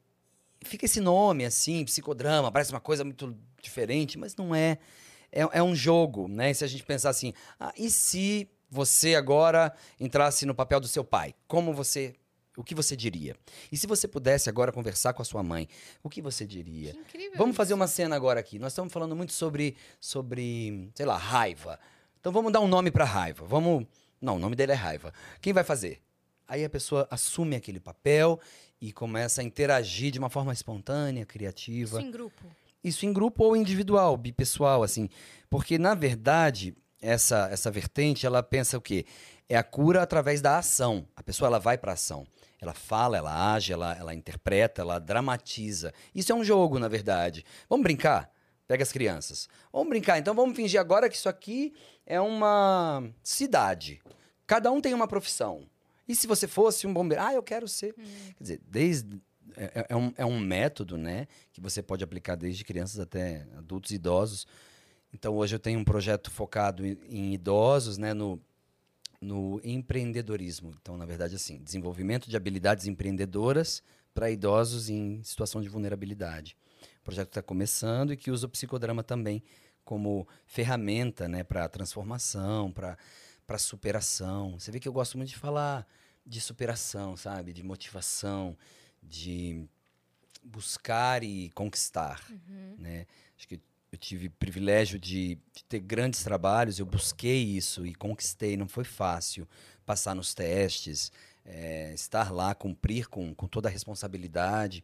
fica 0.64 0.84
esse 0.86 1.00
nome 1.00 1.44
assim, 1.44 1.84
psicodrama, 1.84 2.50
parece 2.50 2.70
uma 2.72 2.80
coisa 2.80 3.04
muito 3.04 3.36
diferente, 3.60 4.18
mas 4.18 4.34
não 4.36 4.54
é. 4.54 4.78
É, 5.32 5.40
é 5.40 5.62
um 5.62 5.74
jogo, 5.74 6.28
né? 6.28 6.50
E 6.50 6.54
se 6.54 6.62
a 6.62 6.66
gente 6.68 6.84
pensar 6.84 7.10
assim, 7.10 7.32
ah, 7.58 7.72
e 7.76 7.90
se 7.90 8.48
você 8.70 9.14
agora 9.14 9.74
entrasse 10.00 10.46
no 10.46 10.54
papel 10.54 10.80
do 10.80 10.88
seu 10.88 11.04
pai? 11.04 11.34
Como 11.46 11.72
você. 11.74 12.14
O 12.56 12.62
que 12.62 12.74
você 12.74 12.94
diria? 12.94 13.34
E 13.70 13.76
se 13.78 13.86
você 13.86 14.06
pudesse 14.06 14.50
agora 14.50 14.70
conversar 14.70 15.14
com 15.14 15.22
a 15.22 15.24
sua 15.24 15.42
mãe, 15.42 15.66
o 16.02 16.10
que 16.10 16.20
você 16.20 16.46
diria? 16.46 16.92
Que 16.92 16.98
incrível. 16.98 17.38
Vamos 17.38 17.52
isso. 17.52 17.56
fazer 17.56 17.72
uma 17.72 17.86
cena 17.86 18.14
agora 18.14 18.40
aqui. 18.40 18.58
Nós 18.58 18.72
estamos 18.72 18.92
falando 18.92 19.16
muito 19.16 19.32
sobre, 19.32 19.74
sobre, 19.98 20.90
sei 20.94 21.06
lá, 21.06 21.16
raiva. 21.16 21.80
Então 22.20 22.30
vamos 22.30 22.52
dar 22.52 22.60
um 22.60 22.68
nome 22.68 22.90
para 22.90 23.06
raiva. 23.06 23.46
Vamos, 23.46 23.86
não, 24.20 24.36
o 24.36 24.38
nome 24.38 24.54
dele 24.54 24.72
é 24.72 24.74
raiva. 24.74 25.14
Quem 25.40 25.54
vai 25.54 25.64
fazer? 25.64 26.02
Aí 26.46 26.62
a 26.62 26.68
pessoa 26.68 27.08
assume 27.10 27.56
aquele 27.56 27.80
papel 27.80 28.38
e 28.80 28.92
começa 28.92 29.40
a 29.40 29.44
interagir 29.44 30.10
de 30.10 30.18
uma 30.18 30.28
forma 30.28 30.52
espontânea, 30.52 31.24
criativa. 31.24 31.98
Isso 31.98 32.06
em 32.06 32.10
grupo. 32.10 32.44
Isso 32.82 33.06
em 33.06 33.12
grupo 33.12 33.44
ou 33.44 33.56
individual, 33.56 34.16
bipessoal, 34.16 34.82
assim. 34.82 35.08
Porque, 35.48 35.78
na 35.78 35.94
verdade, 35.94 36.74
essa, 37.00 37.48
essa 37.50 37.70
vertente, 37.70 38.26
ela 38.26 38.42
pensa 38.42 38.78
o 38.78 38.80
quê? 38.80 39.04
É 39.48 39.56
a 39.56 39.62
cura 39.62 40.02
através 40.02 40.40
da 40.40 40.58
ação. 40.58 41.06
A 41.14 41.22
pessoa, 41.22 41.48
ela 41.48 41.58
vai 41.58 41.76
para 41.76 41.92
ação. 41.92 42.26
Ela 42.60 42.72
fala, 42.72 43.16
ela 43.16 43.54
age, 43.54 43.72
ela, 43.72 43.94
ela 43.96 44.14
interpreta, 44.14 44.82
ela 44.82 44.98
dramatiza. 44.98 45.92
Isso 46.14 46.32
é 46.32 46.34
um 46.34 46.44
jogo, 46.44 46.78
na 46.78 46.88
verdade. 46.88 47.44
Vamos 47.68 47.82
brincar? 47.82 48.30
Pega 48.68 48.82
as 48.82 48.92
crianças. 48.92 49.48
Vamos 49.72 49.88
brincar. 49.88 50.18
Então, 50.18 50.34
vamos 50.34 50.56
fingir 50.56 50.80
agora 50.80 51.08
que 51.08 51.16
isso 51.16 51.28
aqui 51.28 51.74
é 52.06 52.20
uma 52.20 53.02
cidade. 53.22 54.00
Cada 54.46 54.70
um 54.70 54.80
tem 54.80 54.94
uma 54.94 55.08
profissão. 55.08 55.66
E 56.06 56.14
se 56.14 56.26
você 56.26 56.46
fosse 56.46 56.86
um 56.86 56.92
bombeiro? 56.92 57.22
Ah, 57.22 57.34
eu 57.34 57.42
quero 57.42 57.66
ser. 57.68 57.94
Quer 57.94 58.42
dizer, 58.42 58.60
desde... 58.66 59.20
É, 59.56 59.80
é- 59.80 59.86
é 59.90 59.96
um, 59.96 60.12
é 60.16 60.24
um 60.26 60.38
método, 60.38 60.96
né? 60.96 61.26
Que 61.52 61.60
você 61.60 61.82
pode 61.82 62.02
aplicar 62.04 62.36
desde 62.36 62.64
crianças 62.64 62.98
até 63.00 63.46
adultos 63.56 63.90
e 63.90 63.96
idosos. 63.96 64.46
Então, 65.12 65.34
hoje 65.36 65.54
eu 65.54 65.58
tenho 65.60 65.78
um 65.78 65.84
projeto 65.84 66.30
focado 66.30 66.86
em, 66.86 66.98
em 67.08 67.34
idosos, 67.34 67.98
né? 67.98 68.14
No, 68.14 68.40
no 69.20 69.60
empreendedorismo. 69.62 70.74
Então, 70.80 70.96
na 70.96 71.04
verdade, 71.06 71.36
assim, 71.36 71.58
desenvolvimento 71.62 72.28
de 72.28 72.36
habilidades 72.36 72.86
empreendedoras 72.86 73.82
para 74.14 74.30
idosos 74.30 74.88
em 74.90 75.22
situação 75.22 75.60
de 75.62 75.68
vulnerabilidade. 75.68 76.56
O 77.00 77.04
projeto 77.04 77.28
está 77.28 77.42
começando 77.42 78.12
e 78.12 78.16
que 78.16 78.30
usa 78.30 78.46
o 78.46 78.50
psicodrama 78.50 79.02
também 79.02 79.42
como 79.84 80.26
ferramenta, 80.46 81.28
né? 81.28 81.42
Para 81.44 81.68
transformação, 81.68 82.70
para 82.72 82.96
superação. 83.58 84.58
Você 84.58 84.70
vê 84.70 84.80
que 84.80 84.88
eu 84.88 84.92
gosto 84.92 85.16
muito 85.16 85.30
de 85.30 85.36
falar 85.36 85.86
de 86.24 86.40
superação, 86.40 87.16
sabe? 87.16 87.52
De 87.52 87.62
motivação, 87.62 88.56
de 89.02 89.64
buscar 90.42 91.22
e 91.22 91.50
conquistar, 91.50 92.20
né? 92.78 93.06
Acho 93.36 93.48
que 93.48 93.60
eu 93.92 93.98
tive 93.98 94.28
privilégio 94.28 94.98
de, 94.98 95.36
de 95.54 95.64
ter 95.68 95.78
grandes 95.80 96.22
trabalhos, 96.24 96.78
eu 96.78 96.86
busquei 96.86 97.42
isso 97.42 97.84
e 97.86 97.94
conquistei. 97.94 98.56
Não 98.56 98.66
foi 98.66 98.84
fácil 98.84 99.46
passar 99.84 100.14
nos 100.14 100.34
testes, 100.34 101.12
eh, 101.44 101.92
estar 101.94 102.32
lá, 102.32 102.54
cumprir 102.54 103.08
com, 103.08 103.34
com 103.34 103.46
toda 103.46 103.68
a 103.68 103.70
responsabilidade. 103.72 104.82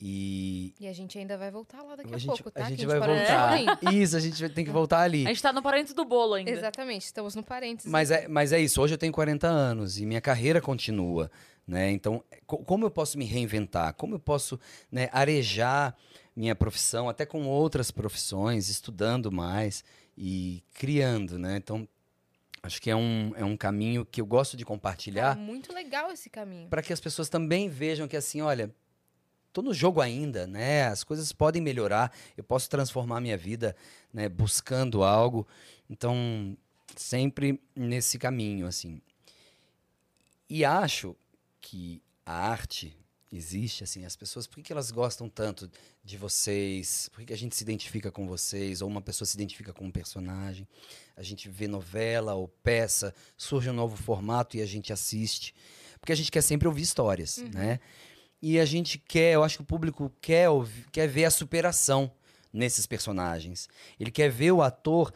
E 0.00 0.74
E 0.80 0.88
a 0.88 0.92
gente 0.92 1.16
ainda 1.16 1.38
vai 1.38 1.50
voltar 1.50 1.80
lá 1.82 1.94
daqui 1.94 2.12
a, 2.12 2.16
a 2.16 2.18
gente, 2.18 2.26
pouco, 2.26 2.50
tá? 2.50 2.62
a 2.62 2.64
Que 2.64 2.70
gente 2.70 2.84
vai 2.86 2.98
parou 2.98 3.14
de 3.14 3.20
voltar. 3.22 3.94
Isso, 3.94 4.16
a 4.16 4.20
gente 4.20 4.40
vai- 4.40 4.50
tem 4.50 4.64
que 4.64 4.70
voltar 4.70 5.00
ali. 5.02 5.24
A 5.24 5.28
gente 5.28 5.40
tá 5.40 5.52
no 5.52 5.62
parênteses 5.62 5.94
do 5.94 6.04
bolo 6.04 6.34
ainda. 6.34 6.50
Exatamente, 6.50 7.02
estamos 7.02 7.34
no 7.36 7.42
parênteses. 7.44 7.90
Mas 7.90 8.10
é, 8.10 8.26
mas 8.26 8.52
é 8.52 8.60
isso, 8.60 8.82
hoje 8.82 8.94
eu 8.94 8.98
tenho 8.98 9.12
40 9.12 9.46
anos 9.46 9.98
e 9.98 10.04
minha 10.04 10.20
carreira 10.20 10.60
continua, 10.60 11.30
né? 11.66 11.90
Então, 11.90 12.22
co- 12.46 12.58
como 12.58 12.84
eu 12.86 12.90
posso 12.90 13.16
me 13.18 13.24
reinventar? 13.24 13.94
Como 13.94 14.14
eu 14.14 14.18
posso 14.18 14.58
né, 14.90 15.08
arejar 15.12 15.96
minha 16.36 16.54
profissão, 16.54 17.08
até 17.08 17.24
com 17.24 17.46
outras 17.46 17.90
profissões, 17.90 18.68
estudando 18.68 19.30
mais 19.32 19.84
e 20.16 20.62
criando, 20.74 21.38
né? 21.38 21.56
Então, 21.56 21.88
acho 22.62 22.80
que 22.82 22.90
é 22.90 22.96
um, 22.96 23.32
é 23.36 23.44
um 23.44 23.56
caminho 23.56 24.04
que 24.04 24.20
eu 24.20 24.26
gosto 24.26 24.56
de 24.56 24.64
compartilhar 24.64 25.36
muito 25.36 25.72
legal 25.72 26.10
esse 26.10 26.28
caminho. 26.30 26.68
para 26.68 26.82
que 26.82 26.92
as 26.92 27.00
pessoas 27.00 27.28
também 27.28 27.68
vejam 27.68 28.08
que 28.08 28.16
assim, 28.16 28.40
olha, 28.40 28.74
tô 29.52 29.62
no 29.62 29.72
jogo 29.72 30.00
ainda, 30.00 30.46
né? 30.46 30.86
As 30.88 31.04
coisas 31.04 31.32
podem 31.32 31.62
melhorar, 31.62 32.12
eu 32.36 32.42
posso 32.44 32.68
transformar 32.68 33.20
minha 33.20 33.36
vida, 33.38 33.76
né, 34.12 34.28
buscando 34.28 35.02
algo. 35.04 35.46
Então, 35.88 36.56
sempre 36.96 37.60
nesse 37.76 38.18
caminho, 38.18 38.66
assim. 38.66 39.00
E 40.48 40.64
acho 40.64 41.16
que 41.64 42.02
a 42.26 42.50
arte 42.50 42.94
existe, 43.32 43.82
assim, 43.82 44.04
as 44.04 44.14
pessoas, 44.14 44.46
por 44.46 44.56
que, 44.56 44.62
que 44.64 44.72
elas 44.72 44.90
gostam 44.90 45.28
tanto 45.28 45.68
de 46.04 46.16
vocês? 46.18 47.08
Por 47.10 47.20
que, 47.20 47.26
que 47.26 47.32
a 47.32 47.38
gente 47.38 47.56
se 47.56 47.64
identifica 47.64 48.12
com 48.12 48.28
vocês? 48.28 48.82
Ou 48.82 48.88
uma 48.88 49.00
pessoa 49.00 49.26
se 49.26 49.34
identifica 49.34 49.72
com 49.72 49.86
um 49.86 49.90
personagem? 49.90 50.68
A 51.16 51.22
gente 51.22 51.48
vê 51.48 51.66
novela 51.66 52.34
ou 52.34 52.48
peça, 52.48 53.14
surge 53.36 53.70
um 53.70 53.72
novo 53.72 53.96
formato 53.96 54.58
e 54.58 54.62
a 54.62 54.66
gente 54.66 54.92
assiste. 54.92 55.54
Porque 56.00 56.12
a 56.12 56.16
gente 56.16 56.30
quer 56.30 56.42
sempre 56.42 56.68
ouvir 56.68 56.82
histórias, 56.82 57.38
né? 57.52 57.80
E 58.42 58.60
a 58.60 58.64
gente 58.66 58.98
quer, 58.98 59.34
eu 59.34 59.42
acho 59.42 59.56
que 59.56 59.62
o 59.62 59.66
público 59.66 60.12
quer, 60.20 60.50
ouvir, 60.50 60.84
quer 60.92 61.08
ver 61.08 61.24
a 61.24 61.30
superação 61.30 62.12
nesses 62.52 62.86
personagens. 62.86 63.70
Ele 63.98 64.10
quer 64.10 64.30
ver 64.30 64.52
o 64.52 64.60
ator 64.60 65.10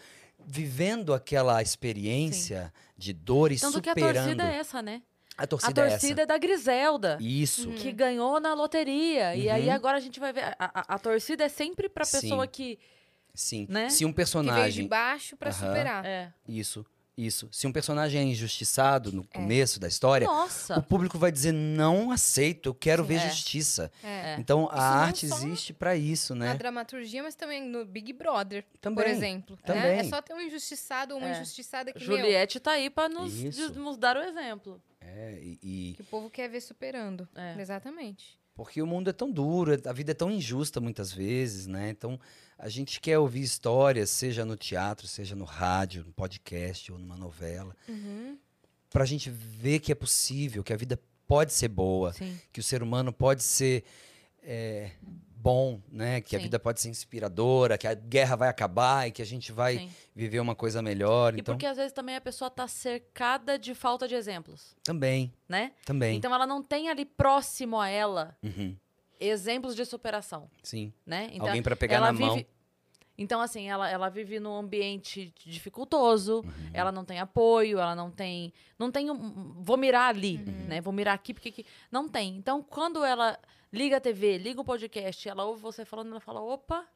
vivendo 0.46 1.12
aquela 1.12 1.61
experiência 1.61 2.72
de 2.96 3.12
dor 3.12 3.53
e 3.53 3.59
Tanto 3.59 3.82
que 3.82 3.90
a 3.90 3.92
superando. 3.92 4.24
torcida 4.24 4.51
é 4.51 4.57
essa, 4.57 4.80
né? 4.80 5.03
A 5.39 5.45
A 5.45 5.47
torcida, 5.47 5.80
é 5.86 5.89
torcida 5.91 6.22
é 6.22 6.26
da 6.26 6.36
Griselda. 6.36 7.16
Isso. 7.20 7.70
Que 7.70 7.93
ganhou 7.93 8.41
na 8.41 8.55
loteria. 8.55 9.36
E 9.36 9.49
aí 9.49 9.68
Uhum. 9.68 9.72
agora 9.72 9.97
a 9.97 10.01
gente 10.01 10.18
vai 10.18 10.32
ver. 10.32 10.43
A, 10.45 10.57
a- 10.59 10.95
a 10.97 10.99
torcida 10.99 11.45
é 11.45 11.49
sempre 11.49 11.89
pra 11.89 12.05
Sim. 12.05 12.20
pessoa 12.20 12.47
que. 12.47 12.76
Sim. 13.32 13.66
Né? 13.70 13.89
Se 13.89 13.95
um 13.95 13.99
Que 13.99 14.01
veio 14.03 14.11
de 14.11 14.14
personagem. 14.16 14.89
baixo 14.89 15.36
pra 15.36 15.51
Aham. 15.51 15.66
superar. 15.68 16.05
É. 16.05 16.32
Isso, 16.49 16.84
isso. 17.16 17.49
Se 17.53 17.68
um 17.68 17.72
personagem 17.72 18.20
é 18.20 18.24
injustiçado 18.24 19.11
É. 19.11 19.12
no 19.12 19.24
começo 19.28 19.78
da 19.78 19.86
história, 19.86 20.28
o 20.28 20.32
Nossa! 20.32 20.82
público 20.82 21.16
vai 21.20 21.30
dizer: 21.30 21.53
não 21.53 22.11
aceito, 22.11 22.70
eu 22.70 22.74
quero 22.74 23.05
ver 23.05 23.16
É. 23.20 23.28
justiça. 23.28 23.93
É. 24.03 24.34
Então 24.41 24.68
a 24.72 24.82
arte 24.82 25.24
existe 25.24 25.72
pra 25.72 25.95
isso, 25.95 26.34
Na 26.34 26.47
né? 26.47 26.55
dramaturgia, 26.57 27.22
mas 27.22 27.36
também 27.36 27.62
no 27.62 27.84
Big 27.84 28.12
Brother, 28.12 28.64
Também. 28.80 29.05
por 29.05 29.09
exemplo. 29.09 29.55
né? 29.57 29.62
Também. 29.64 29.99
É 30.01 30.05
só 30.05 30.20
ter 30.20 30.34
um 30.34 30.41
injustiçado 30.41 31.14
ou 31.14 31.20
uma 31.20 31.28
É. 31.28 31.32
injustiçada 31.36 31.93
que, 31.93 32.05
meu, 32.05 32.16
Juliette 32.18 32.59
tá 32.59 32.72
aí 32.72 32.91
pra 32.91 33.09
nos, 33.09 33.32
nos 33.76 33.97
dar 33.97 34.16
o 34.16 34.20
exemplo. 34.20 34.82
É, 35.18 35.38
e- 35.42 35.58
e 35.90 35.94
que 35.94 36.02
o 36.02 36.04
povo 36.04 36.30
quer 36.30 36.48
ver 36.48 36.60
superando. 36.60 37.28
É. 37.34 37.60
Exatamente. 37.60 38.38
Porque 38.54 38.80
o 38.82 38.86
mundo 38.86 39.08
é 39.10 39.12
tão 39.12 39.30
duro, 39.30 39.72
a 39.84 39.92
vida 39.92 40.10
é 40.12 40.14
tão 40.14 40.30
injusta 40.30 40.80
muitas 40.80 41.12
vezes, 41.12 41.66
né? 41.66 41.90
Então, 41.90 42.18
a 42.58 42.68
gente 42.68 43.00
quer 43.00 43.18
ouvir 43.18 43.42
histórias, 43.42 44.10
seja 44.10 44.44
no 44.44 44.56
teatro, 44.56 45.06
seja 45.06 45.34
no 45.36 45.44
rádio, 45.44 46.04
no 46.04 46.12
podcast 46.12 46.90
ou 46.92 46.98
numa 46.98 47.16
novela, 47.16 47.74
Uhum. 47.88 48.36
pra 48.90 49.04
gente 49.04 49.30
ver 49.30 49.78
que 49.80 49.92
é 49.92 49.94
possível, 49.94 50.64
que 50.64 50.72
a 50.72 50.76
vida 50.76 50.98
pode 51.26 51.52
ser 51.52 51.68
boa, 51.68 52.12
Sim. 52.12 52.36
que 52.52 52.58
o 52.58 52.62
ser 52.62 52.82
humano 52.82 53.12
pode 53.12 53.42
ser 53.42 53.84
é, 54.42 54.92
bom, 55.41 55.80
né? 55.91 56.20
Que 56.20 56.34
a 56.34 56.39
Sim. 56.39 56.45
vida 56.45 56.59
pode 56.59 56.80
ser 56.80 56.89
inspiradora, 56.89 57.78
que 57.78 57.86
a 57.86 57.95
guerra 57.95 58.36
vai 58.36 58.49
acabar 58.49 59.07
e 59.07 59.12
que 59.12 59.22
a 59.22 59.26
gente 59.26 59.53
vai 59.53 59.78
Sim. 59.78 59.91
viver 60.14 60.41
uma 60.41 60.55
coisa 60.55 60.82
melhor. 60.82 61.34
E 61.34 61.41
então, 61.41 61.55
porque 61.55 61.66
às 61.66 61.76
vezes 61.76 61.93
também 61.93 62.16
a 62.16 62.20
pessoa 62.20 62.51
tá 62.51 62.66
cercada 62.68 63.59
de 63.59 63.74
falta 63.74 64.09
de 64.09 64.14
exemplos, 64.14 64.74
também, 64.82 65.32
né? 65.49 65.72
também. 65.84 66.16
Então 66.16 66.34
ela 66.34 66.47
não 66.47 66.62
tem 66.62 66.89
ali 66.89 67.05
próximo 67.05 67.78
a 67.80 67.89
ela 67.89 68.36
Uhum, 68.43 68.76
exemplos 69.20 69.74
de 69.76 69.84
superação, 69.84 70.51
sim. 70.62 70.93
né? 71.07 71.28
Então, 71.32 71.47
Alguém 71.47 71.62
pra 71.62 71.76
pegar 71.76 72.01
na 72.01 72.12
mão. 72.12 72.34
vive- 72.34 72.47
Então, 73.20 73.41
assim, 73.41 73.68
ela, 73.68 73.91
ela 73.91 74.09
vive 74.09 74.39
num 74.39 74.55
ambiente 74.57 75.34
dificultoso, 75.45 76.36
Uhum. 76.45 76.70
ela 76.72 76.93
não 76.93 77.05
tem 77.05 77.18
apoio, 77.18 77.78
ela 77.80 77.95
não 77.97 78.12
tem. 78.12 78.53
Não 78.78 78.93
tem. 78.93 79.11
Um, 79.11 79.55
vou 79.61 79.76
mirar 79.76 80.11
ali, 80.14 80.36
Uhum. 80.47 80.66
né? 80.68 80.80
Vou 80.80 80.93
mirar 80.93 81.14
aqui, 81.14 81.34
porque. 81.34 81.51
que- 81.51 81.66
não 81.91 82.09
tem. 82.09 82.36
Então, 82.36 82.62
quando 82.62 83.05
ela 83.05 83.36
liga 83.72 83.96
a 83.96 84.00
TV, 84.00 84.38
liga 84.38 84.60
o 84.60 84.64
podcast, 84.64 85.28
ela 85.28 85.44
ouve 85.44 85.60
você 85.62 85.84
falando, 85.84 86.10
ela 86.10 86.20
fala: 86.20 86.40
opa, 86.40 86.86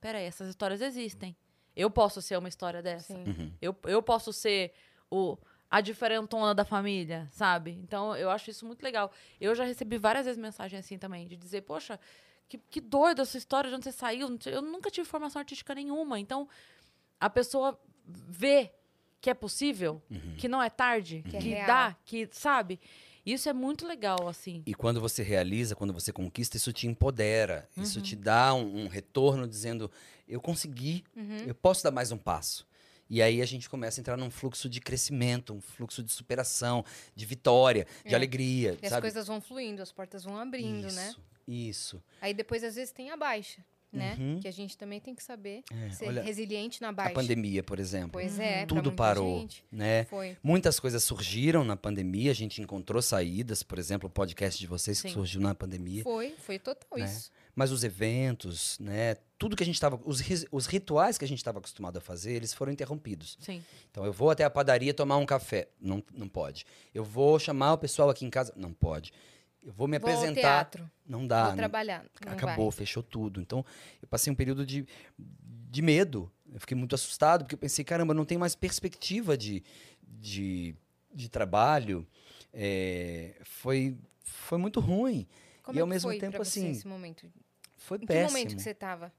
peraí, 0.00 0.24
essas 0.24 0.48
histórias 0.48 0.80
existem. 0.80 1.36
Eu 1.74 1.90
posso 1.90 2.22
ser 2.22 2.36
uma 2.38 2.48
história 2.48 2.82
dessa. 2.82 3.14
Uhum. 3.14 3.52
Eu, 3.60 3.76
eu 3.84 4.02
posso 4.02 4.32
ser 4.32 4.72
o, 5.10 5.36
a 5.70 5.80
diferentona 5.80 6.54
da 6.54 6.64
família, 6.64 7.28
sabe? 7.30 7.72
Então, 7.82 8.16
eu 8.16 8.30
acho 8.30 8.50
isso 8.50 8.64
muito 8.64 8.82
legal. 8.82 9.12
Eu 9.40 9.54
já 9.54 9.64
recebi 9.64 9.98
várias 9.98 10.24
vezes 10.24 10.40
mensagem 10.40 10.78
assim 10.78 10.96
também, 10.96 11.26
de 11.26 11.36
dizer, 11.36 11.62
poxa, 11.62 12.00
que, 12.48 12.56
que 12.56 12.80
doido 12.80 13.20
essa 13.20 13.36
história, 13.36 13.68
de 13.68 13.76
onde 13.76 13.84
você 13.84 13.92
saiu. 13.92 14.38
Eu 14.46 14.62
nunca 14.62 14.90
tive 14.90 15.06
formação 15.06 15.40
artística 15.40 15.74
nenhuma. 15.74 16.18
Então, 16.18 16.48
a 17.20 17.28
pessoa 17.28 17.78
vê 18.06 18.72
que 19.20 19.28
é 19.28 19.34
possível, 19.34 20.00
que 20.38 20.46
não 20.48 20.62
é 20.62 20.70
tarde, 20.70 21.24
Que 21.28 21.36
é 21.36 21.40
que 21.40 21.48
real. 21.48 21.66
dá, 21.66 21.96
que, 22.04 22.28
sabe? 22.30 22.80
Isso 23.26 23.48
é 23.48 23.52
muito 23.52 23.84
legal, 23.86 24.28
assim. 24.28 24.62
E 24.64 24.72
quando 24.72 25.00
você 25.00 25.22
realiza, 25.22 25.74
quando 25.74 25.92
você 25.92 26.12
conquista, 26.12 26.56
isso 26.56 26.72
te 26.72 26.86
empodera. 26.86 27.68
Isso 27.76 27.98
Uhum. 27.98 28.04
te 28.04 28.14
dá 28.14 28.54
um, 28.54 28.84
um 28.84 28.88
retorno 28.88 29.48
dizendo: 29.48 29.90
eu 30.28 30.40
consegui, 30.40 31.02
Uhum. 31.16 31.38
eu 31.46 31.54
posso 31.54 31.82
dar 31.82 31.90
mais 31.90 32.12
um 32.12 32.16
passo. 32.18 32.64
E 33.10 33.20
aí 33.22 33.42
a 33.42 33.46
gente 33.46 33.68
começa 33.68 33.98
a 33.98 34.02
entrar 34.02 34.16
num 34.16 34.30
fluxo 34.30 34.68
de 34.68 34.80
crescimento, 34.80 35.52
um 35.52 35.60
fluxo 35.60 36.02
de 36.02 36.12
superação, 36.12 36.84
de 37.14 37.24
vitória, 37.26 37.86
de 38.04 38.12
É. 38.12 38.16
alegria. 38.16 38.76
E 38.80 38.86
as 38.86 38.90
sabe? 38.90 39.02
coisas 39.02 39.26
vão 39.26 39.40
fluindo, 39.40 39.82
as 39.82 39.92
portas 39.92 40.24
vão 40.24 40.36
abrindo, 40.38 40.86
né? 40.92 41.08
isso, 41.08 41.20
Isso. 41.48 42.02
Aí 42.20 42.34
depois, 42.34 42.64
às 42.64 42.74
vezes, 42.74 42.92
tem 42.92 43.10
a 43.10 43.16
baixa, 43.16 43.64
né? 43.92 44.16
Uhum. 44.18 44.40
Que 44.40 44.48
a 44.48 44.50
gente 44.52 44.76
também 44.76 45.00
tem 45.00 45.14
que 45.14 45.22
saber 45.22 45.62
É, 45.72 45.90
ser 45.90 46.08
olha, 46.08 46.22
resiliente 46.22 46.80
na 46.82 46.88
a 46.88 46.92
baixa. 46.92 47.14
pandemia, 47.14 47.62
por 47.62 47.78
exemplo. 47.78 48.10
Pois 48.12 48.38
é, 48.38 48.58
pra 48.66 48.66
tudo 48.66 48.92
parou, 48.92 49.40
gente. 49.40 49.64
né? 49.72 50.04
Foi. 50.04 50.36
Muitas 50.42 50.78
coisas 50.78 51.02
surgiram 51.04 51.64
na 51.64 51.76
pandemia, 51.76 52.30
a 52.30 52.34
gente 52.34 52.60
encontrou 52.60 53.00
saídas, 53.00 53.62
por 53.62 53.78
exemplo, 53.78 54.08
o 54.08 54.10
podcast 54.10 54.58
de 54.60 54.66
vocês 54.66 55.00
que 55.00 55.08
Sim. 55.08 55.14
surgiu 55.14 55.40
na 55.40 55.54
pandemia. 55.54 56.02
Foi, 56.02 56.34
foi 56.38 56.58
total 56.58 56.98
Né? 56.98 57.04
isso. 57.04 57.30
Mas 57.54 57.72
os 57.72 57.82
eventos, 57.84 58.78
né, 58.78 59.16
tudo 59.38 59.56
que 59.56 59.62
a 59.62 59.66
gente 59.66 59.76
estava, 59.76 59.98
os, 60.04 60.20
os 60.52 60.66
rituais 60.66 61.16
que 61.16 61.24
a 61.24 61.28
gente 61.28 61.38
estava 61.38 61.58
acostumado 61.58 61.96
a 61.96 62.00
fazer, 62.00 62.32
eles 62.34 62.52
foram 62.52 62.70
interrompidos. 62.72 63.36
Sim. 63.40 63.62
Então 63.90 64.04
eu 64.04 64.12
vou 64.12 64.30
até 64.30 64.44
a 64.44 64.50
padaria 64.50 64.92
tomar 64.92 65.16
um 65.16 65.24
café, 65.26 65.68
não, 65.80 66.02
não 66.12 66.28
pode. 66.28 66.66
Eu 66.94 67.02
vou 67.04 67.38
chamar 67.38 67.72
o 67.74 67.78
pessoal 67.78 68.10
aqui 68.10 68.24
em 68.26 68.30
casa, 68.30 68.52
não 68.56 68.72
pode. 68.72 69.12
Eu 69.66 69.72
vou 69.72 69.88
me 69.88 69.98
Vou 69.98 70.08
ao 70.08 70.16
apresentar, 70.16 70.40
teatro, 70.40 70.90
não 71.04 71.26
dá. 71.26 71.48
vou 71.48 71.56
trabalhar. 71.56 72.04
Não 72.24 72.32
acabou, 72.32 72.70
vai. 72.70 72.78
fechou 72.78 73.02
tudo. 73.02 73.40
Então, 73.40 73.64
eu 74.00 74.06
passei 74.06 74.32
um 74.32 74.36
período 74.36 74.64
de, 74.64 74.86
de 75.18 75.82
medo. 75.82 76.30
Eu 76.52 76.60
fiquei 76.60 76.76
muito 76.76 76.94
assustado, 76.94 77.42
porque 77.42 77.56
eu 77.56 77.58
pensei, 77.58 77.84
caramba, 77.84 78.14
não 78.14 78.24
tem 78.24 78.38
mais 78.38 78.54
perspectiva 78.54 79.36
de, 79.36 79.64
de, 80.06 80.74
de 81.12 81.28
trabalho. 81.28 82.06
É, 82.54 83.34
foi, 83.42 83.98
foi 84.22 84.56
muito 84.56 84.78
ruim. 84.78 85.26
Como 85.64 85.76
E 85.76 85.80
é 85.80 85.82
ao 85.82 85.86
que 85.88 85.92
mesmo 85.94 86.16
tempo, 86.16 86.40
assim, 86.40 86.70
esse 86.70 86.86
momento? 86.86 87.26
Foi 87.76 87.96
Em 87.98 88.00
que 88.02 88.06
péssimo. 88.06 88.30
momento 88.38 88.54
que 88.56 88.62
você 88.62 88.72
tava? 88.72 89.12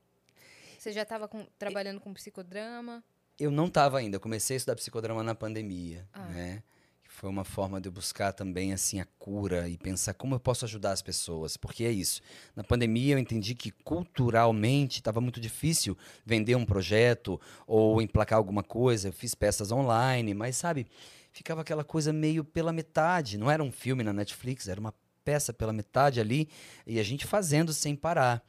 Você 0.80 0.94
já 0.94 1.04
tava 1.04 1.28
com- 1.28 1.46
trabalhando 1.60 2.00
com 2.00 2.14
psicodrama? 2.14 3.04
Eu 3.38 3.52
não 3.52 3.68
estava 3.68 4.00
ainda, 4.00 4.16
eu 4.16 4.20
comecei 4.22 4.56
a 4.56 4.58
estudar 4.58 4.76
psicodrama 4.78 5.22
na 5.24 5.36
pandemia, 5.36 6.08
Ah. 6.14 6.26
né? 6.28 6.64
Foi 7.18 7.28
uma 7.28 7.44
forma 7.44 7.82
de 7.82 7.90
eu 7.90 7.92
buscar 7.92 8.32
também 8.32 8.74
assim 8.74 9.00
a 9.00 9.06
cura 9.18 9.68
e 9.68 9.76
pensar 9.76 10.14
como 10.14 10.36
eu 10.36 10.40
posso 10.40 10.66
ajudar 10.66 10.92
as 10.92 11.02
pessoas, 11.02 11.58
porque 11.58 11.84
é 11.84 11.90
isso. 11.90 12.22
Na 12.56 12.64
pandemia 12.64 13.16
eu 13.16 13.18
entendi 13.18 13.56
que 13.56 13.72
culturalmente 13.72 15.00
estava 15.00 15.20
muito 15.20 15.40
difícil 15.40 15.98
vender 16.24 16.54
um 16.54 16.64
projeto 16.64 17.42
ou 17.66 18.04
emplacar 18.04 18.38
alguma 18.38 18.62
coisa. 18.62 19.08
Eu 19.08 19.14
fiz 19.14 19.34
peças 19.34 19.72
online, 19.72 20.36
mas 20.36 20.58
sabe, 20.58 20.86
ficava 21.32 21.62
aquela 21.62 21.84
coisa 21.84 22.14
meio 22.14 22.44
pela 22.44 22.72
metade. 22.72 23.36
Não 23.36 23.50
era 23.50 23.64
um 23.64 23.72
filme 23.72 24.04
na 24.04 24.14
Netflix, 24.14 24.68
era 24.68 24.80
uma 24.80 24.94
peça 25.26 25.52
pela 25.52 25.74
metade 25.74 26.20
ali 26.20 26.48
e 26.86 27.00
a 27.00 27.04
gente 27.04 27.26
fazendo 27.26 27.74
sem 27.74 27.96
parar. 27.96 28.44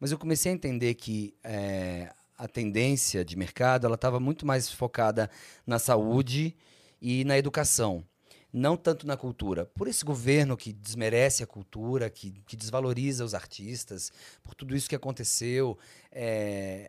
Mas 0.00 0.10
eu 0.10 0.18
comecei 0.18 0.50
a 0.50 0.54
entender 0.56 0.94
que 0.94 1.36
eh, 1.44 2.12
a 2.36 2.48
tendência 2.48 3.24
de 3.24 3.36
mercado 3.36 3.86
ela 3.86 3.94
estava 3.94 4.18
muito 4.18 4.44
mais 4.44 4.68
focada 4.68 5.30
na 5.64 5.78
saúde 5.78 6.56
e 7.00 7.24
na 7.24 7.38
educação, 7.38 8.04
não 8.52 8.76
tanto 8.76 9.06
na 9.06 9.16
cultura. 9.16 9.66
Por 9.66 9.88
esse 9.88 10.04
governo 10.04 10.56
que 10.56 10.72
desmerece 10.72 11.42
a 11.42 11.46
cultura, 11.46 12.08
que, 12.10 12.30
que 12.46 12.56
desvaloriza 12.56 13.24
os 13.24 13.34
artistas, 13.34 14.10
por 14.42 14.54
tudo 14.54 14.74
isso 14.74 14.88
que 14.88 14.96
aconteceu, 14.96 15.78
eh, 16.10 16.88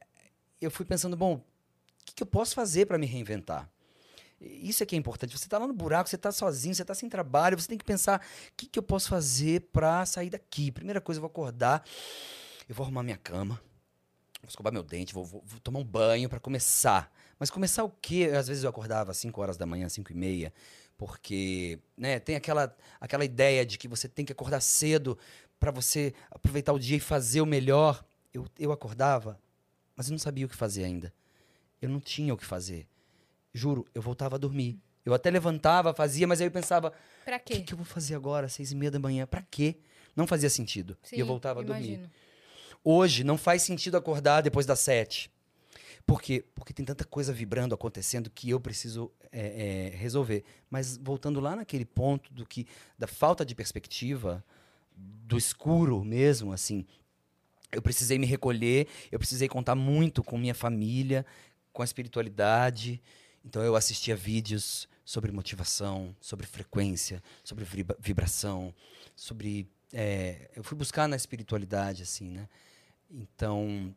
eu 0.62 0.72
fui 0.72 0.86
pensando, 0.86 1.16
bom, 1.18 1.36
o 1.36 1.44
que, 2.06 2.14
que 2.16 2.24
eu 2.24 2.28
posso 2.28 2.56
fazer 2.56 2.86
para 2.86 2.98
me 2.98 3.06
reinventar? 3.06 3.70
Isso 4.42 4.82
é 4.82 4.86
que 4.86 4.96
é 4.96 4.98
importante. 4.98 5.38
Você 5.38 5.46
está 5.46 5.58
lá 5.58 5.68
no 5.68 5.74
buraco, 5.74 6.10
você 6.10 6.16
está 6.16 6.32
sozinho, 6.32 6.74
você 6.74 6.82
está 6.82 6.96
sem 6.96 7.10
trabalho, 7.10 7.60
você 7.60 7.68
tem 7.68 7.78
que 7.78 7.84
pensar 7.84 8.22
o 8.22 8.52
que, 8.56 8.68
que 8.68 8.80
eu 8.80 8.84
posso 8.84 9.10
fazer 9.10 9.68
para 9.74 10.06
sair 10.06 10.30
daqui. 10.30 10.72
Primeira 10.72 11.02
coisa, 11.02 11.18
eu 11.20 11.22
vou 11.22 11.30
acordar, 11.30 11.84
eu 12.68 12.74
vou 12.74 12.86
arrumar 12.86 13.04
minha 13.04 13.18
cama, 13.18 13.62
vou 14.42 14.48
escovar 14.48 14.72
meu 14.72 14.82
dente, 14.84 15.14
vou, 15.14 15.26
vou- 15.26 15.44
vou 15.46 15.60
tomar 15.60 15.80
um 15.80 15.84
banho 15.84 16.30
para 16.30 16.40
começar. 16.40 17.12
Mas 17.40 17.50
começar 17.50 17.84
o 17.84 17.90
quê? 17.90 18.32
Às 18.38 18.48
vezes 18.48 18.64
eu 18.64 18.70
acordava 18.70 19.12
às 19.12 19.18
5 19.18 19.40
horas 19.42 19.58
da 19.58 19.66
manhã, 19.66 19.88
5 19.88 20.12
e 20.12 20.16
meia, 20.16 20.54
porque 20.98 21.80
né, 21.98 22.20
tem 22.20 22.36
aquela, 22.36 22.76
aquela 23.00 23.24
ideia 23.24 23.66
de 23.66 23.78
que 23.78 23.88
você 23.88 24.08
tem 24.10 24.26
que 24.26 24.32
acordar 24.34 24.60
cedo 24.60 25.18
para 25.60 25.72
você 25.72 26.14
aproveitar 26.30 26.74
o 26.74 26.80
dia 26.80 26.98
e 26.98 27.00
fazer 27.00 27.42
o 27.42 27.46
melhor. 27.46 28.04
Eu, 28.34 28.46
eu 28.60 28.72
acordava, 28.72 29.40
mas 29.96 30.08
eu 30.08 30.12
não 30.12 30.20
sabia 30.20 30.46
o 30.46 30.50
que 30.50 30.56
fazer 30.56 30.84
ainda. 30.84 31.14
Eu 31.82 31.88
não 31.90 32.00
tinha 32.00 32.34
o 32.34 32.38
que 32.38 32.46
fazer. 32.46 32.86
Juro, 33.54 33.86
eu 33.96 34.02
voltava 34.02 34.36
a 34.36 34.38
dormir. 34.40 34.78
Eu 35.06 35.14
até 35.14 35.32
levantava, 35.32 35.94
fazia, 35.94 36.28
mas 36.28 36.42
aí 36.42 36.48
eu 36.48 36.52
pensava, 36.52 36.94
Pra 37.24 37.38
o 37.38 37.40
quê? 37.40 37.56
que, 37.56 37.62
que 37.62 37.74
eu 37.74 37.78
vou 37.78 37.86
fazer 37.86 38.16
agora, 38.16 38.46
às 38.48 38.54
seis 38.54 38.72
e 38.72 38.76
meia 38.76 38.92
da 38.92 39.00
manhã? 39.00 39.26
Pra 39.26 39.42
quê? 39.42 39.78
Não 40.16 40.28
fazia 40.28 40.50
sentido. 40.50 40.98
e 41.12 41.20
eu 41.20 41.26
voltava 41.26 41.62
a 41.62 41.64
dormir. 41.64 41.86
imagino. 41.94 42.12
Hoje 42.84 43.24
não 43.24 43.38
faz 43.38 43.62
sentido 43.64 43.96
acordar 43.98 44.42
depois 44.42 44.66
das 44.66 44.80
sete. 44.82 45.32
Por 46.10 46.24
quê? 46.24 46.44
Porque 46.56 46.74
tem 46.74 46.84
tanta 46.84 47.06
coisa 47.06 47.32
vibrando, 47.32 47.76
acontecendo 47.76 48.32
que 48.32 48.50
eu 48.50 48.60
preciso 48.60 49.12
é, 49.32 49.92
é, 49.92 49.96
resolver. 49.96 50.44
Mas 50.68 50.98
voltando 50.98 51.40
lá 51.40 51.56
naquele 51.56 51.86
ponto 51.86 52.34
do 52.34 52.48
que 52.48 52.66
da 52.98 53.06
falta 53.06 53.46
de 53.46 53.54
perspectiva, 53.54 54.44
do 54.96 55.38
escuro 55.38 56.04
mesmo, 56.04 56.52
assim, 56.52 56.84
eu 57.72 57.80
precisei 57.80 58.18
me 58.18 58.26
recolher, 58.26 58.88
eu 59.12 59.20
precisei 59.20 59.48
contar 59.48 59.76
muito 59.76 60.24
com 60.24 60.36
minha 60.36 60.56
família, 60.56 61.24
com 61.72 61.84
a 61.84 61.86
espiritualidade. 61.86 63.00
Então 63.46 63.62
eu 63.62 63.76
assistia 63.76 64.16
vídeos 64.16 64.90
sobre 65.06 65.32
motivação, 65.32 66.16
sobre 66.20 66.48
frequência, 66.48 67.22
sobre 67.44 67.64
vibra- 67.66 67.98
vibração, 68.00 68.74
sobre 69.16 69.70
é, 69.94 70.50
eu 70.56 70.64
fui 70.64 70.76
buscar 70.76 71.08
na 71.08 71.16
espiritualidade 71.16 72.02
assim, 72.02 72.32
né? 72.32 72.50
Então 73.12 73.96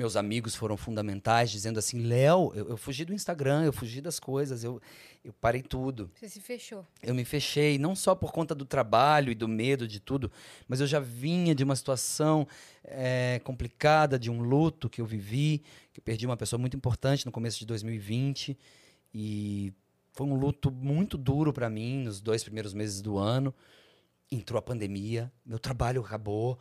meus 0.00 0.16
amigos 0.16 0.54
foram 0.54 0.78
fundamentais, 0.78 1.50
dizendo 1.50 1.78
assim, 1.78 2.00
Léo, 2.02 2.52
eu, 2.54 2.70
eu 2.70 2.76
fugi 2.78 3.04
do 3.04 3.12
Instagram, 3.12 3.64
eu 3.64 3.72
fugi 3.72 4.00
das 4.00 4.18
coisas, 4.18 4.64
eu, 4.64 4.80
eu 5.22 5.30
parei 5.34 5.60
tudo. 5.60 6.10
Você 6.14 6.26
se 6.26 6.40
fechou. 6.40 6.86
Eu 7.02 7.14
me 7.14 7.22
fechei, 7.22 7.76
não 7.76 7.94
só 7.94 8.14
por 8.14 8.32
conta 8.32 8.54
do 8.54 8.64
trabalho 8.64 9.30
e 9.30 9.34
do 9.34 9.46
medo 9.46 9.86
de 9.86 10.00
tudo, 10.00 10.32
mas 10.66 10.80
eu 10.80 10.86
já 10.86 10.98
vinha 10.98 11.54
de 11.54 11.62
uma 11.62 11.76
situação 11.76 12.48
eh, 12.82 13.42
complicada, 13.44 14.18
de 14.18 14.30
um 14.30 14.40
luto 14.40 14.88
que 14.88 15.02
eu 15.02 15.04
vivi, 15.04 15.62
que 15.92 16.00
eu 16.00 16.02
perdi 16.02 16.24
uma 16.24 16.36
pessoa 16.36 16.58
muito 16.58 16.78
importante 16.78 17.26
no 17.26 17.30
começo 17.30 17.58
de 17.58 17.66
2020. 17.66 18.56
E 19.12 19.70
foi 20.12 20.26
um 20.26 20.34
luto 20.34 20.70
muito 20.70 21.18
duro 21.18 21.52
para 21.52 21.68
mim 21.68 22.04
nos 22.04 22.22
dois 22.22 22.42
primeiros 22.42 22.72
meses 22.72 23.02
do 23.02 23.18
ano. 23.18 23.54
Entrou 24.32 24.58
a 24.58 24.62
pandemia, 24.62 25.30
meu 25.44 25.58
trabalho 25.58 26.00
acabou. 26.00 26.58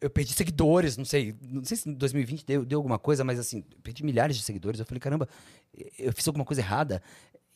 Eu 0.00 0.08
perdi 0.10 0.32
seguidores, 0.32 0.96
não 0.96 1.04
sei, 1.04 1.34
não 1.40 1.64
sei 1.64 1.76
se 1.76 1.88
em 1.88 1.92
2020 1.94 2.44
deu, 2.46 2.64
deu 2.64 2.78
alguma 2.78 2.98
coisa, 2.98 3.24
mas 3.24 3.38
assim, 3.38 3.62
perdi 3.82 4.04
milhares 4.04 4.36
de 4.36 4.42
seguidores. 4.42 4.78
Eu 4.78 4.86
falei, 4.86 5.00
caramba, 5.00 5.28
eu 5.98 6.12
fiz 6.12 6.26
alguma 6.28 6.44
coisa 6.44 6.60
errada. 6.60 7.02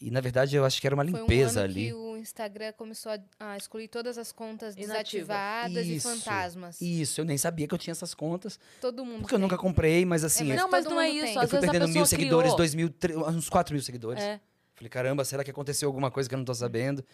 E 0.01 0.11
na 0.11 0.21
verdade 0.21 0.57
eu 0.57 0.65
acho 0.65 0.81
que 0.81 0.87
era 0.89 0.97
uma 0.97 1.05
Foi 1.05 1.13
um 1.13 1.17
limpeza 1.23 1.61
ano 1.61 1.71
ali. 1.71 1.87
que 1.87 1.95
o 1.95 2.17
Instagram 2.17 2.73
começou 2.73 3.13
a, 3.13 3.19
a 3.39 3.57
excluir 3.57 3.87
todas 3.87 4.19
as 4.19 4.33
contas 4.33 4.75
desativadas 4.75 5.87
e 5.87 5.95
Isso, 5.97 6.09
fantasmas. 6.09 6.81
Isso, 6.81 7.21
eu 7.21 7.25
nem 7.25 7.39
sabia 7.39 7.69
que 7.69 7.75
eu 7.75 7.79
tinha 7.79 7.93
essas 7.93 8.13
contas, 8.13 8.59
Todo 8.81 9.05
mundo 9.05 9.21
porque 9.21 9.35
eu 9.35 9.39
tem. 9.39 9.43
nunca 9.43 9.57
comprei, 9.57 10.05
mas 10.05 10.25
assim, 10.25 10.45
mas 10.45 10.57
eu, 10.57 10.63
não, 10.65 10.71
mas 10.71 10.85
não 10.87 11.01
é 11.01 11.09
isso. 11.09 11.25
tem. 11.27 11.37
eu 11.37 11.49
fui 11.49 11.61
perdendo 11.61 11.87
mil 11.87 12.05
seguidores, 12.05 12.55
dois 12.57 12.75
mil, 12.75 12.93
uns 13.29 13.49
quatro 13.49 13.75
mil 13.75 13.83
seguidores. 13.83 14.21
É. 14.21 14.41
Falei, 14.75 14.91
caramba, 14.91 15.25
será 15.25 15.45
que 15.45 15.51
aconteceu 15.53 15.89
alguma 15.89 16.11
coisa 16.11 16.29
que 16.29 16.35
eu 16.35 16.39
não 16.39 16.45
tô 16.45 16.55
sabendo? 16.55 17.05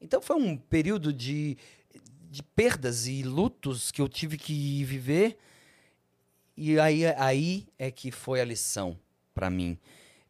Então 0.00 0.20
foi 0.20 0.34
um 0.34 0.56
período 0.56 1.12
de, 1.12 1.56
de 2.32 2.42
perdas 2.42 3.06
e 3.06 3.22
lutos 3.22 3.90
que 3.90 4.00
eu 4.00 4.08
tive 4.08 4.38
que 4.38 4.82
viver. 4.84 5.36
E 6.56 6.80
aí, 6.80 7.04
aí 7.18 7.66
é 7.78 7.90
que 7.90 8.10
foi 8.10 8.40
a 8.40 8.44
lição 8.44 8.98
para 9.34 9.50
mim. 9.50 9.78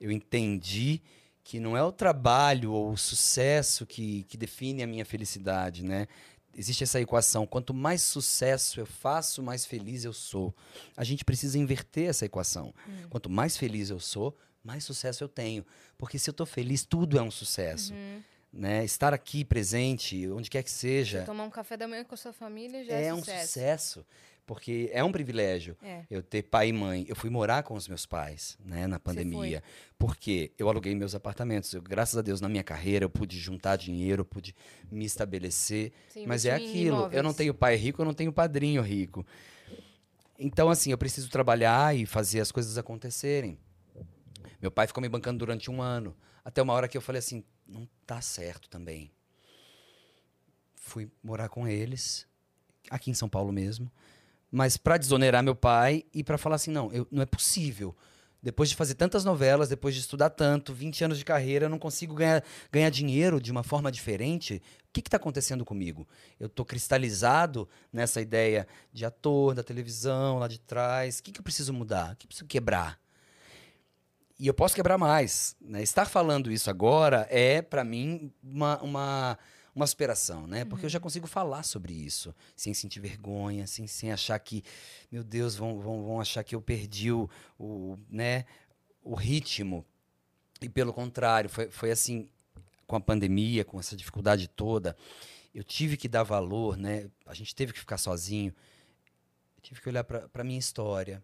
Eu 0.00 0.10
entendi 0.10 1.00
que 1.44 1.60
não 1.60 1.76
é 1.76 1.82
o 1.82 1.92
trabalho 1.92 2.72
ou 2.72 2.90
o 2.90 2.96
sucesso 2.96 3.86
que, 3.86 4.24
que 4.24 4.36
define 4.36 4.82
a 4.82 4.86
minha 4.86 5.04
felicidade, 5.04 5.84
né? 5.84 6.08
existe 6.56 6.82
essa 6.82 7.00
equação: 7.00 7.46
quanto 7.46 7.72
mais 7.72 8.02
sucesso 8.02 8.80
eu 8.80 8.86
faço, 8.86 9.40
mais 9.40 9.64
feliz 9.64 10.04
eu 10.04 10.12
sou. 10.12 10.52
A 10.96 11.04
gente 11.04 11.24
precisa 11.24 11.56
inverter 11.56 12.08
essa 12.08 12.26
equação. 12.26 12.74
Hum. 12.88 13.06
Quanto 13.10 13.30
mais 13.30 13.56
feliz 13.56 13.90
eu 13.90 14.00
sou, 14.00 14.36
mais 14.64 14.82
sucesso 14.82 15.22
eu 15.22 15.28
tenho. 15.28 15.64
Porque 15.96 16.18
se 16.18 16.28
eu 16.28 16.34
tô 16.34 16.44
feliz, 16.44 16.84
tudo 16.84 17.16
é 17.16 17.22
um 17.22 17.30
sucesso. 17.30 17.92
Uhum. 17.92 18.22
Né? 18.52 18.84
Estar 18.84 19.14
aqui 19.14 19.44
presente, 19.44 20.28
onde 20.28 20.50
quer 20.50 20.62
que 20.62 20.70
seja, 20.70 21.22
Tomar 21.22 21.44
um 21.44 21.50
café 21.50 21.74
da 21.76 21.88
manhã 21.88 22.04
com 22.04 22.14
a 22.14 22.18
sua 22.18 22.34
família 22.34 22.84
já 22.84 22.92
é, 22.94 23.06
é, 23.06 23.14
um 23.14 23.18
sucesso. 23.18 23.46
sucesso. 23.46 24.06
Porque 24.44 24.90
é 24.92 25.02
um 25.02 25.12
privilégio 25.12 25.76
É. 25.82 26.02
eu 26.10 26.20
ter 26.22 26.42
pai 26.42 26.68
e 26.68 26.72
mãe. 26.72 27.06
Eu 27.08 27.14
fui 27.16 27.30
morar 27.30 27.62
com 27.62 27.74
os 27.74 27.86
meus 27.88 28.04
pais, 28.04 28.58
né, 28.62 28.86
na 28.86 28.98
pandemia. 28.98 29.62
Porque 29.96 30.50
eu 30.58 30.68
aluguei 30.68 30.94
meus 30.94 31.14
apartamentos. 31.14 31.72
Eu, 31.72 31.80
graças 31.80 32.18
a 32.18 32.22
Deus, 32.22 32.40
na 32.40 32.48
minha 32.48 32.64
carreira, 32.64 33.04
eu 33.04 33.08
pude 33.10 33.38
juntar 33.38 33.76
dinheiro, 33.76 34.22
eu 34.22 34.24
pude 34.26 34.54
me 34.90 35.04
estabelecer. 35.06 35.92
Você 36.08 36.26
Mas 36.26 36.44
é 36.44 36.52
aquilo. 36.54 36.96
Eu 36.96 37.22
não 37.22 37.30
imóveis. 37.30 37.36
tenho 37.36 37.54
pai 37.54 37.76
rico, 37.76 38.02
eu 38.02 38.04
não 38.04 38.12
tenho 38.12 38.32
padrinho 38.32 38.82
rico. 38.82 39.24
Então, 40.38 40.68
assim, 40.68 40.90
eu 40.90 40.98
preciso 40.98 41.30
trabalhar 41.30 41.96
e 41.96 42.04
fazer 42.04 42.40
as 42.40 42.50
coisas 42.50 42.76
acontecerem. 42.76 43.56
Meu 44.60 44.70
pai 44.70 44.86
ficou 44.88 45.00
me 45.00 45.08
bancando 45.08 45.38
durante 45.38 45.70
um 45.70 45.80
ano. 45.80 46.16
Até 46.44 46.60
uma 46.60 46.72
hora 46.72 46.88
que 46.88 46.96
eu 46.96 47.00
falei 47.00 47.20
assim, 47.20 47.44
não 47.72 47.88
tá 48.06 48.20
certo 48.20 48.68
também. 48.68 49.10
Fui 50.76 51.10
morar 51.22 51.48
com 51.48 51.66
eles, 51.66 52.26
aqui 52.90 53.10
em 53.10 53.14
São 53.14 53.28
Paulo 53.28 53.52
mesmo. 53.52 53.90
Mas 54.50 54.76
para 54.76 54.98
desonerar 54.98 55.42
meu 55.42 55.56
pai 55.56 56.04
e 56.12 56.22
para 56.22 56.36
falar 56.36 56.56
assim, 56.56 56.70
não, 56.70 56.92
eu, 56.92 57.06
não 57.10 57.22
é 57.22 57.26
possível. 57.26 57.96
Depois 58.42 58.68
de 58.68 58.76
fazer 58.76 58.96
tantas 58.96 59.24
novelas, 59.24 59.68
depois 59.68 59.94
de 59.94 60.00
estudar 60.00 60.28
tanto, 60.28 60.74
20 60.74 61.04
anos 61.04 61.18
de 61.18 61.24
carreira, 61.24 61.66
eu 61.66 61.70
não 61.70 61.78
consigo 61.78 62.12
ganhar, 62.12 62.44
ganhar 62.72 62.90
dinheiro 62.90 63.40
de 63.40 63.52
uma 63.52 63.62
forma 63.62 63.90
diferente. 63.90 64.60
O 64.88 64.92
que 64.92 65.00
está 65.00 65.16
acontecendo 65.16 65.64
comigo? 65.64 66.06
Eu 66.40 66.48
estou 66.48 66.66
cristalizado 66.66 67.68
nessa 67.92 68.20
ideia 68.20 68.66
de 68.92 69.06
ator, 69.06 69.54
da 69.54 69.62
televisão, 69.62 70.38
lá 70.38 70.48
de 70.48 70.58
trás. 70.58 71.20
O 71.20 71.22
que, 71.22 71.30
que 71.30 71.38
eu 71.38 71.44
preciso 71.44 71.72
mudar? 71.72 72.12
O 72.12 72.16
que 72.16 72.26
eu 72.26 72.28
preciso 72.28 72.48
quebrar? 72.48 73.00
E 74.42 74.48
eu 74.48 74.52
posso 74.52 74.74
quebrar 74.74 74.98
mais. 74.98 75.54
né? 75.60 75.84
Estar 75.84 76.04
falando 76.04 76.50
isso 76.50 76.68
agora 76.68 77.28
é, 77.30 77.62
para 77.62 77.84
mim, 77.84 78.32
uma, 78.42 78.82
uma, 78.82 79.38
uma 79.72 79.86
superação, 79.86 80.48
né? 80.48 80.64
Porque 80.64 80.84
eu 80.84 80.90
já 80.90 80.98
consigo 80.98 81.28
falar 81.28 81.62
sobre 81.62 81.92
isso, 81.92 82.34
sem 82.56 82.74
sentir 82.74 82.98
vergonha, 82.98 83.68
sem, 83.68 83.86
sem 83.86 84.10
achar 84.10 84.36
que, 84.40 84.64
meu 85.12 85.22
Deus, 85.22 85.54
vão, 85.54 85.78
vão, 85.78 86.02
vão 86.02 86.20
achar 86.20 86.42
que 86.42 86.56
eu 86.56 86.60
perdi 86.60 87.12
o, 87.12 87.30
o, 87.56 87.96
né, 88.10 88.44
o 89.04 89.14
ritmo. 89.14 89.86
E 90.60 90.68
pelo 90.68 90.92
contrário, 90.92 91.48
foi, 91.48 91.70
foi 91.70 91.92
assim, 91.92 92.28
com 92.84 92.96
a 92.96 93.00
pandemia, 93.00 93.64
com 93.64 93.78
essa 93.78 93.94
dificuldade 93.94 94.48
toda, 94.48 94.96
eu 95.54 95.62
tive 95.62 95.96
que 95.96 96.08
dar 96.08 96.24
valor, 96.24 96.76
né? 96.76 97.08
A 97.26 97.34
gente 97.34 97.54
teve 97.54 97.72
que 97.72 97.78
ficar 97.78 97.96
sozinho. 97.96 98.52
Eu 99.56 99.62
tive 99.62 99.80
que 99.80 99.88
olhar 99.88 100.02
para 100.02 100.28
a 100.34 100.44
minha 100.44 100.58
história, 100.58 101.22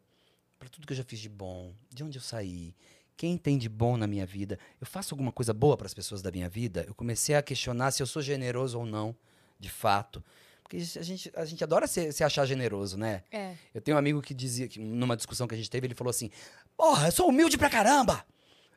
para 0.57 0.69
tudo 0.69 0.87
que 0.87 0.93
eu 0.93 0.97
já 0.97 1.03
fiz 1.03 1.19
de 1.19 1.29
bom, 1.29 1.75
de 1.91 2.05
onde 2.05 2.17
eu 2.17 2.23
saí, 2.23 2.77
quem 3.19 3.37
tem 3.37 3.59
de 3.59 3.69
bom 3.69 3.97
na 3.97 4.07
minha 4.07 4.25
vida. 4.25 4.61
Eu 4.81 4.87
faço 4.87 5.13
alguma 5.13 5.33
coisa 5.33 5.53
boa 5.53 5.77
para 5.77 5.87
as 5.87 5.93
pessoas 5.93 6.23
da 6.23 6.31
minha 6.31 6.49
vida? 6.49 6.85
Eu 6.87 6.95
comecei 6.95 7.35
a 7.35 7.43
questionar 7.43 7.91
se 7.91 8.01
eu 8.01 8.07
sou 8.07 8.23
generoso 8.23 8.79
ou 8.79 8.87
não, 8.87 9.15
de 9.59 9.69
fato. 9.69 10.23
Porque 10.63 10.77
a 10.77 11.03
gente, 11.03 11.33
a 11.35 11.45
gente 11.45 11.65
adora 11.65 11.89
se, 11.89 12.13
se 12.13 12.23
achar 12.23 12.47
generoso, 12.47 12.97
né? 12.97 13.25
É. 13.33 13.57
Eu 13.75 13.81
tenho 13.81 13.97
um 13.97 13.99
amigo 13.99 14.23
que 14.23 14.33
dizia, 14.33 14.69
que 14.69 14.79
numa 14.79 15.17
discussão 15.17 15.49
que 15.49 15.55
a 15.55 15.59
gente 15.59 15.69
teve, 15.69 15.89
ele 15.89 15.97
falou 15.97 16.11
assim: 16.11 16.31
Porra, 16.77 17.09
eu 17.09 17.13
sou 17.13 17.29
humilde 17.29 17.59
pra 17.59 17.69
caramba! 17.69 18.25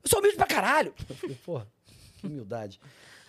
Eu 0.03 0.09
sou 0.09 0.17
humilde 0.17 0.35
pra 0.35 0.47
caralho! 0.47 0.91
Eu 1.07 1.15
falei, 1.15 1.35
porra, 1.45 1.67
que 2.17 2.25
humildade. 2.25 2.79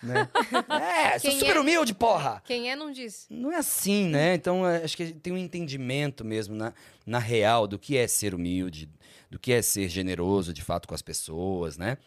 Né? 0.03 0.29
É, 0.69 1.17
sou 1.17 1.29
Quem 1.31 1.39
super 1.39 1.55
é? 1.55 1.59
humilde, 1.59 1.93
porra! 1.93 2.41
Quem 2.45 2.69
é, 2.69 2.75
não 2.75 2.91
diz. 2.91 3.25
Não 3.29 3.51
é 3.51 3.55
assim, 3.55 4.07
né? 4.07 4.35
Então, 4.35 4.67
é, 4.67 4.83
acho 4.83 4.97
que 4.97 5.13
tem 5.13 5.31
um 5.31 5.37
entendimento 5.37 6.25
mesmo 6.25 6.55
na, 6.55 6.73
na 7.05 7.19
real 7.19 7.65
do 7.65 7.79
que 7.79 7.95
é 7.95 8.05
ser 8.05 8.35
humilde, 8.35 8.89
do 9.31 9.39
que 9.39 9.53
é 9.53 9.61
ser 9.61 9.87
generoso 9.87 10.53
de 10.53 10.61
fato 10.61 10.87
com 10.87 10.93
as 10.93 11.01
pessoas, 11.01 11.77
né? 11.77 11.97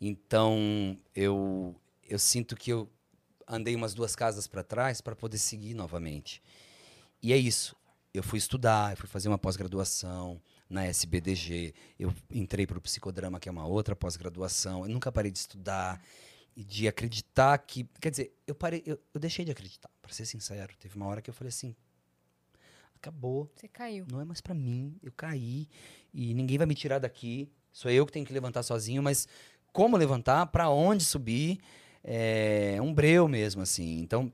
Então, 0.00 0.98
eu, 1.14 1.74
eu 2.06 2.18
sinto 2.18 2.54
que 2.54 2.70
eu 2.70 2.88
andei 3.48 3.74
umas 3.74 3.94
duas 3.94 4.14
casas 4.14 4.46
para 4.46 4.62
trás 4.62 5.00
para 5.00 5.16
poder 5.16 5.38
seguir 5.38 5.72
novamente. 5.72 6.42
E 7.22 7.32
é 7.32 7.36
isso. 7.36 7.74
Eu 8.12 8.22
fui 8.22 8.38
estudar, 8.38 8.92
eu 8.92 8.96
fui 8.96 9.08
fazer 9.08 9.28
uma 9.28 9.38
pós-graduação 9.38 10.40
na 10.68 10.84
SBDG, 10.84 11.74
eu 11.98 12.12
entrei 12.30 12.66
para 12.66 12.78
o 12.78 12.80
psicodrama, 12.80 13.38
que 13.38 13.48
é 13.48 13.52
uma 13.52 13.66
outra 13.66 13.94
pós-graduação. 13.94 14.82
Eu 14.84 14.88
nunca 14.90 15.12
parei 15.12 15.30
de 15.30 15.38
estudar 15.38 16.02
e 16.56 16.64
de 16.64 16.88
acreditar 16.88 17.56
que. 17.58 17.84
Quer 18.00 18.10
dizer, 18.10 18.32
eu 18.46 18.54
parei, 18.54 18.82
eu, 18.86 18.98
eu 19.12 19.20
deixei 19.20 19.44
de 19.44 19.52
acreditar, 19.52 19.90
para 20.00 20.12
ser 20.12 20.24
sincero. 20.24 20.74
Teve 20.78 20.96
uma 20.96 21.06
hora 21.06 21.20
que 21.20 21.28
eu 21.28 21.34
falei 21.34 21.50
assim: 21.50 21.76
acabou, 22.94 23.50
Você 23.54 23.68
caiu. 23.68 24.06
não 24.10 24.20
é 24.20 24.24
mais 24.24 24.40
para 24.40 24.54
mim, 24.54 24.96
eu 25.02 25.12
caí 25.12 25.68
e 26.12 26.32
ninguém 26.34 26.56
vai 26.58 26.66
me 26.66 26.74
tirar 26.74 26.98
daqui. 26.98 27.48
Sou 27.70 27.90
eu 27.90 28.06
que 28.06 28.12
tenho 28.12 28.24
que 28.24 28.32
levantar 28.32 28.62
sozinho, 28.62 29.02
mas 29.02 29.28
como 29.70 29.98
levantar, 29.98 30.46
para 30.46 30.70
onde 30.70 31.04
subir, 31.04 31.60
é 32.02 32.78
um 32.80 32.94
breu 32.94 33.28
mesmo 33.28 33.60
assim. 33.60 34.00
Então, 34.00 34.32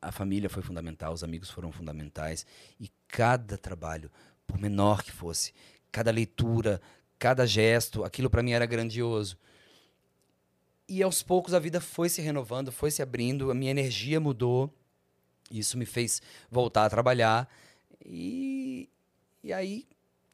a 0.00 0.12
família 0.12 0.48
foi 0.48 0.62
fundamental, 0.62 1.12
os 1.12 1.24
amigos 1.24 1.50
foram 1.50 1.72
fundamentais 1.72 2.46
e 2.78 2.88
cada 3.08 3.58
trabalho, 3.58 4.08
por 4.46 4.58
menor 4.58 5.02
que 5.02 5.10
fosse, 5.10 5.52
cada 5.90 6.12
leitura, 6.12 6.80
cada 7.18 7.44
gesto, 7.44 8.04
aquilo 8.04 8.30
para 8.30 8.42
mim 8.42 8.52
era 8.52 8.66
grandioso. 8.66 9.36
E 10.88 11.02
aos 11.02 11.22
poucos 11.22 11.54
a 11.54 11.58
vida 11.58 11.80
foi 11.80 12.08
se 12.08 12.20
renovando, 12.20 12.70
foi 12.72 12.90
se 12.90 13.02
abrindo, 13.02 13.50
a 13.50 13.54
minha 13.54 13.70
energia 13.70 14.20
mudou. 14.20 14.72
Isso 15.50 15.76
me 15.76 15.86
fez 15.86 16.20
voltar 16.50 16.84
a 16.86 16.90
trabalhar 16.90 17.48
e, 18.04 18.88
e 19.42 19.52
aí 19.52 19.86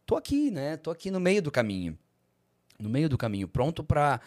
tô 0.06 0.16
aqui, 0.16 0.50
né? 0.50 0.76
Tô 0.76 0.90
aqui 0.90 1.10
no 1.10 1.20
meio 1.20 1.42
do 1.42 1.50
caminho. 1.50 1.98
No 2.78 2.88
meio 2.88 3.08
do 3.08 3.18
caminho, 3.18 3.48
pronto 3.48 3.82
para 3.82 4.20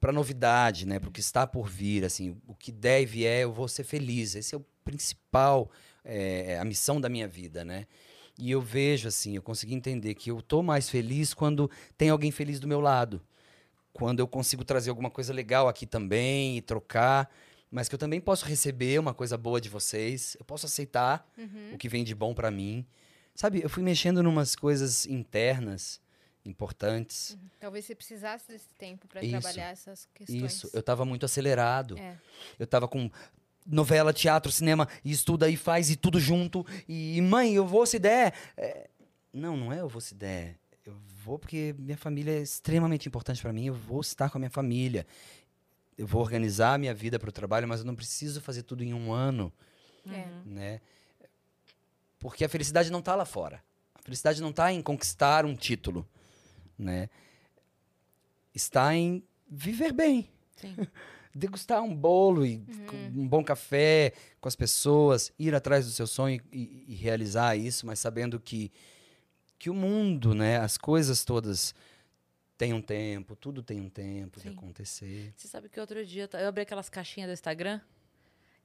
para 0.00 0.12
novidade, 0.12 0.86
né? 0.86 0.98
Para 0.98 1.08
o 1.08 1.12
que 1.12 1.20
está 1.20 1.46
por 1.46 1.68
vir, 1.68 2.04
assim, 2.04 2.36
o 2.46 2.54
que 2.54 2.72
deve 2.72 3.24
é 3.24 3.40
eu 3.40 3.52
vou 3.52 3.68
ser 3.68 3.84
feliz. 3.84 4.34
Esse 4.34 4.54
é 4.54 4.58
o 4.58 4.64
principal, 4.84 5.70
é, 6.04 6.58
a 6.58 6.64
missão 6.64 7.00
da 7.00 7.08
minha 7.08 7.28
vida, 7.28 7.64
né? 7.64 7.86
E 8.38 8.50
eu 8.50 8.60
vejo 8.60 9.08
assim, 9.08 9.36
eu 9.36 9.42
consegui 9.42 9.74
entender 9.74 10.14
que 10.14 10.30
eu 10.30 10.40
tô 10.40 10.62
mais 10.62 10.88
feliz 10.88 11.34
quando 11.34 11.70
tem 11.96 12.08
alguém 12.08 12.30
feliz 12.30 12.58
do 12.58 12.66
meu 12.66 12.80
lado, 12.80 13.20
quando 13.92 14.20
eu 14.20 14.28
consigo 14.28 14.64
trazer 14.64 14.90
alguma 14.90 15.10
coisa 15.10 15.32
legal 15.32 15.68
aqui 15.68 15.86
também 15.86 16.56
e 16.56 16.60
trocar, 16.62 17.30
mas 17.70 17.88
que 17.88 17.94
eu 17.94 17.98
também 17.98 18.20
posso 18.20 18.44
receber 18.46 18.98
uma 18.98 19.12
coisa 19.14 19.36
boa 19.36 19.60
de 19.60 19.68
vocês, 19.68 20.36
eu 20.38 20.44
posso 20.44 20.66
aceitar 20.66 21.28
Uhum. 21.38 21.72
o 21.74 21.78
que 21.78 21.88
vem 21.88 22.02
de 22.04 22.14
bom 22.14 22.34
para 22.34 22.50
mim. 22.50 22.84
Sabe, 23.34 23.62
eu 23.62 23.68
fui 23.70 23.82
mexendo 23.82 24.22
numas 24.22 24.54
coisas 24.56 25.06
internas 25.06 26.00
importantes. 26.44 27.36
Talvez 27.58 27.84
você 27.84 27.94
precisasse 27.94 28.48
desse 28.48 28.68
tempo 28.76 29.06
para 29.06 29.20
trabalhar 29.20 29.70
essas 29.70 30.06
questões. 30.14 30.42
Isso, 30.52 30.70
eu 30.72 30.82
tava 30.82 31.04
muito 31.04 31.24
acelerado. 31.24 31.96
É. 31.98 32.16
Eu 32.58 32.66
tava 32.66 32.88
com 32.88 33.10
novela, 33.66 34.12
teatro, 34.12 34.50
cinema, 34.50 34.88
e 35.04 35.12
estuda 35.12 35.48
e 35.48 35.56
faz 35.56 35.90
e 35.90 35.96
tudo 35.96 36.18
junto. 36.18 36.66
E 36.88 37.20
mãe, 37.22 37.54
eu 37.54 37.66
vou 37.66 37.86
se 37.86 37.98
der. 37.98 38.34
É, 38.56 38.88
Não, 39.32 39.56
não 39.56 39.72
é 39.72 39.80
eu 39.80 39.88
vou 39.88 40.00
se 40.00 40.14
der. 40.14 40.58
Vou 41.24 41.38
porque 41.38 41.74
minha 41.78 41.96
família 41.96 42.32
é 42.32 42.42
extremamente 42.42 43.06
importante 43.08 43.42
para 43.42 43.52
mim. 43.52 43.66
Eu 43.66 43.74
vou 43.74 44.00
estar 44.00 44.30
com 44.30 44.38
a 44.38 44.40
minha 44.40 44.50
família. 44.50 45.06
Eu 45.98 46.06
vou 46.06 46.20
organizar 46.22 46.74
a 46.74 46.78
minha 46.78 46.94
vida 46.94 47.18
para 47.18 47.28
o 47.28 47.32
trabalho, 47.32 47.68
mas 47.68 47.80
eu 47.80 47.86
não 47.86 47.94
preciso 47.94 48.40
fazer 48.40 48.62
tudo 48.62 48.82
em 48.82 48.94
um 48.94 49.12
ano, 49.12 49.52
É. 50.06 50.24
né? 50.46 50.80
Porque 52.18 52.44
a 52.44 52.48
felicidade 52.48 52.90
não 52.90 53.02
tá 53.02 53.14
lá 53.14 53.24
fora. 53.24 53.62
A 53.94 54.02
felicidade 54.02 54.40
não 54.40 54.52
tá 54.52 54.72
em 54.72 54.80
conquistar 54.82 55.44
um 55.44 55.54
título, 55.54 56.06
né? 56.78 57.08
Está 58.54 58.94
em 58.94 59.22
viver 59.48 59.92
bem 59.92 60.28
Sim. 60.56 60.74
degustar 61.34 61.82
um 61.82 61.94
bolo 61.94 62.44
e 62.46 62.58
com 62.86 62.96
um 62.96 63.28
bom 63.28 63.44
café 63.44 64.12
com 64.40 64.48
as 64.48 64.56
pessoas, 64.56 65.32
ir 65.38 65.54
atrás 65.54 65.84
do 65.86 65.92
seu 65.92 66.06
sonho 66.06 66.40
e, 66.52 66.84
e 66.88 66.94
realizar 66.94 67.56
isso, 67.56 67.86
mas 67.86 67.98
sabendo 67.98 68.40
que 68.40 68.72
que 69.60 69.68
o 69.68 69.74
mundo, 69.74 70.34
né, 70.34 70.56
as 70.58 70.78
coisas 70.78 71.22
todas 71.22 71.74
têm 72.56 72.72
um 72.72 72.80
tempo, 72.80 73.36
tudo 73.36 73.62
tem 73.62 73.78
um 73.78 73.90
tempo 73.90 74.40
de 74.40 74.48
Sim. 74.48 74.56
acontecer. 74.56 75.34
Você 75.36 75.46
sabe 75.48 75.68
que 75.68 75.78
outro 75.78 76.02
dia 76.04 76.26
eu 76.32 76.48
abri 76.48 76.62
aquelas 76.62 76.88
caixinhas 76.88 77.28
do 77.28 77.34
Instagram 77.34 77.78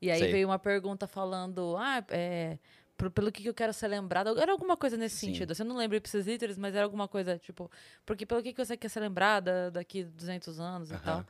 e 0.02 0.10
aí 0.10 0.20
Sei. 0.20 0.32
veio 0.32 0.48
uma 0.48 0.58
pergunta 0.58 1.06
falando, 1.06 1.76
ah, 1.78 2.02
é, 2.10 2.58
pro- 2.96 3.12
pelo 3.12 3.30
que 3.30 3.42
que 3.44 3.50
eu 3.50 3.54
quero 3.54 3.74
ser 3.74 3.90
lembrado. 3.90 4.40
Era 4.40 4.54
alguma 4.54 4.78
coisa 4.78 4.96
nesse 4.96 5.18
Sim. 5.18 5.28
sentido. 5.28 5.52
Assim, 5.52 5.64
eu 5.64 5.68
não 5.68 5.76
lembro 5.76 5.98
ipsis 5.98 6.26
literis, 6.26 6.58
mas 6.58 6.74
era 6.74 6.86
alguma 6.86 7.10
coisa, 7.10 7.38
tipo, 7.38 7.70
porque 8.06 8.26
pelo 8.26 8.42
que 8.42 8.54
que 8.54 8.66
você 8.66 8.78
quer 8.78 8.88
ser 8.90 9.02
lembrada 9.02 9.70
daqui 9.72 10.06
200 10.06 10.62
anos 10.62 10.92
e 10.92 10.94
Aham. 10.94 11.02
tal. 11.04 11.26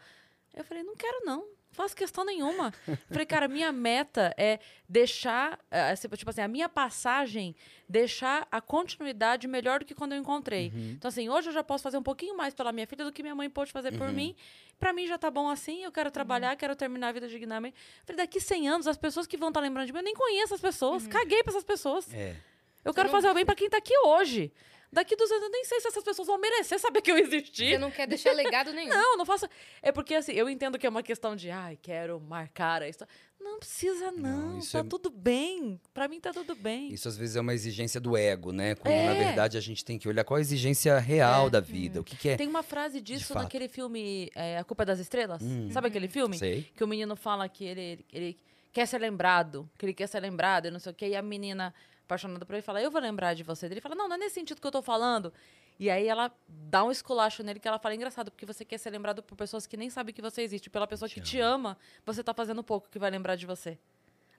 Eu 0.53 0.63
falei, 0.63 0.83
não 0.83 0.95
quero 0.95 1.25
não. 1.25 1.43
Faço 1.75 1.95
questão 1.95 2.23
nenhuma. 2.25 2.73
Falei, 3.09 3.25
cara, 3.25 3.47
minha 3.47 3.71
meta 3.71 4.33
é 4.37 4.59
deixar, 4.89 5.59
eh, 5.69 5.93
tipo 5.95 6.29
assim, 6.29 6.41
a 6.41 6.47
minha 6.47 6.67
passagem, 6.69 7.55
deixar 7.87 8.47
a 8.51 8.59
continuidade 8.61 9.47
melhor 9.47 9.79
do 9.79 9.85
que 9.85 9.93
quando 9.93 10.13
eu 10.13 10.17
encontrei. 10.19 10.71
Então, 10.97 11.09
assim, 11.09 11.29
hoje 11.29 11.49
eu 11.49 11.53
já 11.53 11.63
posso 11.63 11.83
fazer 11.83 11.97
um 11.97 12.03
pouquinho 12.03 12.35
mais 12.35 12.53
pela 12.53 12.71
minha 12.71 12.87
filha 12.87 13.03
do 13.05 13.11
que 13.11 13.21
minha 13.21 13.35
mãe 13.35 13.49
pôde 13.49 13.71
fazer 13.71 13.91
por 13.97 14.11
mim. 14.11 14.35
Pra 14.79 14.91
mim 14.91 15.07
já 15.07 15.17
tá 15.17 15.29
bom 15.31 15.47
assim, 15.49 15.83
eu 15.83 15.91
quero 15.91 16.11
trabalhar, 16.11 16.55
quero 16.55 16.75
terminar 16.75 17.09
a 17.09 17.11
vida 17.11 17.27
dignamente. 17.27 17.75
Falei, 18.05 18.17
daqui 18.17 18.39
100 18.39 18.67
anos, 18.69 18.87
as 18.87 18.97
pessoas 18.97 19.25
que 19.27 19.37
vão 19.37 19.49
estar 19.49 19.59
lembrando 19.61 19.85
de 19.87 19.93
mim, 19.93 19.99
eu 19.99 20.03
nem 20.03 20.13
conheço 20.13 20.53
as 20.53 20.61
pessoas, 20.61 21.07
caguei 21.07 21.43
pra 21.43 21.51
essas 21.51 21.63
pessoas. 21.63 22.13
É. 22.13 22.35
Eu 22.83 22.93
quero 22.93 23.07
não- 23.07 23.13
fazer 23.15 23.29
o 23.29 23.33
bem 23.33 23.45
pra 23.45 23.55
quem 23.55 23.69
tá 23.69 23.77
aqui 23.77 23.93
hoje. 24.05 24.51
Daqui 24.91 25.15
200 25.15 25.43
eu 25.43 25.49
nem 25.51 25.65
sei 25.65 25.81
se 25.81 25.87
essas 25.87 26.03
pessoas 26.03 26.27
vão 26.27 26.39
merecer 26.39 26.79
saber 26.79 27.01
que 27.01 27.11
eu 27.11 27.17
existi. 27.17 27.71
Você 27.71 27.77
não 27.77 27.91
quer 27.91 28.07
deixar 28.07 28.31
legado 28.33 28.71
nenhum. 28.71 28.89
Não, 28.95 29.17
não 29.17 29.25
faço. 29.25 29.47
É 29.81 29.91
porque 29.91 30.15
assim, 30.15 30.31
eu 30.33 30.49
entendo 30.49 30.77
que 30.79 30.85
é 30.87 30.89
uma 30.89 31.03
questão 31.03 31.35
de, 31.35 31.49
ai, 31.49 31.77
quero 31.81 32.19
marcar 32.21 32.81
a 32.81 32.87
história. 32.89 33.13
Não 33.39 33.59
precisa, 33.59 34.11
Não, 34.11 34.53
não. 34.53 34.59
tá 34.59 34.79
é- 34.79 34.83
tudo 34.83 35.09
bem. 35.09 35.79
Pra 35.93 36.07
mim 36.07 36.19
tá 36.19 36.31
tudo 36.33 36.55
bem. 36.55 36.91
Isso 36.91 37.07
às 37.07 37.15
vezes 37.17 37.35
é 37.35 37.41
uma 37.41 37.53
exigência 37.53 37.99
do 37.99 38.15
ego, 38.17 38.51
né? 38.51 38.73
Quando 38.75 38.93
na 38.95 39.13
É. 39.13 39.23
verdade 39.25 39.57
a 39.57 39.61
gente 39.61 39.83
tem 39.85 39.99
que 39.99 40.07
olhar 40.07 40.23
qual 40.23 40.37
a 40.37 40.41
exigência 40.41 40.97
real 40.97 41.47
É. 41.47 41.49
da 41.51 41.59
vida. 41.59 41.99
O 42.01 42.03
que, 42.03 42.15
que 42.15 42.29
é. 42.29 42.37
Tem 42.37 42.47
uma 42.47 42.63
frase 42.63 42.99
disso 43.01 43.35
naquele 43.35 43.67
filme 43.67 44.31
é, 44.33 44.57
A 44.57 44.63
Culpa 44.63 44.83
é 44.83 44.85
das 44.87 44.99
Estrelas. 44.99 45.41
Hum. 45.43 45.69
Sabe 45.71 45.87
aquele 45.89 46.07
filme? 46.07 46.37
Sei. 46.37 46.63
Que 46.75 46.83
o 46.83 46.87
menino 46.87 47.15
fala 47.15 47.47
que 47.49 47.65
ele, 47.65 48.05
ele 48.11 48.37
quer 48.73 48.87
ser 48.87 48.97
lembrado, 48.97 49.69
que 49.77 49.85
ele 49.85 49.93
quer 49.93 50.07
ser 50.07 50.21
lembrado 50.21 50.67
e 50.67 50.71
não 50.71 50.79
sei 50.79 50.91
o 50.91 50.95
quê. 50.95 51.09
E 51.09 51.15
a 51.15 51.21
menina, 51.21 51.73
apaixonada 52.05 52.45
por 52.45 52.53
ele, 52.53 52.61
fala, 52.61 52.81
eu 52.81 52.89
vou 52.89 53.01
lembrar 53.01 53.33
de 53.33 53.43
você. 53.43 53.65
Ele 53.65 53.81
fala, 53.81 53.95
não, 53.95 54.07
não 54.07 54.15
é 54.15 54.19
nesse 54.19 54.35
sentido 54.35 54.61
que 54.61 54.67
eu 54.67 54.71
tô 54.71 54.81
falando. 54.81 55.33
E 55.77 55.89
aí 55.89 56.07
ela 56.07 56.31
dá 56.47 56.83
um 56.83 56.91
esculacho 56.91 57.43
nele 57.43 57.59
que 57.59 57.67
ela 57.67 57.77
fala, 57.77 57.93
é 57.93 57.97
engraçado, 57.97 58.31
porque 58.31 58.45
você 58.45 58.63
quer 58.63 58.77
ser 58.77 58.91
lembrado 58.91 59.21
por 59.21 59.35
pessoas 59.35 59.67
que 59.67 59.75
nem 59.75 59.89
sabem 59.89 60.13
que 60.13 60.21
você 60.21 60.41
existe. 60.41 60.69
Pela 60.69 60.87
pessoa 60.87 61.09
que 61.09 61.19
te 61.19 61.39
ama, 61.39 61.77
você 62.05 62.23
tá 62.23 62.33
fazendo 62.33 62.63
pouco 62.63 62.87
que 62.89 62.97
vai 62.97 63.11
lembrar 63.11 63.35
de 63.35 63.45
você. 63.45 63.77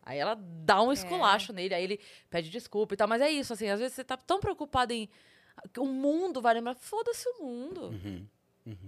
Aí 0.03 0.19
ela 0.19 0.39
dá 0.65 0.81
um 0.81 0.93
esculacho 0.93 1.53
nele, 1.53 1.75
aí 1.75 1.83
ele 1.83 2.01
pede 2.31 2.49
desculpa 2.49 2.95
e 2.95 2.97
tal. 2.97 3.09
Mas 3.09 3.21
é 3.21 3.29
isso, 3.29 3.53
assim, 3.53 3.69
às 3.69 3.81
vezes 3.81 3.95
você 3.95 4.05
tá 4.05 4.17
tão 4.17 4.39
preocupado 4.39 4.93
em. 4.93 5.09
que 5.73 5.81
O 5.81 5.87
mundo 5.87 6.41
vai 6.41 6.55
lembrar. 6.55 6.77
Foda-se 6.77 7.29
o 7.29 7.43
mundo. 7.43 7.89
Uhum. 7.89 8.25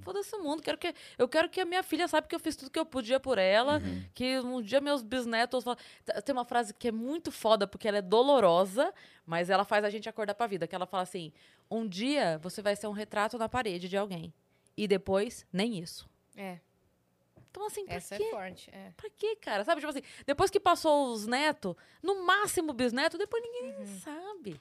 Foda-se 0.02 0.34
o 0.34 0.42
mundo. 0.42 0.62
Quero 0.62 0.76
que, 0.78 0.92
eu 1.16 1.28
quero 1.28 1.48
que 1.48 1.60
a 1.60 1.64
minha 1.64 1.82
filha 1.82 2.08
saiba 2.08 2.26
que 2.26 2.34
eu 2.34 2.40
fiz 2.40 2.56
tudo 2.56 2.70
que 2.70 2.78
eu 2.78 2.84
podia 2.86 3.20
por 3.20 3.38
ela. 3.38 3.80
Que 4.14 4.38
um 4.40 4.60
dia 4.60 4.80
meus 4.80 5.02
bisnetos. 5.02 5.62
falam- 5.64 5.78
Tem 6.24 6.32
uma 6.32 6.44
frase 6.44 6.74
que 6.74 6.88
é 6.88 6.92
muito 6.92 7.30
foda, 7.30 7.66
porque 7.66 7.86
ela 7.86 7.98
é 7.98 8.02
dolorosa, 8.02 8.92
mas 9.24 9.50
ela 9.50 9.64
faz 9.64 9.84
a 9.84 9.90
gente 9.90 10.08
acordar 10.08 10.34
pra 10.34 10.46
vida. 10.46 10.66
Que 10.66 10.74
ela 10.74 10.86
fala 10.86 11.02
assim: 11.04 11.32
um 11.70 11.86
dia 11.86 12.38
você 12.42 12.60
vai 12.60 12.74
ser 12.74 12.86
um 12.88 12.92
retrato 12.92 13.38
na 13.38 13.48
parede 13.48 13.88
de 13.88 13.96
alguém. 13.96 14.32
E 14.76 14.86
depois, 14.88 15.46
nem 15.52 15.78
isso. 15.78 16.08
É, 16.36 16.58
Então, 17.50 17.66
assim, 17.66 17.84
pra 17.86 17.94
essa 17.94 18.16
quê? 18.16 18.22
é 18.24 18.30
forte. 18.30 18.70
É. 18.72 18.92
Pra 18.96 19.10
quê, 19.16 19.34
cara? 19.36 19.64
Sabe, 19.64 19.80
tipo 19.80 19.90
assim, 19.90 20.02
depois 20.26 20.50
que 20.50 20.60
passou 20.60 21.12
os 21.12 21.26
netos, 21.26 21.74
no 22.02 22.24
máximo 22.24 22.72
bisneto, 22.72 23.16
depois 23.18 23.42
ninguém 23.42 23.62
nem 23.78 23.86
sabe. 23.98 24.60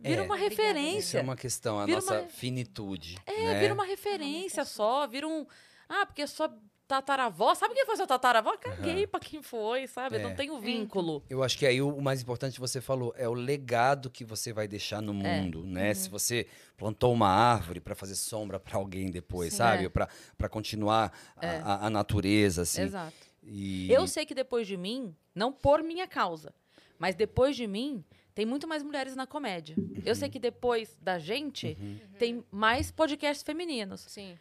Vira 0.00 0.22
É. 0.22 0.24
uma 0.24 0.34
Obrigada, 0.34 0.54
Isso 0.54 0.62
referência. 0.62 1.18
é 1.18 1.22
uma 1.22 1.36
questão, 1.36 1.78
a 1.78 1.84
Vira 1.86 1.96
nossa 2.00 2.20
uma- 2.22 2.28
finitude. 2.28 3.18
É, 3.26 3.44
né? 3.44 3.60
vira 3.60 3.74
uma 3.74 3.84
referência 3.84 4.64
só, 4.64 5.06
vira 5.06 5.28
um. 5.28 5.46
Ah, 5.88 6.06
porque 6.06 6.26
sua 6.26 6.50
tataravó. 6.88 7.54
Sabe 7.54 7.74
quem 7.74 7.84
foi 7.86 7.96
sua 7.96 8.06
tataravó? 8.06 8.56
Caguei 8.56 9.06
pra 9.06 9.20
quem 9.20 9.42
foi, 9.42 9.86
sabe? 9.86 10.16
É. 10.16 10.18
Não 10.22 10.34
tenho 10.34 10.58
vínculo. 10.58 11.22
Eu 11.30 11.42
acho 11.42 11.56
que 11.56 11.64
aí 11.66 11.80
o 11.80 11.88
o 11.90 12.02
mais 12.02 12.20
importante 12.22 12.54
que 12.54 12.60
você 12.60 12.80
falou 12.80 13.12
é 13.16 13.28
o 13.28 13.34
legado 13.34 14.10
que 14.10 14.24
você 14.24 14.52
vai 14.52 14.66
deixar 14.66 15.00
no 15.02 15.12
É. 15.24 15.40
mundo, 15.40 15.62
né? 15.64 15.92
Se 15.94 16.08
você 16.08 16.46
plantou 16.76 17.12
uma 17.12 17.28
árvore 17.28 17.78
para 17.78 17.94
fazer 17.94 18.14
sombra 18.16 18.58
para 18.58 18.76
alguém 18.76 19.10
depois, 19.10 19.52
Sim. 19.52 19.58
sabe? 19.58 19.84
É. 19.84 19.88
Para 19.88 20.48
continuar 20.48 21.12
a- 21.36 21.46
É. 21.46 21.60
a, 21.62 21.86
a 21.86 21.90
natureza, 21.90 22.62
assim. 22.62 22.82
Exato. 22.82 23.14
E... 23.42 23.90
Eu 23.92 24.06
sei 24.08 24.24
que 24.26 24.34
depois 24.34 24.66
de 24.66 24.76
mim, 24.76 25.14
não 25.34 25.52
por 25.52 25.82
minha 25.82 26.06
causa, 26.08 26.52
mas 26.98 27.14
depois 27.14 27.54
de 27.54 27.66
mim, 27.66 28.04
tem 28.34 28.46
muito 28.46 28.66
mais 28.68 28.82
mulheres 28.82 29.14
na 29.16 29.26
comédia. 29.26 29.76
Eu 30.04 30.14
sei 30.14 30.28
que 30.28 30.38
depois 30.38 30.96
da 31.00 31.18
gente, 31.18 31.76
Uhum. 31.80 31.98
tem 32.18 32.44
mais 32.50 32.90
podcasts 32.90 33.42
femininos. 33.42 34.00
Sim. 34.02 34.38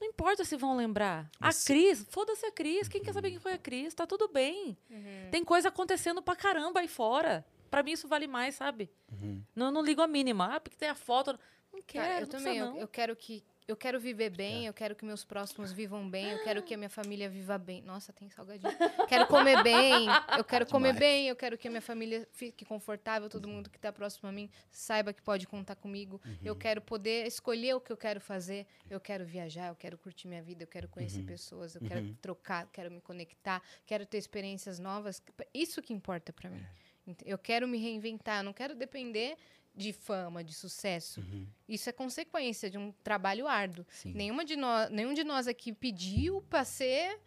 Não 0.00 0.08
importa 0.08 0.44
se 0.44 0.56
vão 0.56 0.76
lembrar. 0.76 1.30
Mas- 1.38 1.62
A 1.62 1.66
Cris, 1.66 2.04
foda-se 2.10 2.44
a 2.44 2.50
Cris. 2.50 2.88
Quem 2.88 3.00
quer 3.02 3.12
saber 3.12 3.30
quem 3.30 3.38
foi 3.38 3.52
a 3.52 3.58
Cris? 3.58 3.94
Tá 3.94 4.06
tudo 4.06 4.26
bem. 4.28 4.76
Uhum. 4.90 5.28
Tem 5.30 5.44
coisa 5.44 5.68
acontecendo 5.68 6.20
pra 6.20 6.34
caramba 6.34 6.80
aí 6.80 6.88
fora. 6.88 7.44
Pra 7.70 7.82
mim 7.82 7.92
isso 7.92 8.08
vale 8.08 8.26
mais, 8.26 8.54
sabe? 8.56 8.90
Uhum. 9.12 9.42
Não, 9.54 9.70
não 9.70 9.82
ligo 9.82 10.02
a 10.02 10.06
mínima. 10.08 10.56
Ah, 10.56 10.60
porque 10.60 10.76
tem 10.76 10.88
a 10.88 10.94
foto. 10.94 11.38
Não 11.72 11.80
quero, 11.86 12.04
Cara, 12.04 12.16
eu 12.16 12.20
não 12.22 12.28
precisa 12.28 12.44
também. 12.50 12.58
Eu, 12.58 12.66
não. 12.66 12.76
eu 12.78 12.88
quero 12.88 13.14
que. 13.16 13.44
Eu 13.68 13.76
quero 13.76 14.00
viver 14.00 14.30
bem, 14.30 14.66
eu 14.66 14.72
quero 14.74 14.94
que 14.96 15.04
meus 15.04 15.24
próximos 15.24 15.72
vivam 15.72 16.08
bem, 16.10 16.30
eu 16.32 16.42
quero 16.42 16.62
que 16.62 16.74
a 16.74 16.76
minha 16.76 16.90
família 16.90 17.28
viva 17.28 17.56
bem. 17.56 17.80
Nossa, 17.82 18.12
tem 18.12 18.28
salgadinho. 18.28 18.72
Quero 19.08 19.26
comer 19.28 19.62
bem, 19.62 20.06
eu 20.36 20.44
quero 20.44 20.66
comer 20.66 20.92
Demais. 20.94 20.98
bem, 20.98 21.28
eu 21.28 21.36
quero 21.36 21.56
que 21.56 21.68
a 21.68 21.70
minha 21.70 21.80
família 21.80 22.26
fique 22.32 22.64
confortável, 22.64 23.28
todo 23.30 23.46
mundo 23.48 23.70
que 23.70 23.76
está 23.78 23.92
próximo 23.92 24.28
a 24.28 24.32
mim 24.32 24.50
saiba 24.70 25.12
que 25.12 25.22
pode 25.22 25.46
contar 25.46 25.76
comigo. 25.76 26.20
Eu 26.42 26.56
quero 26.56 26.80
poder 26.80 27.26
escolher 27.26 27.74
o 27.74 27.80
que 27.80 27.92
eu 27.92 27.96
quero 27.96 28.20
fazer. 28.20 28.66
Eu 28.90 29.00
quero 29.00 29.24
viajar, 29.24 29.68
eu 29.68 29.76
quero 29.76 29.96
curtir 29.96 30.26
minha 30.26 30.42
vida, 30.42 30.64
eu 30.64 30.68
quero 30.68 30.88
conhecer 30.88 31.22
pessoas, 31.22 31.74
eu 31.76 31.80
quero 31.82 32.14
trocar, 32.20 32.66
quero 32.72 32.90
me 32.90 33.00
conectar, 33.00 33.62
quero 33.86 34.04
ter 34.04 34.18
experiências 34.18 34.78
novas. 34.80 35.22
Isso 35.54 35.80
que 35.80 35.92
importa 35.92 36.32
para 36.32 36.50
mim. 36.50 36.64
Ent- 37.06 37.22
Eu 37.24 37.38
quero 37.38 37.66
me 37.66 37.78
reinventar, 37.78 38.38
eu 38.40 38.44
não 38.44 38.52
quero 38.52 38.74
depender 38.74 39.36
de 39.74 39.92
fama, 39.92 40.44
de 40.44 40.52
sucesso. 40.52 41.24
Isso 41.68 41.88
é 41.88 41.92
consequência 41.92 42.68
de 42.70 42.76
um 42.76 42.92
trabalho 43.02 43.48
árduo. 43.48 43.86
Sim. 43.88 44.12
Nenhuma 44.12 44.44
de 44.44 44.54
nós, 44.56 44.90
nenhum 44.90 45.14
de 45.14 45.24
nós 45.24 45.46
aqui 45.48 45.72
pediu 45.72 46.42
para 46.42 46.64
ser 46.64 47.18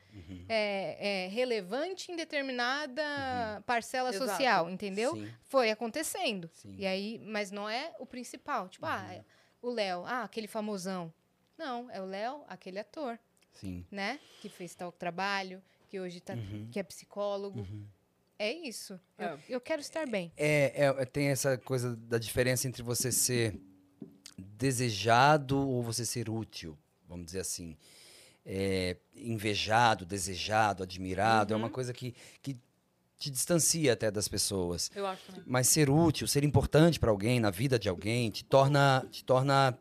é, 0.48 1.26
é, 1.26 1.28
relevante 1.30 2.12
em 2.12 2.16
determinada 2.16 3.02
parcela 3.66 4.10
Exato. 4.10 4.30
social, 4.30 4.70
entendeu? 4.70 5.16
Sim, 5.16 5.32
Foi 5.44 5.72
acontecendo. 5.72 6.50
sim. 6.54 6.76
E 6.78 6.86
aí, 6.86 7.20
mas 7.26 7.52
não 7.52 7.68
é 7.70 7.94
o 8.00 8.06
principal. 8.06 8.70
Tipo, 8.70 8.86
ah, 8.86 9.06
é 9.14 9.24
o 9.62 9.70
Léo, 9.70 10.04
ah, 10.06 10.24
aquele 10.24 10.48
famosão. 10.48 11.12
Não, 11.58 11.90
é 11.90 12.02
o 12.02 12.06
Léo, 12.06 12.44
aquele 12.48 12.80
ator, 12.80 13.18
Sim. 13.54 13.86
né? 13.90 14.20
Que 14.42 14.50
fez 14.50 14.76
tal 14.76 14.92
trabalho, 14.92 15.64
que 15.90 16.00
hoje 16.00 16.20
tá, 16.20 16.34
Uhum. 16.34 16.68
que 16.72 16.78
é 16.80 16.84
psicólogo. 16.84 17.66
É 18.38 18.52
isso. 18.52 19.00
Eu, 19.18 19.26
É. 19.26 19.38
eu 19.50 19.62
quero 19.62 19.82
estar 19.82 20.08
bem. 20.08 20.32
É, 20.36 20.86
é, 20.86 21.06
tem 21.06 21.28
essa 21.28 21.58
coisa 21.58 21.96
da 21.96 22.18
diferença 22.18 22.68
entre 22.68 22.84
você 22.84 23.12
ser 23.12 23.60
desejado 24.38 25.58
ou 25.58 25.82
você 25.84 26.06
ser 26.06 26.30
útil, 26.30 26.78
vamos 27.08 27.26
dizer 27.26 27.40
assim. 27.40 27.78
É, 28.46 28.98
invejado, 29.16 30.06
desejado, 30.06 30.84
admirado, 30.84 31.54
é 31.54 31.58
uma 31.58 31.70
coisa 31.70 31.92
que, 31.94 32.14
que 32.42 32.56
te 33.18 33.30
distancia 33.32 33.94
até 33.94 34.12
das 34.12 34.28
pessoas. 34.28 34.92
Eu 34.94 35.08
acho 35.08 35.26
também. 35.26 35.44
Mas 35.48 35.68
ser 35.68 35.90
útil, 35.90 36.28
ser 36.28 36.44
importante 36.44 37.00
para 37.00 37.10
alguém, 37.10 37.40
na 37.40 37.50
vida 37.50 37.80
de 37.80 37.90
alguém, 37.90 38.30
te 38.30 38.44
torna, 38.44 39.04
te 39.10 39.24
torna 39.24 39.78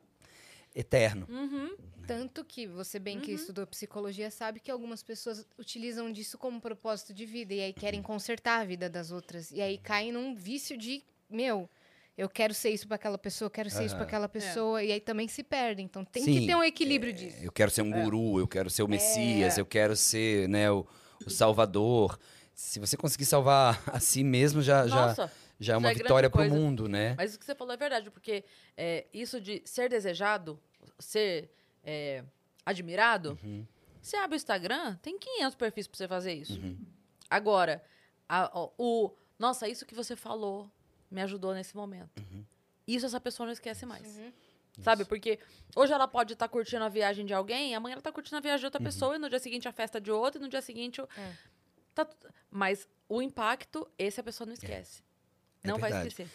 eterno. 0.75 1.27
Uhum. 1.29 1.77
Tanto 2.07 2.45
que 2.45 2.67
você 2.67 2.99
bem 2.99 3.21
que 3.21 3.33
estudou 3.33 3.67
psicologia 3.67 4.31
sabe 4.31 4.61
que 4.61 4.71
algumas 4.71 5.03
pessoas 5.03 5.47
utilizam 5.59 6.13
disso 6.13 6.37
como 6.37 6.61
propósito 6.61 7.15
de 7.15 7.25
vida 7.25 7.55
e 7.55 7.61
aí 7.61 7.73
querem 7.73 8.03
consertar 8.03 8.61
a 8.61 8.65
vida 8.65 8.89
das 8.89 9.11
outras. 9.11 9.51
E 9.51 9.61
aí 9.61 9.79
caem 9.79 10.13
num 10.13 10.35
vício 10.35 10.77
de 10.77 11.03
meu 11.29 11.69
eu 12.17 12.29
quero 12.29 12.55
ser 12.55 12.71
isso 12.71 12.87
para 12.87 12.95
aquela 12.95 13.19
pessoa, 13.19 13.47
eu 13.47 13.51
quero 13.51 13.69
ser 13.69 13.85
isso 13.85 13.97
para 13.97 14.05
aquela 14.05 14.29
pessoa 14.29 14.83
e 14.83 14.93
aí 14.93 15.01
também 15.01 15.27
se 15.27 15.43
perdem. 15.43 15.85
Então 15.85 16.05
tem 16.05 16.23
Sim, 16.23 16.41
que 16.41 16.47
ter 16.47 16.55
um 16.55 16.63
equilíbrio 16.63 17.11
é, 17.11 17.13
disso. 17.13 17.39
Eu 17.43 17.51
quero 17.51 17.71
ser 17.71 17.83
um 17.83 17.91
guru, 17.91 18.39
eu 18.39 18.47
quero 18.47 18.71
ser 18.71 18.85
o 18.85 18.89
Messias, 18.89 19.59
eu 19.59 19.67
quero 19.67 19.97
ser 19.97 20.49
né, 20.49 20.71
o, 20.71 20.87
o 21.27 21.31
Salvador. 21.31 22.19
Se 22.55 22.79
você 22.79 22.97
conseguir 22.97 23.25
salvar 23.25 23.83
a 23.89 23.99
si 23.99 24.23
mesmo, 24.23 24.63
já, 24.63 24.87
já, 24.87 24.95
Nossa, 24.95 25.33
já 25.59 25.75
é 25.75 25.77
uma 25.77 25.89
é 25.89 25.91
grande 25.91 26.05
vitória 26.05 26.31
para 26.31 26.43
o 26.43 26.51
mundo, 26.51 26.89
né? 26.89 27.15
mas 27.17 27.31
isso 27.31 27.39
que 27.39 27.45
você 27.45 27.55
falou 27.55 27.75
é 27.75 27.77
verdade, 27.77 28.11
porque 28.13 28.45
é, 28.77 29.07
isso 29.13 29.41
de 29.41 29.61
ser 29.65 29.89
desejado, 29.89 30.61
ser 31.01 31.51
é, 31.85 32.25
admirado, 32.65 33.39
Uhum. 33.43 33.67
você 34.01 34.17
abre 34.17 34.35
o 34.35 34.39
Instagram, 34.39 34.97
tem 34.97 35.19
500 35.19 35.55
perfis 35.55 35.87
pra 35.87 35.97
você 35.97 36.09
fazer 36.09 36.33
isso. 36.35 36.61
Agora, 37.31 37.83
a- 38.29 38.51
o. 38.79 39.11
Nossa, 39.39 39.69
isso 39.69 39.85
que 39.85 39.95
você 39.95 40.15
falou 40.17 40.71
me 41.11 41.21
ajudou 41.23 41.53
nesse 41.55 41.77
momento. 41.77 42.19
Uhum. 42.21 42.45
Isso 42.87 43.07
essa 43.07 43.21
pessoa 43.21 43.47
não 43.47 43.53
esquece 43.53 43.85
mais. 43.87 44.17
Uhum. 44.17 44.33
Sabe? 44.83 45.05
Porque 45.05 45.39
hoje 45.77 45.93
ela 45.93 46.09
pode 46.09 46.33
estar 46.33 46.49
curtindo 46.49 46.83
a 46.85 46.89
viagem 46.89 47.25
de 47.25 47.33
alguém, 47.33 47.75
amanhã 47.75 47.95
ela 47.95 48.03
tá 48.03 48.11
curtindo 48.13 48.37
a 48.37 48.41
viagem 48.41 48.61
de 48.61 48.67
outra 48.67 48.81
Uhum. 48.81 48.85
pessoa, 48.85 49.15
e 49.15 49.19
no 49.19 49.29
dia 49.31 49.39
seguinte 49.39 49.69
a 49.69 49.73
festa 49.73 50.01
de 50.01 50.11
outra, 50.11 50.41
e 50.41 50.43
no 50.43 50.49
dia 50.49 50.61
seguinte. 50.63 51.01
o- 51.01 51.09
É. 51.17 51.33
Tá 51.95 52.07
Mas 52.51 52.89
o 53.09 53.21
impacto, 53.23 53.89
esse 53.99 54.21
a 54.21 54.23
pessoa 54.25 54.47
não 54.47 54.55
esquece. 54.55 55.03
É 55.63 55.69
não 55.69 55.79
vai 55.79 55.91
esquecer. 55.93 56.29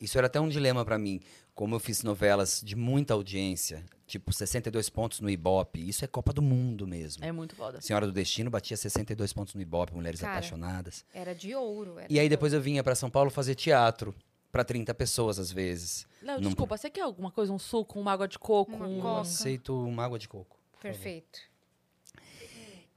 Isso 0.00 0.16
era 0.16 0.26
até 0.26 0.40
um 0.40 0.48
dilema 0.48 0.84
para 0.84 0.98
mim. 0.98 1.20
Como 1.54 1.74
eu 1.74 1.80
fiz 1.80 2.02
novelas 2.02 2.62
de 2.64 2.74
muita 2.74 3.12
audiência, 3.12 3.84
tipo 4.06 4.32
62 4.32 4.88
pontos 4.88 5.20
no 5.20 5.28
Ibope, 5.28 5.86
isso 5.86 6.04
é 6.04 6.08
Copa 6.08 6.32
do 6.32 6.40
Mundo 6.40 6.86
mesmo. 6.86 7.22
É 7.22 7.30
muito 7.30 7.54
foda. 7.54 7.80
Senhora 7.82 8.06
do 8.06 8.12
Destino 8.12 8.50
batia 8.50 8.76
62 8.76 9.32
pontos 9.34 9.54
no 9.54 9.60
Ibope, 9.60 9.92
Mulheres 9.94 10.20
Cara, 10.20 10.32
Apaixonadas. 10.32 11.04
Era 11.12 11.34
de 11.34 11.54
ouro. 11.54 11.98
Era 11.98 12.10
E 12.10 12.18
aí 12.18 12.26
de 12.26 12.30
depois 12.30 12.54
eu 12.54 12.60
vinha 12.62 12.82
para 12.82 12.94
São 12.94 13.10
Paulo 13.10 13.30
fazer 13.30 13.54
teatro 13.54 14.14
para 14.50 14.64
30 14.64 14.94
pessoas 14.94 15.38
às 15.38 15.52
vezes. 15.52 16.06
Léo, 16.22 16.40
Não- 16.40 16.48
desculpa, 16.48 16.78
você 16.78 16.88
quer 16.88 17.02
alguma 17.02 17.30
coisa? 17.30 17.52
Um 17.52 17.58
suco, 17.58 18.00
uma 18.00 18.12
água 18.12 18.26
de 18.26 18.38
coco? 18.38 18.72
Uma 18.72 18.86
um... 18.86 19.00
coca. 19.00 19.20
Aceito 19.20 19.78
uma 19.84 20.04
água 20.04 20.18
de 20.18 20.28
coco. 20.28 20.58
Perfeito. 20.80 21.40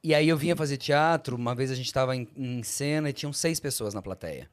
E 0.02 0.14
aí 0.14 0.28
eu 0.28 0.38
vinha 0.38 0.56
fazer 0.56 0.78
teatro, 0.78 1.36
uma 1.36 1.56
vez 1.56 1.72
a 1.72 1.76
gente 1.76 1.86
estava 1.86 2.16
em, 2.16 2.28
em 2.36 2.62
cena 2.64 3.10
e 3.10 3.14
tinham 3.14 3.32
seis 3.32 3.60
pessoas 3.60 3.94
na 3.94 4.02
plateia. 4.02 4.50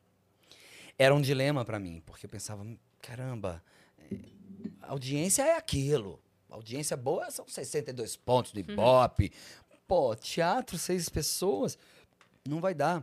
Era 1.00 1.14
um 1.14 1.20
dilema 1.22 1.64
para 1.64 1.78
mim, 1.78 2.02
porque 2.04 2.26
eu 2.26 2.30
pensava, 2.30 2.62
caramba, 3.00 3.64
eh, 3.98 4.18
audiência 4.82 5.42
é 5.42 5.56
aquilo. 5.56 6.22
Audiência 6.50 6.94
boa 6.94 7.30
são 7.30 7.48
62 7.48 8.18
pontos 8.18 8.52
do 8.52 8.60
Ibope. 8.60 9.32
Pô, 9.88 10.14
teatro, 10.14 10.76
seis 10.76 11.08
pessoas, 11.08 11.78
não 12.46 12.60
vai 12.60 12.74
dar. 12.74 13.02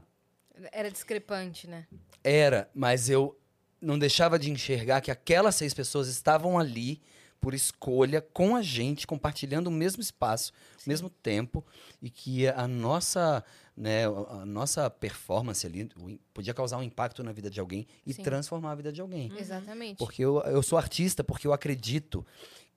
Era 0.71 0.91
discrepante, 0.91 1.67
né? 1.67 1.87
Era, 2.23 2.69
mas 2.71 3.09
eu 3.09 3.35
não 3.81 3.97
deixava 3.97 4.37
de 4.37 4.51
enxergar 4.51 5.01
que 5.01 5.09
aquelas 5.09 5.55
seis 5.55 5.73
pessoas 5.73 6.07
estavam 6.07 6.59
ali 6.59 7.01
por 7.39 7.53
escolha 7.53 8.21
com 8.21 8.55
a 8.55 8.61
gente, 8.61 9.07
compartilhando 9.07 9.67
o 9.67 9.71
mesmo 9.71 10.01
espaço, 10.01 10.51
o 10.85 10.89
mesmo 10.89 11.09
tempo, 11.09 11.65
e 12.01 12.09
que 12.09 12.47
a 12.47 12.67
nossa, 12.67 13.43
né, 13.75 14.05
a 14.05 14.45
nossa 14.45 14.89
performance 14.89 15.65
ali 15.65 15.89
podia 16.33 16.53
causar 16.53 16.77
um 16.77 16.83
impacto 16.83 17.23
na 17.23 17.31
vida 17.31 17.49
de 17.49 17.59
alguém 17.59 17.87
e 18.05 18.13
Sim. 18.13 18.23
transformar 18.23 18.71
a 18.71 18.75
vida 18.75 18.91
de 18.91 19.01
alguém. 19.01 19.31
Exatamente. 19.37 19.97
Porque 19.97 20.23
eu, 20.23 20.41
eu 20.41 20.63
sou 20.63 20.77
artista 20.77 21.23
porque 21.23 21.47
eu 21.47 21.53
acredito 21.53 22.25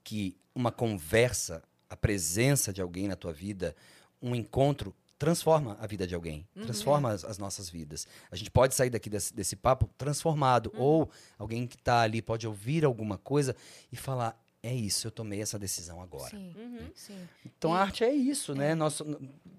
que 0.05 0.37
uma 0.55 0.73
conversa, 0.73 1.63
a 1.89 1.97
presença 1.97 2.73
de 2.73 2.81
alguém 2.81 3.09
na 3.09 3.17
tua 3.17 3.33
vida, 3.33 3.75
um 4.21 4.35
encontro 4.35 4.95
transforma 5.21 5.77
a 5.79 5.87
vida 5.87 6.07
de 6.07 6.15
alguém, 6.15 6.49
transforma 6.63 7.11
as, 7.11 7.27
as 7.27 7.37
nossas 7.37 7.69
vidas. 7.69 8.09
A 8.31 8.37
gente 8.37 8.51
pode 8.51 8.75
sair 8.75 8.89
daqui 8.89 9.11
desse, 9.11 9.35
desse 9.35 9.55
papo 9.55 9.87
transformado 9.99 10.73
ou 10.75 11.11
alguém 11.39 11.67
que 11.67 11.77
está 11.77 12.01
ali 12.01 12.23
pode 12.23 12.47
ouvir 12.47 12.87
alguma 12.87 13.19
coisa 13.19 13.55
e 13.93 13.97
falar 13.97 14.35
é 14.63 14.75
isso, 14.75 15.07
eu 15.07 15.11
tomei 15.11 15.41
essa 15.41 15.59
decisão 15.59 16.01
agora. 16.03 16.31
Sim, 16.31 16.53
Uhum. 16.57 16.91
sim. 16.95 17.29
Então 17.47 17.73
E- 17.73 17.77
a 17.77 17.81
arte 17.81 18.05
é 18.05 18.13
isso, 18.13 18.55
né? 18.55 18.75
Nosso, 18.75 19.05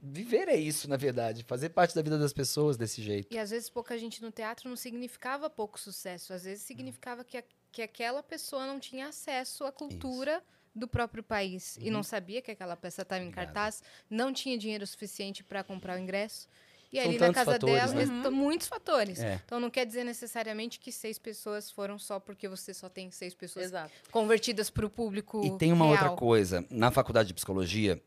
viver 0.01 0.47
é 0.47 0.55
isso, 0.55 0.87
na 0.89 0.97
verdade, 0.97 1.43
fazer 1.43 1.69
parte 1.69 1.95
da 1.95 2.01
vida 2.01 2.17
das 2.19 2.33
pessoas 2.33 2.77
desse 2.77 3.01
jeito. 3.01 3.33
E 3.33 3.39
às 3.39 3.49
vezes 3.49 3.69
pouca 3.69 3.97
gente 3.97 4.21
no 4.21 4.31
teatro 4.31 4.69
não 4.69 4.75
significava 4.75 5.49
pouco 5.49 5.79
sucesso. 5.79 6.33
Às 6.33 6.43
vezes 6.43 6.63
significava 6.63 7.23
que, 7.23 7.37
a- 7.37 7.43
que 7.71 7.81
aquela 7.81 8.21
pessoa 8.21 8.65
não 8.67 8.79
tinha 8.79 9.07
acesso 9.07 9.63
à 9.63 9.71
cultura 9.71 10.43
do 10.73 10.87
próprio 10.87 11.21
país 11.23 11.77
e 11.81 11.89
não 11.89 12.01
sabia 12.03 12.41
que 12.41 12.49
aquela 12.51 12.77
peça 12.77 13.01
estava 13.01 13.21
em 13.23 13.27
Uhum. 13.27 13.31
Cartaz, 13.33 13.83
não 14.09 14.31
tinha 14.31 14.57
dinheiro 14.57 14.85
suficiente 14.87 15.43
para 15.43 15.63
comprar 15.63 15.97
o 15.97 15.99
ingresso. 16.01 16.47
E 16.91 16.97
São 16.99 17.09
ali 17.09 17.17
na 17.19 17.33
casa 17.33 17.51
fatores, 17.53 17.75
dela, 17.91 17.93
né? 17.93 18.17
estão 18.17 18.31
muitos 18.31 18.67
fatores. 18.67 19.19
É. 19.19 19.39
Então 19.45 19.59
não 19.61 19.69
quer 19.69 19.85
dizer 19.85 20.03
necessariamente 20.03 20.77
que 20.79 20.91
seis 20.91 21.17
pessoas 21.17 21.71
foram 21.71 21.97
só 21.97 22.19
porque 22.19 22.49
você 22.49 22.73
só 22.73 22.89
tem 22.89 23.09
seis 23.11 23.33
pessoas 23.33 23.65
Exato. 23.67 23.91
convertidas 24.11 24.69
para 24.69 24.85
o 24.85 24.89
público. 24.89 25.41
E 25.45 25.57
tem 25.57 25.71
uma 25.71 25.85
real. 25.85 25.93
outra 26.03 26.09
coisa. 26.17 26.65
Na 26.69 26.91
faculdade 26.91 27.27
de 27.29 27.33
psicologia, 27.33 28.01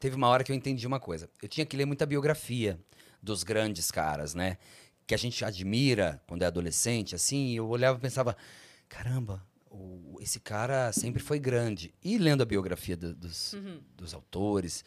teve 0.00 0.16
uma 0.16 0.26
hora 0.28 0.42
que 0.42 0.50
eu 0.50 0.56
entendi 0.56 0.84
uma 0.86 0.98
coisa. 0.98 1.30
Eu 1.40 1.48
tinha 1.48 1.64
que 1.64 1.76
ler 1.76 1.84
muita 1.84 2.04
biografia 2.04 2.78
dos 3.22 3.44
grandes 3.44 3.90
caras, 3.92 4.34
né? 4.34 4.58
Que 5.06 5.14
a 5.14 5.18
gente 5.18 5.44
admira 5.44 6.20
quando 6.26 6.42
é 6.42 6.46
adolescente, 6.46 7.14
assim. 7.14 7.48
e 7.50 7.56
Eu 7.56 7.68
olhava 7.68 7.98
e 7.98 8.00
pensava, 8.00 8.36
caramba, 8.88 9.46
o- 9.70 10.18
esse 10.20 10.40
cara 10.40 10.92
sempre 10.92 11.22
foi 11.22 11.38
grande. 11.38 11.94
E 12.02 12.18
lendo 12.18 12.42
a 12.42 12.46
biografia 12.46 12.96
do- 12.96 13.14
dos, 13.14 13.52
Uhum. 13.52 13.80
dos 13.96 14.12
autores, 14.12 14.84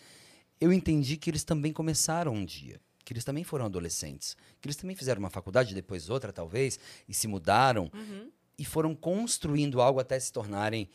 eu 0.60 0.74
entendi 0.74 1.16
que 1.18 1.30
eles 1.30 1.44
também 1.46 1.72
começaram 1.72 2.34
um 2.34 2.44
dia. 2.44 2.80
Que 3.08 3.14
eles 3.14 3.24
também 3.24 3.46
foram 3.46 3.64
adolescentes. 3.68 4.36
Que 4.60 4.68
eles 4.68 4.76
também 4.76 4.94
fizeram 4.94 5.20
uma 5.20 5.30
faculdade, 5.30 5.74
depois 5.74 6.10
outra, 6.10 6.34
talvez, 6.34 6.78
e 7.08 7.14
se 7.14 7.26
mudaram 7.26 7.90
Uhum. 7.94 8.30
e 8.60 8.66
foram 8.66 8.94
construindo 8.94 9.80
algo 9.82 9.98
até 10.02 10.20
se 10.20 10.30
tornarem 10.30 10.90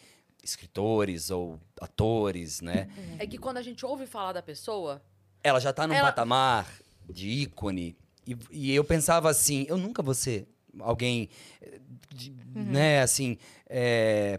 escritores 0.45 1.31
ou 1.31 1.59
atores, 1.81 2.61
né? 2.61 2.87
É 3.19 3.27
que 3.27 3.39
quando 3.39 3.57
a 3.57 3.63
gente 3.63 3.87
ouve 3.87 4.07
falar 4.07 4.33
da 4.35 4.43
pessoa, 4.43 5.03
Ela 5.43 5.59
já 5.59 5.73
tá 5.73 5.87
num 5.87 5.95
Ela- 5.95 6.09
patamar 6.09 6.71
de 7.09 7.29
ícone. 7.29 7.97
E, 8.27 8.37
e 8.51 8.75
eu 8.75 8.85
pensava 8.85 9.31
assim, 9.31 9.65
eu 9.67 9.79
nunca 9.79 10.03
vou 10.03 10.13
ser 10.15 10.47
alguém, 10.81 11.31
eh, 11.63 11.81
de- 12.15 12.31
né, 12.55 13.01
assim, 13.01 13.39
é, 13.67 14.39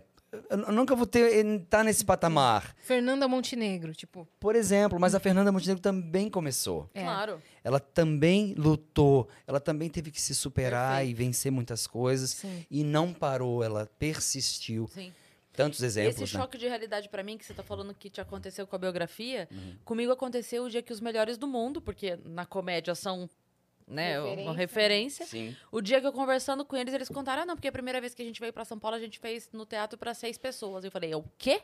eu 0.50 0.72
nunca 0.72 0.96
vou 0.96 1.06
ter, 1.06 1.46
estar 1.46 1.84
nesse 1.84 2.04
patamar. 2.04 2.76
Fernanda 2.84 3.28
Montenegro, 3.28 3.94
tipo. 3.94 4.28
Por 4.40 4.56
exemplo, 4.56 5.00
mas 5.00 5.14
a 5.16 5.20
Fernanda 5.20 5.52
Montenegro 5.52 5.82
também 5.82 6.30
começou. 6.30 6.90
É. 6.94 7.02
claro. 7.04 7.42
Ela 7.64 7.80
também 7.80 8.54
lutou, 8.58 9.28
ela 9.48 9.60
também 9.60 9.90
teve 9.90 10.12
que 10.12 10.20
se 10.22 10.36
superar 10.36 10.98
Perfeito. 10.98 11.12
e 11.12 11.14
vencer 11.26 11.52
muitas 11.52 11.88
coisas. 11.88 12.32
Sim. 12.32 12.66
E 12.70 12.84
não 12.84 13.14
parou, 13.14 13.64
ela 13.64 13.90
persistiu. 13.98 14.88
Sim. 14.94 15.14
Tantos 15.56 15.84
exemplos, 15.84 16.16
Esse 16.20 16.36
né? 16.36 16.42
choque 16.42 16.58
de 16.58 16.68
realidade 16.68 17.08
pra 17.10 17.22
mim, 17.22 17.38
que 17.38 17.46
você 17.46 17.54
tá 17.54 17.62
falando 17.62 17.94
que 17.94 18.10
te 18.10 18.20
aconteceu 18.20 18.66
com 18.66 18.76
a 18.76 18.80
biografia, 18.80 19.48
Uhum. 19.52 19.76
comigo 19.86 20.12
aconteceu 20.12 20.64
o 20.64 20.70
dia 20.70 20.82
que 20.82 20.92
os 20.92 21.00
melhores 21.00 21.38
do 21.38 21.46
mundo, 21.48 21.80
porque 21.80 22.18
na 22.26 22.44
comédia 22.44 22.96
são 22.96 23.30
né, 23.88 24.14
Referência, 24.20 24.44
uma 24.44 24.52
né? 24.54 24.58
referência. 24.58 25.26
Sim. 25.26 25.58
O 25.72 25.82
dia 25.82 26.00
que 26.02 26.08
eu 26.08 26.14
conversando 26.14 26.64
com 26.66 26.76
eles, 26.76 26.94
eles 26.94 27.10
contaram, 27.10 27.44
ah, 27.44 27.46
não, 27.46 27.56
porque 27.56 27.68
a 27.68 27.72
primeira 27.72 28.00
vez 28.02 28.14
que 28.14 28.22
a 28.22 28.26
gente 28.26 28.40
veio 28.40 28.54
pra 28.54 28.66
São 28.66 28.80
Paulo, 28.80 28.96
a 28.98 29.00
gente 29.00 29.20
fez 29.20 29.50
no 29.52 29.66
teatro 29.66 29.98
pra 29.98 30.14
seis 30.14 30.38
pessoas. 30.38 30.84
Eu 30.84 30.92
falei, 30.92 31.14
o 31.16 31.24
quê? 31.38 31.62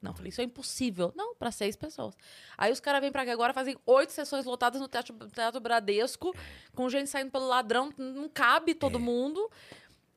Não, 0.00 0.10
eu 0.12 0.14
falei, 0.16 0.28
isso 0.28 0.40
é 0.40 0.44
impossível. 0.44 1.12
Não, 1.16 1.34
pra 1.34 1.50
seis 1.50 1.74
pessoas. 1.74 2.14
Aí 2.56 2.70
os 2.70 2.78
caras 2.80 3.00
vêm 3.00 3.10
pra 3.10 3.24
cá 3.24 3.32
agora, 3.32 3.52
fazem 3.52 3.76
oito 3.86 4.12
sessões 4.12 4.44
lotadas 4.44 4.80
no 4.80 4.86
Teatro, 4.86 5.14
teatro 5.30 5.60
Bradesco, 5.60 6.34
com 6.74 6.88
gente 6.88 7.08
saindo 7.08 7.30
pelo 7.30 7.46
ladrão, 7.48 7.92
não 7.96 8.28
cabe 8.28 8.74
todo 8.74 9.00
mundo. 9.00 9.50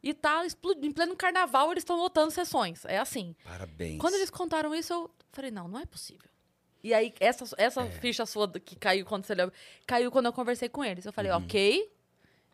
E 0.03 0.13
tá 0.13 0.45
explodindo. 0.45 0.85
Em 0.85 0.91
pleno 0.91 1.15
carnaval, 1.15 1.71
eles 1.71 1.81
estão 1.81 1.97
lotando 1.97 2.31
sessões. 2.31 2.85
É 2.85 2.97
assim. 2.99 3.35
Parabéns. 3.43 3.99
Quando 3.99 4.13
eles 4.15 4.29
contaram 4.29 4.73
isso, 4.73 4.93
eu 4.93 5.11
falei, 5.31 5.51
não, 5.51 5.67
não 5.67 5.79
é 5.79 5.85
possível. 5.85 6.29
E 6.83 6.93
aí, 6.93 7.13
essa, 7.19 7.45
essa 7.57 7.81
É. 7.83 7.89
ficha 7.91 8.25
sua 8.25 8.47
que 8.49 8.75
caiu 8.75 9.05
quando 9.05 9.25
você 9.25 9.35
leu, 9.35 9.51
caiu 9.85 10.09
quando 10.11 10.27
eu 10.27 10.33
conversei 10.33 10.69
com 10.69 10.83
eles. 10.83 11.05
Eu 11.05 11.11
falei, 11.13 11.31
Uhum. 11.31 11.39
ok, 11.39 11.91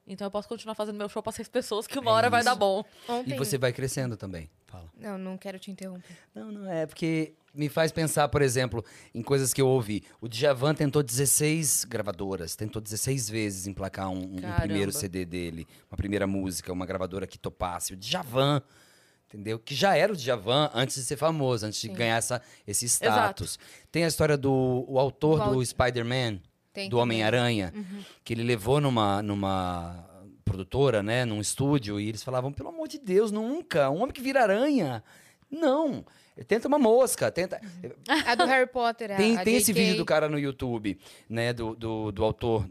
então 0.08 0.26
eu 0.28 0.32
posso 0.32 0.48
continuar 0.48 0.76
fazendo 0.76 0.98
meu 0.98 1.10
show 1.10 1.22
pra 1.22 1.32
seis 1.32 1.48
pessoas, 1.48 1.86
que 1.88 1.98
uma 2.00 2.12
hora 2.12 2.30
vai 2.30 2.42
isso. 2.42 2.50
dar 2.50 2.56
bom. 2.56 2.84
Ontem. 3.08 3.34
E 3.36 3.38
você 3.38 3.58
vai 3.58 3.72
crescendo 3.74 4.16
também. 4.18 4.50
Fala. 4.68 4.90
Não, 4.98 5.18
não 5.18 5.38
quero 5.38 5.58
te 5.60 5.70
interromper. 5.72 6.18
Não, 6.34 6.52
não 6.52 6.72
é, 6.72 6.86
porque 6.86 7.34
me 7.54 7.70
faz 7.70 7.92
pensar, 7.92 8.28
por 8.28 8.42
exemplo, 8.42 8.84
em 9.14 9.22
coisas 9.22 9.54
que 9.54 9.62
eu 9.62 9.68
ouvi. 9.68 10.04
O 10.20 10.28
Djavan 10.28 10.74
tentou 10.76 11.02
16 11.02 11.86
gravadoras, 11.86 12.56
tentou 12.56 12.82
16 12.82 13.30
vezes 13.30 13.68
emplacar 13.68 14.10
um, 14.10 14.18
um 14.36 14.42
primeiro 14.60 14.92
CD 14.92 15.24
dele, 15.24 15.68
uma 15.90 15.96
primeira 15.98 16.28
música, 16.28 16.74
uma 16.74 16.86
gravadora 16.86 17.26
que 17.26 17.38
topasse. 17.38 17.94
O 17.94 17.96
Djavan, 17.96 18.62
entendeu? 19.28 19.60
Que 19.60 19.74
já 19.76 19.96
era 19.96 20.12
o 20.12 20.16
Djavan 20.16 20.70
antes 20.74 20.96
de 20.96 21.04
ser 21.04 21.18
famoso, 21.18 21.66
antes 21.66 21.80
de 21.82 21.88
Sim. 21.88 21.94
ganhar 21.94 22.18
essa, 22.18 22.42
esse 22.66 22.86
status. 22.88 23.60
Tem 23.92 24.04
a 24.04 24.08
história 24.08 24.38
do 24.38 24.86
o 24.88 25.00
autor 25.00 25.50
Do 25.50 25.66
Spider-Man, 25.66 26.40
do. 26.90 26.98
Homem-Aranha, 26.98 27.74
Uhum. 27.76 28.04
que 28.24 28.34
ele 28.34 28.44
levou 28.44 28.82
numa, 28.82 29.22
numa 29.22 30.06
produtora, 30.44 31.02
né, 31.02 31.26
num 31.26 31.42
estúdio, 31.42 32.00
e 32.00 32.08
eles 32.10 32.24
falavam, 32.24 32.52
pelo 32.52 32.70
amor 32.70 32.88
de 32.88 33.00
Deus, 33.00 33.32
nunca, 33.32 33.90
um 33.90 33.98
homem 34.02 34.12
que 34.12 34.22
vira 34.22 34.42
aranha. 34.44 35.04
Não, 35.50 36.06
tenta 36.48 36.68
uma 36.68 36.78
mosca, 36.78 37.32
tenta... 37.32 37.62
A 38.26 38.36
do 38.36 38.46
Harry 38.46 38.68
Potter, 38.68 39.12
a, 39.12 39.16
Tem, 39.16 39.38
a 39.38 39.44
tem 39.44 39.56
esse 39.56 39.72
vídeo 39.72 39.98
do 39.98 40.06
cara 40.06 40.28
no 40.28 40.38
YouTube, 40.38 41.00
né, 41.30 41.54
do, 41.54 41.76
do, 41.76 42.12
do 42.12 42.24
autor 42.24 42.68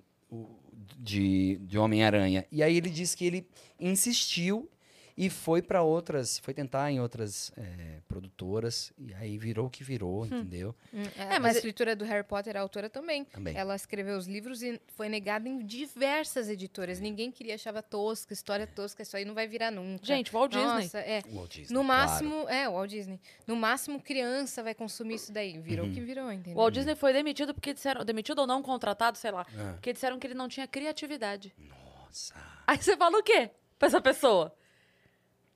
de, 0.98 1.59
de 1.62 1.78
Homem-Aranha. 1.78 2.47
E 2.52 2.62
aí 2.62 2.76
ele 2.76 2.90
disse 2.90 3.16
que 3.16 3.24
ele 3.24 3.48
insistiu 3.81 4.68
e 5.16 5.30
foi 5.30 5.62
para 5.62 5.82
outras, 5.82 6.38
foi 6.38 6.52
tentar 6.52 6.90
em 6.90 7.00
outras 7.00 7.52
é, 7.56 8.00
produtoras, 8.08 8.92
e 8.98 9.14
aí 9.14 9.38
virou 9.38 9.66
o 9.66 9.70
que 9.70 9.84
virou, 9.84 10.26
entendeu? 10.26 10.74
Hum, 10.92 11.02
É, 11.16 11.36
é, 11.36 11.38
mas 11.38 11.54
a 11.54 11.58
escritora 11.58 11.94
do 11.94 12.04
Harry 12.04 12.24
Potter, 12.26 12.56
a 12.56 12.60
autora 12.60 12.90
também. 12.90 13.24
Também. 13.26 13.56
Ela 13.56 13.76
escreveu 13.76 14.16
os 14.16 14.26
livros 14.26 14.62
e 14.62 14.80
foi 14.96 15.08
negada 15.08 15.48
em 15.48 15.58
diversas 15.64 16.48
editoras. 16.48 16.98
Ninguém 17.00 17.30
queria, 17.30 17.54
achava 17.54 17.82
tosca, 17.82 18.32
história 18.32 18.66
tosca, 18.66 19.02
isso 19.02 19.16
aí 19.16 19.24
não 19.24 19.34
vai 19.34 19.46
virar 19.46 19.70
nunca. 19.70 20.04
Gente, 20.04 20.32
Walt 20.32 20.50
Disney. 20.52 20.66
Nossa, 20.66 20.98
é. 20.98 21.22
O 21.28 21.34
Walt 21.36 21.50
Disney, 21.52 21.74
No 21.76 21.84
claro. 21.84 22.08
máximo, 22.08 22.48
é, 22.48 22.68
o 22.68 22.72
Walt 22.72 22.90
Disney. 22.90 23.20
No 23.46 23.56
máximo, 23.56 24.00
criança 24.00 24.62
vai 24.62 24.74
consumir 24.74 25.14
isso 25.14 25.32
daí. 25.32 25.58
Virou 25.58 25.84
o 25.86 25.88
Uhum. 25.88 25.94
que 25.94 26.00
virou, 26.00 26.32
entendeu? 26.32 26.54
O 26.54 26.56
Walt 26.60 26.74
Disney 26.74 26.94
foi 26.96 27.12
demitido 27.12 27.54
porque 27.54 27.72
disseram. 27.72 28.04
Demitido 28.04 28.40
ou 28.40 28.46
não, 28.46 28.62
contratado, 28.62 29.16
sei 29.16 29.30
lá. 29.30 29.46
Ah. 29.56 29.72
Porque 29.74 29.92
disseram 29.92 30.18
que 30.18 30.26
ele 30.26 30.34
não 30.34 30.48
tinha 30.48 30.66
criatividade. 30.66 31.54
Nossa. 31.58 32.34
Aí 32.66 32.76
você 32.80 32.96
fala 32.96 33.18
o 33.18 33.22
quê 33.22 33.50
pra 33.78 33.88
essa 33.88 34.00
pessoa? 34.00 34.54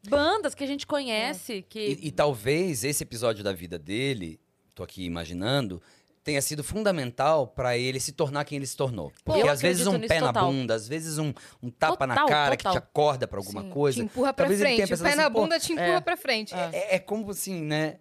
Bandas 0.09 0.55
que 0.55 0.63
a 0.65 0.67
gente 0.67 0.87
conhece, 0.87 1.63
que. 1.69 1.79
E, 1.79 2.09
e 2.09 2.11
talvez 2.11 2.85
esse 2.85 3.03
episódio 3.03 3.43
da 3.43 3.53
vida 3.53 3.79
dele, 3.79 4.41
tô 4.75 4.83
aqui 4.83 5.05
imaginando, 5.05 5.83
tenha 6.29 6.43
sido 6.43 6.63
fundamental 6.63 7.47
para 7.47 7.77
ele 7.79 7.99
se 7.99 8.13
tornar 8.13 8.45
quem 8.45 8.57
ele 8.57 8.67
se 8.67 8.77
tornou. 8.77 9.11
Porque 9.25 9.41
Eu 9.41 9.51
às 9.51 9.63
vezes 9.63 9.87
um 9.87 9.93
pé 9.93 9.99
nisso 10.01 10.15
na 10.21 10.27
total. 10.27 10.53
bunda, 10.53 10.75
às 10.75 10.87
vezes 10.87 11.19
um, 11.19 11.33
um 11.63 11.71
tapa 11.71 12.07
na 12.07 12.15
Total, 12.15 12.29
cara 12.29 12.57
que 12.57 12.65
total. 12.65 12.81
te 12.81 12.85
acorda 12.85 13.27
para 13.27 13.39
alguma 13.39 13.63
Sim, 13.63 13.71
coisa. 13.71 13.99
Te 13.99 14.05
empurra 14.05 14.33
pra 14.35 14.45
Talvez 14.45 14.61
ele 14.61 14.75
tenha 14.75 14.87
frente. 14.87 15.01
O 15.01 15.05
pé 15.05 15.15
na 15.15 15.23
assim, 15.23 15.33
pô, 15.33 15.41
bunda 15.41 15.59
te 15.59 15.73
empurra 15.73 15.87
é. 15.87 16.01
pra 16.01 16.17
frente. 16.17 16.55
É, 16.55 16.97
é 16.97 16.99
como 16.99 17.31
assim, 17.31 17.63
né? 17.63 17.97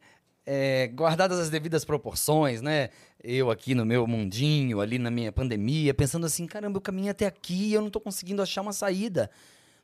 É, 0.45 0.87
guardadas 0.87 1.39
as 1.39 1.49
devidas 1.49 1.83
proporções, 1.83 2.61
né? 2.61 2.89
Eu 3.23 3.49
aqui 3.49 3.73
no 3.73 3.85
meu 3.85 4.05
mundinho, 4.05 4.79
ali 4.79 4.99
na 4.99 5.09
minha 5.09 5.31
pandemia, 5.31 5.93
pensando 5.93 6.25
assim, 6.25 6.45
caramba, 6.45 6.77
eu 6.77 6.81
caminhei 6.81 7.09
até 7.09 7.25
aqui 7.25 7.69
e 7.69 7.73
eu 7.73 7.81
não 7.81 7.89
tô 7.89 7.99
conseguindo 7.99 8.41
achar 8.41 8.61
uma 8.61 8.73
saída. 8.73 9.29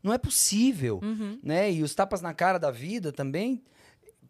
Não 0.04 0.14
é 0.14 0.18
possível, 0.18 1.00
Uhum. 1.02 1.40
né? 1.42 1.72
E 1.72 1.82
os 1.82 1.96
tapas 1.96 2.22
na 2.22 2.34
cara 2.34 2.58
da 2.60 2.70
vida 2.70 3.12
também 3.12 3.64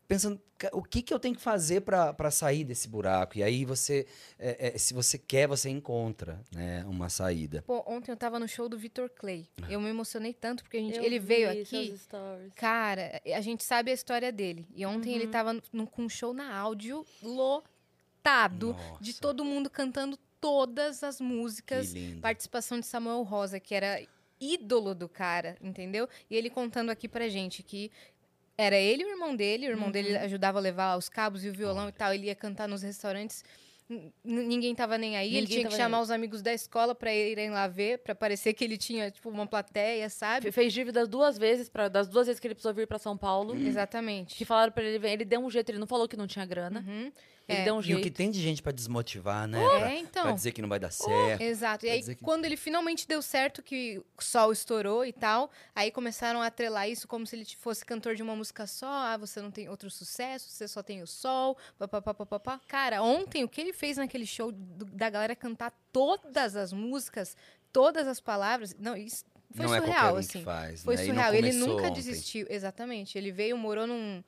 pensando, 0.07 0.39
"Ca- 0.59 0.69
o 0.73 0.83
que, 0.83 1.01
que 1.01 1.11
eu 1.13 1.17
tenho 1.19 1.33
que 1.35 1.41
fazer 1.41 1.81
para 1.81 2.29
sair 2.29 2.63
desse 2.63 2.87
buraco? 2.87 3.37
E 3.37 3.41
aí 3.41 3.65
você, 3.65 4.05
é, 4.37 4.75
é, 4.75 4.77
se 4.77 4.93
você 4.93 5.17
quer, 5.17 5.47
você 5.47 5.69
encontra 5.69 6.39
né, 6.53 6.85
uma 6.85 7.09
saída. 7.09 7.63
Pô, 7.65 7.83
ontem 7.87 8.11
eu 8.11 8.17
tava 8.17 8.37
no 8.37 8.47
show 8.47 8.69
do 8.69 8.77
Vitor 8.77 9.09
Clay. 9.09 9.47
Ah. 9.63 9.71
Eu 9.71 9.81
me 9.81 9.89
emocionei 9.89 10.31
tanto 10.33 10.61
porque 10.63 10.77
a 10.77 10.81
gente, 10.81 10.99
ele 10.99 11.17
veio 11.17 11.49
aqui. 11.49 11.95
Cara, 12.55 13.19
a 13.33 13.41
gente 13.41 13.63
sabe 13.63 13.89
a 13.89 13.93
história 13.93 14.31
dele. 14.31 14.67
E 14.75 14.85
ontem 14.85 15.15
ele 15.15 15.25
Uhum. 15.25 15.31
tava 15.31 15.53
no- 15.71 15.87
com 15.87 16.03
um 16.03 16.09
show 16.09 16.33
na 16.33 16.55
áudio 16.55 17.03
lotado 17.23 18.75
de 19.01 19.11
Nossa, 19.11 19.21
todo 19.21 19.43
mundo 19.45 19.69
cantando 19.69 20.17
todas 20.39 21.03
as 21.03 21.17
que 21.17 21.23
músicas. 21.23 21.91
lindo. 21.93 22.21
Participação 22.21 22.79
de 22.79 22.85
Samuel 22.85 23.23
Rosa, 23.23 23.59
que 23.59 23.73
era 23.73 24.05
ídolo 24.53 24.93
do 24.95 25.07
cara, 25.07 25.57
entendeu? 25.61 26.07
E 26.29 26.35
ele 26.35 26.49
contando 26.49 26.89
aqui 26.89 27.07
pra 27.07 27.27
gente 27.29 27.61
que 27.63 27.91
era 28.57 28.75
ele 28.77 29.03
e 29.03 29.05
o 29.05 29.09
irmão 29.09 29.35
dele, 29.35 29.67
o 29.67 29.71
irmão 29.71 29.89
dele 29.89 30.13
Uhum. 30.15 30.23
ajudava 30.23 30.59
a 30.59 30.61
levar 30.61 30.97
os 30.97 31.09
cabos 31.09 31.43
e 31.43 31.49
o 31.49 31.53
violão 31.53 31.89
e 31.89 31.91
tal, 31.91 32.13
ele 32.13 32.27
ia 32.27 32.35
cantar 32.35 32.67
nos 32.67 32.81
restaurantes. 32.83 33.43
n- 33.89 34.11
ninguém 34.23 34.73
tava 34.73 34.97
nem 34.97 35.17
aí, 35.17 35.27
ele 35.27 35.41
Ninguém 35.41 35.57
tinha 35.57 35.69
que 35.69 35.75
chamar 35.75 35.97
nem 35.97 36.03
os 36.03 36.09
amigos 36.09 36.41
da 36.41 36.53
escola 36.53 36.95
pra 36.95 37.13
irem 37.13 37.49
lá 37.49 37.67
ver, 37.67 37.99
pra 37.99 38.15
parecer 38.15 38.53
que 38.53 38.63
ele 38.63 38.77
tinha 38.77 39.11
tipo 39.11 39.29
uma 39.29 39.45
plateia, 39.45 40.09
sabe? 40.09 40.45
Fe- 40.45 40.51
Fez 40.53 40.73
dívidas 40.73 41.07
duas 41.07 41.37
vezes, 41.37 41.67
pra, 41.69 41.89
das 41.89 42.07
duas 42.07 42.25
vezes 42.27 42.39
que 42.39 42.47
ele 42.47 42.55
precisou 42.55 42.73
vir 42.73 42.87
pra 42.87 42.97
São 42.97 43.17
Paulo. 43.17 43.53
Exatamente. 43.55 44.35
Que 44.35 44.45
falaram 44.45 44.71
pra 44.71 44.83
ele, 44.83 44.97
vir, 44.99 45.09
ele 45.11 45.25
deu 45.25 45.41
um 45.41 45.49
jeito, 45.51 45.69
ele 45.69 45.79
não 45.79 45.85
falou 45.85 46.07
que 46.07 46.15
não 46.15 46.25
tinha 46.25 46.45
grana. 46.45 46.79
Uhum. 46.87 47.11
Ele 47.47 47.59
É. 47.59 47.63
deu 47.65 47.73
um 47.73 47.77
E 47.77 47.79
o 47.79 47.83
jeito. 47.83 48.01
que 48.03 48.09
tem 48.09 48.31
de 48.31 48.41
gente 48.41 48.61
pra 48.61 48.71
desmotivar, 48.71 49.45
né? 49.47 49.61
É, 49.61 49.79
pra, 49.79 49.93
então. 49.95 50.23
pra 50.23 50.31
dizer 50.31 50.51
que 50.53 50.61
não 50.61 50.69
vai 50.69 50.79
dar 50.79 50.91
certo. 50.91 51.41
Exato. 51.41 51.85
E 51.85 51.89
aí, 51.89 52.01
que- 52.01 52.15
quando 52.15 52.45
ele 52.45 52.55
finalmente 52.55 53.05
deu 53.07 53.21
certo, 53.21 53.61
que 53.61 54.01
o 54.17 54.23
sol 54.23 54.51
estourou 54.53 55.03
e 55.05 55.11
tal, 55.11 55.51
aí 55.75 55.91
começaram 55.91 56.41
a 56.41 56.47
atrelar 56.47 56.89
isso 56.89 57.05
como 57.07 57.27
se 57.27 57.35
ele 57.35 57.45
fosse 57.59 57.83
cantor 57.85 58.15
de 58.15 58.23
uma 58.23 58.33
música 58.35 58.65
só. 58.65 58.87
Ah, 58.87 59.17
você 59.17 59.41
não 59.41 59.51
tem 59.51 59.67
outro 59.67 59.89
sucesso, 59.91 60.49
você 60.49 60.67
só 60.69 60.81
tem 60.81 61.01
o 61.01 61.07
sol, 61.07 61.57
papapá, 61.77 62.13
papapá. 62.13 62.61
Cara, 62.67 63.03
ontem 63.03 63.43
o 63.43 63.49
que 63.49 63.59
ele 63.59 63.73
fez 63.73 63.97
naquele 63.97 64.25
show 64.25 64.49
do- 64.51 64.85
da 64.85 65.09
galera 65.09 65.35
cantar 65.35 65.73
todas 65.91 66.55
as 66.55 66.71
músicas, 66.71 67.35
todas 67.73 68.07
as 68.07 68.21
palavras, 68.21 68.73
não, 68.79 68.95
isso 68.95 69.25
foi 69.53 69.65
não 69.65 69.75
é 69.75 69.79
surreal, 69.81 70.13
um 70.15 70.17
assim. 70.17 70.39
que 70.39 70.45
faz. 70.45 70.83
Foi 70.83 70.95
né? 70.95 71.01
Não 71.03 71.07
surreal. 71.13 71.33
Ele 71.35 71.51
nunca 71.53 71.83
ontem. 71.83 71.93
desistiu. 71.93 72.47
Exatamente. 72.49 73.17
Ele 73.17 73.31
veio, 73.31 73.55
morou 73.57 73.85
num, 73.85 74.23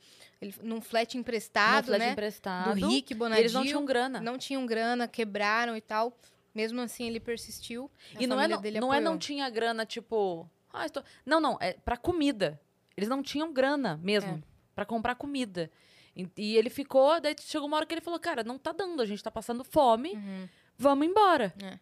ele- 0.45 0.55
num 0.63 0.79
flat 0.81 1.17
emprestado, 1.17 1.87
flat 1.87 1.99
né? 1.99 2.11
emprestado. 2.11 2.79
Do 2.79 2.87
Rick 2.87 3.13
Bonadil. 3.13 3.41
eles 3.41 3.53
não 3.53 3.63
tinham 3.63 3.85
grana. 3.85 4.21
não 4.21 4.37
tinham 4.37 4.65
grana, 4.65 5.07
quebraram 5.07 5.75
e 5.75 5.81
tal. 5.81 6.17
Mesmo 6.53 6.79
assim, 6.81 7.05
ele 7.07 7.19
persistiu. 7.19 7.91
E 8.19 8.25
não 8.25 8.39
é 8.39 8.47
não, 8.47 8.61
não 8.79 8.93
é 8.93 9.01
não 9.01 9.17
tinha 9.17 9.49
grana, 9.49 9.85
tipo. 9.85 10.49
Ah, 10.71 10.85
estou... 10.85 11.03
Não, 11.25 11.39
não, 11.41 11.57
é 11.59 11.73
pra 11.73 11.97
comida. 11.97 12.59
Eles 12.95 13.09
não 13.09 13.21
tinham 13.21 13.51
grana 13.51 13.99
mesmo 14.01 14.35
É. 14.35 14.43
pra 14.73 14.85
comprar 14.85 15.15
comida. 15.15 15.69
E, 16.15 16.25
e 16.37 16.55
ele 16.55 16.69
ficou, 16.69 17.19
daí 17.19 17.35
chegou 17.41 17.67
uma 17.67 17.75
hora 17.75 17.85
que 17.85 17.93
ele 17.93 17.99
falou: 18.01 18.17
Cara, 18.19 18.41
não 18.43 18.57
tá 18.57 18.71
dando, 18.71 19.01
a 19.01 19.05
gente 19.05 19.21
tá 19.21 19.29
passando 19.29 19.65
fome, 19.65 20.11
Uhum. 20.13 20.47
vamos 20.77 21.05
embora. 21.07 21.53
É. 21.61 21.77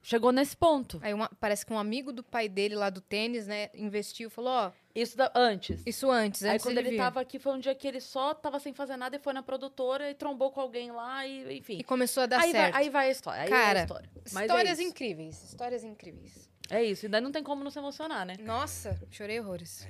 Chegou 0.00 0.30
nesse 0.30 0.56
ponto. 0.56 1.00
Aí 1.02 1.12
uma- 1.14 1.30
parece 1.40 1.64
que 1.66 1.72
um 1.72 1.78
amigo 1.78 2.12
do 2.12 2.22
pai 2.22 2.48
dele 2.48 2.74
lá 2.76 2.90
do 2.90 3.00
tênis, 3.00 3.46
né, 3.48 3.70
investiu, 3.74 4.28
falou, 4.30 4.52
ó, 4.52 4.72
Isso 4.94 5.16
da- 5.16 5.32
antes. 5.34 5.82
isso 5.84 6.10
antes, 6.10 6.42
Aí 6.44 6.50
antes 6.50 6.64
quando 6.64 6.76
dele 6.76 6.88
ele 6.88 6.96
vir. 6.96 7.02
tava 7.02 7.20
aqui, 7.20 7.38
foi 7.38 7.52
um 7.52 7.58
dia 7.58 7.74
que 7.74 7.86
ele 7.88 8.00
só 8.00 8.32
tava 8.32 8.60
sem 8.60 8.72
fazer 8.72 8.96
nada 8.96 9.16
e 9.16 9.18
foi 9.18 9.32
na 9.32 9.42
produtora 9.42 10.08
e 10.10 10.14
trombou 10.14 10.52
com 10.52 10.60
alguém 10.60 10.92
lá 10.92 11.26
e 11.26 11.58
enfim. 11.58 11.78
E 11.78 11.84
começou 11.84 12.22
a 12.22 12.26
dar 12.26 12.40
aí, 12.40 12.52
vai, 12.52 12.60
certo. 12.62 12.76
aí 12.76 12.90
vai 12.90 13.08
a 13.08 13.10
história. 13.10 13.42
Aí 13.42 13.50
vai 13.50 13.60
Cara, 13.60 13.80
a 13.80 13.82
história. 13.82 14.10
Mas 14.32 14.42
Histórias 14.44 14.78
é 14.78 14.82
incríveis, 14.82 15.42
histórias 15.44 15.82
incríveis. 15.82 16.48
É 16.70 16.82
isso. 16.82 17.06
E 17.06 17.08
daí 17.08 17.20
não 17.20 17.32
tem 17.32 17.42
como 17.42 17.62
não 17.64 17.70
se 17.70 17.78
emocionar, 17.78 18.24
né? 18.24 18.36
Nossa, 18.40 18.98
chorei 19.10 19.40
horrores. 19.40 19.86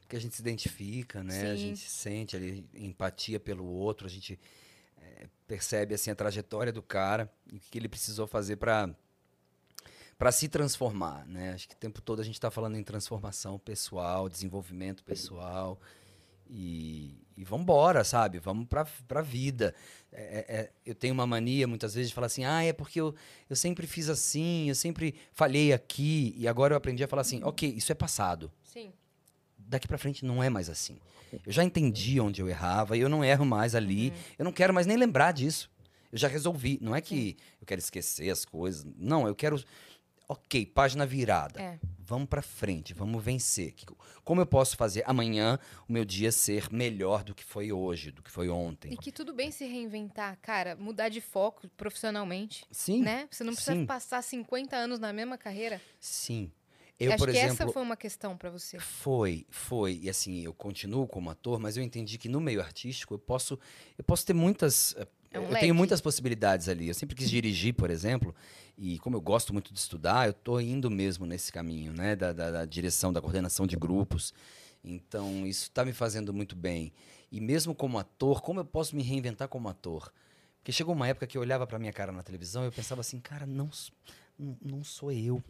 Porque 0.00 0.16
a 0.16 0.20
gente 0.20 0.34
se 0.34 0.40
identifica, 0.42 1.22
né? 1.22 1.52
A 1.52 1.56
Sim. 1.56 1.68
gente 1.68 1.88
sente 1.88 2.34
ali 2.36 2.66
empatia 2.74 3.38
pelo 3.38 3.64
outro, 3.66 4.06
a 4.06 4.10
gente 4.10 4.38
é, 5.00 5.26
percebe 5.46 5.94
assim 5.94 6.10
a 6.10 6.14
trajetória 6.14 6.72
do 6.72 6.82
cara 6.82 7.30
e 7.52 7.56
o 7.56 7.60
que 7.60 7.78
ele 7.78 7.88
precisou 7.88 8.26
fazer 8.26 8.56
para 8.56 8.90
para 10.22 10.30
se 10.30 10.46
transformar, 10.46 11.26
né? 11.26 11.52
Acho 11.52 11.68
que 11.68 11.74
o 11.74 11.78
tempo 11.78 12.00
todo 12.00 12.20
a 12.20 12.24
gente 12.24 12.34
está 12.34 12.48
falando 12.48 12.76
em 12.76 12.84
transformação 12.84 13.58
pessoal, 13.58 14.28
desenvolvimento 14.28 15.02
pessoal 15.02 15.80
e, 16.48 17.26
e 17.36 17.42
vamos 17.42 17.64
embora, 17.64 18.04
sabe? 18.04 18.38
Vamos 18.38 18.68
para 18.68 18.86
a 19.16 19.20
vida. 19.20 19.74
É, 20.12 20.22
é, 20.22 20.56
é, 20.56 20.70
eu 20.86 20.94
tenho 20.94 21.12
uma 21.12 21.26
mania 21.26 21.66
muitas 21.66 21.94
vezes 21.94 22.10
de 22.10 22.14
falar 22.14 22.28
assim, 22.28 22.44
ah, 22.44 22.62
é 22.62 22.72
porque 22.72 23.00
eu, 23.00 23.12
eu 23.50 23.56
sempre 23.56 23.84
fiz 23.84 24.08
assim, 24.08 24.68
eu 24.68 24.76
sempre 24.76 25.16
falhei 25.32 25.72
aqui 25.72 26.32
e 26.36 26.46
agora 26.46 26.74
eu 26.74 26.76
aprendi 26.76 27.02
a 27.02 27.08
falar 27.08 27.22
assim, 27.22 27.42
ok, 27.42 27.68
isso 27.70 27.90
é 27.90 27.94
passado 27.96 28.48
Sim. 28.62 28.92
daqui 29.58 29.88
pra 29.88 29.98
frente 29.98 30.24
não 30.24 30.40
é 30.40 30.48
mais 30.48 30.70
assim. 30.70 31.00
Eu 31.44 31.50
já 31.50 31.64
entendi 31.64 32.20
onde 32.20 32.40
eu 32.40 32.48
errava 32.48 32.96
e 32.96 33.00
eu 33.00 33.08
não 33.08 33.24
erro 33.24 33.44
mais 33.44 33.74
ali. 33.74 34.12
Eu 34.38 34.44
não 34.44 34.52
quero 34.52 34.72
mais 34.72 34.86
nem 34.86 34.96
lembrar 34.96 35.32
disso. 35.32 35.68
Eu 36.12 36.18
já 36.18 36.28
resolvi. 36.28 36.78
Não 36.80 36.94
é 36.94 37.00
que 37.00 37.36
eu 37.58 37.66
quero 37.66 37.80
esquecer 37.80 38.28
as 38.28 38.44
coisas. 38.44 38.86
Não, 38.98 39.26
eu 39.26 39.34
quero. 39.34 39.56
Ok, 40.32 40.64
página 40.64 41.04
virada. 41.04 41.60
É. 41.60 41.78
Vamos 41.98 42.26
pra 42.26 42.40
frente, 42.40 42.94
vamos 42.94 43.22
vencer. 43.22 43.74
Como 44.24 44.40
eu 44.40 44.46
posso 44.46 44.78
fazer 44.78 45.04
amanhã 45.06 45.58
o 45.86 45.92
meu 45.92 46.06
dia 46.06 46.32
ser 46.32 46.72
melhor 46.72 47.22
do 47.22 47.34
que 47.34 47.44
foi 47.44 47.70
hoje, 47.70 48.10
do 48.10 48.22
que 48.22 48.30
foi 48.30 48.48
ontem? 48.48 48.94
E 48.94 48.96
que 48.96 49.12
tudo 49.12 49.34
bem 49.34 49.50
se 49.50 49.66
reinventar, 49.66 50.38
cara, 50.40 50.74
mudar 50.74 51.10
de 51.10 51.20
foco 51.20 51.68
profissionalmente, 51.76 52.64
Sim, 52.70 53.02
né? 53.02 53.28
Você 53.30 53.44
não 53.44 53.52
precisa 53.54 53.76
sim. 53.76 53.84
passar 53.84 54.22
50 54.22 54.74
anos 54.74 54.98
na 54.98 55.12
mesma 55.12 55.36
carreira. 55.36 55.80
sim. 56.00 56.50
Eu, 57.00 57.12
Acho 57.12 57.24
que 57.24 57.30
exemplo, 57.30 57.52
essa 57.52 57.68
foi 57.68 57.82
uma 57.82 57.96
questão 57.96 58.36
pra 58.36 58.48
você. 58.48 58.78
Foi, 58.78 59.44
foi. 59.50 59.98
E 60.02 60.08
assim, 60.08 60.40
eu 60.42 60.54
continuo 60.54 61.08
como 61.08 61.30
ator, 61.30 61.58
mas 61.58 61.76
eu 61.76 61.82
entendi 61.82 62.16
que 62.16 62.28
no 62.28 62.40
meio 62.40 62.60
artístico 62.60 63.14
eu 63.14 63.18
posso, 63.18 63.58
eu 63.98 64.04
posso 64.04 64.24
ter 64.24 64.34
muitas. 64.34 64.94
É 65.32 65.38
um 65.38 65.44
eu 65.44 65.48
leque. 65.48 65.60
tenho 65.60 65.74
muitas 65.74 66.00
possibilidades 66.00 66.68
ali. 66.68 66.88
Eu 66.88 66.94
sempre 66.94 67.16
quis 67.16 67.30
dirigir, 67.30 67.74
por 67.74 67.90
exemplo, 67.90 68.34
e 68.76 68.98
como 68.98 69.16
eu 69.16 69.20
gosto 69.20 69.52
muito 69.52 69.72
de 69.72 69.78
estudar, 69.78 70.26
eu 70.26 70.32
tô 70.32 70.60
indo 70.60 70.90
mesmo 70.90 71.24
nesse 71.26 71.50
caminho, 71.50 71.92
né? 71.92 72.14
Da, 72.14 72.32
da, 72.32 72.50
da 72.50 72.64
direção, 72.64 73.12
da 73.12 73.20
coordenação 73.20 73.66
de 73.66 73.76
grupos. 73.76 74.34
Então, 74.84 75.46
isso 75.46 75.64
está 75.64 75.84
me 75.84 75.92
fazendo 75.92 76.32
muito 76.32 76.56
bem. 76.56 76.92
E 77.30 77.40
mesmo 77.40 77.74
como 77.74 77.98
ator, 77.98 78.42
como 78.42 78.60
eu 78.60 78.64
posso 78.64 78.94
me 78.94 79.02
reinventar 79.02 79.48
como 79.48 79.68
ator? 79.68 80.12
Porque 80.58 80.72
chegou 80.72 80.94
uma 80.94 81.08
época 81.08 81.26
que 81.26 81.36
eu 81.36 81.40
olhava 81.42 81.66
para 81.66 81.78
minha 81.78 81.92
cara 81.92 82.12
na 82.12 82.22
televisão 82.22 82.62
e 82.62 82.66
eu 82.66 82.72
pensava 82.72 83.00
assim, 83.00 83.18
cara, 83.18 83.46
não, 83.46 83.70
não 84.38 84.84
sou 84.84 85.10
eu 85.10 85.42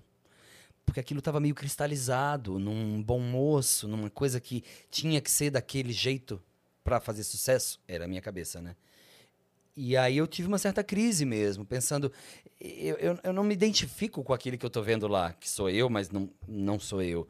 porque 0.85 1.01
aquilo 1.01 1.19
estava 1.21 1.41
meio 1.41 1.55
cristalizado 1.55 2.59
num 2.59 3.03
bom 3.03 3.21
moço, 3.21 3.87
numa 3.87 4.11
coisa 4.11 4.41
que 4.41 4.65
tinha 4.91 5.21
que 5.21 5.31
ser 5.31 5.51
daquele 5.51 5.93
jeito 5.93 6.43
para 6.83 7.01
fazer 7.01 7.25
sucesso. 7.25 7.81
Era 7.87 8.05
a 8.05 8.09
minha 8.09 8.21
cabeça, 8.21 8.61
né? 8.61 8.77
E 9.77 9.97
aí 9.97 10.19
eu 10.19 10.27
tive 10.27 10.49
uma 10.49 10.59
certa 10.59 10.85
crise 10.85 11.25
mesmo, 11.25 11.65
pensando, 11.65 12.13
eu, 12.61 12.97
eu, 12.97 13.19
eu 13.23 13.33
não 13.33 13.43
me 13.43 13.55
identifico 13.55 14.23
com 14.23 14.35
aquele 14.35 14.59
que 14.59 14.67
eu 14.67 14.71
tô 14.71 14.83
vendo 14.83 15.09
lá, 15.09 15.33
que 15.33 15.49
sou 15.49 15.71
eu, 15.71 15.89
mas 15.89 16.11
não, 16.11 16.29
não 16.47 16.79
sou 16.79 17.03
eu. 17.03 17.27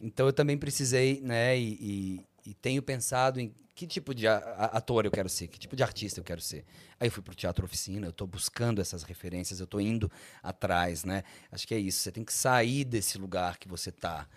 Então 0.00 0.26
eu 0.26 0.32
também 0.32 0.56
precisei, 0.56 1.20
né, 1.20 1.58
e, 1.58 1.72
e- 1.80 2.26
e 2.50 2.54
tenho 2.54 2.82
pensado 2.82 3.40
em 3.40 3.52
que 3.74 3.86
tipo 3.86 4.14
de 4.14 4.26
ator 4.28 5.04
eu 5.04 5.10
quero 5.10 5.28
ser, 5.28 5.48
que 5.48 5.58
tipo 5.58 5.74
de 5.74 5.82
artista 5.82 6.20
eu 6.20 6.24
quero 6.24 6.40
ser. 6.40 6.64
Aí 7.00 7.08
eu 7.08 7.10
fui 7.10 7.22
pro 7.22 7.34
Teatro 7.34 7.64
Oficina, 7.64 8.06
eu 8.06 8.12
tô 8.12 8.26
buscando 8.26 8.80
essas 8.80 9.02
referências, 9.02 9.58
eu 9.60 9.66
tô 9.66 9.80
indo 9.80 10.10
atrás, 10.42 11.04
né? 11.04 11.24
Acho 11.50 11.66
que 11.66 11.74
é 11.74 11.78
isso, 11.78 11.98
você 12.00 12.12
tem 12.12 12.22
que 12.24 12.32
sair 12.32 12.84
desse 12.84 13.18
lugar 13.18 13.56
que 13.58 13.66
você 13.66 13.90
tá, 13.90 14.28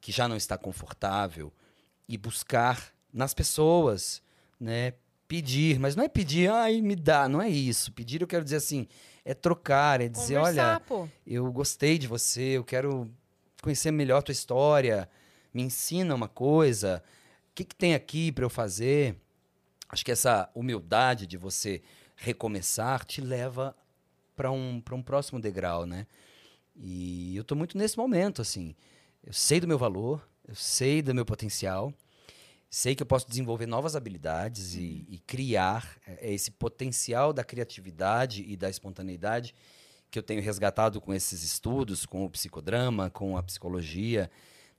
que 0.00 0.10
já 0.12 0.26
não 0.28 0.36
está 0.36 0.56
confortável, 0.56 1.52
e 2.08 2.16
buscar 2.16 2.94
nas 3.12 3.34
pessoas, 3.34 4.22
né? 4.58 4.94
Pedir, 5.28 5.78
mas 5.78 5.94
não 5.94 6.02
é 6.02 6.08
pedir, 6.08 6.50
ai, 6.50 6.80
me 6.80 6.96
dá, 6.96 7.28
não 7.28 7.40
é 7.40 7.48
isso. 7.48 7.92
Pedir, 7.92 8.22
eu 8.22 8.26
quero 8.26 8.42
dizer 8.42 8.56
assim, 8.56 8.88
é 9.24 9.34
trocar, 9.34 10.00
é 10.00 10.08
dizer, 10.08 10.38
Conversar, 10.38 10.70
olha, 10.70 10.80
pô. 10.80 11.06
eu 11.26 11.52
gostei 11.52 11.98
de 11.98 12.06
você, 12.06 12.56
eu 12.56 12.64
quero 12.64 13.08
conhecer 13.62 13.90
melhor 13.90 14.18
a 14.18 14.22
tua 14.22 14.32
história, 14.32 15.08
me 15.52 15.62
ensina 15.62 16.14
uma 16.14 16.28
coisa, 16.28 17.02
o 17.50 17.54
que, 17.54 17.64
que 17.64 17.74
tem 17.74 17.94
aqui 17.94 18.32
para 18.32 18.44
eu 18.44 18.50
fazer? 18.50 19.16
Acho 19.88 20.04
que 20.04 20.12
essa 20.12 20.48
humildade 20.54 21.26
de 21.26 21.36
você 21.36 21.82
recomeçar 22.16 23.04
te 23.04 23.20
leva 23.20 23.76
para 24.34 24.50
um, 24.50 24.80
pra 24.80 24.94
um 24.94 25.02
próximo 25.02 25.40
degrau, 25.40 25.84
né? 25.84 26.06
E 26.74 27.36
eu 27.36 27.44
tô 27.44 27.54
muito 27.54 27.76
nesse 27.76 27.98
momento, 27.98 28.40
assim. 28.40 28.74
Eu 29.24 29.32
sei 29.32 29.60
do 29.60 29.66
meu 29.68 29.76
valor, 29.76 30.26
eu 30.46 30.54
sei 30.54 31.02
do 31.02 31.14
meu 31.14 31.26
potencial, 31.26 31.92
sei 32.70 32.94
que 32.94 33.02
eu 33.02 33.06
posso 33.06 33.26
desenvolver 33.28 33.66
novas 33.66 33.96
habilidades 33.96 34.74
e, 34.74 35.06
e 35.08 35.18
criar 35.26 35.96
é, 36.06 36.32
esse 36.32 36.50
potencial 36.50 37.32
da 37.32 37.42
criatividade 37.44 38.44
e 38.46 38.56
da 38.56 38.68
espontaneidade 38.68 39.54
que 40.10 40.18
eu 40.18 40.22
tenho 40.22 40.40
resgatado 40.42 41.00
com 41.00 41.12
esses 41.12 41.42
estudos, 41.42 42.06
com 42.06 42.24
o 42.24 42.30
psicodrama, 42.30 43.10
com 43.10 43.36
a 43.36 43.42
psicologia, 43.42 44.30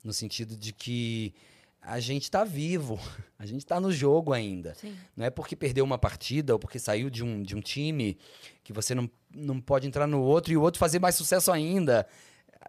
no 0.03 0.11
sentido 0.13 0.55
de 0.57 0.73
que 0.73 1.33
a 1.81 1.99
gente 1.99 2.23
está 2.23 2.43
vivo, 2.43 2.99
a 3.39 3.45
gente 3.45 3.59
está 3.61 3.79
no 3.79 3.91
jogo 3.91 4.33
ainda. 4.33 4.73
Sim. 4.75 4.95
Não 5.15 5.25
é 5.25 5.29
porque 5.29 5.55
perdeu 5.55 5.83
uma 5.85 5.97
partida 5.97 6.53
ou 6.53 6.59
porque 6.59 6.77
saiu 6.79 7.09
de 7.09 7.23
um, 7.23 7.41
de 7.41 7.55
um 7.55 7.61
time 7.61 8.17
que 8.63 8.73
você 8.73 8.93
não, 8.95 9.09
não 9.33 9.59
pode 9.61 9.87
entrar 9.87 10.05
no 10.07 10.21
outro 10.21 10.51
e 10.51 10.57
o 10.57 10.61
outro 10.61 10.79
fazer 10.79 10.99
mais 10.99 11.15
sucesso 11.15 11.51
ainda. 11.51 12.05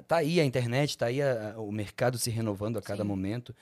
Tá 0.06 0.18
aí 0.18 0.38
a 0.40 0.44
internet, 0.44 0.96
tá 0.96 1.06
aí 1.06 1.20
a- 1.20 1.54
a- 1.56 1.60
o 1.60 1.72
mercado 1.72 2.16
se 2.18 2.30
renovando 2.30 2.78
a 2.78 2.82
cada 2.82 3.02
Sim. 3.02 3.08
momento. 3.08 3.54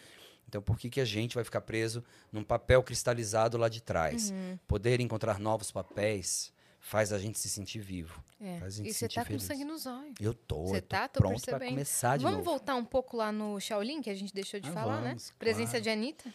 Então, 0.49 0.63
por 0.63 0.79
que, 0.79 0.89
que 0.89 1.01
a 1.01 1.05
gente 1.05 1.35
vai 1.35 1.45
ficar 1.45 1.61
preso 1.61 2.03
num 2.33 2.43
papel 2.43 2.83
cristalizado 2.83 3.59
lá 3.59 3.69
de 3.69 3.83
trás? 3.83 4.31
Uhum. 4.31 4.59
Poder 4.67 4.99
encontrar 5.01 5.39
novos 5.39 5.71
papéis 5.71 6.53
faz 6.81 7.13
a 7.13 7.19
gente 7.19 7.39
se 7.39 7.49
sentir 7.51 7.81
vivo. 7.81 8.23
É. 8.41 8.59
Faz 8.61 8.75
a 8.75 8.77
gente 8.79 8.89
E 8.91 8.95
você 8.95 9.09
tá 9.09 9.21
com 9.23 9.27
feliz. 9.27 9.43
sangue 9.43 9.65
nos 9.65 9.85
olhos. 9.85 10.15
Eu 10.21 10.33
tô, 10.33 10.69
Você 10.69 10.81
tá? 10.81 11.07
Tô 11.07 11.21
pronto 11.21 11.35
percebendo. 11.35 11.69
começar 11.71 12.17
de 12.17 12.23
Vamos 12.23 12.39
novo. 12.39 12.51
voltar 12.51 12.77
um 12.77 12.85
pouco 12.85 13.17
lá 13.17 13.31
no 13.31 13.61
Shaolin, 13.61 14.01
que 14.01 14.09
a 14.09 14.15
gente 14.15 14.33
deixou 14.33 14.59
de 14.59 14.71
Ah, 14.71 14.73
falar, 14.73 15.01
vamos, 15.03 15.29
né? 15.29 15.35
Presença 15.39 15.73
claro. 15.73 15.83
de 15.85 15.91
Anitta. 15.91 16.35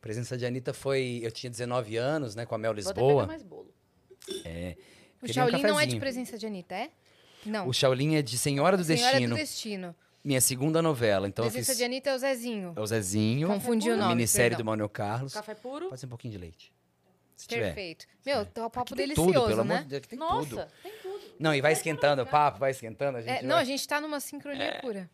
Presença 0.00 0.36
de 0.36 0.44
Anitta 0.44 0.74
foi. 0.74 1.20
Eu 1.22 1.30
tinha 1.32 1.48
19 1.48 1.96
anos, 1.96 2.34
né, 2.34 2.44
com 2.44 2.54
a 2.54 2.58
Mel 2.58 2.72
Vou 2.72 2.76
Lisboa. 2.76 3.26
mais 3.26 3.42
bolo. 3.42 3.72
É. 4.44 4.76
O 5.22 5.26
Queria 5.26 5.42
um 5.44 5.48
Shaolin 5.48 5.62
não 5.62 5.80
é 5.80 5.86
de 5.86 5.98
presença 5.98 6.36
de 6.36 6.46
Anitta, 6.46 6.74
é? 6.74 6.90
Não. 7.46 7.66
O 7.66 7.72
Shaolin 7.72 8.16
é 8.16 8.22
de 8.22 8.36
Senhora 8.36 8.76
do 8.76 8.84
Senhora 8.84 9.12
Destino, 9.12 9.34
do 9.34 9.38
Destino. 9.38 9.96
Minha 10.24 10.40
segunda 10.40 10.80
novela. 10.82 11.26
Então 11.28 11.44
eu 11.44 11.50
presença 11.50 11.72
fiz 11.72 11.78
de 11.78 11.84
Anitta 11.84 12.10
é 12.10 12.14
o 12.14 12.18
Zezinho. 12.18 12.72
é 12.76 12.80
o 12.80 12.86
Zezinho, 12.86 13.48
Confundi 13.48 13.90
o 13.90 13.96
nome, 13.96 14.14
minissérie 14.14 14.50
perdão. 14.50 14.64
do 14.64 14.66
Manuel 14.66 14.88
Carlos. 14.88 15.32
Café 15.34 15.54
puro. 15.54 15.88
Pode 15.88 16.00
ser 16.00 16.06
um 16.06 16.10
pouquinho 16.10 16.32
de 16.32 16.38
leite. 16.38 16.72
Se 17.36 17.46
tiver. 17.46 17.66
Perfeito. 17.66 18.06
Meu, 18.26 18.44
tá 18.44 18.66
um 18.66 18.70
papo 18.70 18.94
delicioso, 18.96 19.32
tudo, 19.32 19.46
pelo 19.46 19.64
né? 19.64 19.74
amor 19.74 19.82
de 19.84 19.88
Deus, 19.90 19.98
aqui 19.98 20.08
tem 20.08 20.18
Nossa, 20.18 20.48
tudo. 20.48 20.66
tem 20.82 20.92
tudo. 21.00 21.20
Não, 21.38 21.54
e 21.54 21.60
vai 21.60 21.72
esquentando 21.72 22.22
o 22.22 22.26
papo, 22.26 22.58
vai 22.58 22.72
esquentando, 22.72 23.18
a 23.18 23.20
gente 23.22 23.30
É, 23.38 23.42
não, 23.42 23.54
vai... 23.54 23.62
a 23.62 23.64
gente 23.64 23.86
tá 23.86 24.00
numa 24.00 24.18
sincronia 24.18 24.64
É. 24.64 24.80
pura. 24.80 25.08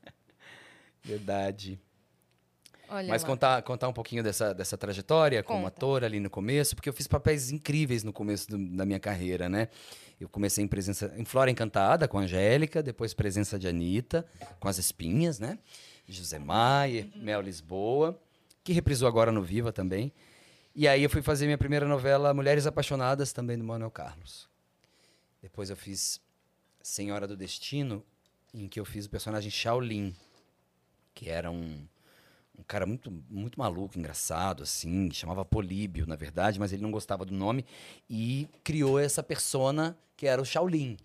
Verdade. 1.03 1.79
Olha 2.95 3.09
Mas 3.09 3.23
lá. 3.23 3.29
contar, 3.29 3.63
contar 3.63 3.89
um 3.89 3.93
pouquinho 3.93 4.23
dessa, 4.23 4.55
dessa 4.55 4.77
trajetória 4.79 5.43
como 5.43 5.63
Conta. 5.65 5.69
ator 5.77 6.05
ali 6.05 6.21
no 6.21 6.31
começo, 6.31 6.77
porque 6.77 6.89
eu 6.89 6.93
fiz 6.93 7.07
papéis 7.09 7.51
incríveis 7.51 8.05
no 8.05 8.13
começo 8.13 8.49
do- 8.49 8.77
da 8.77 8.85
minha 8.87 9.01
carreira, 9.01 9.49
né? 9.49 9.69
Eu 10.21 10.29
comecei 10.29 10.63
em 10.65 10.69
presença 10.69 11.13
em 11.17 11.25
Flora 11.25 11.51
Encantada 11.51 12.07
com 12.07 12.19
a 12.19 12.23
Angélica, 12.23 12.83
depois 12.83 13.13
presença 13.13 13.59
de 13.59 13.67
Anitta 13.67 14.25
com 14.61 14.69
as 14.69 14.79
Espinhas, 14.79 15.39
né? 15.41 15.59
José 16.09 16.39
Maier, 16.39 17.09
Mel 17.17 17.41
Lisboa, 17.41 18.17
que 18.63 18.73
reprisou 18.73 19.09
agora 19.09 19.33
no 19.33 19.43
Viva 19.43 19.73
também. 19.73 20.13
E 20.75 20.87
aí 20.87 21.03
eu 21.03 21.11
fui 21.11 21.23
fazer 21.23 21.47
minha 21.47 21.59
primeira 21.59 21.87
novela 21.89 22.33
Mulheres 22.35 22.67
Apaixonadas, 22.67 23.33
também 23.33 23.57
do 23.59 23.65
Manuel 23.65 23.91
Carlos. 23.91 24.49
Depois 25.43 25.69
eu 25.71 25.77
fiz 25.77 26.21
Senhora 26.83 27.27
do 27.27 27.37
Destino, 27.37 28.05
em 28.53 28.69
que 28.69 28.79
eu 28.79 28.85
fiz 28.85 29.07
o 29.07 29.11
personagem 29.11 29.51
Shaolin, 29.51 30.15
que 31.15 31.29
era 31.31 31.51
um, 31.51 31.87
um 32.59 32.63
cara 32.63 32.87
muito, 32.87 33.11
muito 33.29 33.59
maluco, 33.59 33.99
engraçado, 33.99 34.63
assim, 34.63 35.11
chamava 35.11 35.45
Políbio, 35.45 36.07
na 36.07 36.17
verdade, 36.17 36.59
mas 36.59 36.73
ele 36.73 36.83
não 36.83 36.91
gostava 36.91 37.25
do 37.25 37.35
nome 37.35 37.65
e 38.09 38.49
criou 38.63 38.99
essa 38.99 39.23
persona 39.23 39.97
que 40.17 40.27
era 40.27 40.41
o 40.41 40.45
Shaolin. 40.45 40.97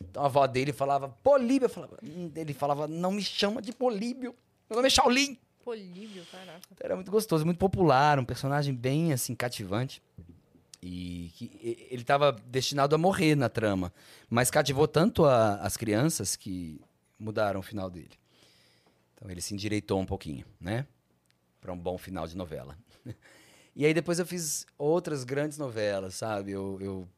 Então 0.00 0.22
a 0.22 0.26
avó 0.26 0.46
dele 0.46 0.72
falava 0.72 1.08
Políbio, 1.08 1.68
falava, 1.68 1.96
hum, 2.02 2.30
ele 2.34 2.52
falava, 2.52 2.86
não 2.88 3.12
me 3.12 3.22
chama 3.22 3.62
de 3.62 3.72
Políbio, 3.72 4.34
meu 4.68 4.76
nome 4.76 4.88
é 4.88 4.90
Shaolin. 4.90 5.38
Polívio, 5.64 6.24
caraca. 6.30 6.60
Então, 6.70 6.84
era 6.84 6.94
muito 6.94 7.10
gostoso, 7.10 7.44
muito 7.44 7.58
popular, 7.58 8.18
um 8.20 8.24
personagem 8.24 8.72
bem 8.74 9.12
assim 9.12 9.34
cativante. 9.34 10.00
E 10.80 11.32
que 11.34 11.86
ele 11.90 12.02
estava 12.02 12.30
destinado 12.30 12.94
a 12.94 12.98
morrer 12.98 13.34
na 13.34 13.48
trama, 13.48 13.92
mas 14.30 14.48
cativou 14.50 14.86
tanto 14.86 15.24
a- 15.24 15.56
as 15.56 15.76
crianças 15.76 16.36
que 16.36 16.80
mudaram 17.18 17.58
o 17.58 17.62
final 17.62 17.90
dele. 17.90 18.12
Então 19.14 19.28
ele 19.28 19.40
se 19.40 19.54
endireitou 19.54 19.98
um 19.98 20.06
pouquinho, 20.06 20.44
né? 20.60 20.86
Para 21.66 21.72
um 21.72 21.76
bom 21.78 21.98
final 21.98 22.28
de 22.28 22.36
novela. 22.36 22.78
E 23.78 23.84
aí 23.84 23.92
depois 23.92 24.18
eu 24.18 24.24
fiz 24.24 24.64
outras 24.78 25.22
grandes 25.22 25.58
novelas, 25.58 26.14
sabe? 26.14 26.50
Eu, 26.52 26.78
eu 26.80 27.08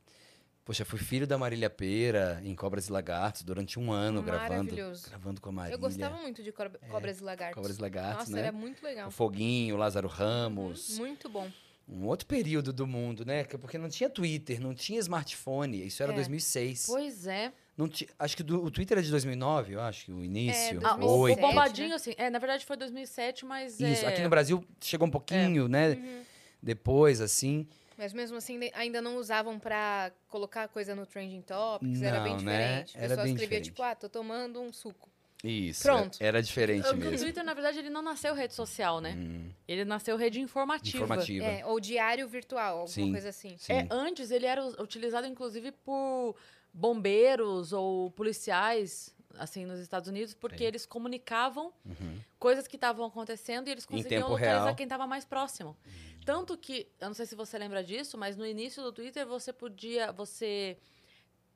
poxa, 0.64 0.84
fui 0.84 0.98
filho 0.98 1.24
da 1.24 1.38
Marília 1.38 1.70
Pera 1.70 2.40
em 2.42 2.52
Cobras 2.52 2.88
e 2.88 2.92
Lagartos 2.92 3.42
durante 3.42 3.78
um 3.78 3.92
ano 3.92 4.20
gravando, 4.24 4.64
Maravilhoso. 4.64 5.08
gravando 5.08 5.40
com 5.40 5.50
a 5.50 5.52
Marília. 5.52 5.76
Eu 5.76 5.78
gostava 5.78 6.16
muito 6.16 6.42
de 6.42 6.50
Cobra- 6.50 6.80
Cobras 6.90 7.20
e 7.20 7.22
Lagartos. 7.22 7.54
Cobras 7.54 7.76
e 7.78 7.80
Lagartos, 7.80 8.18
Nossa, 8.30 8.32
né? 8.32 8.40
era 8.48 8.50
muito 8.50 8.82
legal. 8.82 9.06
O 9.06 9.10
Foguinho, 9.12 9.76
o 9.76 9.78
Lázaro 9.78 10.08
Ramos. 10.08 10.98
Muito 10.98 11.28
bom. 11.28 11.48
Um 11.88 12.06
outro 12.06 12.26
período 12.26 12.72
do 12.72 12.88
mundo, 12.88 13.24
né? 13.24 13.44
Que- 13.44 13.56
Porque 13.56 13.78
não 13.78 13.88
tinha 13.88 14.10
Twitter, 14.10 14.60
não 14.60 14.74
tinha 14.74 14.98
smartphone. 14.98 15.86
Isso 15.86 16.02
era 16.02 16.10
É. 16.10 16.14
2006. 16.16 16.86
Pois 16.86 17.24
é. 17.28 17.52
Não 17.78 17.88
ti- 17.88 18.08
Acho 18.18 18.36
que 18.36 18.42
do- 18.42 18.62
o 18.64 18.70
Twitter 18.72 18.98
é 18.98 19.00
de 19.02 19.08
2009, 19.10 19.74
eu 19.74 19.80
acho, 19.80 20.06
que 20.06 20.12
o 20.12 20.24
início. 20.24 20.80
Ah, 20.84 20.90
Ah, 20.94 20.96
o, 20.96 21.24
o 21.24 21.28
bom- 21.28 21.40
bombadinho, 21.40 21.94
assim. 21.94 22.12
É, 22.18 22.28
na 22.28 22.40
verdade 22.40 22.66
foi 22.66 22.76
2007, 22.76 23.46
mas. 23.46 23.78
Isso, 23.78 24.04
é... 24.04 24.08
aqui 24.08 24.20
no 24.20 24.28
Brasil 24.28 24.64
chegou 24.80 25.06
um 25.06 25.10
pouquinho, 25.10 25.68
né? 25.68 25.90
Uhum. 25.90 26.22
Depois, 26.60 27.20
assim. 27.20 27.68
Mas 27.96 28.12
mesmo 28.12 28.36
assim, 28.36 28.58
ainda 28.74 29.00
não 29.00 29.16
usavam 29.16 29.58
pra 29.58 30.10
colocar 30.28 30.66
coisa 30.68 30.94
no 30.94 31.06
Trending 31.06 31.42
Topics. 31.42 32.02
era 32.02 32.20
bem 32.20 32.34
Não, 32.36 32.40
né? 32.42 32.82
diferente. 32.82 32.94
O 32.94 32.98
Era 32.98 33.08
pessoal 33.08 33.24
bem 33.24 33.34
escrevia, 33.34 33.60
diferente. 33.60 33.64
tipo, 33.66 33.82
ah, 33.82 33.94
tô 33.94 34.08
tomando 34.08 34.60
um 34.60 34.72
suco. 34.72 35.08
Isso. 35.44 35.82
Pronto. 35.84 36.18
Era 36.20 36.42
diferente 36.42 36.86
O, 36.88 36.92
o 36.94 36.96
mesmo. 36.96 37.16
Twitter, 37.16 37.44
na 37.44 37.54
verdade, 37.54 37.78
ele 37.78 37.90
não 37.90 38.02
nasceu 38.02 38.34
rede 38.34 38.54
social, 38.54 39.00
né? 39.00 39.14
Hum, 39.16 39.50
Ele 39.68 39.84
nasceu 39.84 40.16
rede 40.16 40.40
informativa. 40.40 40.96
informativa. 41.04 41.44
É, 41.44 41.64
ou 41.64 41.78
diário 41.78 42.26
virtual, 42.26 42.72
alguma 42.80 42.88
Sim. 42.88 43.12
coisa 43.12 43.28
assim. 43.28 43.56
Sim. 43.56 43.72
É, 43.72 43.86
antes 43.88 44.32
ele 44.32 44.46
era 44.46 44.64
utilizado, 44.82 45.28
inclusive, 45.28 45.70
por 45.70 46.34
bombeiros 46.72 47.72
ou 47.72 48.10
policiais, 48.10 49.14
assim, 49.38 49.64
nos 49.66 49.78
Estados 49.80 50.08
Unidos, 50.08 50.34
porque 50.34 50.58
Sim. 50.58 50.64
eles 50.64 50.86
comunicavam 50.86 51.72
Uhum. 51.84 52.18
coisas 52.38 52.66
que 52.66 52.76
estavam 52.76 53.04
acontecendo 53.06 53.68
e 53.68 53.70
eles 53.72 53.84
conseguiam 53.86 54.28
localizar 54.28 54.64
real. 54.64 54.74
quem 54.74 54.84
estava 54.84 55.06
mais 55.06 55.24
próximo. 55.24 55.76
Tanto 56.24 56.56
que, 56.56 56.88
eu 57.00 57.08
não 57.08 57.14
sei 57.14 57.26
se 57.26 57.34
você 57.34 57.58
lembra 57.58 57.82
disso, 57.82 58.16
mas 58.18 58.36
no 58.36 58.46
início 58.46 58.82
do 58.82 58.92
Twitter 58.92 59.26
você 59.26 59.52
podia, 59.52 60.12
você 60.12 60.78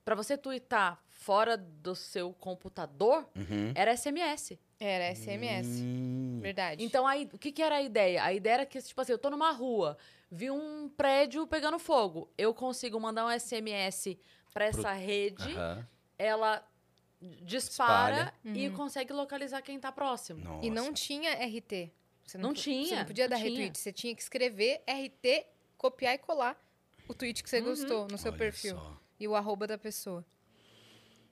para 0.05 0.17
você 0.17 0.37
twittar 0.37 1.01
fora 1.09 1.57
do 1.57 1.95
seu 1.95 2.33
computador, 2.33 3.25
Uhum. 3.37 3.71
era 3.73 3.93
SMS. 3.97 4.59
Era 4.81 5.05
SMS. 5.15 5.81
Hum, 5.85 6.41
Verdade. 6.43 6.83
Então, 6.83 7.07
aí, 7.07 7.29
o 7.33 7.39
que, 7.39 7.53
que 7.53 7.63
era 7.63 7.77
a 7.77 7.83
ideia? 7.83 8.25
A 8.25 8.33
ideia 8.33 8.55
era 8.55 8.67
que, 8.67 8.83
tipo 8.83 9.01
assim, 9.01 9.13
eu 9.13 9.19
tô 9.19 9.31
numa 9.31 9.53
rua, 9.53 9.97
vi 10.29 10.51
um 10.51 10.89
prédio 10.89 11.47
pegando 11.47 11.79
fogo. 11.79 12.29
Eu 12.37 12.53
consigo 12.53 12.99
mandar 12.99 13.25
um 13.27 13.31
SMS 13.31 14.19
pra 14.53 14.67
essa 14.67 14.93
rede, 14.93 15.43
aham. 15.57 15.87
ela 16.19 16.67
dispara 17.43 18.33
Espalha. 18.43 18.59
e 18.59 18.69
Uhum. 18.69 18.75
consegue 18.75 19.13
localizar 19.13 19.63
quem 19.63 19.79
tá 19.79 19.91
próximo. 19.93 20.43
Nossa. 20.45 20.67
E 20.67 20.71
não 20.71 20.93
tinha 20.93 21.33
RT. 21.35 21.91
Você 22.25 22.39
Não 22.39 22.55
Você 22.55 22.63
tinha, 22.63 22.99
não 23.01 23.05
podia 23.07 23.25
não 23.25 23.31
dar 23.31 23.37
tinha. 23.37 23.49
retweet. 23.51 23.79
Você 23.79 23.93
tinha 23.93 24.15
que 24.15 24.23
escrever 24.23 24.83
RT, 24.87 25.47
copiar 25.77 26.15
e 26.15 26.19
colar 26.19 26.57
o 27.09 27.15
tweet 27.15 27.43
que 27.43 27.51
você 27.51 27.59
Uhum. 27.59 27.65
gostou 27.67 28.09
no 28.09 28.17
seu 28.19 28.31
Olha 28.31 28.39
perfil. 28.39 28.77
só. 28.77 29.01
E 29.19 29.29
o 29.29 29.35
arroba 29.35 29.67
da 29.67 29.79
pessoa. 29.79 30.25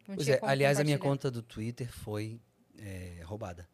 Não 0.06 0.14
Pois 0.16 0.26
tinha 0.26 0.36
é, 0.36 0.40
aliás, 0.42 0.78
a 0.80 0.84
minha 0.84 0.98
conta 0.98 1.30
do 1.30 1.42
Twitter 1.42 1.90
foi 1.92 2.40
é, 2.78 3.20
roubada. 3.24 3.68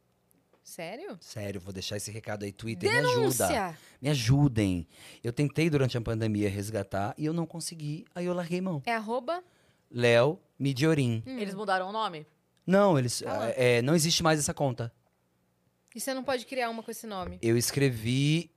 Sério? 0.66 1.16
Sério, 1.20 1.60
vou 1.60 1.72
deixar 1.72 1.96
esse 1.96 2.10
recado 2.10 2.44
aí. 2.44 2.50
Twitter, 2.50 2.90
me 2.90 2.98
ajuda. 2.98 3.14
Denúncia! 3.20 3.78
Me 4.02 4.08
ajudem. 4.08 4.86
Eu 5.22 5.32
tentei 5.32 5.70
durante 5.70 5.96
a 5.96 6.00
pandemia 6.00 6.50
resgatar 6.50 7.14
e 7.16 7.24
eu 7.24 7.32
não 7.32 7.46
consegui. 7.46 8.04
Aí 8.12 8.26
eu 8.26 8.34
larguei 8.34 8.60
mão. 8.60 8.82
É 8.84 8.92
arroba? 8.92 9.44
Léo 9.88 10.40
Midiorim. 10.58 11.22
Hum. 11.24 11.38
Eles 11.38 11.54
mudaram 11.54 11.88
o 11.88 11.92
nome? 11.92 12.26
Não, 12.66 12.98
eles. 12.98 13.22
Ah 13.24 13.48
é, 13.56 13.80
não 13.80 13.94
existe 13.94 14.24
mais 14.24 14.40
essa 14.40 14.52
conta. 14.52 14.92
E 15.94 16.00
você 16.00 16.12
não 16.12 16.24
pode 16.24 16.44
criar 16.44 16.68
uma 16.68 16.82
com 16.82 16.90
esse 16.90 17.06
nome? 17.06 17.38
Eu 17.40 17.56
escrevi. 17.56 18.50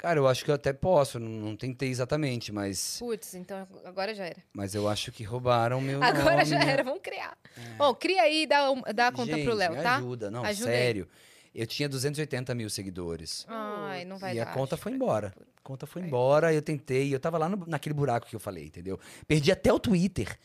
Cara, 0.00 0.18
eu 0.18 0.26
acho 0.26 0.44
que 0.44 0.50
eu 0.50 0.54
até 0.54 0.72
posso. 0.72 1.18
Não, 1.18 1.28
não 1.28 1.56
tentei 1.56 1.90
exatamente, 1.90 2.50
mas. 2.50 2.96
Putz, 2.98 3.34
então 3.34 3.66
agora 3.84 4.14
já 4.14 4.24
era. 4.24 4.42
Mas 4.52 4.74
eu 4.74 4.88
acho 4.88 5.12
que 5.12 5.22
roubaram 5.22 5.80
meu 5.80 6.00
Agora 6.02 6.36
nome. 6.36 6.44
já 6.46 6.58
era, 6.62 6.82
vamos 6.82 7.00
criar. 7.02 7.36
Bom, 7.76 7.94
cria 7.94 8.22
aí 8.22 8.42
e 8.44 8.46
dá, 8.46 8.64
dá 8.94 9.08
a 9.08 9.12
conta 9.12 9.32
Gente, 9.36 9.44
pro 9.44 9.54
Léo, 9.54 9.74
tá? 9.82 9.96
ajuda. 9.96 10.30
Não, 10.30 10.42
Ajuda 10.44 10.70
aí. 10.70 10.76
sério. 10.76 11.08
Eu 11.54 11.66
tinha 11.66 11.88
280 11.88 12.54
mil 12.54 12.70
seguidores. 12.70 13.44
Ai, 13.48 14.04
não 14.04 14.16
vai 14.18 14.34
e 14.34 14.38
dar. 14.38 14.44
a 14.50 14.54
conta 14.54 14.76
acho. 14.76 14.82
foi 14.84 14.92
embora. 14.92 15.34
A 15.58 15.60
conta 15.62 15.86
foi 15.86 16.00
Vai. 16.00 16.08
embora, 16.08 16.54
eu 16.54 16.62
tentei, 16.62 17.12
eu 17.14 17.20
tava 17.20 17.36
lá 17.36 17.48
no- 17.48 17.66
naquele 17.66 17.92
buraco 17.94 18.26
que 18.26 18.34
eu 18.36 18.40
falei, 18.40 18.66
entendeu? 18.66 18.98
Perdi 19.26 19.52
até 19.52 19.70
o 19.72 19.78
Twitter. 19.78 20.38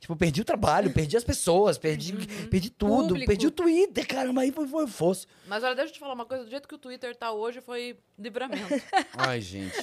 Tipo, 0.00 0.14
perdi 0.14 0.40
o 0.40 0.44
trabalho, 0.44 0.92
perdi 0.92 1.16
as 1.16 1.24
pessoas, 1.24 1.76
perdi, 1.76 2.12
perdi 2.48 2.70
tudo, 2.70 2.92
Uhum. 2.92 3.08
Público. 3.08 3.26
perdi 3.26 3.46
o 3.48 3.50
Twitter, 3.50 4.06
caramba, 4.06 4.42
aí 4.42 4.52
foi, 4.52 4.66
foi 4.68 4.86
fosso. 4.86 5.26
Mas 5.46 5.64
olha, 5.64 5.74
deixa 5.74 5.90
eu 5.90 5.94
te 5.94 5.98
falar 5.98 6.14
uma 6.14 6.24
coisa, 6.24 6.44
do 6.44 6.50
jeito 6.50 6.68
que 6.68 6.74
o 6.74 6.78
Twitter 6.78 7.16
tá 7.16 7.32
hoje 7.32 7.60
foi 7.60 7.98
livramento. 8.16 8.68
Ai, 9.16 9.40
gente, 9.40 9.74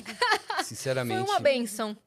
sinceramente. 0.63 1.21
Foi 1.25 1.29
uma 1.33 1.39
benção. 1.41 1.97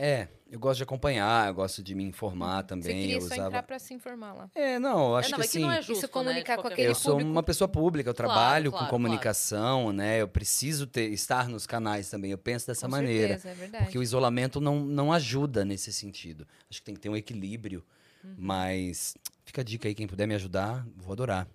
É, 0.00 0.28
eu 0.48 0.60
gosto 0.60 0.76
de 0.78 0.84
acompanhar, 0.84 1.48
eu 1.48 1.54
gosto 1.54 1.82
de 1.82 1.92
me 1.92 2.04
informar 2.04 2.62
Você 2.62 2.68
também. 2.68 3.00
queria 3.00 3.16
eu 3.16 3.20
só 3.20 3.26
usava. 3.26 3.46
entrar 3.48 3.62
pra 3.64 3.78
se 3.80 3.92
informar 3.92 4.32
lá. 4.32 4.50
É, 4.54 4.78
não, 4.78 5.08
eu 5.10 5.16
acho 5.16 5.28
é, 5.28 5.30
não, 5.32 5.38
que 5.38 5.44
é 5.44 5.48
que 5.48 5.56
assim. 5.56 5.60
não 5.60 5.72
é 5.72 5.82
justo, 5.82 5.92
Isso 6.04 6.08
comunicar 6.08 6.56
né, 6.56 6.62
com 6.62 6.68
aquele 6.68 6.88
Eu 6.88 6.94
sou 6.94 7.12
público- 7.14 7.30
uma 7.32 7.42
pessoa 7.42 7.66
pública, 7.68 8.10
eu 8.10 8.14
Claro, 8.14 8.32
trabalho 8.32 8.70
claro, 8.70 8.86
com 8.86 8.90
comunicação, 8.90 9.92
né? 9.92 10.20
Eu 10.22 10.28
preciso 10.28 10.86
ter, 10.86 11.10
estar 11.10 11.48
nos 11.48 11.66
canais 11.66 12.08
também. 12.08 12.30
Eu 12.30 12.38
penso 12.38 12.66
dessa 12.68 12.86
Com 12.86 12.92
maneira. 12.92 13.38
certeza, 13.38 13.48
é 13.50 13.54
verdade. 13.54 13.84
Porque 13.84 13.98
o 13.98 14.02
isolamento 14.02 14.60
não, 14.60 14.78
não 14.80 15.12
ajuda 15.12 15.64
nesse 15.64 15.92
sentido. 15.92 16.46
Acho 16.70 16.78
que 16.80 16.84
tem 16.86 16.94
que 16.94 17.00
ter 17.00 17.08
um 17.08 17.16
equilíbrio. 17.16 17.84
Uhum. 18.22 18.34
Mas 18.38 19.16
fica 19.44 19.62
a 19.62 19.64
dica 19.64 19.88
aí, 19.88 19.94
quem 19.94 20.06
puder 20.06 20.26
me 20.28 20.34
ajudar, 20.36 20.86
vou 20.96 21.12
adorar. 21.12 21.48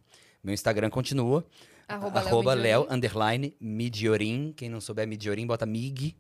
Meu 0.44 0.54
Instagram 0.54 0.90
continua. 0.90 1.46
Arroba, 1.88 2.20
Arroba 2.20 2.54
Léo 2.54 2.62
Léo, 2.64 2.80
Midiorim. 2.82 2.96
underline, 2.98 3.58
Midiorim. 3.60 4.54
Quem 4.56 4.70
não 4.70 4.82
souber 4.82 5.08
Midiorim, 5.08 5.48
bota 5.48 5.66
Mig. 5.66 6.16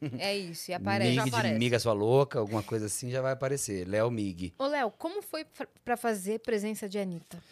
É 0.18 0.36
isso, 0.36 0.70
e 0.70 0.74
aparece. 0.74 1.08
Mig 1.10 1.16
Já 1.16 1.24
de 1.24 1.28
aparece. 1.30 1.58
miga 1.58 1.78
sua 1.78 1.92
louca, 1.92 2.38
alguma 2.38 2.62
coisa 2.62 2.86
assim, 2.86 3.10
já 3.10 3.20
vai 3.20 3.32
aparecer. 3.32 3.86
Léo 3.86 4.10
Mig. 4.10 4.54
Ô, 4.58 4.66
Léo, 4.66 4.90
como 4.92 5.20
foi 5.22 5.44
pra 5.84 5.96
fazer 5.96 6.38
presença 6.40 6.88
de 6.88 6.98
Anitta? 6.98 7.42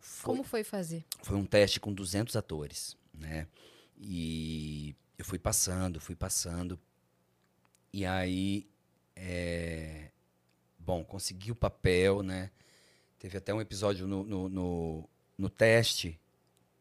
Foi, 0.00 0.24
Como 0.34 0.42
foi 0.44 0.64
fazer? 0.64 1.04
foi 1.22 1.36
um 1.36 1.44
teste 1.46 1.78
com 1.80 1.92
200 1.92 2.34
atores. 2.36 2.96
né? 3.14 3.46
E 4.00 4.94
eu 5.18 5.24
fui 5.24 5.38
passando, 5.38 6.00
fui 6.00 6.14
passando. 6.16 6.78
E 7.92 8.04
aí, 8.06 8.66
é, 9.14 10.08
bom, 10.78 11.04
consegui 11.04 11.52
o 11.52 11.54
papel, 11.54 12.22
né? 12.22 12.50
Teve 13.18 13.38
até 13.38 13.52
um 13.54 13.60
episódio 13.60 14.06
no, 14.08 14.24
no, 14.24 14.48
no, 14.48 15.08
no 15.38 15.48
teste 15.48 16.18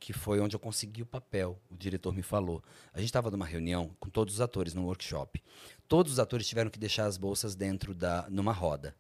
que 0.02 0.14
foi 0.14 0.40
onde 0.40 0.56
eu 0.56 0.60
consegui 0.60 1.04
o 1.04 1.06
papel. 1.06 1.62
O 1.70 1.78
diretor 1.78 2.12
me 2.12 2.24
falou. 2.24 2.64
A 2.92 2.98
gente 2.98 3.10
estava 3.10 3.30
numa 3.30 3.46
reunião 3.46 3.96
com 4.00 4.10
todos 4.10 4.34
os 4.34 4.42
atores 4.42 4.74
no 4.74 4.84
workshop. 4.86 5.42
Todos 5.88 6.14
os 6.14 6.20
atores 6.20 6.48
tiveram 6.48 6.72
que 6.72 6.80
deixar 6.80 7.06
as 7.06 7.18
bolsas 7.18 7.54
dentro 7.54 7.94
da 7.94 8.26
numa 8.28 8.52
roda, 8.52 8.96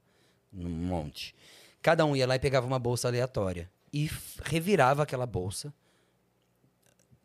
num 0.54 0.70
monte. 0.70 1.34
Cada 1.82 2.06
um 2.06 2.16
ia 2.16 2.28
lá 2.28 2.36
e 2.36 2.40
pegava 2.40 2.68
uma 2.68 2.78
bolsa 2.78 3.08
aleatória 3.08 3.68
e 3.92 4.12
revirava 4.44 5.02
aquela 5.02 5.26
bolsa. 5.26 5.74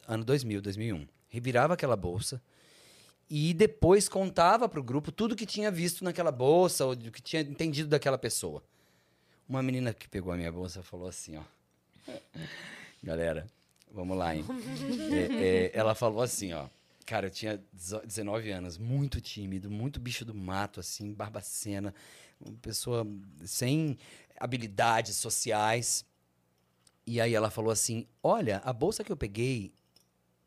Ano 0.08 0.24
2000, 0.24 0.62
2001. 0.62 1.06
Revirava 1.28 1.74
aquela 1.74 1.96
bolsa 1.96 2.40
e 3.28 3.52
depois 3.52 4.08
contava 4.08 4.70
para 4.70 4.80
o 4.80 4.82
grupo 4.82 5.12
tudo 5.12 5.36
que 5.36 5.44
tinha 5.44 5.70
visto 5.70 6.02
naquela 6.02 6.32
bolsa 6.32 6.86
ou 6.86 6.96
do 6.96 7.12
que 7.12 7.20
tinha 7.20 7.42
entendido 7.42 7.90
daquela 7.90 8.16
pessoa. 8.16 8.64
Uma 9.46 9.62
menina 9.62 9.92
que 9.92 10.08
pegou 10.08 10.32
a 10.32 10.36
minha 10.36 10.50
bolsa 10.50 10.82
falou 10.82 11.06
assim, 11.06 11.36
ó. 11.36 11.42
Galera, 13.04 13.46
vamos 13.92 14.16
lá, 14.16 14.34
hein? 14.34 14.44
É, 15.12 15.44
é, 15.44 15.70
ela 15.74 15.94
falou 15.94 16.22
assim, 16.22 16.52
ó. 16.52 16.68
Cara, 17.04 17.26
eu 17.26 17.30
tinha 17.30 17.62
19 18.04 18.50
anos, 18.50 18.76
muito 18.76 19.20
tímido, 19.20 19.70
muito 19.70 20.00
bicho 20.00 20.24
do 20.24 20.34
mato, 20.34 20.80
assim, 20.80 21.12
barbacena, 21.12 21.94
uma 22.40 22.56
pessoa 22.58 23.06
sem 23.44 23.96
habilidades 24.38 25.14
sociais. 25.14 26.04
E 27.06 27.20
aí 27.20 27.32
ela 27.32 27.48
falou 27.48 27.70
assim: 27.70 28.06
Olha, 28.20 28.60
a 28.64 28.72
bolsa 28.72 29.04
que 29.04 29.12
eu 29.12 29.16
peguei 29.16 29.72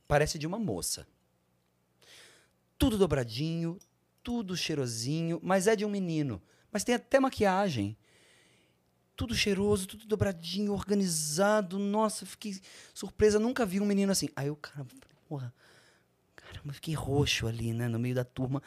parece 0.05 0.37
de 0.37 0.45
uma 0.45 0.59
moça. 0.59 1.07
Tudo 2.77 2.97
dobradinho, 2.97 3.79
tudo 4.21 4.57
cheirosinho, 4.57 5.39
mas 5.41 5.65
é 5.65 5.75
de 5.75 5.85
um 5.85 5.89
menino. 5.89 6.41
Mas 6.71 6.83
tem 6.83 6.95
até 6.95 7.19
maquiagem. 7.19 7.97
Tudo 9.19 9.35
cheiroso, 9.35 9.85
tudo 9.85 10.05
dobradinho, 10.05 10.71
organizado. 10.71 11.77
Nossa, 11.77 12.25
fiquei 12.25 12.57
surpresa, 12.93 13.37
nunca 13.37 13.65
vi 13.65 13.81
um 13.81 13.85
menino 13.85 14.13
assim. 14.13 14.29
Aí 14.33 14.49
o 14.49 14.55
cara, 14.55 14.87
porra, 15.27 15.53
caramba, 16.37 16.71
fiquei 16.71 16.93
roxo 16.93 17.45
ali, 17.45 17.73
né, 17.73 17.89
no 17.89 17.99
meio 17.99 18.15
da 18.15 18.23
turma. 18.23 18.63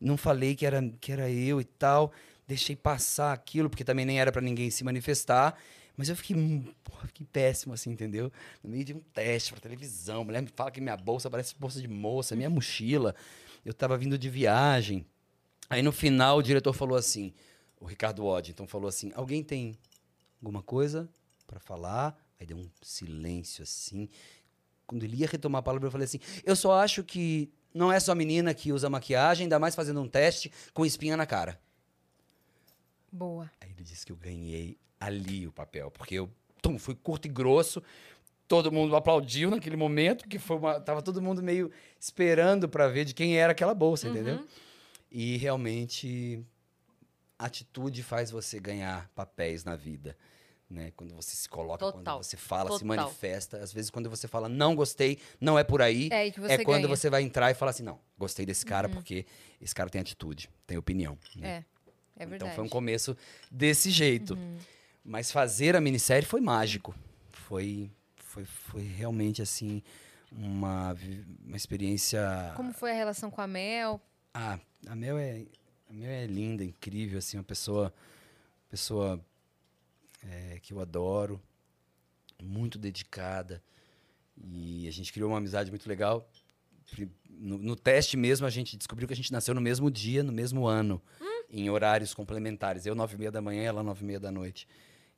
Não 0.00 0.16
falei 0.16 0.56
que 0.56 0.66
era, 0.66 0.82
que 1.00 1.12
era 1.12 1.30
eu 1.30 1.60
e 1.60 1.64
tal. 1.64 2.10
Deixei 2.48 2.74
passar 2.74 3.32
aquilo, 3.32 3.70
porque 3.70 3.84
também 3.84 4.04
nem 4.04 4.18
era 4.18 4.32
pra 4.32 4.42
ninguém 4.42 4.72
se 4.72 4.82
manifestar. 4.82 5.56
Mas 5.96 6.08
eu 6.08 6.16
fiquei, 6.16 6.34
hum, 6.34 6.64
porra, 6.82 7.06
fiquei 7.06 7.24
péssimo, 7.32 7.72
assim, 7.72 7.90
entendeu? 7.92 8.32
No 8.64 8.70
meio 8.70 8.84
de 8.84 8.92
um 8.92 9.00
teste 9.14 9.52
pra 9.52 9.60
televisão. 9.60 10.22
A 10.22 10.24
mulher 10.24 10.42
me 10.42 10.48
fala 10.52 10.72
que 10.72 10.80
minha 10.80 10.96
bolsa 10.96 11.30
parece 11.30 11.54
bolsa 11.56 11.80
de 11.80 11.86
moça, 11.86 12.34
minha 12.34 12.50
mochila. 12.50 13.14
Eu 13.64 13.72
tava 13.72 13.96
vindo 13.96 14.18
de 14.18 14.28
viagem. 14.28 15.06
Aí 15.70 15.80
no 15.80 15.92
final 15.92 16.38
o 16.38 16.42
diretor 16.42 16.72
falou 16.72 16.98
assim, 16.98 17.32
o 17.80 17.86
Ricardo 17.86 18.24
Waddington 18.24 18.66
falou 18.66 18.88
assim: 18.88 19.12
alguém 19.14 19.42
tem 19.42 19.78
alguma 20.40 20.62
coisa 20.62 21.08
pra 21.46 21.60
falar? 21.60 22.16
Aí 22.38 22.46
deu 22.46 22.56
um 22.56 22.68
silêncio 22.82 23.62
assim. 23.62 24.08
Quando 24.86 25.02
ele 25.04 25.16
ia 25.16 25.26
retomar 25.26 25.60
a 25.60 25.62
palavra, 25.62 25.86
eu 25.86 25.92
falei 25.92 26.04
assim: 26.04 26.20
eu 26.44 26.56
só 26.56 26.74
acho 26.80 27.02
que 27.02 27.50
não 27.74 27.92
é 27.92 28.00
só 28.00 28.14
menina 28.14 28.54
que 28.54 28.72
usa 28.72 28.88
maquiagem, 28.88 29.44
ainda 29.44 29.58
mais 29.58 29.74
fazendo 29.74 30.00
um 30.00 30.08
teste 30.08 30.50
com 30.72 30.84
espinha 30.84 31.16
na 31.16 31.26
cara. 31.26 31.60
Boa. 33.10 33.50
Aí 33.60 33.70
ele 33.70 33.82
disse 33.82 34.04
que 34.04 34.12
eu 34.12 34.16
ganhei 34.16 34.78
ali 34.98 35.46
o 35.46 35.52
papel, 35.52 35.90
porque 35.90 36.14
eu 36.14 36.30
tum, 36.62 36.78
fui 36.78 36.94
curto 36.94 37.26
e 37.26 37.30
grosso. 37.30 37.82
Todo 38.48 38.70
mundo 38.70 38.94
aplaudiu 38.94 39.50
naquele 39.50 39.76
momento, 39.76 40.28
que 40.28 40.38
foi 40.38 40.56
uma, 40.56 40.80
tava 40.80 41.02
todo 41.02 41.20
mundo 41.20 41.42
meio 41.42 41.70
esperando 41.98 42.68
para 42.68 42.88
ver 42.88 43.04
de 43.04 43.12
quem 43.12 43.36
era 43.36 43.52
aquela 43.52 43.74
bolsa, 43.74 44.08
entendeu? 44.08 44.46
E 45.10 45.36
realmente 45.36 46.44
atitude 47.38 48.02
faz 48.02 48.30
você 48.30 48.58
ganhar 48.58 49.08
papéis 49.14 49.64
na 49.64 49.76
vida, 49.76 50.16
né? 50.68 50.92
Quando 50.96 51.14
você 51.14 51.36
se 51.36 51.48
coloca, 51.48 51.78
Total. 51.78 52.02
quando 52.02 52.24
você 52.24 52.36
fala, 52.36 52.70
se 52.72 52.80
Total. 52.84 52.86
manifesta, 52.96 53.58
às 53.58 53.72
vezes 53.72 53.90
quando 53.90 54.08
você 54.10 54.26
fala 54.26 54.48
não 54.48 54.74
gostei, 54.74 55.18
não 55.40 55.58
é 55.58 55.64
por 55.64 55.82
aí, 55.82 56.08
É 56.12 56.26
é 56.28 56.32
quando 56.32 56.66
ganha. 56.66 56.82
Uhum. 56.84 56.88
você 56.88 57.10
vai 57.10 57.22
entrar 57.22 57.50
e 57.50 57.54
falar 57.54 57.70
assim, 57.70 57.82
não, 57.82 58.00
gostei 58.18 58.44
desse 58.46 58.64
cara 58.64 58.88
porque 58.88 59.26
esse 59.60 59.74
cara 59.74 59.88
tem 59.90 60.00
atitude, 60.00 60.50
tem 60.66 60.76
opinião, 60.76 61.18
né? 61.36 61.64
É, 62.16 62.22
é 62.22 62.26
verdade. 62.26 62.44
Então 62.44 62.54
foi 62.54 62.64
um 62.64 62.68
começo 62.68 63.16
desse 63.50 63.90
jeito. 63.90 64.34
Uhum. 64.34 64.58
Mas 65.04 65.30
fazer 65.30 65.76
a 65.76 65.80
minissérie 65.80 66.26
foi 66.26 66.40
mágico. 66.40 66.94
Foi, 67.30 67.90
foi, 68.16 68.44
foi 68.44 68.82
realmente 68.82 69.40
assim 69.40 69.80
uma, 70.32 70.96
uma 71.44 71.56
experiência. 71.56 72.52
Como 72.56 72.72
foi 72.72 72.90
a 72.90 72.94
relação 72.94 73.30
com 73.30 73.40
a 73.40 73.46
Mel? 73.46 74.00
Ah, 74.34 74.58
a 74.86 74.96
Mel 74.96 75.16
é 75.16 75.44
é 76.04 76.26
linda, 76.26 76.64
incrível, 76.64 77.18
assim, 77.18 77.36
uma 77.36 77.44
pessoa 77.44 77.92
pessoa 78.68 79.24
é, 80.28 80.58
que 80.60 80.72
eu 80.72 80.80
adoro, 80.80 81.40
muito 82.42 82.78
dedicada 82.78 83.62
e 84.36 84.86
a 84.86 84.90
gente 84.90 85.12
criou 85.12 85.30
uma 85.30 85.38
amizade 85.38 85.70
muito 85.70 85.88
legal. 85.88 86.28
No, 87.28 87.58
no 87.58 87.76
teste 87.76 88.16
mesmo 88.16 88.46
a 88.46 88.50
gente 88.50 88.76
descobriu 88.76 89.08
que 89.08 89.14
a 89.14 89.16
gente 89.16 89.32
nasceu 89.32 89.54
no 89.54 89.60
mesmo 89.60 89.90
dia, 89.90 90.22
no 90.22 90.32
mesmo 90.32 90.66
ano, 90.66 91.00
em 91.50 91.68
horários 91.70 92.12
complementares. 92.12 92.86
Eu 92.86 92.94
nove 92.94 93.14
e 93.14 93.18
meia 93.18 93.30
da 93.30 93.40
manhã, 93.40 93.62
ela 93.62 93.82
nove 93.82 94.04
e 94.04 94.06
meia 94.06 94.20
da 94.20 94.30
noite. 94.30 94.68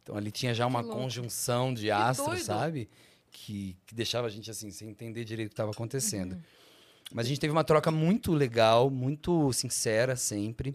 Então 0.03 0.17
ali 0.17 0.31
tinha 0.31 0.55
já 0.55 0.67
uma 0.67 0.85
conjunção 0.85 1.75
de 1.75 1.91
astros, 1.91 2.29
doido. 2.29 2.45
sabe? 2.45 2.89
Que, 3.31 3.77
que 3.87 3.95
deixava 3.95 4.27
a 4.27 4.31
gente 4.31 4.51
assim 4.51 4.71
sem 4.71 4.89
entender 4.89 5.25
direito 5.25 5.49
o 5.49 5.51
que 5.51 5.55
estava 5.55 5.71
acontecendo. 5.71 6.33
Uhum. 6.33 6.43
Mas 7.13 7.27
a 7.27 7.29
gente 7.29 7.41
teve 7.41 7.53
uma 7.53 7.65
troca 7.65 7.91
muito 7.91 8.33
legal, 8.33 8.91
muito 8.91 9.53
sincera 9.53 10.15
sempre. 10.17 10.75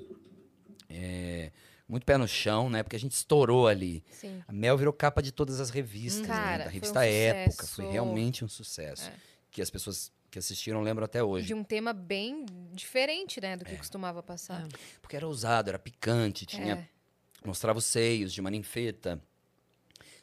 É, 0.89 1.51
muito 1.87 2.05
pé 2.05 2.17
no 2.17 2.27
chão, 2.27 2.69
né? 2.69 2.81
Porque 2.83 2.95
a 2.95 2.99
gente 2.99 3.11
estourou 3.11 3.67
ali. 3.67 4.03
Sim. 4.11 4.41
A 4.47 4.51
Mel 4.51 4.77
virou 4.77 4.93
capa 4.93 5.21
de 5.21 5.31
todas 5.31 5.59
as 5.59 5.69
revistas, 5.69 6.21
né? 6.27 6.27
Cara, 6.27 6.57
Da 6.57 6.63
foi 6.63 6.69
um 6.69 6.73
revista 6.73 7.05
Época. 7.05 7.51
sucesso. 7.51 7.75
Foi 7.75 7.91
realmente 7.91 8.45
um 8.45 8.47
sucesso. 8.47 9.09
É. 9.09 9.13
Que 9.51 9.61
as 9.61 9.69
pessoas 9.69 10.11
que 10.31 10.39
assistiram 10.39 10.81
lembram 10.81 11.05
até 11.05 11.21
hoje. 11.23 11.45
De 11.45 11.53
um 11.53 11.63
tema 11.63 11.93
bem 11.93 12.45
diferente, 12.73 13.39
né, 13.39 13.53
É. 13.53 13.57
do 13.57 13.65
que 13.65 13.75
costumava 13.77 14.23
passar. 14.23 14.67
Porque 15.01 15.15
era 15.15 15.27
ousado, 15.27 15.69
era 15.69 15.77
picante, 15.77 16.45
tinha 16.47 16.73
É. 16.75 16.87
mostrava 17.47 17.77
os 17.77 17.85
seios 17.85 18.33
de 18.33 18.41
uma 18.41 18.49
ninfeta. 18.49 19.21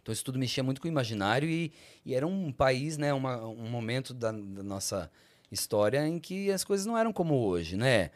Então 0.03 0.13
isso 0.13 0.25
tudo 0.25 0.39
mexia 0.39 0.65
muito 0.65 0.81
com 0.81 0.89
o 0.89 0.91
imaginário 0.91 1.49
e, 1.49 1.73
e 2.05 2.15
era 2.15 2.27
um 2.27 2.51
país, 2.51 2.97
né, 2.97 3.13
uma- 3.15 3.47
um 3.47 3.69
momento 3.69 4.13
da, 4.13 4.33
da 4.33 4.63
nossa 4.65 5.09
história 5.51 6.07
em 6.07 6.19
que 6.19 6.51
as 6.51 6.65
coisas 6.65 6.87
não 6.87 6.97
eram 6.97 7.13
como 7.13 7.35
hoje, 7.35 7.77
né? 7.77 8.11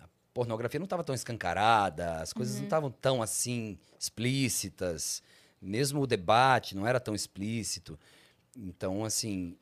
A 0.00 0.08
pornografia 0.34 0.80
não 0.80 0.84
estava 0.84 1.04
tão 1.04 1.14
escancarada, 1.14 2.20
as 2.20 2.32
coisas 2.32 2.56
não 2.56 2.64
estavam 2.64 2.90
tão 2.90 3.22
assim 3.22 3.78
explícitas, 3.98 5.22
mesmo 5.60 6.00
o 6.00 6.06
debate 6.06 6.74
não 6.74 6.86
era 6.86 6.98
tão 6.98 7.14
explícito. 7.14 7.98
Então, 8.56 9.04
assim, 9.04 9.56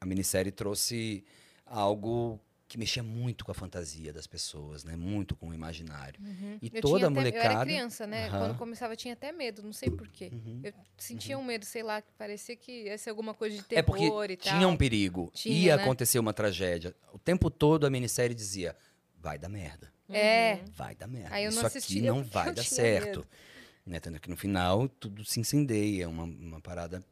a 0.00 0.06
minissérie 0.06 0.52
trouxe 0.52 1.24
algo 1.66 2.40
que 2.70 2.78
mexia 2.78 3.02
muito 3.02 3.44
com 3.44 3.50
a 3.50 3.54
fantasia 3.54 4.12
das 4.12 4.28
pessoas, 4.28 4.84
né? 4.84 4.94
Muito 4.94 5.34
com 5.34 5.48
o 5.48 5.52
imaginário. 5.54 6.20
E 6.62 6.70
Eu 6.72 6.80
toda 6.80 6.98
tinha 6.98 7.08
a 7.08 7.10
até- 7.10 7.20
molecada. 7.20 7.44
Eu 7.46 7.50
era 7.50 7.60
criança, 7.64 8.06
né? 8.06 8.28
Aham. 8.28 8.38
Quando 8.38 8.58
começava, 8.58 8.92
eu 8.92 8.96
tinha 8.96 9.14
até 9.14 9.32
medo, 9.32 9.60
não 9.60 9.72
sei 9.72 9.90
porquê. 9.90 10.30
Uhum. 10.32 10.60
Eu 10.62 10.72
sentia 10.96 11.36
um 11.36 11.42
medo, 11.42 11.64
sei 11.64 11.82
lá, 11.82 12.00
que 12.00 12.12
parecia 12.16 12.54
que 12.54 12.84
ia 12.84 12.96
ser 12.96 13.10
alguma 13.10 13.34
coisa 13.34 13.56
de 13.56 13.64
terror 13.64 13.80
É 13.80 13.82
porque 13.82 14.32
e 14.32 14.36
tal. 14.36 14.54
tinha 14.54 14.68
um 14.68 14.76
perigo. 14.76 15.32
Tinha, 15.34 15.54
ia 15.56 15.76
né? 15.76 15.82
acontecer 15.82 16.20
uma 16.20 16.32
tragédia. 16.32 16.94
O 17.12 17.18
tempo 17.18 17.50
todo 17.50 17.86
a 17.86 17.90
minissérie 17.90 18.36
dizia: 18.36 18.76
vai 19.18 19.36
dar 19.36 19.48
merda. 19.48 19.92
É, 20.08 20.60
Vai 20.76 20.94
dar 20.94 21.08
merda. 21.08 21.34
Aí 21.34 21.44
eu 21.44 21.52
não 21.52 21.66
Isso 21.66 21.78
aqui 21.78 22.00
não 22.00 22.22
vai 22.22 22.54
dar 22.54 22.62
certo. 22.64 23.06
medo. 23.20 23.26
Né? 23.84 23.98
Tanto 23.98 24.20
que 24.20 24.30
no 24.30 24.36
final 24.36 24.88
tudo 24.88 25.24
se 25.24 25.40
incendeia. 25.40 26.04
É 26.04 26.06
uma, 26.06 26.22
uma 26.24 26.60
parada. 26.60 27.04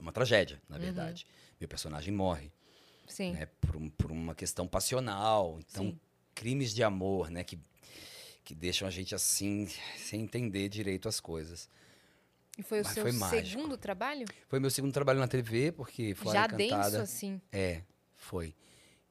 Uma 0.00 0.12
tragédia, 0.12 0.62
na 0.66 0.78
verdade. 0.78 1.26
Meu 1.60 1.68
personagem 1.68 2.12
morre. 2.14 2.50
Sim. 3.08 3.32
Né? 3.32 3.46
Por, 3.60 3.76
um- 3.76 3.90
por 3.90 4.10
uma 4.12 4.34
questão 4.34 4.66
passional. 4.66 5.58
Então, 5.70 5.84
Sim. 5.86 6.00
crimes 6.34 6.74
de 6.74 6.82
amor, 6.82 7.30
né? 7.30 7.42
Que, 7.44 7.58
que 8.44 8.54
deixam 8.54 8.86
a 8.86 8.90
gente 8.90 9.14
assim, 9.14 9.68
sem 9.96 10.22
entender 10.22 10.68
direito 10.68 11.08
as 11.08 11.20
coisas. 11.20 11.68
E 12.56 12.62
foi 12.62 12.80
o 12.80 12.84
Mas 12.84 12.94
seu 12.94 13.02
foi 13.04 13.12
segundo 13.44 13.76
trabalho? 13.76 14.26
Foi 14.48 14.58
meu 14.58 14.70
segundo 14.70 14.92
trabalho 14.92 15.20
na 15.20 15.28
TV, 15.28 15.70
porque 15.72 16.14
Flora 16.14 16.38
Já 16.40 16.44
Encantada... 16.46 16.90
denso, 16.90 17.02
assim. 17.02 17.40
É, 17.52 17.82
foi. 18.16 18.54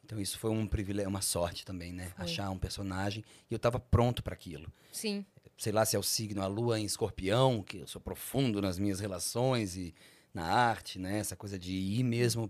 Então 0.03 0.19
isso 0.21 0.37
foi 0.39 0.51
um 0.51 0.65
privilégio, 0.67 1.09
uma 1.09 1.21
sorte 1.21 1.65
também, 1.65 1.91
né? 1.93 2.09
Foi. 2.15 2.25
Achar 2.25 2.49
um 2.49 2.57
personagem 2.57 3.23
e 3.49 3.53
eu 3.53 3.59
tava 3.59 3.79
pronto 3.79 4.21
para 4.23 4.33
aquilo. 4.33 4.71
Sim. 4.91 5.25
Sei 5.57 5.71
lá 5.71 5.85
se 5.85 5.95
é 5.95 5.99
o 5.99 6.03
signo, 6.03 6.41
a 6.41 6.47
lua 6.47 6.79
em 6.79 6.85
escorpião, 6.85 7.63
que 7.63 7.79
eu 7.79 7.87
sou 7.87 7.99
profundo 8.01 8.61
nas 8.61 8.77
minhas 8.77 8.99
relações 8.99 9.75
e 9.75 9.93
na 10.37 10.45
arte, 10.45 10.99
né? 10.99 11.19
Essa 11.19 11.35
coisa 11.35 11.57
de 11.57 11.73
ir 11.73 12.03
mesmo 12.03 12.49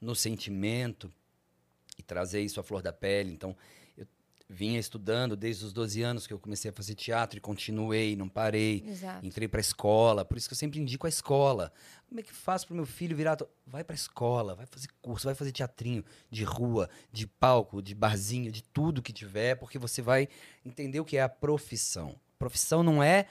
no 0.00 0.14
sentimento 0.14 1.10
e 1.96 2.02
trazer 2.02 2.40
isso 2.42 2.60
à 2.60 2.62
flor 2.62 2.82
da 2.82 2.92
pele. 2.92 3.32
Então, 3.32 3.56
eu- 3.96 4.06
vinha 4.48 4.78
estudando 4.78 5.36
desde 5.36 5.64
os 5.64 5.72
12 5.72 6.02
anos 6.02 6.26
que 6.26 6.32
eu 6.32 6.38
comecei 6.38 6.70
a 6.70 6.74
fazer 6.74 6.94
teatro 6.94 7.36
e 7.38 7.40
continuei, 7.40 8.16
não 8.16 8.28
parei. 8.28 8.82
Exato. 8.86 9.26
Entrei 9.26 9.46
para 9.48 9.60
a 9.60 9.62
escola, 9.62 10.24
por 10.24 10.36
isso 10.38 10.48
que 10.48 10.52
eu 10.54 10.58
sempre 10.58 10.80
indico 10.80 11.06
a 11.06 11.08
escola. 11.08 11.72
Como 12.08 12.18
é 12.20 12.22
que 12.22 12.32
faço 12.32 12.66
para 12.66 12.74
meu 12.76 12.86
filho 12.86 13.16
virar? 13.16 13.36
Vai 13.66 13.84
para 13.84 13.94
a 13.94 13.96
escola, 13.96 14.54
vai 14.54 14.66
fazer 14.66 14.88
curso, 15.02 15.26
vai 15.26 15.34
fazer 15.34 15.52
teatrinho 15.52 16.04
de 16.30 16.44
rua, 16.44 16.88
de 17.12 17.26
palco, 17.26 17.82
de 17.82 17.94
barzinho, 17.94 18.50
de 18.50 18.62
tudo 18.62 19.02
que 19.02 19.12
tiver, 19.12 19.54
porque 19.56 19.78
você 19.78 20.00
vai 20.00 20.28
entender 20.64 21.00
o 21.00 21.04
que 21.04 21.16
é 21.16 21.22
a 21.22 21.28
profissão. 21.28 22.14
Profissão 22.38 22.82
não 22.82 23.02
é 23.02 23.26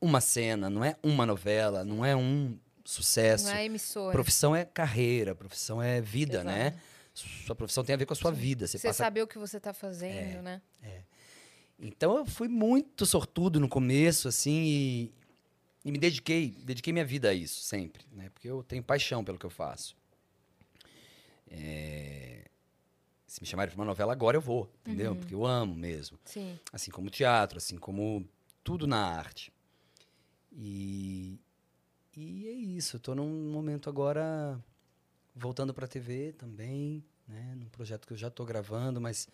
uma 0.00 0.20
cena, 0.20 0.70
não 0.70 0.84
é 0.84 0.96
uma 1.02 1.26
novela, 1.26 1.84
não 1.84 2.04
é 2.04 2.14
um 2.16 2.56
sucesso. 2.84 3.46
Não 3.46 3.54
é 3.54 3.64
emissora. 3.64 4.12
Profissão 4.12 4.54
é 4.54 4.64
carreira, 4.64 5.34
profissão 5.34 5.82
é 5.82 6.00
vida, 6.00 6.34
Exato. 6.40 6.46
né? 6.48 6.80
Sua 7.14 7.54
profissão 7.54 7.84
tem 7.84 7.94
a 7.94 7.96
ver 7.96 8.06
com 8.06 8.12
a 8.14 8.16
sua 8.16 8.32
vida. 8.32 8.66
Você 8.66 8.78
Você 8.78 8.88
passa 8.88 9.04
saber 9.04 9.22
o 9.22 9.26
que 9.26 9.38
você 9.38 9.60
tá 9.60 9.72
fazendo, 9.74 10.42
né? 10.42 10.62
então 11.78 12.16
eu 12.16 12.24
fui 12.24 12.48
muito 12.48 13.04
sortudo 13.04 13.58
no 13.58 13.68
começo, 13.68 14.28
assim, 14.28 14.62
e, 14.64 15.12
e 15.84 15.90
me 15.92 15.98
dediquei, 15.98 16.50
dediquei 16.62 16.92
minha 16.92 17.04
vida 17.04 17.28
a 17.30 17.34
isso 17.34 17.60
sempre, 17.60 18.04
né? 18.12 18.30
Porque 18.32 18.48
eu 18.48 18.62
tenho 18.62 18.82
paixão 18.82 19.24
pelo 19.24 19.36
que 19.38 19.44
eu 19.44 19.50
faço. 19.50 19.96
É, 21.50 22.44
Se 23.26 23.40
me 23.40 23.46
chamarem 23.46 23.72
para 23.74 23.80
uma 23.80 23.86
novela 23.86 24.12
agora, 24.12 24.36
eu 24.36 24.40
vou, 24.40 24.70
entendeu? 24.80 25.14
Porque 25.16 25.34
eu 25.34 25.44
amo 25.44 25.74
mesmo. 25.74 26.18
Sim. 26.24 26.58
Assim 26.72 26.90
como 26.90 27.10
teatro, 27.10 27.58
assim 27.58 27.76
como 27.76 28.26
tudo 28.62 28.86
na 28.86 28.98
arte. 29.04 29.52
E, 30.52 31.38
e 32.16 32.46
é 32.48 32.52
isso, 32.52 32.98
tô 32.98 33.14
num 33.14 33.50
momento 33.50 33.88
agora 33.88 34.62
voltando 35.34 35.72
para 35.72 35.86
a 35.86 35.88
TV 35.88 36.32
também, 36.32 37.04
né? 37.26 37.54
Num 37.56 37.68
projeto 37.68 38.06
que 38.06 38.12
eu 38.12 38.16
já 38.16 38.30
tô 38.30 38.44
gravando, 38.44 39.00
mas 39.00 39.28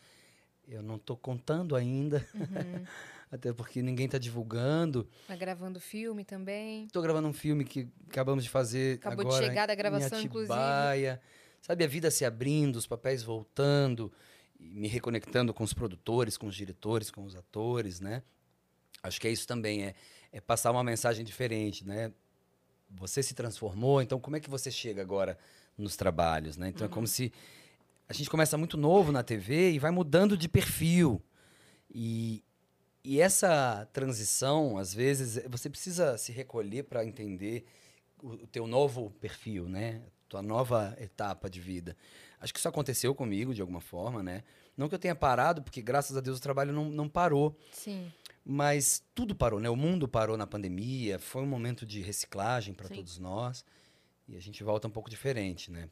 eu 0.67 0.83
não 0.83 0.99
tô 0.99 1.17
contando 1.17 1.75
ainda, 1.75 2.27
Uhum. 2.35 2.85
até 3.31 3.53
porque 3.53 3.83
ninguém 3.83 4.09
tá 4.09 4.19
divulgando. 4.19 5.09
Tá 5.27 5.37
gravando 5.37 5.81
filme 5.81 6.25
também. 6.25 6.87
Tô 6.89 7.03
gravando 7.03 7.29
um 7.29 7.33
filme 7.33 7.65
que 7.65 7.89
acabamos 8.09 8.45
de 8.45 8.51
fazer 8.51 8.99
Acabou 8.99 9.25
de 9.25 9.31
agora 9.31 9.47
chegar 9.47 9.67
da 9.67 9.75
em 9.75 9.77
gravação, 9.77 10.21
inclusive. 10.21 10.53
Atibaia. 10.53 11.21
Sabe, 11.61 11.85
a 11.85 11.89
vida 11.89 12.11
se 12.11 12.25
abrindo, 12.25 12.77
os 12.77 12.87
papéis 12.87 13.23
voltando, 13.23 14.13
me 14.59 14.89
reconectando 14.89 15.53
com 15.53 15.65
os 15.65 15.75
produtores, 15.75 16.37
com 16.37 16.47
os 16.47 16.55
diretores, 16.55 17.11
com 17.11 17.25
os 17.25 17.35
atores, 17.35 18.01
né? 18.01 18.23
Acho 19.03 19.21
que 19.21 19.29
é 19.29 19.31
isso 19.33 19.47
também, 19.47 19.85
é, 19.85 19.95
é 20.33 20.41
passar 20.41 20.71
uma 20.71 20.85
mensagem 20.85 21.25
diferente, 21.25 21.87
né? 21.87 22.13
Você 22.91 23.23
se 23.23 23.35
transformou, 23.35 24.01
então 24.01 24.19
como 24.19 24.37
é 24.37 24.41
que 24.41 24.49
você 24.49 24.71
chega 24.71 25.03
agora 25.03 25.39
nos 25.77 25.97
trabalhos, 25.97 26.57
né? 26.57 26.69
Então 26.69 26.87
é 26.87 26.89
como 26.89 27.07
se 27.07 27.33
a 28.09 28.13
gente 28.13 28.31
começa 28.31 28.57
muito 28.57 28.77
novo 28.77 29.13
na 29.13 29.23
TV 29.23 29.73
e 29.73 29.79
vai 29.79 29.91
mudando 29.91 30.37
de 30.37 30.49
perfil. 30.49 31.23
E, 31.91 32.43
e 33.05 33.21
essa 33.21 33.87
transição, 33.93 34.79
às 34.79 34.95
vezes, 34.95 35.43
você 35.49 35.69
precisa 35.69 36.17
se 36.17 36.33
recolher 36.33 36.85
para 36.85 37.05
entender 37.05 37.67
o, 38.23 38.31
o 38.31 38.47
teu 38.47 38.67
novo 38.67 39.11
perfil, 39.21 39.69
né? 39.69 40.03
Tua 40.29 40.43
nova 40.43 40.97
etapa 40.99 41.49
de 41.49 41.61
vida. 41.61 41.97
Acho 42.41 42.53
que 42.53 42.59
isso 42.59 42.69
aconteceu 42.69 43.15
comigo 43.15 43.55
de 43.55 43.61
alguma 43.61 43.81
forma, 43.81 44.23
né? 44.23 44.43
Não 44.77 44.89
que 44.89 44.95
eu 44.95 44.99
tenha 44.99 45.15
parado, 45.15 45.63
porque 45.63 45.83
graças 45.83 46.17
a 46.17 46.21
Deus 46.21 46.39
o 46.39 46.43
trabalho 46.43 46.73
não, 46.73 46.85
não 46.87 47.09
parou. 47.09 47.59
Sim. 47.73 48.13
Mas 48.51 49.05
tudo 49.15 49.35
parou, 49.35 49.61
né? 49.61 49.69
O 49.69 49.77
mundo 49.77 50.09
parou 50.09 50.35
na 50.35 50.47
pandemia, 50.47 51.19
foi 51.19 51.43
um 51.43 51.47
momento 51.47 51.85
de 51.85 52.01
reciclagem 52.01 52.73
para 52.73 52.89
todos 52.89 53.19
nós. 53.19 53.63
E 54.27 54.35
a 54.39 54.41
gente 54.41 54.65
volta 54.65 54.89
um 54.89 54.91
pouco 54.91 55.11
diferente, 55.11 55.71
né? 55.71 55.91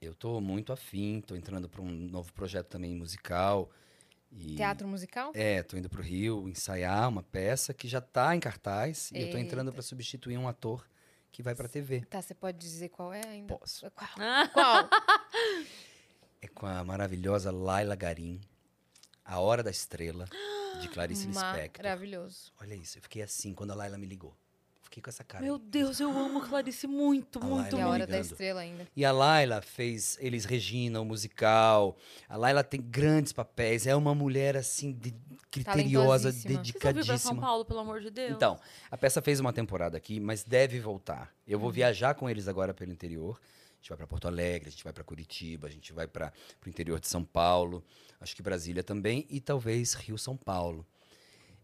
Eu 0.00 0.14
tô 0.14 0.40
muito 0.40 0.72
afim, 0.72 1.20
tô 1.20 1.36
entrando 1.36 1.68
para 1.68 1.82
um 1.82 1.90
novo 1.90 2.32
projeto 2.32 2.68
também 2.68 2.94
musical. 2.94 3.70
E, 4.32 4.56
Teatro 4.56 4.88
musical? 4.88 5.32
É, 5.34 5.62
tô 5.62 5.76
indo 5.76 5.90
pro 5.90 6.02
Rio 6.02 6.48
ensaiar 6.48 7.10
uma 7.10 7.22
peça 7.22 7.74
que 7.74 7.86
já 7.86 8.00
tá 8.00 8.34
em 8.34 8.40
cartaz 8.40 9.10
e 9.12 9.20
eu 9.20 9.30
tô 9.30 9.36
entrando 9.36 9.68
Eita. 9.68 9.72
para 9.72 9.82
substituir 9.82 10.38
um 10.38 10.48
ator 10.48 10.82
que 11.30 11.42
vai 11.42 11.54
pra 11.54 11.68
TV. 11.68 12.06
Tá, 12.06 12.22
você 12.22 12.34
pode 12.34 12.56
dizer 12.56 12.88
qual 12.88 13.12
é 13.12 13.20
ainda? 13.26 13.54
Posso. 13.54 13.90
Qual? 13.90 14.10
Ah, 14.18 14.48
Qual? 14.48 14.88
É 16.40 16.48
com 16.48 16.64
a 16.64 16.82
maravilhosa 16.82 17.50
Laila 17.50 17.94
Garim, 17.94 18.40
A 19.22 19.40
Hora 19.40 19.62
da 19.62 19.70
Estrela, 19.70 20.26
de 20.80 20.88
Clarice 20.88 21.26
Lispector. 21.26 21.84
Maravilhoso. 21.84 22.52
Olha 22.60 22.74
isso, 22.74 22.98
eu 22.98 23.02
fiquei 23.02 23.22
assim 23.22 23.52
quando 23.54 23.70
a 23.72 23.74
Laila 23.74 23.98
me 23.98 24.06
ligou. 24.06 24.34
Fiquei 24.82 25.02
com 25.02 25.10
essa 25.10 25.24
cara. 25.24 25.44
Meu 25.44 25.56
aí. 25.56 25.60
Deus, 25.60 25.98
eu 26.00 26.08
amo 26.16 26.40
Clarice 26.40 26.86
muito, 26.86 27.40
A 27.40 27.44
muito, 27.44 27.76
Laila 27.76 27.78
E 27.78 27.82
a 27.82 27.88
Hora 27.88 28.06
da. 28.06 28.20
Estrela 28.20 28.60
ainda. 28.60 28.86
E 28.96 29.04
a 29.04 29.10
Laila 29.12 29.60
fez 29.60 30.16
Elis 30.20 30.44
Regina, 30.44 31.00
o 31.00 31.04
musical. 31.04 31.96
A 32.28 32.36
Laila 32.36 32.62
tem 32.62 32.80
grandes 32.80 33.32
papéis. 33.32 33.86
É 33.86 33.96
uma 33.96 34.14
mulher, 34.14 34.56
assim, 34.56 34.92
de- 34.92 35.12
criteriosa, 35.50 36.30
Talentosíssima. 36.30 36.32
Você 36.32 36.72
pra 36.78 36.82
São 36.92 36.92
dedicadíssima. 36.92 37.40
Paulo, 37.40 37.64
pelo 37.64 37.80
amor 37.80 38.00
de 38.00 38.10
Deus? 38.10 38.30
Então, 38.32 38.58
a 38.90 38.96
peça 38.96 39.20
fez 39.20 39.40
uma 39.40 39.52
temporada 39.52 39.96
aqui, 39.96 40.20
mas 40.20 40.44
deve 40.44 40.78
voltar. 40.78 41.34
Eu 41.46 41.58
vou 41.58 41.70
viajar 41.70 42.14
com 42.14 42.30
eles 42.30 42.46
agora 42.46 42.72
pelo 42.72 42.92
interior. 42.92 43.40
A 43.86 43.88
gente 43.88 43.90
vai 43.90 43.96
para 43.98 44.06
Porto 44.08 44.26
Alegre, 44.26 44.68
a 44.68 44.70
gente 44.70 44.82
vai 44.82 44.92
para 44.92 45.04
Curitiba, 45.04 45.68
a 45.68 45.70
gente 45.70 45.92
vai 45.92 46.08
para 46.08 46.32
o 46.64 46.68
interior 46.68 46.98
de 46.98 47.06
São 47.06 47.24
Paulo, 47.24 47.84
acho 48.20 48.34
que 48.34 48.42
Brasília 48.42 48.82
também 48.82 49.24
e 49.30 49.40
talvez 49.40 49.94
Rio 49.94 50.18
São 50.18 50.36
Paulo. 50.36 50.84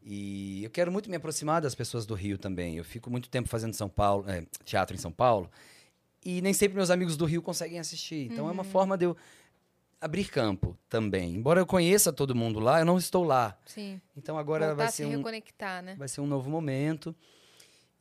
E 0.05 0.62
eu 0.62 0.70
quero 0.70 0.93
muito 0.93 1.11
me 1.11 1.16
aproximar 1.16 1.61
das 1.61 1.74
pessoas 1.74 2.07
do 2.07 2.15
Rio 2.15 2.39
também. 2.39 2.77
Eu 2.77 2.85
fico 2.85 3.11
muito 3.11 3.28
tempo 3.28 3.49
fazendo 3.49 3.74
São 3.74 3.89
Paulo, 3.89 4.28
é, 4.28 4.47
teatro 4.65 4.94
em 4.94 4.99
São 4.99 5.11
Paulo 5.11 5.51
e 6.24 6.40
nem 6.40 6.53
sempre 6.53 6.77
meus 6.77 6.90
amigos 6.90 7.16
do 7.16 7.24
Rio 7.24 7.43
conseguem 7.43 7.81
assistir. 7.81 8.31
Então 8.31 8.49
é 8.49 8.53
uma 8.53 8.65
forma 8.65 8.97
de 8.97 9.07
eu 9.07 9.16
abrir 10.01 10.28
campo 10.28 10.78
também. 10.89 11.35
Embora 11.35 11.61
eu 11.61 11.66
conheça 11.66 12.12
todo 12.12 12.35
mundo 12.35 12.61
lá, 12.61 12.81
eu 12.81 12.85
não 12.85 12.99
estou 12.99 13.24
lá. 13.24 13.59
Sim. 13.65 14.01
Então 14.16 14.39
agora 14.39 14.66
Voltar 14.66 14.77
vai 14.77 14.86
a 14.86 14.90
se 14.90 14.97
ser 14.99 15.07
um, 15.07 15.16
reconectar, 15.16 15.82
né? 15.82 15.97
vai 15.97 16.07
ser 16.07 16.20
um 16.20 16.27
novo 16.27 16.49
momento. 16.49 17.15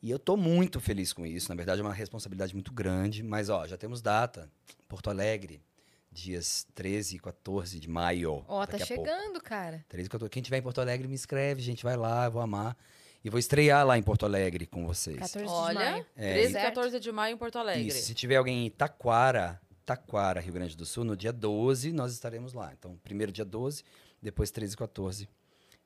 E 0.02 0.10
eu 0.10 0.18
tô 0.18 0.36
muito 0.36 0.80
feliz 0.80 1.12
com 1.12 1.24
isso. 1.24 1.48
Na 1.48 1.54
verdade, 1.54 1.80
é 1.80 1.84
uma 1.84 1.92
responsabilidade 1.94 2.52
muito 2.54 2.72
grande. 2.72 3.22
Mas, 3.22 3.48
ó, 3.48 3.66
já 3.66 3.76
temos 3.76 4.02
data. 4.02 4.50
Porto 4.88 5.08
Alegre, 5.08 5.62
dias 6.10 6.66
13 6.74 7.16
e 7.16 7.18
14 7.20 7.78
de 7.78 7.88
maio. 7.88 8.44
Ó, 8.48 8.66
tá 8.66 8.76
a 8.76 8.78
pouco. 8.78 8.86
chegando, 8.86 9.40
cara. 9.40 9.84
13 9.88 10.06
e 10.06 10.10
14. 10.10 10.30
Quem 10.30 10.42
tiver 10.42 10.58
em 10.58 10.62
Porto 10.62 10.80
Alegre, 10.80 11.06
me 11.06 11.14
escreve, 11.14 11.62
gente. 11.62 11.84
Vai 11.84 11.96
lá, 11.96 12.24
eu 12.26 12.32
vou 12.32 12.42
amar. 12.42 12.76
E 13.24 13.30
vou 13.30 13.38
estrear 13.38 13.86
lá 13.86 13.96
em 13.96 14.02
Porto 14.02 14.26
Alegre 14.26 14.66
com 14.66 14.84
vocês. 14.84 15.16
14 15.16 15.46
de 15.46 15.52
Olha, 15.52 15.78
maio. 15.92 16.06
É, 16.16 16.32
13 16.32 16.48
e 16.48 16.52
Certo? 16.52 16.74
14 16.74 17.00
de 17.00 17.12
maio 17.12 17.34
em 17.34 17.38
Porto 17.38 17.56
Alegre. 17.58 17.86
Isso. 17.86 18.04
Se 18.06 18.14
tiver 18.14 18.34
alguém 18.34 18.66
em 18.66 18.70
Taquara, 18.70 19.60
Taquara, 19.86 20.40
Rio 20.40 20.52
Grande 20.52 20.76
do 20.76 20.84
Sul, 20.84 21.04
no 21.04 21.16
dia 21.16 21.32
12, 21.32 21.92
nós 21.92 22.12
estaremos 22.12 22.52
lá. 22.52 22.72
Então, 22.76 22.96
primeiro 23.04 23.30
dia 23.30 23.44
12, 23.44 23.84
depois 24.20 24.50
13 24.50 24.74
e 24.74 24.76
14. 24.76 25.28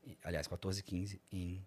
e- 0.06 0.16
Aliás, 0.24 0.46
14 0.46 0.80
e 0.80 0.82
15 0.82 1.20
em 1.30 1.62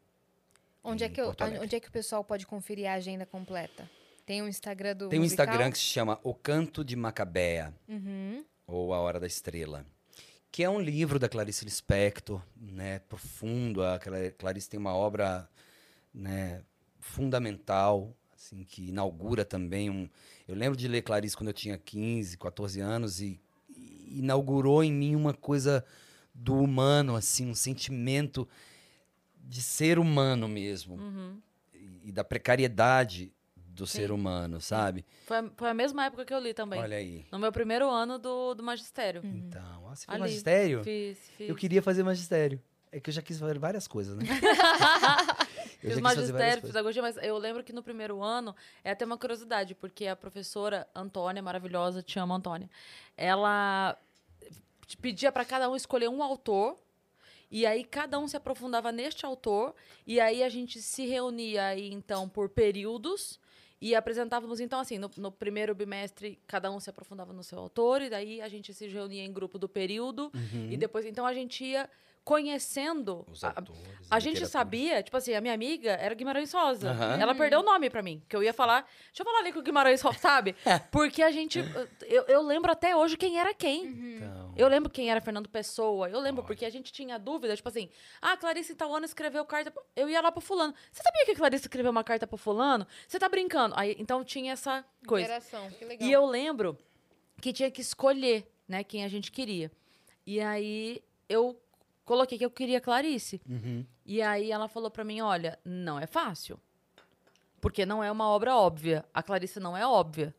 Onde 0.84 1.03
é, 1.03 1.10
que 1.10 1.19
eu- 1.19 1.35
onde 1.61 1.76
é 1.76 1.80
que 1.80 1.88
o 1.89 1.91
pessoal 1.91 2.23
pode 2.23 2.45
conferir 2.47 2.88
a 2.89 2.93
agenda 2.93 3.26
completa? 3.26 3.89
Tem 4.26 4.41
o 4.41 4.47
Instagram 4.47 4.95
do 4.95 5.10
Tem 5.10 5.19
um 5.19 5.23
musical? 5.23 5.45
Instagram 5.45 5.72
que 5.72 5.77
se 5.77 5.84
chama 5.84 6.19
O 6.23 6.34
Canto 6.34 6.84
de 6.85 6.95
Macabea, 6.95 7.73
Uhum. 7.88 8.43
ou 8.68 8.93
A 8.93 8.99
Hora 8.99 9.19
da 9.19 9.27
Estrela, 9.27 9.85
que 10.51 10.64
é 10.64 10.69
um 10.69 10.80
livro 10.80 11.18
da 11.19 11.27
Clarice 11.27 11.65
Lispector, 11.65 12.41
né, 12.56 12.99
profundo. 12.99 13.84
A 13.84 13.99
Cla- 13.99 14.31
Clarice 14.38 14.69
tem 14.69 14.80
uma 14.80 14.93
obra, 14.95 15.49
né, 16.14 16.61
fundamental, 16.99 18.15
assim, 18.34 18.64
que 18.64 18.89
inaugura 18.89 19.43
também 19.43 19.89
um... 19.89 20.07
Eu 20.47 20.56
lembro 20.56 20.77
de 20.77 20.88
ler 20.88 21.01
Clarice 21.01 21.35
quando 21.35 21.49
eu 21.49 21.53
tinha 21.53 21.77
15, 21.77 22.38
14 22.38 22.80
anos 22.80 23.22
e, 23.22 23.39
e 23.69 24.19
inaugurou 24.19 24.84
em 24.84 24.91
mim 24.91 25.15
uma 25.15 25.34
coisa 25.34 25.84
do 26.34 26.56
humano, 26.56 27.15
assim, 27.15 27.47
um 27.49 27.56
sentimento 27.56 28.47
de 29.50 29.62
ser 29.64 29.98
humano 29.98 30.48
mesmo 30.48 30.96
Uhum. 30.96 31.42
e, 31.74 32.10
e 32.10 32.12
da 32.12 32.24
precariedade 32.24 33.34
do 33.56 33.88
Sim. 33.88 34.00
ser 34.00 34.12
humano, 34.12 34.62
sabe? 34.62 35.04
Foi, 35.26 35.38
a, 35.38 35.50
foi 35.58 35.70
a 35.70 35.74
mesma 35.74 36.06
época 36.06 36.24
que 36.24 36.34
eu 36.34 36.40
li 36.40 36.54
também. 36.54 36.80
Olha 36.80 36.98
aí. 36.98 37.26
No 37.32 37.40
meu 37.40 37.52
primeiro 37.52 37.90
ano 37.90 38.20
do, 38.20 38.54
do 38.54 38.62
magistério. 38.62 39.22
Então, 39.24 39.84
ó, 39.86 39.96
você 39.96 40.06
fez 40.06 40.10
Ali. 40.14 40.20
magistério? 40.22 40.84
Fiz, 40.84 41.18
fiz. 41.36 41.50
Eu 41.50 41.56
queria 41.56 41.82
fazer 41.82 42.04
magistério. 42.04 42.62
É 42.92 43.00
que 43.00 43.10
eu 43.10 43.14
já 43.14 43.22
quis 43.22 43.40
fazer 43.40 43.58
várias 43.58 43.88
coisas, 43.88 44.16
né? 44.16 44.24
eu 45.84 45.92
Fiz 45.92 46.00
magistério, 46.00 46.62
fiz 46.62 46.70
pedagogia, 46.72 47.02
mas 47.02 47.18
eu 47.18 47.38
lembro 47.38 47.64
que 47.64 47.72
no 47.74 47.82
primeiro 47.84 48.22
ano 48.22 48.56
é 48.84 48.92
até 48.92 49.06
uma 49.06 49.18
curiosidade, 49.18 49.74
porque 49.76 50.06
a 50.08 50.16
professora 50.16 50.88
Antônia, 50.94 51.42
maravilhosa, 51.42 52.02
te 52.04 52.20
amo, 52.20 52.34
Antônia, 52.34 52.70
ela 53.16 53.98
pedia 55.02 55.32
para 55.32 55.46
cada 55.46 55.70
um 55.70 55.76
escolher 55.76 56.10
um 56.10 56.22
autor. 56.24 56.78
E 57.52 57.66
aí 57.66 57.84
cada 57.84 58.20
um 58.20 58.28
se 58.28 58.38
aprofundava 58.38 58.92
neste 58.92 59.26
autor, 59.26 59.74
e 60.06 60.20
aí 60.20 60.44
a 60.44 60.50
gente 60.50 60.82
se 60.82 61.06
reunia 61.06 61.66
aí, 61.66 61.92
então, 61.92 62.30
por 62.30 62.50
períodos, 62.50 63.40
e 63.82 63.96
apresentávamos, 63.96 64.60
então, 64.60 64.80
assim, 64.80 64.98
no, 64.98 65.10
no 65.18 65.32
primeiro 65.32 65.74
bimestre, 65.74 66.38
cada 66.46 66.70
um 66.70 66.80
se 66.80 66.90
aprofundava 66.90 67.32
no 67.34 67.44
seu 67.44 67.58
autor, 67.60 68.02
e 68.02 68.10
daí 68.10 68.42
a 68.42 68.48
gente 68.50 68.74
se 68.74 68.88
reunia 68.88 69.24
em 69.24 69.32
grupo 69.32 69.58
do 69.58 69.70
período, 69.70 70.32
Uhum. 70.36 70.68
e 70.72 70.78
depois, 70.78 71.06
então, 71.06 71.26
a 71.26 71.34
gente 71.34 71.64
ia 71.64 71.90
conhecendo. 72.30 73.26
Os 73.31 73.43
a- 73.43 73.47
autores. 73.56 73.81
A 74.11 74.19
gente 74.19 74.45
sabia, 74.45 75.01
tipo 75.01 75.18
assim, 75.18 75.34
a 75.34 75.41
minha 75.41 75.53
amiga 75.53 75.91
era 75.93 76.14
Guimarães 76.14 76.51
Rosa. 76.53 76.91
Aham. 76.91 77.18
Ela 77.19 77.34
perdeu 77.34 77.60
o 77.60 77.64
nome 77.64 77.89
pra 77.89 78.03
mim, 78.03 78.22
que 78.30 78.35
eu 78.35 78.43
ia 78.43 78.53
falar. 78.53 78.81
Deixa 79.07 79.22
eu 79.22 79.26
falar 79.26 79.39
ali 79.39 79.51
com 79.51 79.60
o 79.60 79.64
Guimarães 79.64 80.01
Rosa, 80.01 80.19
sabe? 80.19 80.56
Porque 80.91 81.23
a 81.23 81.31
gente. 81.31 81.60
Eu, 82.07 82.23
eu 82.23 82.41
lembro 82.43 82.72
até 82.72 82.95
hoje 82.95 83.18
quem 83.18 83.39
era 83.39 83.51
quem. 83.53 83.85
Então, 83.88 84.53
Eu 84.56 84.68
lembro 84.68 84.91
quem 84.91 85.10
era 85.10 85.19
Fernando 85.19 85.49
Pessoa. 85.49 86.07
Eu 86.10 86.19
lembro 86.19 86.43
porque 86.43 86.65
a 86.65 86.69
gente 86.69 86.91
tinha 86.91 87.18
dúvida, 87.18 87.56
tipo 87.56 87.69
assim, 87.69 87.89
ah, 88.22 88.35
Clarice 88.38 88.73
Itaúana 88.73 89.06
escreveu 89.06 89.43
carta. 89.45 89.73
Eu 89.95 90.07
ia 90.10 90.22
lá 90.22 90.31
pro 90.31 90.41
fulano. 90.41 90.73
Você 90.91 91.01
sabia 91.01 91.26
que 91.26 91.31
a 91.31 91.35
Clarice 91.35 91.64
escreveu 91.64 91.91
uma 91.91 92.03
carta 92.03 92.27
pro 92.27 92.38
fulano? 92.38 92.85
Você 93.07 93.18
tá 93.18 93.27
brincando? 93.27 93.73
Aí, 93.77 93.95
então 93.97 94.23
tinha 94.23 94.53
essa 94.53 94.85
coisa. 95.07 95.26
Interação, 95.26 95.69
que 95.72 95.84
legal. 95.85 96.07
E 96.07 96.11
eu 96.11 96.26
lembro 96.26 96.77
que 97.41 97.51
tinha 97.53 97.72
que 97.72 97.81
escolher, 97.81 98.45
né, 98.68 98.84
quem 98.84 99.03
a 99.03 99.07
gente 99.07 99.31
queria. 99.31 99.72
E 100.27 100.39
aí 100.41 101.01
eu 101.27 101.60
coloquei 102.10 102.40
que 102.40 102.45
eu 102.45 102.49
queria 102.49 102.81
Clarice. 102.81 103.40
uhum. 103.48 103.86
E 104.03 104.19
aí 104.19 104.52
ela 104.52 104.68
falou 104.68 104.90
pra 104.90 105.03
mim, 105.03 105.22
olha, 105.22 105.60
não 105.64 105.99
é 105.99 106.07
fácil. 106.07 106.60
Porque 107.61 107.86
não 107.86 108.03
é 108.03 108.11
uma 108.11 108.27
obra 108.27 108.56
óbvia. 108.56 109.06
A 109.14 109.22
Clarice 109.22 109.60
não 109.60 109.77
é 109.77 109.86
óbvia. 109.86 110.34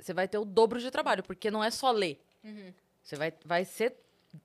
Você 0.00 0.12
vai 0.12 0.26
ter 0.26 0.38
o 0.38 0.44
dobro 0.44 0.80
de 0.80 0.90
trabalho, 0.90 1.22
porque 1.22 1.48
não 1.48 1.62
é 1.62 1.70
só 1.70 1.92
ler. 1.92 2.20
Uhum. 2.42 2.72
Você 3.00 3.14
vai, 3.14 3.32
vai 3.44 3.64
ser 3.64 3.94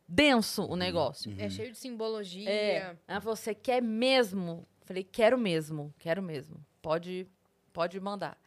denso 0.08 0.66
o 0.66 0.76
negócio. 0.76 1.34
É 1.40 1.50
cheio 1.50 1.72
de 1.72 1.80
simbologia. 1.80 2.48
É. 2.48 2.96
Ela 3.08 3.22
falou, 3.22 3.36
você 3.36 3.56
quer 3.56 3.82
mesmo? 3.82 4.68
Falei, 4.86 5.04
quero 5.04 5.36
mesmo, 5.36 5.92
quero 5.98 6.22
mesmo. 6.22 6.64
Pode, 6.80 7.28
pode 7.74 8.00
mandar. 8.00 8.38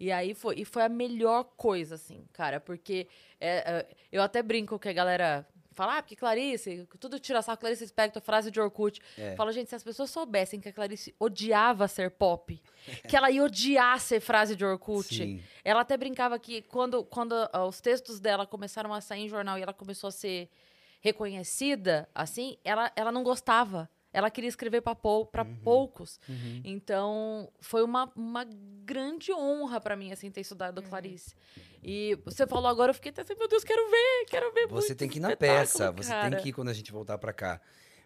E 0.00 0.10
aí 0.10 0.32
foi, 0.32 0.54
e 0.60 0.64
foi 0.64 0.84
a 0.84 0.88
melhor 0.88 1.44
coisa, 1.56 1.96
assim, 1.96 2.24
cara, 2.32 2.60
porque 2.60 3.06
é, 3.38 3.56
é, 3.56 3.88
eu 4.10 4.22
até 4.22 4.42
brinco 4.42 4.78
que 4.78 4.88
a 4.88 4.92
galera 4.92 5.46
fala, 5.74 5.98
ah, 5.98 6.02
porque 6.02 6.16
Clarice, 6.16 6.88
tudo 6.98 7.18
tira 7.18 7.42
sarro, 7.42 7.58
Clarice 7.58 7.86
Spector, 7.86 8.22
frase 8.22 8.50
de 8.50 8.60
Orkut. 8.60 9.00
É. 9.18 9.34
Fala, 9.36 9.52
gente, 9.52 9.68
se 9.68 9.74
as 9.74 9.84
pessoas 9.84 10.10
soubessem 10.10 10.60
que 10.60 10.68
a 10.68 10.72
Clarice 10.72 11.14
odiava 11.18 11.88
ser 11.88 12.10
pop, 12.10 12.60
que 13.08 13.16
ela 13.16 13.30
ia 13.30 13.42
odiar 13.42 13.98
ser 14.00 14.20
frase 14.20 14.56
de 14.56 14.64
Orkut, 14.64 15.14
Sim. 15.14 15.42
ela 15.64 15.80
até 15.80 15.96
brincava 15.96 16.38
que 16.38 16.62
quando, 16.62 17.04
quando 17.04 17.34
ah, 17.52 17.64
os 17.64 17.80
textos 17.80 18.20
dela 18.20 18.46
começaram 18.46 18.92
a 18.92 19.00
sair 19.00 19.24
em 19.24 19.28
jornal 19.28 19.58
e 19.58 19.62
ela 19.62 19.72
começou 19.72 20.08
a 20.08 20.12
ser 20.12 20.48
reconhecida, 21.00 22.08
assim, 22.14 22.56
ela, 22.64 22.90
ela 22.96 23.12
não 23.12 23.22
gostava. 23.22 23.90
Ela 24.14 24.30
queria 24.30 24.48
escrever 24.48 24.80
para 24.80 24.94
pou, 24.94 25.26
pra 25.26 25.44
poucos. 25.44 26.18
Uhum. 26.28 26.60
Então, 26.64 27.50
foi 27.60 27.82
uma, 27.82 28.10
uma 28.16 28.46
grande 28.84 29.32
honra 29.32 29.80
para 29.80 29.96
mim, 29.96 30.12
assim, 30.12 30.30
ter 30.30 30.40
estudado 30.40 30.80
Clarice. 30.82 31.34
E 31.82 32.16
você 32.24 32.46
falou 32.46 32.68
agora, 32.68 32.90
eu 32.90 32.94
fiquei 32.94 33.10
até 33.10 33.22
assim, 33.22 33.34
meu 33.36 33.48
Deus, 33.48 33.64
quero 33.64 33.90
ver, 33.90 34.24
quero 34.30 34.52
ver 34.54 34.66
Você 34.68 34.88
muito 34.88 34.96
tem 34.96 35.08
que 35.08 35.18
ir 35.18 35.20
na 35.20 35.36
peça, 35.36 35.90
você 35.90 36.10
cara. 36.10 36.30
tem 36.30 36.40
que 36.42 36.48
ir 36.48 36.52
quando 36.52 36.68
a 36.68 36.72
gente 36.72 36.90
voltar 36.92 37.18
pra 37.18 37.32
cá. 37.32 37.60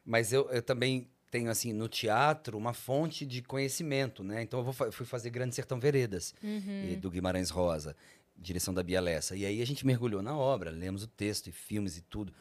Mas 0.04 0.32
eu, 0.32 0.48
eu 0.50 0.62
também 0.62 1.06
tenho, 1.30 1.50
assim, 1.50 1.74
no 1.74 1.86
teatro, 1.88 2.56
uma 2.56 2.72
fonte 2.72 3.26
de 3.26 3.42
conhecimento, 3.42 4.24
né? 4.24 4.42
Então 4.42 4.60
eu 4.60 4.64
vou 4.64 4.72
fa- 4.72 4.90
fui 4.90 5.04
fazer 5.04 5.28
Grande 5.28 5.54
Sertão 5.54 5.78
Veredas, 5.78 6.34
Uhum. 6.42 6.88
e 6.90 6.96
do 6.96 7.10
Guimarães 7.10 7.50
Rosa, 7.50 7.94
direção 8.34 8.72
da 8.72 8.82
Bia 8.82 8.98
Lessa. 9.00 9.36
E 9.36 9.44
aí 9.44 9.60
a 9.60 9.66
gente 9.66 9.84
mergulhou 9.86 10.22
na 10.22 10.34
obra, 10.34 10.70
lemos 10.70 11.02
o 11.02 11.06
texto 11.06 11.48
e 11.48 11.52
filmes 11.52 11.98
e 11.98 12.00
tudo, 12.00 12.32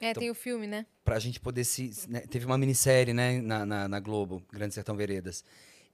É, 0.00 0.10
Então- 0.10 0.20
tem 0.20 0.30
o 0.30 0.34
filme, 0.34 0.66
né? 0.66 0.86
pra 1.04 1.18
gente 1.18 1.38
poder 1.40 1.64
se... 1.64 1.92
né? 2.08 2.20
Teve 2.20 2.44
uma 2.46 2.58
minissérie, 2.58 3.14
né, 3.14 3.40
na, 3.40 3.64
na, 3.64 3.88
na 3.88 4.00
Globo, 4.00 4.42
Grande 4.52 4.74
Sertão 4.74 4.96
Veredas. 4.96 5.44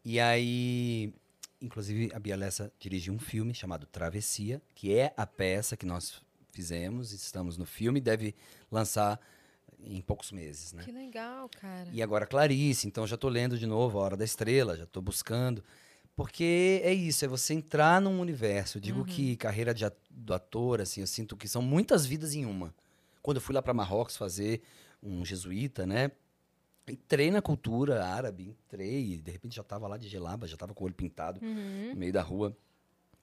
E 0.04 0.18
aí, 0.18 1.12
inclusive, 1.60 2.10
a 2.14 2.18
Bia 2.18 2.34
Lessa 2.36 2.72
dirigiu 2.80 3.12
um 3.12 3.18
filme 3.18 3.54
chamado 3.54 3.86
Travessia, 3.86 4.60
que 4.74 4.92
é 4.94 5.12
a 5.16 5.26
peça 5.26 5.76
que 5.76 5.84
nós 5.86 6.22
fizemos, 6.50 7.12
estamos 7.12 7.56
no 7.58 7.64
filme, 7.66 8.00
deve 8.00 8.34
lançar 8.70 9.20
em 9.84 10.00
poucos 10.00 10.32
meses, 10.32 10.72
né? 10.72 10.82
Que 10.82 10.92
legal, 10.92 11.48
cara. 11.60 11.88
E 11.92 12.02
agora 12.02 12.26
Clarice, 12.26 12.86
então 12.86 13.06
já 13.06 13.16
tô 13.16 13.28
lendo 13.28 13.58
de 13.58 13.66
novo 13.66 13.98
A 13.98 14.02
Hora 14.02 14.16
da 14.16 14.24
Estrela, 14.24 14.76
já 14.76 14.86
tô 14.86 15.00
buscando. 15.02 15.62
Porque 16.14 16.80
é 16.84 16.92
isso, 16.92 17.24
é 17.24 17.28
você 17.28 17.54
entrar 17.54 18.00
num 18.00 18.20
universo. 18.20 18.76
Eu 18.78 18.82
digo 18.82 19.04
que 19.04 19.34
carreira 19.36 19.72
de 19.74 19.84
ator, 20.32 20.80
assim, 20.80 21.00
eu 21.00 21.06
sinto 21.06 21.36
que 21.36 21.48
são 21.48 21.62
muitas 21.62 22.04
vidas 22.04 22.34
em 22.34 22.44
uma. 22.44 22.74
Quando 23.23 23.36
eu 23.36 23.40
fui 23.40 23.55
lá 23.55 23.62
para 23.62 23.73
Marrocos 23.73 24.16
fazer 24.16 24.62
um 25.03 25.24
jesuíta, 25.24 25.86
né? 25.86 26.11
Entrei 26.89 27.31
na 27.31 27.40
cultura 27.40 28.05
árabe, 28.05 28.57
entrei, 28.66 29.12
e 29.12 29.16
de 29.19 29.31
repente 29.31 29.55
já 29.55 29.62
tava 29.62 29.86
lá 29.86 29.97
de 29.97 30.09
gelaba, 30.09 30.49
já 30.49 30.57
tava 30.57 30.74
com 30.74 30.82
o 30.82 30.86
olho 30.86 30.94
pintado 30.94 31.40
Uhum. 31.40 31.90
no 31.93 31.97
meio 31.97 32.12
da 32.12 32.23
rua. 32.23 32.57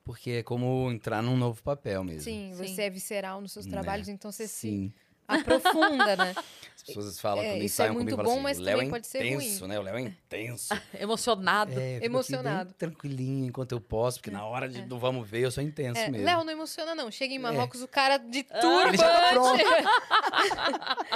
Porque 0.04 0.32
é 0.32 0.44
como 0.44 0.90
entrar 0.92 1.22
num 1.22 1.36
novo 1.36 1.62
papel 1.62 2.04
mesmo. 2.04 2.24
Sim, 2.24 2.54
Sim. 2.56 2.68
você 2.68 2.84
é 2.84 2.90
visceral 2.90 3.42
nos 3.42 3.52
seus 3.52 3.66
Né? 3.66 3.72
trabalhos, 3.72 4.08
então 4.08 4.32
você 4.32 4.48
se 4.48 4.70
Sim. 4.70 4.94
Aprofunda, 5.30 6.16
né? 6.16 6.34
As 6.76 6.84
pessoas 6.84 7.20
falam 7.20 7.44
É, 7.44 7.50
quando 7.50 7.58
isso 7.58 7.64
é 7.82 7.86
ensaiam 7.86 7.94
muito 7.94 8.16
comigo, 8.16 8.24
bom, 8.24 8.40
mas 8.40 8.58
assim, 8.58 8.62
o 8.62 8.66
Léo 8.66 8.76
também 8.78 8.88
é 8.88 8.92
pode 8.92 9.08
ser 9.08 9.26
intenso, 9.26 9.60
ruim." 9.60 9.70
né? 9.70 9.80
O 9.80 9.82
Léo 9.84 9.98
é 9.98 10.02
intenso. 10.02 10.74
Emocionado. 11.00 11.80
É, 11.80 12.00
Emocionado. 12.04 12.74
tranquilinho 12.74 13.46
enquanto 13.46 13.74
eu 13.74 13.82
posso, 13.82 14.18
porque 14.18 14.32
na 14.32 14.44
hora 14.46 14.68
de, 14.68 14.82
do 14.82 14.98
vamos 14.98 15.30
ver 15.30 15.42
eu 15.42 15.52
sou 15.52 15.64
intenso 15.64 16.00
É, 16.00 16.10
mesmo. 16.10 16.26
Léo, 16.26 16.44
não 16.44 16.52
emociona, 16.54 16.96
não. 16.96 17.12
Chega 17.12 17.34
em 17.34 17.40
Marrocos, 17.40 17.84
o 17.84 17.88
cara 17.88 18.18
de 18.18 18.40
Ele 18.40 18.98
já 18.98 19.10
tá 19.10 19.34
turbante. 19.34 19.64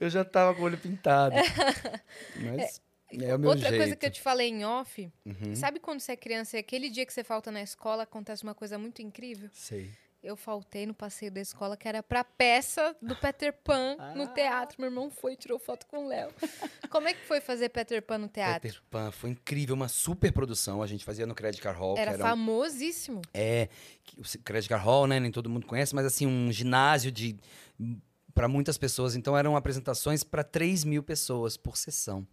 Eu 0.00 0.10
já 0.10 0.24
tava 0.24 0.54
com 0.54 0.62
o 0.62 0.64
olho 0.64 0.78
pintado. 0.78 1.34
Mas 2.36 2.80
é, 3.12 3.34
o 3.34 3.38
meu 3.38 3.50
Outra 3.50 3.68
jeito. 3.68 3.80
coisa 3.80 3.96
que 3.96 4.06
eu 4.06 4.10
te 4.10 4.20
falei 4.20 4.48
em 4.48 4.64
off, 4.64 5.10
Uhum, 5.24 5.54
sabe 5.54 5.78
quando 5.78 6.00
você 6.00 6.12
é 6.12 6.16
criança 6.16 6.56
e 6.56 6.60
aquele 6.60 6.90
dia 6.90 7.06
que 7.06 7.12
você 7.12 7.22
falta 7.22 7.50
na 7.50 7.62
escola 7.62 8.02
acontece 8.02 8.42
uma 8.42 8.54
coisa 8.54 8.78
muito 8.78 9.00
incrível? 9.02 9.48
Sei. 9.52 9.90
Eu 10.24 10.36
faltei 10.36 10.86
no 10.86 10.94
passeio 10.94 11.30
da 11.30 11.40
escola, 11.40 11.76
que 11.76 11.86
era 11.86 12.02
pra 12.02 12.24
peça 12.24 12.96
do 13.02 13.14
Peter 13.14 13.52
Pan 13.52 13.94
Ah. 13.98 14.14
no 14.14 14.26
teatro. 14.28 14.76
Meu 14.80 14.88
irmão 14.88 15.10
foi 15.10 15.34
e 15.34 15.36
tirou 15.36 15.58
foto 15.58 15.86
com 15.86 16.06
o 16.06 16.08
Léo. 16.08 16.30
Como 16.88 17.06
é 17.06 17.12
que 17.12 17.20
foi 17.26 17.42
fazer 17.42 17.68
Peter 17.68 18.00
Pan 18.02 18.16
no 18.16 18.28
teatro? 18.28 18.62
Peter 18.62 18.82
Pan 18.90 19.10
foi 19.10 19.28
incrível, 19.30 19.74
uma 19.74 19.86
super 19.86 20.32
produção. 20.32 20.82
A 20.82 20.86
gente 20.86 21.04
fazia 21.04 21.26
no 21.26 21.34
Credit 21.34 21.60
Card 21.62 21.78
Hall, 21.78 21.98
Era 21.98 22.12
era 22.12 22.24
um, 22.24 22.26
famosíssimo. 22.26 23.20
é, 23.34 23.68
que 24.02 24.18
o 24.18 24.24
Credit 24.42 24.66
Card 24.68 24.82
Hall, 24.84 25.06
né, 25.06 25.20
nem 25.20 25.30
todo 25.30 25.50
mundo 25.50 25.66
conhece, 25.66 25.94
mas 25.94 26.06
assim, 26.06 26.26
um 26.26 26.50
ginásio 26.50 27.12
de 27.12 27.36
para 28.34 28.48
muitas 28.48 28.78
pessoas. 28.78 29.14
Então 29.14 29.36
eram 29.36 29.56
apresentações 29.56 30.24
para 30.24 30.42
3 30.42 30.84
mil 30.84 31.02
pessoas 31.02 31.56
por 31.58 31.76
sessão. 31.76 32.26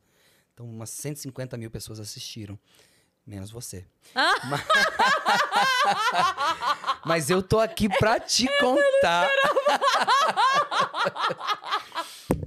Então 0.54 0.66
umas 0.66 0.90
150 0.92 1.58
mil 1.58 1.70
pessoas 1.70 2.00
assistiram. 2.00 2.58
Menos 3.26 3.52
você. 3.52 3.86
Ma- 4.16 4.62
Mas 7.06 7.30
eu 7.30 7.42
tô 7.42 7.60
aqui 7.60 7.88
pra 7.88 8.20
te 8.20 8.48
contar. 8.60 9.30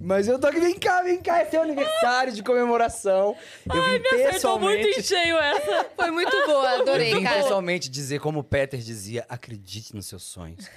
Mas 0.01 0.29
eu 0.29 0.39
tô 0.39 0.47
aqui, 0.49 0.61
vem 0.61 0.79
cá, 0.79 1.03
vem 1.03 1.21
cá, 1.23 1.39
é 1.41 1.47
seu 1.47 1.63
aniversário 1.63 2.31
de 2.33 2.43
comemoração. 2.43 3.35
Eu 3.67 3.83
vim 3.85 3.97
Acertou 4.07 4.59
muito 4.59 4.83
pessoalmente. 4.83 5.01
em 5.01 5.03
cheio 5.03 5.39
essa. 5.39 5.91
Foi 5.97 6.11
muito 6.11 6.31
boa, 6.47 6.71
adorei, 6.81 7.13
eu 7.15 7.19
vim 7.19 7.25
cara. 7.25 7.43
pessoalmente 7.43 7.89
dizer 7.89 8.21
como 8.21 8.41
o 8.41 8.45
Peter 8.45 8.79
dizia, 8.81 9.25
acredite 9.29 9.95
nos 9.95 10.07
seus 10.07 10.23
sonhos. 10.25 10.69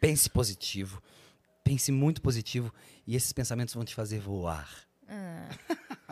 Pense 0.00 0.28
positivo. 0.28 1.00
Pense 1.62 1.92
muito 1.92 2.20
positivo 2.20 2.74
e 3.06 3.14
esses 3.14 3.32
pensamentos 3.32 3.72
vão 3.74 3.84
te 3.84 3.94
fazer 3.94 4.18
voar. 4.18 4.68
Ah. 5.08 5.46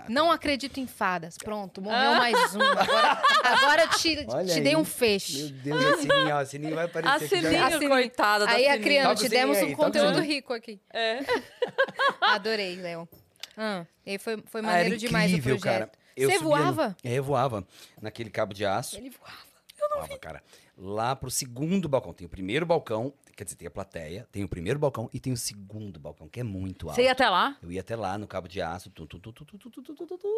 Não 0.08 0.30
acredito 0.30 0.78
em 0.80 0.86
fadas. 0.86 1.36
Pronto, 1.38 1.80
morreu 1.82 2.12
mais 2.14 2.54
um. 2.54 2.60
Agora, 2.62 3.22
agora 3.42 3.86
te, 3.88 4.24
Olha 4.28 4.44
te 4.46 4.52
aí. 4.52 4.60
dei 4.60 4.74
um 4.74 4.78
Meu 4.78 4.84
feixe. 4.84 5.48
Deus, 5.52 5.84
a 5.84 5.96
Sininho, 5.98 6.28
ó, 6.34 6.38
a 6.38 6.44
Sininho 6.46 6.74
vai 6.74 6.84
aparecer 6.86 7.10
A 7.10 7.38
aqui 7.48 7.52
já. 7.58 7.70
Sininho, 7.70 7.90
coitada 7.90 8.46
da 8.46 8.52
Aí 8.52 8.66
a 8.66 8.70
Sininho. 8.72 8.82
criança, 8.84 9.08
Toca 9.08 9.20
o 9.20 9.22
te 9.24 9.28
demos 9.28 9.56
sininho 9.56 9.66
um 9.66 9.70
aí, 9.70 9.76
toca 9.76 9.98
o 9.98 10.02
conteúdo 10.04 10.20
rico 10.26 10.52
aqui. 10.52 10.80
É. 10.92 11.18
Adorei, 12.20 12.76
Léo. 12.76 13.08
Ah, 13.56 13.84
e 14.06 14.18
foi, 14.18 14.42
foi 14.46 14.60
Ah, 14.60 14.64
maneiro 14.64 14.96
demais 14.96 15.30
o 15.32 15.36
incrível, 15.36 15.58
projeto. 15.58 15.80
cara. 15.88 15.92
Eu 16.16 16.28
Você 16.30 16.38
subia 16.38 16.56
no- 16.58 16.62
voava? 16.72 16.96
É, 17.04 17.12
eu 17.14 17.22
voava 17.24 17.66
naquele 18.00 18.30
cabo 18.30 18.52
de 18.54 18.64
aço. 18.64 18.96
Ele 18.96 19.10
voava. 19.10 19.50
voava, 19.94 20.18
cara. 20.18 20.42
Lá 20.82 21.14
pro 21.14 21.30
segundo 21.30 21.86
balcão. 21.90 22.14
Tem 22.14 22.26
o 22.26 22.30
primeiro 22.30 22.64
balcão, 22.64 23.12
quer 23.36 23.44
dizer, 23.44 23.56
tem 23.56 23.68
a 23.68 23.70
plateia, 23.70 24.26
tem 24.32 24.42
o 24.42 24.48
primeiro 24.48 24.78
balcão 24.78 25.10
e 25.12 25.20
tem 25.20 25.30
o 25.30 25.36
segundo 25.36 26.00
balcão, 26.00 26.26
que 26.26 26.40
é 26.40 26.42
muito 26.42 26.88
alto. 26.88 26.96
Você 26.96 27.02
ia 27.02 27.12
até 27.12 27.28
lá? 27.28 27.54
Eu 27.62 27.70
ia 27.70 27.82
até 27.82 27.94
lá 27.94 28.16
no 28.16 28.26
cabo 28.26 28.48
de 28.48 28.62
aço, 28.62 28.88
tum, 28.88 29.04
tum, 29.04 29.18
tum, 29.18 29.30
tum, 29.32 29.44
tum, 29.44 29.58
tum, 29.58 29.82
tum, 29.82 29.94
tum, 29.94 30.06
tum, 30.16 30.28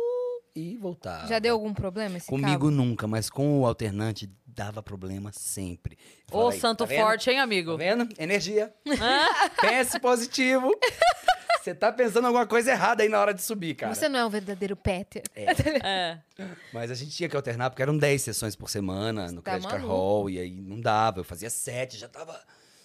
e 0.56 0.77
voltava. 0.77 1.28
Já 1.28 1.39
deu 1.39 1.55
algum 1.55 1.73
problema 1.73 2.16
esse 2.16 2.27
Comigo 2.27 2.51
cabo? 2.66 2.70
nunca, 2.73 3.06
mas 3.06 3.31
com 3.31 3.60
o 3.60 3.66
alternante 3.66 4.28
dava 4.44 4.82
problema 4.82 5.31
sempre. 5.32 5.97
Ô, 6.31 6.51
santo 6.51 6.85
tá 6.86 6.93
forte, 6.93 7.31
hein, 7.31 7.36
Tá 7.36 7.43
amigo? 7.44 7.77
vendo? 7.77 8.09
Energia. 8.19 8.74
Pense 9.60 10.01
positivo. 10.01 10.73
Você 11.62 11.74
tá 11.74 11.93
pensando 11.93 12.26
alguma 12.26 12.47
coisa 12.47 12.72
errada 12.72 13.02
aí 13.02 13.09
na 13.09 13.20
hora 13.20 13.32
de 13.32 13.40
subir, 13.40 13.74
cara. 13.76 13.94
Você 13.94 14.09
não 14.09 14.18
é 14.18 14.26
um 14.26 14.30
verdadeiro 14.30 14.74
Peter. 14.74 15.22
É. 15.34 16.18
Mas 16.72 16.90
a 16.90 16.94
gente 16.94 17.12
tinha 17.12 17.28
que 17.28 17.36
alternar, 17.36 17.70
porque 17.70 17.82
eram 17.82 17.97
10 17.97 18.20
sessões 18.20 18.56
por 18.56 18.68
semana 18.68 19.30
no 19.30 19.40
tá 19.40 19.52
Credit 19.52 19.70
Card. 19.70 19.86
Hall, 19.86 20.28
e 20.28 20.39
aí 20.39 20.60
não 20.60 20.80
dava. 20.80 21.20
Eu 21.20 21.24
fazia 21.24 21.48
sete, 21.51 21.97
já 21.97 22.09
tava 22.09 22.39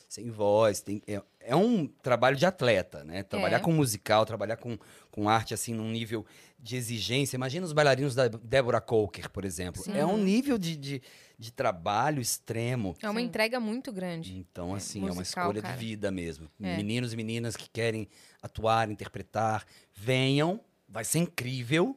sem 0.07 0.29
voz. 0.29 0.79
Tem- 0.81 1.01
é, 1.07 1.21
é 1.41 1.55
um 1.55 1.87
trabalho 1.87 2.35
de 2.37 2.45
atleta, 2.45 3.03
né? 3.03 3.23
Trabalhar 3.23 3.57
É. 3.57 3.59
com 3.61 3.71
musical, 3.71 4.25
trabalhar 4.25 4.57
com, 4.57 4.77
com 5.09 5.27
arte, 5.27 5.53
assim, 5.53 5.73
num 5.73 5.89
nível 5.89 6.25
de 6.59 6.75
exigência. 6.75 7.35
Imagina 7.35 7.65
os 7.65 7.73
bailarinos 7.73 8.13
da 8.15 8.27
Débora 8.27 8.79
Coker, 8.79 9.29
por 9.31 9.43
exemplo. 9.43 9.81
Sim. 9.81 9.97
É 9.97 10.05
um 10.05 10.17
nível 10.17 10.57
de, 10.57 10.75
de, 10.75 11.01
de 11.37 11.51
trabalho 11.51 12.19
extremo. 12.21 12.95
É 13.01 13.09
uma 13.09 13.19
Sim. 13.19 13.25
entrega 13.27 13.59
muito 13.59 13.91
grande. 13.91 14.35
Então, 14.37 14.73
É, 14.73 14.77
assim, 14.77 14.99
é 14.99 15.03
uma 15.03 15.13
musical, 15.15 15.43
escolha 15.45 15.61
cara. 15.61 15.73
de 15.77 15.79
vida 15.85 16.09
mesmo. 16.11 16.49
É. 16.61 16.75
Meninos 16.77 17.13
e 17.13 17.15
meninas 17.15 17.55
que 17.55 17.69
querem 17.69 18.07
atuar, 18.41 18.89
interpretar, 18.89 19.65
venham. 19.93 20.59
Vai 20.89 21.03
ser 21.03 21.19
incrível, 21.19 21.95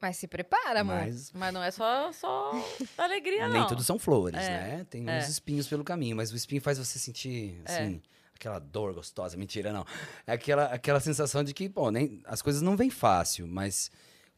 Mas 0.00 0.16
se 0.18 0.26
prepara, 0.28 0.80
amor. 0.80 0.96
mas 0.96 1.32
Mas 1.32 1.54
não 1.54 1.62
é 1.62 1.70
só, 1.70 2.12
só 2.12 2.50
alegria, 2.98 3.48
nem 3.48 3.60
não. 3.60 3.66
tudo 3.68 3.82
são 3.82 3.98
flores, 3.98 4.38
É, 4.38 4.48
né? 4.78 4.86
Tem 4.90 5.08
é. 5.08 5.18
uns 5.18 5.28
espinhos 5.28 5.66
pelo 5.66 5.82
caminho, 5.84 6.14
mas 6.16 6.30
o 6.32 6.36
espinho 6.36 6.60
faz 6.60 6.76
você 6.76 6.98
sentir, 6.98 7.62
É. 7.64 7.72
assim, 7.72 8.02
aquela 8.34 8.58
dor 8.58 8.92
gostosa. 8.92 9.36
Mentira, 9.36 9.72
não. 9.72 9.86
É 10.26 10.32
aquela, 10.32 10.64
aquela 10.66 11.00
sensação 11.00 11.42
de 11.42 11.54
que, 11.54 11.68
pô, 11.70 11.90
nem, 11.90 12.20
as 12.26 12.42
coisas 12.42 12.60
não 12.60 12.76
vêm 12.76 12.90
fácil, 12.90 13.46
mas 13.46 13.90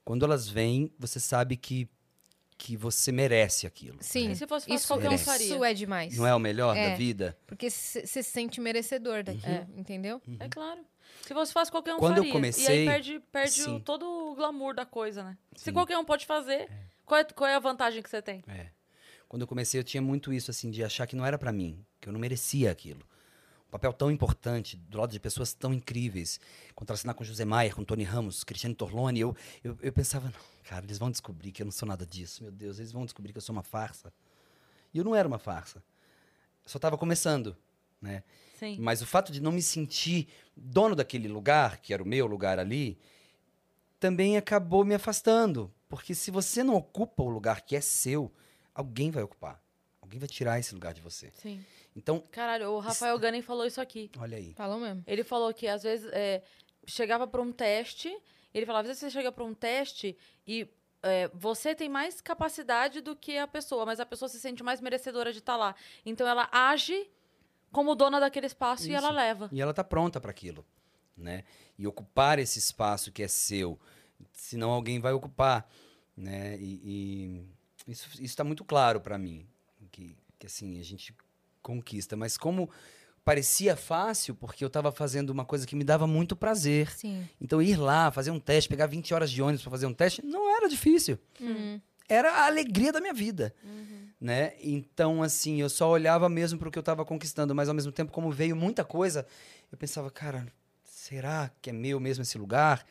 quando 0.04 0.24
elas 0.24 0.46
vêm, 0.48 0.92
você 0.98 1.18
sabe 1.18 1.56
que, 1.56 1.88
que 2.58 2.76
você 2.76 3.12
merece 3.12 3.66
aquilo. 3.66 3.98
Sim. 4.00 4.30
E 4.30 4.36
se 4.36 4.46
fosse 4.46 4.66
fácil, 4.66 4.74
Isso, 4.74 4.86
qualquer 4.88 5.10
um 5.10 5.18
faria. 5.18 5.46
isso 5.46 5.64
é 5.64 5.74
demais. 5.74 6.16
Não 6.16 6.26
é 6.26 6.34
o 6.34 6.38
melhor 6.38 6.76
É. 6.76 6.90
da 6.90 6.96
vida? 6.96 7.36
Porque 7.46 7.68
você 7.68 8.06
se 8.06 8.22
sente 8.22 8.60
merecedor 8.60 9.22
daquilo, 9.22 9.46
É. 9.46 9.66
entendeu? 9.76 10.20
É 10.40 10.48
claro. 10.48 10.80
Se 11.22 11.34
fosse 11.34 11.52
fácil, 11.52 11.72
qualquer 11.72 11.94
um 11.94 11.98
Quando 11.98 12.12
eu 12.18 12.24
faria. 12.24 12.30
E 12.30 12.32
comecei- 12.32 12.66
aí 12.80 12.86
perde, 12.86 13.20
perde 13.32 13.62
o- 13.68 13.80
todo 13.80 14.04
o 14.06 14.34
glamour 14.34 14.74
da 14.74 14.86
coisa, 14.86 15.22
né? 15.24 15.36
Se 15.54 15.64
Sim. 15.64 15.72
qualquer 15.72 15.98
um 15.98 16.04
pode 16.04 16.24
fazer, 16.24 16.68
qual, 17.04 17.20
é, 17.20 17.24
qual 17.24 17.48
é 17.50 17.54
a 17.54 17.58
vantagem 17.58 18.02
que 18.02 18.08
você 18.08 18.22
tem? 18.22 18.42
É. 18.48 18.68
Quando 19.28 19.42
eu 19.42 19.48
comecei, 19.48 19.78
eu 19.80 19.84
tinha 19.84 20.00
muito 20.00 20.32
isso, 20.32 20.50
assim, 20.50 20.70
de 20.70 20.84
achar 20.84 21.06
que 21.06 21.16
não 21.16 21.26
era 21.26 21.36
pra 21.36 21.52
mim, 21.52 21.84
que 22.00 22.08
eu 22.08 22.12
não 22.12 22.20
merecia 22.20 22.70
aquilo. 22.70 23.00
Um 23.68 23.70
papel 23.70 23.92
tão 23.92 24.10
importante, 24.10 24.76
do 24.76 24.98
lado 24.98 25.10
de 25.10 25.18
pessoas 25.18 25.52
tão 25.52 25.74
incríveis. 25.74 26.40
Contracenar 26.74 27.14
com 27.14 27.24
José 27.24 27.44
Maier, 27.44 27.74
com 27.74 27.84
Tony 27.84 28.04
Ramos, 28.04 28.44
Cristiane 28.44 28.74
Torlone, 28.74 29.20
eu, 29.20 29.36
eu, 29.62 29.76
eu 29.82 29.92
pensava, 29.92 30.26
não, 30.26 30.40
cara, 30.64 30.84
eles 30.84 30.98
vão 30.98 31.10
descobrir 31.10 31.52
que 31.52 31.62
eu 31.62 31.66
não 31.66 31.72
sou 31.72 31.88
nada 31.88 32.06
disso, 32.06 32.42
meu 32.42 32.52
Deus, 32.52 32.78
eles 32.78 32.92
vão 32.92 33.04
descobrir 33.04 33.32
que 33.32 33.38
eu 33.38 33.42
sou 33.42 33.52
uma 33.52 33.62
farsa. 33.62 34.12
E 34.94 34.98
eu 34.98 35.04
não 35.04 35.14
era 35.14 35.26
uma 35.26 35.38
farsa. 35.38 35.82
Eu 36.64 36.70
só 36.70 36.78
estava 36.78 36.96
começando, 36.96 37.56
né? 38.00 38.22
Sim. 38.58 38.78
Mas 38.80 39.02
o 39.02 39.06
fato 39.06 39.30
de 39.30 39.40
não 39.40 39.52
me 39.52 39.60
sentir 39.60 40.28
dono 40.56 40.94
daquele 40.94 41.28
lugar, 41.28 41.78
que 41.78 41.92
era 41.92 42.02
o 42.02 42.06
meu 42.06 42.26
lugar 42.26 42.58
ali, 42.58 42.98
também 44.00 44.36
acabou 44.36 44.84
me 44.84 44.94
afastando. 44.94 45.72
Porque 45.88 46.14
se 46.14 46.30
você 46.30 46.64
não 46.64 46.74
ocupa 46.74 47.22
o 47.22 47.28
lugar 47.28 47.60
que 47.60 47.76
é 47.76 47.80
seu, 47.80 48.32
alguém 48.74 49.10
vai 49.10 49.22
ocupar. 49.22 49.62
Alguém 50.00 50.18
vai 50.18 50.28
tirar 50.28 50.58
esse 50.58 50.74
lugar 50.74 50.94
de 50.94 51.00
você. 51.00 51.30
Sim. 51.34 51.64
Então, 51.96 52.22
Caralho, 52.30 52.70
o 52.72 52.78
Rafael 52.78 53.18
Gunning 53.18 53.40
falou 53.40 53.64
isso 53.64 53.80
aqui. 53.80 54.10
olha 54.18 54.36
aí. 54.36 54.52
Falou 54.52 54.78
mesmo. 54.78 55.02
Ele 55.06 55.24
falou 55.24 55.52
que 55.54 55.66
às 55.66 55.82
vezes 55.82 56.06
é, 56.12 56.42
chegava 56.86 57.26
para 57.26 57.40
um 57.40 57.50
teste, 57.50 58.14
ele 58.52 58.66
falava, 58.66 58.82
às 58.82 58.88
vezes 58.88 59.00
você 59.00 59.10
chega 59.10 59.32
para 59.32 59.42
um 59.42 59.54
teste 59.54 60.16
e 60.46 60.68
é, 61.02 61.28
você 61.32 61.74
tem 61.74 61.88
mais 61.88 62.20
capacidade 62.20 63.00
do 63.00 63.16
que 63.16 63.38
a 63.38 63.46
pessoa, 63.46 63.86
mas 63.86 63.98
a 63.98 64.04
pessoa 64.04 64.28
se 64.28 64.38
sente 64.38 64.62
mais 64.62 64.80
merecedora 64.80 65.32
de 65.32 65.38
estar 65.38 65.56
lá. 65.56 65.74
Então 66.04 66.28
ela 66.28 66.48
age 66.52 67.10
como 67.72 67.94
dona 67.94 68.20
daquele 68.20 68.46
espaço 68.46 68.88
e 68.88 68.94
ela 68.94 69.08
Isso. 69.08 69.16
leva. 69.16 69.48
E 69.50 69.60
ela 69.60 69.70
está 69.70 69.82
pronta 69.82 70.20
para 70.20 70.30
aquilo, 70.30 70.66
né? 71.16 71.44
E 71.78 71.86
ocupar 71.86 72.38
esse 72.38 72.58
espaço 72.58 73.10
que 73.10 73.22
é 73.22 73.28
seu, 73.28 73.78
senão 74.32 74.70
alguém 74.70 75.00
vai 75.00 75.12
ocupar, 75.12 75.66
né? 76.14 76.58
E, 76.58 77.46
e 77.86 77.90
isso 77.90 78.22
está 78.22 78.44
muito 78.44 78.64
claro 78.64 79.00
para 79.00 79.16
mim, 79.16 79.46
que, 79.90 80.16
que 80.38 80.46
assim 80.46 80.78
a 80.78 80.82
gente 80.82 81.14
conquista. 81.66 82.16
Mas 82.16 82.38
como 82.38 82.70
parecia 83.24 83.74
fácil, 83.76 84.36
porque 84.36 84.62
eu 84.62 84.68
estava 84.68 84.92
fazendo 84.92 85.30
uma 85.30 85.44
coisa 85.44 85.66
que 85.66 85.74
me 85.74 85.82
dava 85.82 86.06
muito 86.06 86.36
prazer. 86.36 86.90
Sim. 86.96 87.28
Então 87.40 87.60
ir 87.60 87.76
lá, 87.76 88.10
fazer 88.12 88.30
um 88.30 88.38
teste, 88.38 88.68
pegar 88.68 88.86
20 88.86 89.12
horas 89.12 89.30
de 89.30 89.42
ônibus 89.42 89.62
para 89.62 89.70
fazer 89.72 89.86
um 89.86 89.92
teste, 89.94 90.24
não 90.24 90.48
era 90.56 90.68
difícil. 90.68 91.18
Uhum. 91.40 91.80
Era 92.08 92.30
a 92.32 92.46
alegria 92.46 92.92
da 92.92 93.00
minha 93.00 93.12
vida 93.12 93.52
Uhum. 93.64 94.06
né? 94.20 94.52
Então, 94.62 95.24
assim, 95.24 95.60
eu 95.60 95.68
só 95.68 95.90
olhava 95.90 96.28
mesmo 96.28 96.56
para 96.56 96.68
o 96.68 96.70
que 96.70 96.78
eu 96.78 96.86
estava 96.86 97.04
conquistando, 97.04 97.52
mas 97.52 97.68
ao 97.68 97.74
mesmo 97.74 97.90
tempo, 97.90 98.12
como 98.12 98.30
veio 98.30 98.54
muita 98.54 98.84
coisa, 98.84 99.26
eu 99.72 99.76
pensava, 99.76 100.08
cara, 100.08 100.46
será 100.84 101.50
que 101.60 101.70
é 101.70 101.72
meu 101.72 101.98
mesmo 101.98 102.22
esse 102.22 102.38
lugar? 102.38 102.86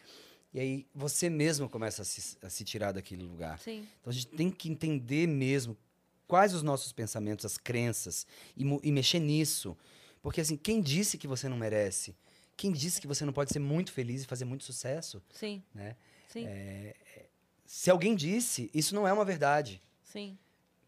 E 0.54 0.60
aí 0.60 0.86
você 0.94 1.30
mesmo 1.30 1.70
começa 1.70 2.02
a 2.02 2.06
se, 2.06 2.38
a 2.42 2.50
se 2.50 2.66
tirar 2.66 2.92
daquele 2.92 3.24
lugar. 3.24 3.58
Sim. 3.60 3.86
Então 4.02 4.12
a 4.12 4.14
gente 4.14 4.28
tem 4.28 4.50
que 4.52 4.70
entender 4.70 5.28
mesmo 5.28 5.78
quais 6.28 6.54
os 6.54 6.64
nossos 6.64 6.92
pensamentos, 6.92 7.46
as 7.46 7.58
crenças 7.58 8.26
e, 8.56 8.64
e 8.84 8.92
mexer 8.92 9.20
nisso. 9.20 9.78
Porque 10.22 10.42
assim, 10.42 10.58
quem 10.58 10.82
disse 10.82 11.18
que 11.18 11.28
você 11.28 11.48
não 11.48 11.58
merece? 11.58 12.16
Quem 12.58 12.72
disse 12.72 13.02
que 13.02 13.08
você 13.08 13.26
não 13.26 13.34
pode 13.34 13.52
ser 13.52 13.60
muito 13.60 13.92
feliz 13.92 14.24
e 14.24 14.26
fazer 14.26 14.46
muito 14.46 14.64
sucesso? 14.64 15.22
Sim. 15.32 15.62
Né? 15.74 15.96
Sim. 16.30 16.48
Se 17.66 17.90
alguém 17.90 18.16
disse, 18.16 18.70
isso 18.74 18.96
não 18.96 19.08
é 19.08 19.14
uma 19.14 19.26
verdade. 19.26 19.82
Sim. 20.04 20.38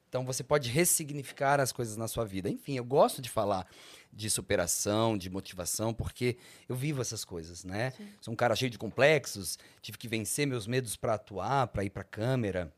Então 0.10 0.26
você 0.26 0.44
pode 0.44 0.70
ressignificar 0.70 1.60
as 1.60 1.72
coisas 1.72 1.98
na 1.98 2.08
sua 2.08 2.24
vida. 2.24 2.50
Enfim, 2.50 2.78
eu 2.78 2.86
gosto 2.86 3.22
de 3.22 3.30
falar 3.30 3.68
de 4.12 4.30
superação, 4.30 5.18
de 5.18 5.30
motivação, 5.30 5.94
porque 5.94 6.38
eu 6.68 6.76
vivo 6.76 7.02
essas 7.02 7.26
coisas, 7.26 7.64
né? 7.64 7.92
Sim. 7.92 8.08
Sou 8.22 8.34
um 8.34 8.38
cara 8.38 8.56
cheio 8.56 8.72
de 8.72 8.78
complexos, 8.78 9.60
tive 9.82 9.98
que 9.98 10.08
vencer 10.08 10.48
meus 10.48 10.66
medos 10.66 10.96
para 10.96 11.16
atuar, 11.16 11.68
para 11.68 11.84
ir 11.84 11.90
para 11.90 12.04
câmera, 12.04 12.74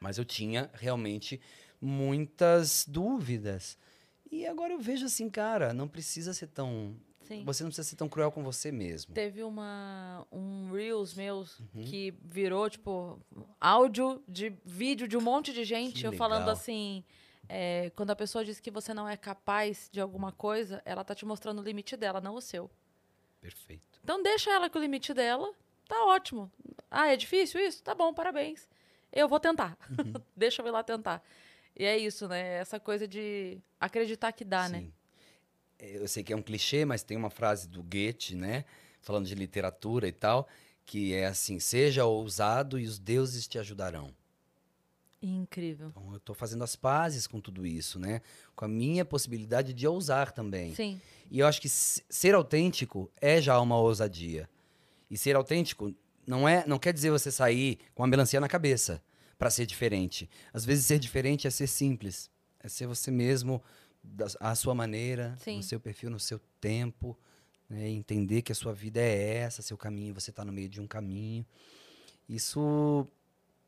mas 0.00 0.18
eu 0.18 0.24
tinha 0.24 0.68
realmente 0.74 1.40
muitas 1.80 2.84
dúvidas. 2.86 3.78
E 4.30 4.46
agora 4.46 4.72
eu 4.72 4.78
vejo 4.78 5.06
assim, 5.06 5.28
cara, 5.30 5.72
não 5.72 5.88
precisa 5.88 6.34
ser 6.34 6.48
tão, 6.48 6.94
Sim. 7.22 7.44
você 7.44 7.62
não 7.62 7.70
precisa 7.70 7.88
ser 7.88 7.96
tão 7.96 8.08
cruel 8.08 8.30
com 8.30 8.42
você 8.42 8.70
mesmo. 8.70 9.14
Teve 9.14 9.42
uma, 9.42 10.26
um 10.30 10.70
Reels 10.70 11.14
meus 11.14 11.58
Uhum. 11.74 11.84
que 11.84 12.12
virou, 12.24 12.68
tipo, 12.68 13.18
áudio 13.60 14.22
de 14.28 14.52
vídeo 14.64 15.08
de 15.08 15.16
um 15.16 15.20
monte 15.22 15.52
de 15.52 15.64
gente. 15.64 16.00
Que 16.00 16.06
eu 16.06 16.12
falando 16.12 16.50
assim. 16.50 17.02
é, 17.48 17.90
quando 17.96 18.10
a 18.10 18.16
pessoa 18.16 18.44
diz 18.44 18.60
que 18.60 18.70
você 18.70 18.92
não 18.92 19.08
é 19.08 19.16
capaz 19.16 19.88
de 19.90 20.00
alguma 20.00 20.30
coisa, 20.32 20.82
ela 20.84 21.02
tá 21.02 21.14
te 21.14 21.24
mostrando 21.24 21.60
o 21.60 21.64
limite 21.64 21.96
dela, 21.96 22.20
não 22.20 22.34
o 22.34 22.40
seu. 22.42 22.70
Perfeito. 23.40 23.98
Então 24.04 24.22
deixa 24.22 24.50
ela 24.50 24.68
com 24.68 24.78
o 24.78 24.82
limite 24.82 25.14
dela, 25.14 25.50
tá 25.86 26.04
ótimo. 26.04 26.50
Ah, 26.90 27.06
é 27.08 27.16
difícil 27.16 27.58
isso? 27.60 27.82
Tá 27.82 27.94
bom, 27.94 28.12
parabéns. 28.12 28.68
Eu 29.10 29.26
vou 29.28 29.40
tentar. 29.40 29.78
Uhum. 29.90 30.12
deixa 30.36 30.60
eu 30.60 30.66
ir 30.66 30.70
lá 30.70 30.82
tentar. 30.82 31.22
E 31.78 31.84
é 31.84 31.96
isso, 31.96 32.26
né? 32.26 32.54
Essa 32.54 32.80
coisa 32.80 33.06
de 33.06 33.58
acreditar 33.78 34.32
que 34.32 34.44
dá, 34.44 34.68
né? 34.68 34.80
Sim. 34.80 34.92
Eu 35.78 36.08
sei 36.08 36.24
que 36.24 36.32
é 36.32 36.36
um 36.36 36.42
clichê, 36.42 36.84
mas 36.84 37.04
tem 37.04 37.16
uma 37.16 37.30
frase 37.30 37.68
do 37.68 37.84
Goethe, 37.84 38.34
né? 38.34 38.64
Falando 39.00 39.26
de 39.26 39.34
literatura 39.36 40.08
e 40.08 40.12
tal, 40.12 40.48
que 40.84 41.14
é 41.14 41.26
assim: 41.26 41.60
seja 41.60 42.04
ousado 42.04 42.80
e 42.80 42.84
os 42.84 42.98
deuses 42.98 43.46
te 43.46 43.60
ajudarão. 43.60 44.12
Incrível. 45.22 45.88
Então, 45.88 46.10
eu 46.10 46.16
estou 46.16 46.34
fazendo 46.34 46.64
as 46.64 46.74
pazes 46.74 47.28
com 47.28 47.40
tudo 47.40 47.64
isso, 47.64 47.98
né? 47.98 48.22
Com 48.56 48.64
a 48.64 48.68
minha 48.68 49.04
possibilidade 49.04 49.72
de 49.72 49.86
ousar 49.86 50.32
também. 50.32 50.74
Sim, 50.74 51.00
E 51.30 51.38
eu 51.38 51.46
acho 51.46 51.60
que 51.60 51.68
ser 51.68 52.34
autêntico 52.34 53.10
é 53.20 53.40
já 53.40 53.60
uma 53.60 53.76
ousadia. 53.78 54.48
E 55.08 55.16
ser 55.16 55.36
autêntico 55.36 55.94
não 56.26 56.48
é, 56.48 56.64
não 56.66 56.78
quer 56.78 56.92
dizer 56.92 57.10
você 57.10 57.30
sair 57.30 57.78
com 57.94 58.02
uma 58.02 58.08
melancia 58.08 58.40
na 58.40 58.48
cabeça 58.48 59.02
para 59.38 59.50
ser 59.50 59.64
diferente. 59.64 60.28
Às 60.52 60.64
vezes 60.64 60.84
ser 60.84 60.98
diferente 60.98 61.46
é 61.46 61.50
ser 61.50 61.68
simples, 61.68 62.30
é 62.60 62.68
ser 62.68 62.86
você 62.86 63.10
mesmo 63.10 63.62
à 64.40 64.54
sua 64.54 64.74
maneira, 64.74 65.36
Sim. 65.38 65.58
no 65.58 65.62
seu 65.62 65.78
perfil, 65.78 66.10
no 66.10 66.18
seu 66.18 66.40
tempo, 66.60 67.16
né? 67.68 67.88
Entender 67.88 68.42
que 68.42 68.52
a 68.52 68.54
sua 68.54 68.72
vida 68.72 69.00
é 69.00 69.36
essa, 69.36 69.62
seu 69.62 69.76
caminho, 69.76 70.14
você 70.14 70.30
está 70.30 70.44
no 70.44 70.52
meio 70.52 70.68
de 70.68 70.80
um 70.80 70.86
caminho. 70.86 71.46
Isso 72.28 73.06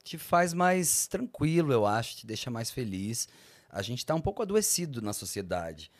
te 0.02 0.18
faz 0.18 0.52
mais 0.52 1.06
tranquilo, 1.06 1.72
eu 1.72 1.86
acho, 1.86 2.16
te 2.16 2.26
deixa 2.26 2.50
mais 2.50 2.70
feliz. 2.70 3.28
A 3.68 3.82
gente 3.82 3.98
está 3.98 4.14
um 4.14 4.20
pouco 4.20 4.42
adoecido 4.42 5.00
na 5.00 5.12
sociedade 5.12 5.90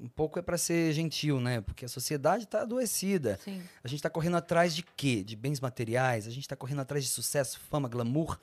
um 0.00 0.08
pouco 0.08 0.38
é 0.38 0.42
para 0.42 0.58
ser 0.58 0.92
gentil, 0.92 1.40
né? 1.40 1.60
Porque 1.60 1.84
a 1.84 1.88
sociedade 1.88 2.44
está 2.44 2.62
adoecida. 2.62 3.38
sim. 3.44 3.62
A 3.82 3.88
gente 3.88 3.98
está 4.00 4.10
correndo 4.10 4.36
atrás 4.36 4.74
de 4.74 4.82
quê? 4.82 5.22
De 5.22 5.36
bens 5.36 5.60
materiais? 5.60 6.26
A 6.26 6.30
gente 6.30 6.42
está 6.44 6.56
correndo 6.56 6.80
atrás 6.80 7.04
de 7.04 7.10
sucesso, 7.10 7.60
fama, 7.70 7.88
glamour, 7.88 8.38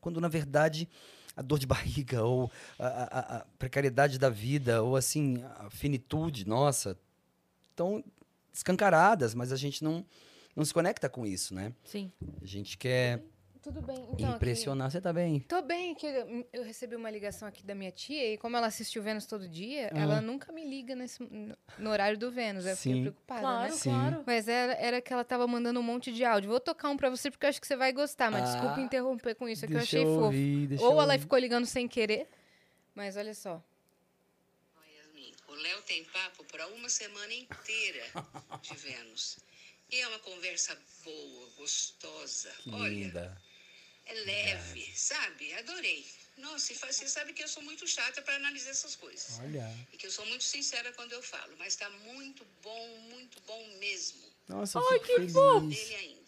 quando 0.00 0.20
na 0.20 0.28
verdade 0.28 0.88
a 1.36 1.42
dor 1.42 1.58
de 1.58 1.66
barriga 1.68 2.22
ou 2.24 2.50
a, 2.78 2.86
a- 2.86 3.36
a 3.38 3.44
precariedade 3.58 4.18
da 4.18 4.28
vida 4.30 4.82
ou 4.82 4.96
assim 4.96 5.42
a 5.60 5.70
finitude 5.70 6.46
nossa 6.46 6.98
estão 7.70 8.02
escancaradas, 8.52 9.34
mas 9.34 9.52
a 9.52 9.56
gente 9.56 9.82
não 9.84 10.04
não 10.54 10.64
se 10.64 10.72
conecta 10.72 11.06
com 11.06 11.26
isso, 11.26 11.54
né? 11.54 11.72
Sim. 11.84 12.10
A 12.40 12.46
gente 12.46 12.78
quer 12.78 13.22
Tudo 13.66 13.82
bem. 13.82 13.96
Então, 14.12 14.28
aqui- 14.28 14.36
impressionar. 14.36 14.88
Você 14.88 15.00
tá 15.00 15.12
bem? 15.12 15.40
Tô 15.40 15.60
bem, 15.60 15.92
que 15.92 16.06
eu, 16.06 16.48
eu 16.52 16.62
recebi 16.62 16.94
uma 16.94 17.10
ligação 17.10 17.48
aqui 17.48 17.64
da 17.64 17.74
minha 17.74 17.90
tia 17.90 18.34
e 18.34 18.38
como 18.38 18.56
ela 18.56 18.68
assiste 18.68 18.96
o 18.96 19.02
Vênus 19.02 19.26
todo 19.26 19.48
dia, 19.48 19.90
Ah. 19.92 19.98
ela 19.98 20.20
nunca 20.20 20.52
me 20.52 20.64
liga 20.64 20.94
nesse, 20.94 21.20
no, 21.76 21.90
horário 21.90 22.16
do 22.16 22.30
Vênus. 22.30 22.64
Eu 22.64 22.76
fiquei 22.76 22.92
Sim. 22.94 23.00
preocupada, 23.02 23.40
Claro, 23.40 23.62
né? 23.64 23.70
Sim. 23.76 23.90
claro. 23.90 24.22
Mas 24.24 24.46
era, 24.46 24.72
era 24.74 25.00
que 25.02 25.12
ela 25.12 25.24
tava 25.24 25.48
mandando 25.48 25.80
um 25.80 25.82
monte 25.82 26.12
de 26.12 26.24
áudio. 26.24 26.48
Vou 26.48 26.60
tocar 26.60 26.90
um 26.90 26.96
pra 26.96 27.10
você 27.10 27.28
porque 27.28 27.44
eu 27.44 27.50
acho 27.50 27.60
que 27.60 27.66
você 27.66 27.74
vai 27.74 27.92
gostar, 27.92 28.30
mas 28.30 28.48
Ah, 28.50 28.52
desculpa 28.52 28.80
interromper 28.80 29.34
com 29.34 29.48
isso, 29.48 29.64
é 29.64 29.68
que 29.68 29.74
eu 29.74 29.78
achei 29.80 30.04
fofo. 30.04 30.26
ouvir, 30.26 30.68
deixa 30.68 30.84
Ou 30.84 30.92
eu 30.92 31.00
ela 31.00 31.14
ouvir. 31.14 31.22
ficou 31.22 31.36
ligando 31.36 31.66
sem 31.66 31.88
querer, 31.88 32.28
mas 32.94 33.16
olha 33.16 33.34
só. 33.34 33.60
O 35.48 35.54
Léo 35.54 35.82
tem 35.82 36.04
papo 36.04 36.44
para 36.44 36.68
uma 36.68 36.88
semana 36.88 37.32
inteira 37.34 38.04
de 38.62 38.74
Vênus. 38.76 39.38
E 39.90 40.00
é 40.00 40.06
uma 40.08 40.18
conversa 40.20 40.76
boa, 41.04 41.48
gostosa. 41.56 42.50
Que 42.62 42.70
Olha, 42.70 42.88
linda. 42.88 43.36
É 44.06 44.14
leve, 44.14 44.90
sabe? 44.94 45.52
Adorei. 45.54 46.04
Nossa, 46.38 46.72
e 46.72 46.76
você 46.76 47.08
sabe 47.08 47.32
que 47.32 47.42
eu 47.42 47.48
sou 47.48 47.62
muito 47.62 47.86
chata 47.86 48.20
para 48.20 48.36
analisar 48.36 48.70
essas 48.70 48.94
coisas. 48.94 49.40
Olha. 49.42 49.72
E 49.92 49.96
que 49.96 50.06
eu 50.06 50.10
sou 50.10 50.26
muito 50.26 50.44
sincera 50.44 50.92
quando 50.92 51.12
eu 51.12 51.22
falo. 51.22 51.52
Mas 51.58 51.68
está 51.68 51.88
muito 52.04 52.46
bom, 52.62 52.88
muito 53.10 53.40
bom 53.46 53.66
mesmo. 53.78 54.20
Nossa, 54.48 54.78
eu 54.78 54.82
fico 54.84 55.06
feliz. 55.06 55.32
Dele 55.32 55.94
ainda. 55.94 56.26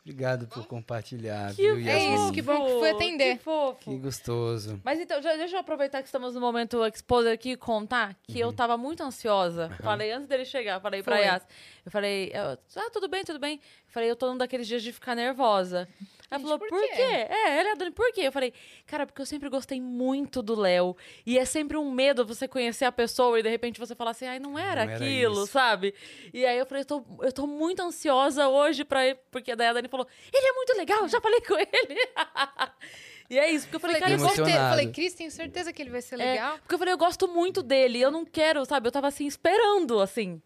Obrigado 0.00 0.46
por 0.46 0.64
compartilhar, 0.66 1.52
Que 1.52 1.74
viu, 1.74 1.90
É 1.90 2.14
isso, 2.14 2.32
que 2.32 2.40
bom 2.40 2.64
que 2.64 2.78
foi 2.78 2.90
atender. 2.92 3.38
Que 3.38 3.42
fofo. 3.42 3.90
Que 3.90 3.98
gostoso. 3.98 4.80
Mas 4.84 5.00
então, 5.00 5.20
já, 5.20 5.34
deixa 5.36 5.56
eu 5.56 5.60
aproveitar 5.60 6.00
que 6.00 6.06
estamos 6.06 6.32
no 6.32 6.40
momento 6.40 6.86
exposer 6.86 7.32
aqui 7.32 7.50
e 7.50 7.56
contar 7.56 8.16
que 8.22 8.38
eu 8.38 8.52
tava 8.52 8.76
muito 8.76 9.02
ansiosa. 9.02 9.68
Falei 9.82 10.12
antes 10.12 10.28
dele 10.28 10.44
chegar, 10.44 10.80
falei 10.80 11.02
pra 11.02 11.16
Foi. 11.16 11.24
Yas. 11.24 11.42
Eu 11.84 11.90
falei, 11.90 12.32
ah, 12.36 12.90
tudo 12.92 13.08
bem, 13.08 13.24
tudo 13.24 13.40
bem. 13.40 13.56
Eu 13.56 13.92
falei, 13.92 14.08
eu 14.08 14.14
tô 14.14 14.30
num 14.30 14.38
daqueles 14.38 14.68
dias 14.68 14.80
de 14.80 14.92
ficar 14.92 15.16
nervosa. 15.16 15.88
Ela 16.30 16.38
Gente, 16.38 16.42
falou, 16.48 16.58
por 16.58 16.68
por, 16.68 16.80
quê? 16.80 16.88
quê? 16.88 17.02
É, 17.02 17.58
ela 17.58 17.68
é 17.68 17.72
a 17.72 17.74
Dani, 17.76 17.90
por 17.92 18.12
quê? 18.12 18.22
Eu 18.22 18.32
falei, 18.32 18.52
cara, 18.86 19.06
porque 19.06 19.22
eu 19.22 19.26
sempre 19.26 19.48
gostei 19.48 19.80
muito 19.80 20.42
do 20.42 20.54
Léo. 20.58 20.96
E 21.24 21.38
é 21.38 21.44
sempre 21.44 21.76
um 21.76 21.90
medo 21.90 22.26
você 22.26 22.48
conhecer 22.48 22.84
a 22.84 22.92
pessoa 22.92 23.38
e 23.38 23.42
de 23.42 23.48
repente 23.48 23.78
você 23.78 23.94
falar 23.94 24.10
assim, 24.10 24.26
ai, 24.26 24.38
não 24.38 24.58
era 24.58 24.84
Não 24.84 24.92
era 24.92 25.04
aquilo, 25.04 25.44
isso. 25.44 25.52
sabe? 25.52 25.94
E 26.34 26.44
aí 26.44 26.58
eu 26.58 26.66
falei, 26.66 26.82
eu 26.82 26.86
tô, 26.86 27.04
eu 27.22 27.32
tô 27.32 27.46
muito 27.46 27.80
ansiosa 27.82 28.48
hoje 28.48 28.84
pra 28.84 29.06
ir, 29.06 29.18
porque 29.30 29.54
daí 29.54 29.68
a 29.68 29.72
Dani 29.74 29.88
falou, 29.88 30.06
ele 30.32 30.46
é 30.46 30.52
muito 30.52 30.76
legal, 30.76 31.02
eu 31.02 31.08
já 31.08 31.20
falei 31.20 31.40
com 31.42 31.54
ele. 31.54 31.66
e 33.30 33.38
é 33.38 33.50
isso, 33.50 33.66
porque 33.66 33.76
eu 33.76 33.80
falei, 33.80 33.96
Falei, 34.00 34.00
cara, 34.00 34.14
eu 34.14 34.18
gosto 34.18 34.34
certeza. 34.36 34.56
emocionado. 34.56 34.76
Falei, 34.80 34.92
Cris, 34.92 35.14
tenho 35.14 35.30
certeza 35.30 35.72
que 35.72 35.82
ele 35.82 35.90
vai 35.90 36.02
ser 36.02 36.20
é, 36.20 36.32
legal. 36.32 36.58
porque 36.58 36.74
eu 36.74 36.78
falei, 36.78 36.92
eu 36.94 36.98
gosto 36.98 37.28
muito 37.28 37.62
dele, 37.62 38.00
eu 38.00 38.10
não 38.10 38.24
quero, 38.24 38.64
sabe? 38.64 38.88
Eu 38.88 38.92
tava 38.92 39.08
assim, 39.08 39.26
esperando, 39.26 40.00
assim, 40.00 40.40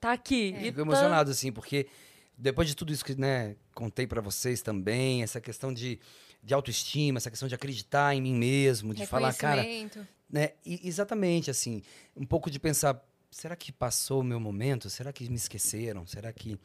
tá 0.00 0.12
aqui. 0.12 0.54
E 0.58 0.64
Fico 0.64 0.76
tá- 0.76 0.82
emocionado, 0.82 1.30
assim, 1.30 1.52
porque 1.52 1.86
depois 2.36 2.68
de 2.68 2.74
tudo 2.74 2.92
isso 2.92 3.04
que, 3.04 3.14
né, 3.18 3.56
contei 3.74 4.06
pra 4.06 4.20
vocês 4.20 4.60
também, 4.60 5.22
essa 5.22 5.40
questão 5.40 5.72
de, 5.72 5.98
de 6.42 6.52
autoestima, 6.52 7.18
essa 7.18 7.30
questão 7.30 7.48
de 7.48 7.54
acreditar 7.54 8.14
em 8.14 8.20
mim 8.20 8.34
mesmo, 8.34 8.92
de 8.92 9.06
falar, 9.06 9.32
cara, 9.34 9.62
né, 10.28 10.52
e- 10.64 10.86
exatamente, 10.86 11.50
assim, 11.50 11.82
um 12.14 12.26
pouco 12.26 12.50
de 12.50 12.58
pensar, 12.58 13.02
será 13.30 13.56
que 13.56 13.72
passou 13.72 14.20
o 14.20 14.24
meu 14.24 14.38
momento? 14.38 14.90
Será 14.90 15.12
que 15.12 15.28
me 15.30 15.36
esqueceram? 15.36 16.06
Será 16.06 16.32
que, 16.32 16.58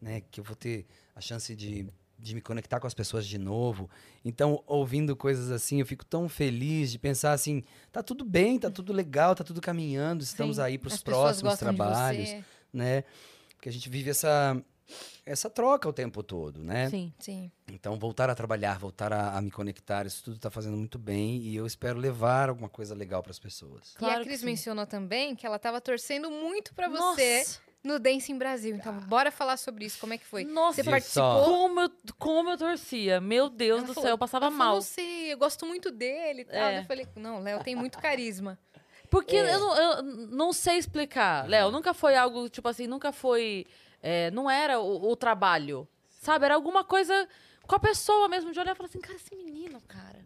né, 0.00 0.22
que 0.30 0.38
eu 0.38 0.44
vou 0.44 0.54
ter 0.54 0.86
a 1.14 1.20
chance 1.20 1.56
de, 1.56 1.88
de 2.16 2.34
me 2.34 2.40
conectar 2.40 2.78
com 2.78 2.86
as 2.86 2.94
pessoas 2.94 3.26
de 3.26 3.36
novo? 3.36 3.90
Então, 4.24 4.62
ouvindo 4.64 5.16
coisas 5.16 5.50
assim, 5.50 5.80
eu 5.80 5.86
fico 5.86 6.04
tão 6.04 6.28
feliz 6.28 6.92
de 6.92 7.00
pensar 7.00 7.32
assim, 7.32 7.64
tá 7.90 8.00
tudo 8.00 8.24
bem, 8.24 8.60
tá 8.60 8.70
tudo 8.70 8.92
legal, 8.92 9.34
tá 9.34 9.42
tudo 9.42 9.60
caminhando, 9.60 10.22
estamos 10.22 10.56
Sim, 10.56 10.62
aí 10.62 10.78
para 10.78 10.88
os 10.88 11.02
próximos 11.02 11.56
trabalhos 11.58 12.30
né? 12.72 13.02
Porque 13.54 13.68
a 13.68 13.72
gente 13.72 13.88
vive 13.88 14.10
essa 14.10 14.62
essa 15.26 15.50
troca 15.50 15.88
o 15.88 15.92
tempo 15.92 16.22
todo, 16.22 16.62
né? 16.62 16.88
Sim. 16.88 17.12
Sim. 17.18 17.50
Então 17.70 17.98
voltar 17.98 18.30
a 18.30 18.34
trabalhar, 18.34 18.78
voltar 18.78 19.12
a, 19.12 19.36
a 19.36 19.42
me 19.42 19.50
conectar, 19.50 20.06
isso 20.06 20.22
tudo 20.24 20.38
tá 20.38 20.50
fazendo 20.50 20.76
muito 20.76 20.98
bem 20.98 21.36
e 21.38 21.56
eu 21.56 21.66
espero 21.66 21.98
levar 21.98 22.48
alguma 22.48 22.68
coisa 22.68 22.94
legal 22.94 23.22
para 23.22 23.32
as 23.32 23.38
pessoas. 23.38 23.92
e 23.94 23.98
Claro 23.98 24.14
a 24.14 24.18
que 24.20 24.26
Cris 24.28 24.42
mencionou 24.42 24.86
também 24.86 25.34
que 25.34 25.44
ela 25.44 25.58
tava 25.58 25.80
torcendo 25.80 26.30
muito 26.30 26.72
pra 26.74 26.88
você 26.88 27.44
no 27.82 27.98
Dance 27.98 28.32
em 28.32 28.38
Brasil. 28.38 28.74
Então, 28.74 28.92
bora 29.00 29.30
falar 29.30 29.56
sobre 29.56 29.84
isso. 29.84 29.98
Como 30.00 30.12
é 30.12 30.18
que 30.18 30.24
foi? 30.24 30.44
Nossa, 30.44 30.82
Você 30.82 30.90
participou? 30.90 31.44
como 31.44 31.80
eu, 31.80 31.90
como 32.18 32.50
eu 32.50 32.56
torcia. 32.58 33.20
Meu 33.20 33.48
Deus 33.48 33.78
Ela 33.78 33.86
do 33.88 33.94
falou- 33.94 34.06
céu, 34.06 34.14
eu 34.14 34.18
passava 34.18 34.46
ela 34.46 34.54
mal. 34.56 34.66
Falou, 34.68 34.82
sei, 34.82 35.32
eu 35.32 35.38
gosto 35.38 35.64
muito 35.66 35.90
dele 35.92 36.42
e 36.42 36.44
tal. 36.44 36.54
É. 36.56 36.80
Eu 36.80 36.84
falei, 36.84 37.06
não, 37.16 37.40
Léo 37.40 37.62
tem 37.62 37.74
muito 37.76 37.98
carisma. 37.98 38.58
Porque 39.08 39.36
É. 39.36 39.54
eu, 39.54 39.60
não, 39.60 39.76
eu 39.76 40.02
não 40.02 40.52
sei 40.52 40.78
explicar, 40.78 41.48
Léo. 41.48 41.70
Nunca 41.70 41.94
foi 41.94 42.16
algo, 42.16 42.48
tipo 42.48 42.68
assim, 42.68 42.86
nunca 42.88 43.12
foi. 43.12 43.64
É, 44.06 44.30
não 44.30 44.48
era 44.50 44.78
o, 44.80 45.10
o 45.10 45.16
trabalho. 45.16 45.86
Sabe? 46.20 46.44
Era 46.44 46.54
alguma 46.54 46.84
coisa 46.84 47.28
com 47.66 47.74
a 47.74 47.78
pessoa 47.80 48.28
mesmo, 48.28 48.52
de 48.52 48.60
olhar 48.60 48.72
e 48.72 48.74
falar 48.76 48.88
assim, 48.88 49.00
cara, 49.00 49.16
esse 49.16 49.34
menino, 49.34 49.80
cara. 49.88 50.24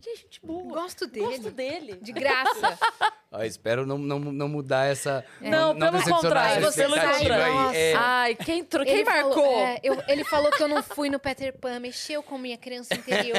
Ele 0.00 0.14
é 0.14 0.16
gente 0.16 0.40
boa. 0.46 0.72
Gosto 0.82 1.06
dele. 1.06 1.26
Gosto 1.26 1.50
dele. 1.50 1.98
De 2.02 2.12
graça. 2.12 2.78
Ah, 3.30 3.44
espero 3.44 3.84
não, 3.84 3.98
não, 3.98 4.18
não 4.18 4.48
mudar 4.48 4.86
essa. 4.86 5.22
Não, 5.38 5.76
pelo 5.78 5.90
decepcionar 5.90 6.22
contrário, 6.22 6.66
essa 6.66 6.80
pelo 6.82 6.94
contrário. 6.98 7.76
É, 7.76 7.92
Ai, 7.94 8.34
quem, 8.34 8.64
tro- 8.64 8.82
quem 8.86 8.94
Ele 8.94 9.04
falou- 9.04 9.22
marcou? 9.36 9.58
é, 9.58 9.78
eu- 9.82 10.02
ele 10.08 10.24
falou 10.24 10.50
que 10.50 10.62
eu 10.62 10.66
não 10.68 10.82
fui 10.82 11.10
no 11.10 11.18
Peter 11.18 11.52
Pan, 11.58 11.78
mexeu 11.78 12.22
com 12.22 12.38
minha 12.38 12.56
criança 12.56 12.94
interior. 12.94 13.36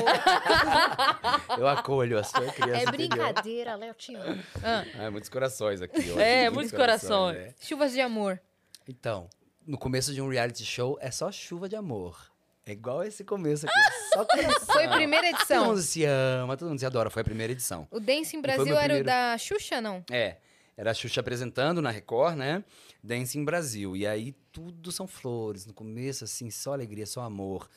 eu 1.58 1.68
acolho 1.68 2.20
a 2.20 2.24
sua 2.24 2.46
criança. 2.52 2.84
é 2.84 2.86
brincadeira, 2.91 3.76
Léo, 3.76 3.94
te 3.96 4.14
amo. 4.16 4.44
Ah, 4.64 4.86
Ah, 5.00 5.12
muitos 5.12 5.28
corações 5.30 5.82
aqui. 5.82 5.98
hoje, 6.12 6.22
É, 6.22 6.50
muitos 6.52 6.72
corações. 6.72 7.38
é. 7.38 7.56
chuvas 7.60 7.91
de 7.91 8.02
amor. 8.02 8.40
Então, 8.88 9.28
no 9.70 9.78
começo 9.78 10.14
de 10.14 10.22
um 10.22 10.30
reality 10.30 10.66
show 10.66 10.98
é 11.00 11.12
só 11.12 11.32
chuva 11.32 11.70
de 11.70 11.76
amor. 11.76 12.32
É 12.66 12.72
igual 12.72 13.04
esse 13.04 13.24
começo 13.24 13.66
aqui. 13.68 13.76
Só 14.14 14.26
coração. 14.26 14.66
Foi 14.74 14.86
a 14.86 14.90
primeira 14.91 15.28
Todo 15.32 15.36
edição. 15.40 15.66
mundo 15.66 15.82
se 15.82 16.04
ama, 16.06 16.56
todo 16.58 16.70
mundo 16.70 16.80
se 16.80 16.86
adora. 16.86 17.10
Foi 17.10 17.22
a 17.22 17.26
primeira 17.26 17.52
edição. 17.54 17.88
O 17.90 18.00
Dance 18.00 18.36
em 18.36 18.41
Brasil 18.41 18.68
era 18.76 18.78
o 18.78 18.82
primeiro- 18.98 19.06
da 19.06 19.38
Xuxa, 19.40 19.80
não? 19.82 20.04
É, 20.12 20.38
era 20.78 20.91
a 20.91 20.94
Xuxa 20.94 21.20
apresentando 21.20 21.82
na 21.82 21.90
Record, 21.90 22.36
né? 22.36 22.64
Dance 23.04 23.38
em 23.40 23.44
Brasil. 23.46 23.96
E 23.96 24.06
aí 24.06 24.34
tudo 24.52 24.91
são 24.91 25.08
flores. 25.08 25.66
No 25.66 25.74
começo, 25.74 26.24
assim, 26.26 26.52
só 26.52 26.74
alegria, 26.74 27.06
só 27.08 27.22
amor. 27.22 27.68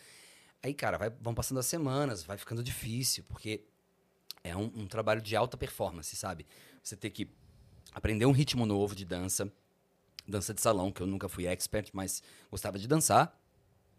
Aí, 0.63 0.75
cara, 0.75 0.99
vai- 0.99 1.13
vão 1.21 1.35
passando 1.35 1.59
as 1.61 1.67
semanas, 1.67 2.23
vai 2.23 2.37
ficando 2.37 2.63
difícil, 2.63 3.25
porque 3.29 3.65
é 4.45 4.55
um, 4.57 4.71
um 4.77 4.87
trabalho 4.87 5.23
de 5.23 5.35
alta 5.37 5.57
performance, 5.57 6.15
sabe? 6.17 6.47
Você 6.83 6.97
tem 6.97 7.11
que 7.11 7.31
aprender 7.93 8.27
um 8.27 8.33
ritmo 8.33 8.67
novo 8.67 8.95
de 8.95 9.05
dança, 9.07 9.51
dança 10.33 10.53
de 10.53 10.61
salão, 10.61 10.91
que 10.91 11.01
eu 11.01 11.07
nunca 11.07 11.29
fui 11.29 11.47
expert, 11.47 11.91
mas 11.93 12.23
gostava 12.51 12.79
de 12.79 12.89
dançar. 12.89 13.33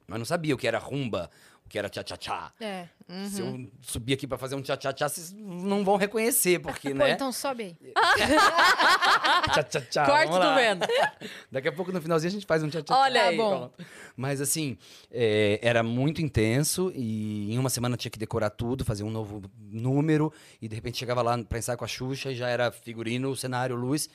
Mas 0.06 0.20
não 0.20 0.26
sabia 0.26 0.54
o 0.54 0.58
que 0.58 0.68
era 0.68 0.78
rumba, 0.80 1.32
o 1.66 1.70
que 1.70 1.80
era 1.80 1.88
tchá-tchá-tchá. 1.88 2.52
É. 2.60 2.90
Se 3.30 3.40
eu 3.40 3.72
subir 3.82 4.14
aqui 4.16 4.28
pra 4.28 4.38
fazer 4.38 4.56
um 4.56 4.62
tchá-tchá-tchá, 4.62 5.08
vocês 5.08 5.32
não 5.32 5.86
vão 5.86 5.96
reconhecer, 5.96 6.60
porque, 6.60 6.90
Pô, 6.92 6.96
né? 6.96 7.12
então 7.12 7.32
sobe 7.32 7.64
aí. 7.64 7.94
Tchá-tchá-tchá. 9.54 10.06
Corte 10.06 10.32
do 10.32 10.38
lá. 10.40 10.56
vendo. 10.56 10.86
Daqui 11.52 11.68
a 11.68 11.72
pouco, 11.72 11.92
no 11.92 12.02
finalzinho, 12.02 12.30
a 12.30 12.34
gente 12.34 12.46
faz 12.46 12.62
um 12.64 12.70
tchá-tchá. 12.70 12.96
Olha 12.98 13.22
Tá 13.22 13.28
aí. 13.30 13.38
bom. 13.38 13.72
Mas, 14.16 14.42
assim, 14.42 14.78
é, 15.12 15.60
era 15.62 15.82
muito 15.84 16.22
intenso 16.22 16.92
e 16.94 17.54
em 17.54 17.58
uma 17.58 17.70
semana 17.70 17.96
tinha 17.96 18.12
que 18.12 18.20
decorar 18.20 18.50
tudo, 18.50 18.84
fazer 18.84 19.04
um 19.04 19.10
novo 19.10 19.42
número 19.58 20.34
e, 20.62 20.68
de 20.68 20.76
repente, 20.76 20.98
chegava 20.98 21.22
lá 21.22 21.42
pra 21.44 21.58
ensaiar 21.58 21.78
com 21.78 21.86
a 21.86 21.88
Xuxa 21.88 22.32
e 22.32 22.36
já 22.36 22.50
era 22.50 22.72
figurino, 22.72 23.36
cenário, 23.36 23.76
luz. 23.76 24.08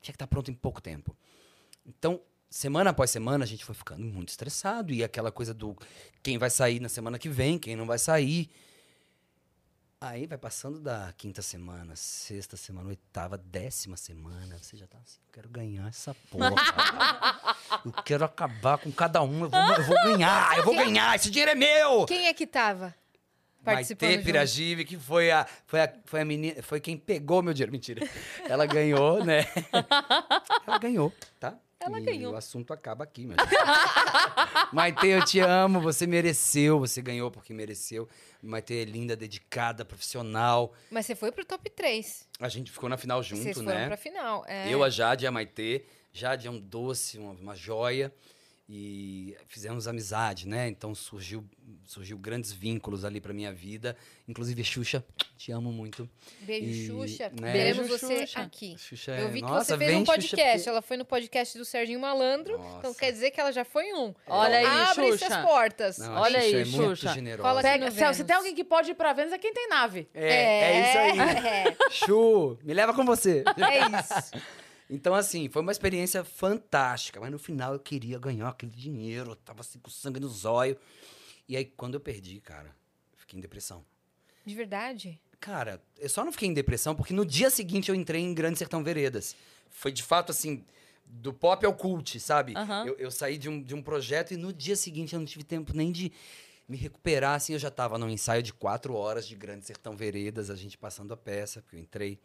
Tinha 0.00 0.12
que 0.12 0.16
estar 0.16 0.26
pronto 0.26 0.50
em 0.50 0.54
pouco 0.54 0.80
tempo. 0.80 1.16
Então, 1.86 2.20
semana 2.50 2.90
após 2.90 3.10
semana, 3.10 3.44
a 3.44 3.46
gente 3.46 3.64
foi 3.64 3.74
ficando 3.74 4.04
muito 4.04 4.30
estressado 4.30 4.92
e 4.92 5.04
aquela 5.04 5.30
coisa 5.30 5.54
do 5.54 5.76
quem 6.22 6.38
vai 6.38 6.50
sair 6.50 6.80
na 6.80 6.88
semana 6.88 7.18
que 7.18 7.28
vem, 7.28 7.58
quem 7.58 7.76
não 7.76 7.86
vai 7.86 7.98
sair. 7.98 8.50
Aí 9.98 10.26
vai 10.26 10.36
passando 10.36 10.78
da 10.78 11.12
quinta 11.16 11.40
semana, 11.40 11.96
sexta 11.96 12.54
semana, 12.56 12.90
oitava, 12.90 13.38
décima 13.38 13.96
semana. 13.96 14.58
Você 14.58 14.76
já 14.76 14.86
tá 14.86 14.98
assim, 14.98 15.18
eu 15.26 15.32
quero 15.32 15.48
ganhar 15.48 15.88
essa 15.88 16.14
porra. 16.30 16.52
eu 17.84 17.92
quero 18.04 18.24
acabar 18.24 18.76
com 18.76 18.92
cada 18.92 19.22
um. 19.22 19.44
Eu 19.44 19.48
vou, 19.48 19.60
eu 19.60 19.84
vou 19.84 19.96
ganhar, 20.04 20.58
eu 20.58 20.64
vou 20.64 20.74
ganhar, 20.76 21.16
esse 21.16 21.30
dinheiro 21.30 21.52
é 21.52 21.54
meu! 21.54 22.04
Quem 22.04 22.26
é 22.26 22.34
que 22.34 22.46
tava 22.46 22.94
participando? 23.64 24.08
Maite 24.08 24.18
junto? 24.18 24.26
Piragive, 24.26 24.84
que 24.84 24.98
foi 24.98 25.30
a, 25.30 25.46
foi 25.66 25.80
a, 25.80 25.92
foi 26.04 26.20
a 26.20 26.24
menina, 26.26 26.62
foi 26.62 26.78
quem 26.78 26.96
pegou 26.98 27.42
meu 27.42 27.54
dinheiro. 27.54 27.72
Mentira. 27.72 28.06
Ela 28.48 28.66
ganhou, 28.66 29.24
né? 29.24 29.46
Ela 30.66 30.78
ganhou, 30.78 31.12
tá? 31.40 31.58
Ela 31.86 32.00
E 32.00 32.04
ganhou. 32.04 32.32
o 32.32 32.36
assunto 32.36 32.72
acaba 32.72 33.04
aqui, 33.04 33.26
meu. 33.26 33.36
Maite, 34.72 35.06
eu 35.06 35.24
te 35.24 35.38
amo, 35.40 35.80
você 35.80 36.06
mereceu, 36.06 36.78
você 36.78 37.00
ganhou 37.00 37.30
porque 37.30 37.52
mereceu. 37.52 38.08
Maite 38.42 38.74
é 38.74 38.84
linda, 38.84 39.16
dedicada, 39.16 39.84
profissional. 39.84 40.72
Mas 40.90 41.06
você 41.06 41.14
foi 41.14 41.32
pro 41.32 41.44
top 41.44 41.68
3. 41.70 42.28
A 42.40 42.48
gente 42.48 42.70
ficou 42.70 42.88
na 42.88 42.96
final 42.96 43.22
Vocês 43.22 43.42
junto, 43.42 43.54
foram 43.64 43.66
né? 43.68 43.86
pra 43.86 43.96
final. 43.96 44.44
É. 44.46 44.68
Eu, 44.72 44.82
a 44.84 44.90
Jade 44.90 45.24
e 45.24 45.26
a 45.26 45.30
Maitê. 45.30 45.84
Jade 46.12 46.46
é 46.46 46.50
um 46.50 46.58
doce, 46.58 47.18
uma, 47.18 47.32
uma 47.32 47.54
joia. 47.54 48.12
E 48.68 49.36
fizemos 49.46 49.86
amizade, 49.86 50.48
né? 50.48 50.66
Então 50.66 50.92
surgiu, 50.92 51.44
surgiu 51.84 52.18
grandes 52.18 52.50
vínculos 52.50 53.04
ali 53.04 53.20
pra 53.20 53.32
minha 53.32 53.52
vida. 53.52 53.96
Inclusive, 54.26 54.64
Xuxa, 54.64 55.04
te 55.36 55.52
amo 55.52 55.70
muito. 55.70 56.10
Beijo, 56.40 56.66
E, 56.68 56.86
Xuxa. 57.08 57.30
né? 57.40 57.52
Beijo, 57.52 57.84
você 57.86 58.26
Xuxa. 58.26 58.40
aqui. 58.40 58.76
Xuxa 58.76 59.12
é... 59.12 59.22
Eu 59.22 59.28
vi 59.28 59.40
que 59.40 59.46
Nossa, 59.46 59.66
você 59.66 59.78
fez 59.78 59.90
vem, 59.92 60.00
um 60.02 60.04
Xuxa, 60.04 60.12
podcast. 60.18 60.56
porque- 60.58 60.68
Ela 60.68 60.82
foi 60.82 60.96
no 60.96 61.04
podcast 61.04 61.56
do 61.58 61.64
Serginho 61.64 62.00
Malandro. 62.00 62.54
Então 62.54 62.82
Nossa. 62.90 62.98
quer 62.98 63.12
dizer 63.12 63.30
que 63.30 63.40
ela 63.40 63.52
já 63.52 63.64
foi 63.64 63.84
em 63.84 63.94
um. 63.94 64.12
Olha 64.26 64.60
então, 64.60 64.72
aí, 64.72 64.80
abre-se 64.90 65.18
Xuxa. 65.18 65.36
as 65.38 65.44
portas. 65.46 65.98
Não, 65.98 66.14
Olha 66.14 66.40
Xuxa 66.40 66.56
aí, 66.56 66.62
é 66.62 66.64
muito 66.64 66.96
Xuxa. 66.96 67.14
generosa. 67.14 67.60
Aqui 67.60 67.68
Pega, 67.68 67.90
Céu, 67.92 68.14
se 68.14 68.24
tem 68.24 68.34
alguém 68.34 68.52
que 68.54 68.64
pode 68.64 68.90
ir 68.90 68.94
pra 68.96 69.12
Vênus, 69.12 69.32
é 69.32 69.38
quem 69.38 69.54
tem 69.54 69.68
nave. 69.68 70.08
É, 70.12 70.32
é 70.32 70.80
isso 70.80 70.98
aí. 70.98 71.46
É, 71.46 71.76
Chu, 71.92 72.58
me 72.64 72.74
leva 72.74 72.92
com 72.92 73.04
você. 73.04 73.44
é 73.46 74.00
isso. 74.00 74.44
Então, 74.88 75.14
assim, 75.14 75.48
foi 75.48 75.62
uma 75.62 75.72
experiência 75.72 76.22
fantástica. 76.24 77.20
Mas 77.20 77.30
no 77.30 77.38
final 77.38 77.72
eu 77.72 77.80
queria 77.80 78.18
ganhar 78.18 78.48
aquele 78.48 78.72
dinheiro. 78.72 79.32
Eu 79.32 79.36
tava 79.36 79.60
assim 79.60 79.78
com 79.78 79.90
sangue 79.90 80.20
no 80.20 80.28
zóio. 80.28 80.76
E 81.48 81.56
aí, 81.56 81.64
quando 81.64 81.94
eu 81.94 82.00
perdi, 82.00 82.40
cara, 82.40 82.68
eu 83.12 83.18
fiquei 83.18 83.38
em 83.38 83.42
depressão. 83.42 83.84
De 84.44 84.54
verdade? 84.54 85.20
Cara, 85.40 85.82
eu 85.98 86.08
só 86.08 86.24
não 86.24 86.32
fiquei 86.32 86.48
em 86.48 86.54
depressão 86.54 86.94
porque 86.94 87.12
no 87.12 87.24
dia 87.24 87.50
seguinte 87.50 87.88
eu 87.88 87.94
entrei 87.94 88.22
em 88.22 88.32
Grande 88.32 88.58
Sertão 88.58 88.82
Veredas. 88.82 89.36
Foi 89.70 89.92
de 89.92 90.02
fato 90.02 90.30
assim, 90.30 90.64
do 91.04 91.32
pop 91.32 91.64
ao 91.64 91.74
cult, 91.74 92.18
sabe? 92.20 92.54
Aham. 92.56 92.86
Eu, 92.86 92.96
eu 92.96 93.10
saí 93.10 93.38
de 93.38 93.48
um, 93.48 93.62
de 93.62 93.74
um 93.74 93.82
projeto 93.82 94.32
e 94.32 94.36
no 94.36 94.52
dia 94.52 94.76
seguinte 94.76 95.14
eu 95.14 95.20
não 95.20 95.26
tive 95.26 95.44
tempo 95.44 95.72
nem 95.74 95.92
de 95.92 96.12
me 96.68 96.76
recuperar, 96.76 97.34
assim, 97.34 97.52
eu 97.52 97.58
já 97.58 97.70
tava 97.70 97.96
num 97.96 98.08
ensaio 98.08 98.42
de 98.42 98.52
quatro 98.52 98.94
horas 98.94 99.26
de 99.26 99.36
Grande 99.36 99.64
Sertão 99.64 99.96
Veredas, 99.96 100.50
a 100.50 100.56
gente 100.56 100.76
passando 100.76 101.14
a 101.14 101.16
peça, 101.16 101.62
porque 101.62 101.76
eu 101.76 101.80
entrei. 101.80 102.18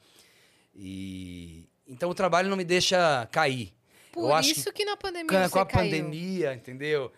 E... 0.73 1.69
Então 1.91 2.09
o 2.09 2.15
trabalho 2.15 2.49
não 2.49 2.55
me 2.55 2.63
deixa 2.63 3.27
cair. 3.31 3.73
Por 4.13 4.23
eu 4.23 4.33
acho 4.33 4.53
que 4.53 4.59
isso 4.59 4.73
que, 4.73 4.85
na 4.85 4.95
pandemia 4.95 5.27
com, 5.27 5.43
você 5.43 5.51
com 5.51 5.59
a 5.59 5.65
caiu. 5.65 5.83
pandemia, 5.83 6.53
entendeu? 6.53 7.11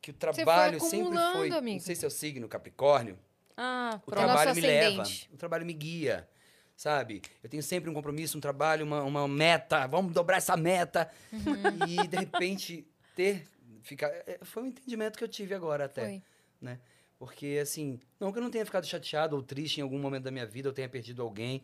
Que 0.00 0.10
o 0.10 0.14
foi 0.14 0.18
trabalho 0.18 0.80
sempre 0.80 0.98
acumulando, 1.00 1.38
foi. 1.38 1.50
amigo. 1.50 1.76
Não 1.78 1.84
sei 1.84 1.94
se 1.94 2.04
é 2.04 2.08
o 2.08 2.10
signo 2.10 2.48
Capricórnio. 2.48 3.18
Ah, 3.56 4.00
O 4.06 4.10
trabalho 4.10 4.54
me 4.54 4.60
leva. 4.60 5.02
O 5.32 5.36
trabalho 5.36 5.66
me 5.66 5.72
guia. 5.72 6.28
Sabe? 6.76 7.22
Eu 7.42 7.48
tenho 7.48 7.62
sempre 7.62 7.90
um 7.90 7.94
compromisso, 7.94 8.38
um 8.38 8.40
trabalho, 8.40 8.84
uma, 8.84 9.02
uma 9.02 9.28
meta. 9.28 9.86
Vamos 9.86 10.12
dobrar 10.12 10.38
essa 10.38 10.56
meta. 10.56 11.08
Uhum. 11.32 11.86
E, 11.86 12.06
de 12.06 12.16
repente, 12.16 12.86
ter. 13.14 13.44
Ficar, 13.82 14.08
é, 14.08 14.38
foi 14.42 14.62
um 14.62 14.66
entendimento 14.66 15.18
que 15.18 15.24
eu 15.24 15.28
tive 15.28 15.54
agora 15.54 15.84
até. 15.84 16.04
Foi. 16.04 16.22
né? 16.60 16.80
Porque, 17.18 17.58
assim, 17.62 18.00
não 18.18 18.32
que 18.32 18.38
eu 18.38 18.42
não 18.42 18.50
tenha 18.50 18.64
ficado 18.64 18.86
chateado 18.86 19.36
ou 19.36 19.42
triste 19.42 19.78
em 19.78 19.82
algum 19.82 19.98
momento 19.98 20.24
da 20.24 20.30
minha 20.30 20.46
vida, 20.46 20.68
eu 20.68 20.72
tenha 20.72 20.88
perdido 20.88 21.22
alguém, 21.22 21.62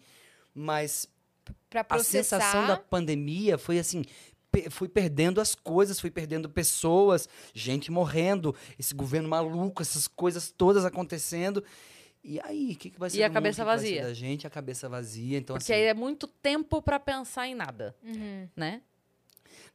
mas 0.55 1.09
Pra 1.71 1.81
a 1.83 1.85
processar. 1.85 2.39
sensação 2.41 2.67
da 2.67 2.77
pandemia 2.77 3.57
foi 3.59 3.79
assim. 3.79 4.05
pe- 4.51 4.71
Fui 4.71 4.89
perdendo 4.89 5.41
as 5.41 5.55
coisas, 5.55 6.01
fui 6.01 6.11
perdendo 6.11 6.49
pessoas, 6.49 7.29
gente 7.55 7.91
morrendo, 7.91 8.55
esse 8.79 8.95
governo 8.95 9.29
maluco, 9.29 9.83
essas 9.83 10.09
coisas 10.09 10.51
todas 10.51 10.85
acontecendo. 10.85 11.63
E 12.25 12.41
aí, 12.41 12.73
o 12.73 12.77
que, 12.77 12.91
que 12.91 12.99
vai 12.99 13.09
ser 13.11 13.19
E 13.19 13.23
a 13.23 13.29
mundo? 13.29 13.35
cabeça 13.35 13.63
O 13.63 13.65
que 13.67 13.71
que 13.71 13.77
vai 13.77 13.79
ser 13.79 13.85
vazia? 13.95 14.03
da 14.09 14.15
gente, 14.15 14.47
a 14.47 14.51
cabeça 14.51 14.89
vazia. 14.89 15.39
Então, 15.39 15.55
Porque 15.57 15.73
assim, 15.73 15.81
aí 15.83 15.89
é 15.89 15.95
muito 15.95 16.27
tempo 16.27 16.83
pra 16.83 16.99
pensar 16.99 17.47
em 17.47 17.55
nada, 17.55 17.95
Uhum. 18.03 18.49
né? 18.57 18.83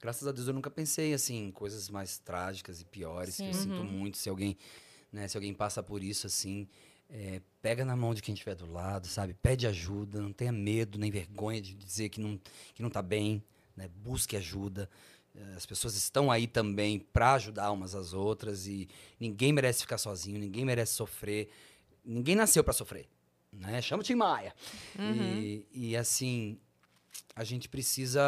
graças 0.02 0.28
a 0.28 0.32
Deus 0.34 0.48
eu 0.48 0.54
nunca 0.54 0.70
pensei 0.70 1.14
assim 1.14 1.46
em 1.46 1.52
coisas 1.52 1.90
mais 1.90 2.18
trágicas 2.20 2.82
e 2.82 2.86
piores. 2.86 3.38
Que 3.38 3.48
eu 3.48 3.54
Sim. 3.54 3.62
sinto 3.64 3.82
Uhum. 3.82 3.86
muito 3.88 4.18
se 4.18 4.28
alguém, 4.28 4.58
né, 5.12 5.28
se 5.28 5.38
alguém 5.38 5.54
passa 5.54 5.82
por 5.82 6.04
isso 6.04 6.28
assim, 6.28 6.68
é, 7.16 7.40
pega 7.62 7.86
na 7.86 7.96
mão 7.96 8.12
de 8.12 8.24
quem 8.24 8.34
estiver 8.34 8.56
do 8.56 8.66
lado, 8.72 9.08
sabe? 9.08 9.36
Pede 9.36 9.68
ajuda, 9.68 10.20
não 10.20 10.34
tenha 10.34 10.52
medo 10.52 10.98
nem 10.98 11.12
vergonha 11.12 11.62
de 11.62 11.76
dizer 11.76 12.10
que 12.10 12.20
não 12.20 12.40
que 12.74 12.82
não 12.82 12.90
tá 12.90 13.04
bem, 13.04 13.44
né? 13.78 13.88
Busque 13.88 14.36
ajuda. 14.36 14.90
Eh, 15.36 15.54
As 15.56 15.64
pessoas 15.64 15.96
estão 15.96 16.32
aí 16.32 16.48
também 16.48 16.98
para 17.00 17.34
ajudar 17.34 17.72
umas 17.72 17.94
às 17.94 18.14
outras 18.14 18.66
e 18.66 18.90
ninguém 19.20 19.54
merece 19.54 19.82
ficar 19.82 20.00
sozinho, 20.00 20.40
ninguém 20.40 20.66
merece 20.66 20.94
sofrer. 20.94 21.50
Ninguém 22.04 22.36
nasceu 22.36 22.64
para 22.64 22.74
sofrer, 22.74 23.08
né? 23.52 23.80
Chama 23.80 24.02
o 24.02 24.04
Tim 24.04 24.16
Maia. 24.16 24.54
Uhum. 24.98 25.40
E, 25.40 25.68
e 25.72 25.96
assim, 25.96 26.60
a 27.36 27.44
gente 27.44 27.70
precisa 27.70 28.24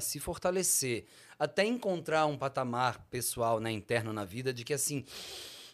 se 0.00 0.18
fortalecer 0.18 1.06
até 1.38 1.64
encontrar 1.64 2.26
um 2.26 2.36
patamar 2.36 3.06
pessoal, 3.10 3.60
né, 3.60 3.70
interno 3.70 4.12
na 4.12 4.24
vida 4.24 4.52
de 4.52 4.64
que 4.64 4.74
assim, 4.74 5.04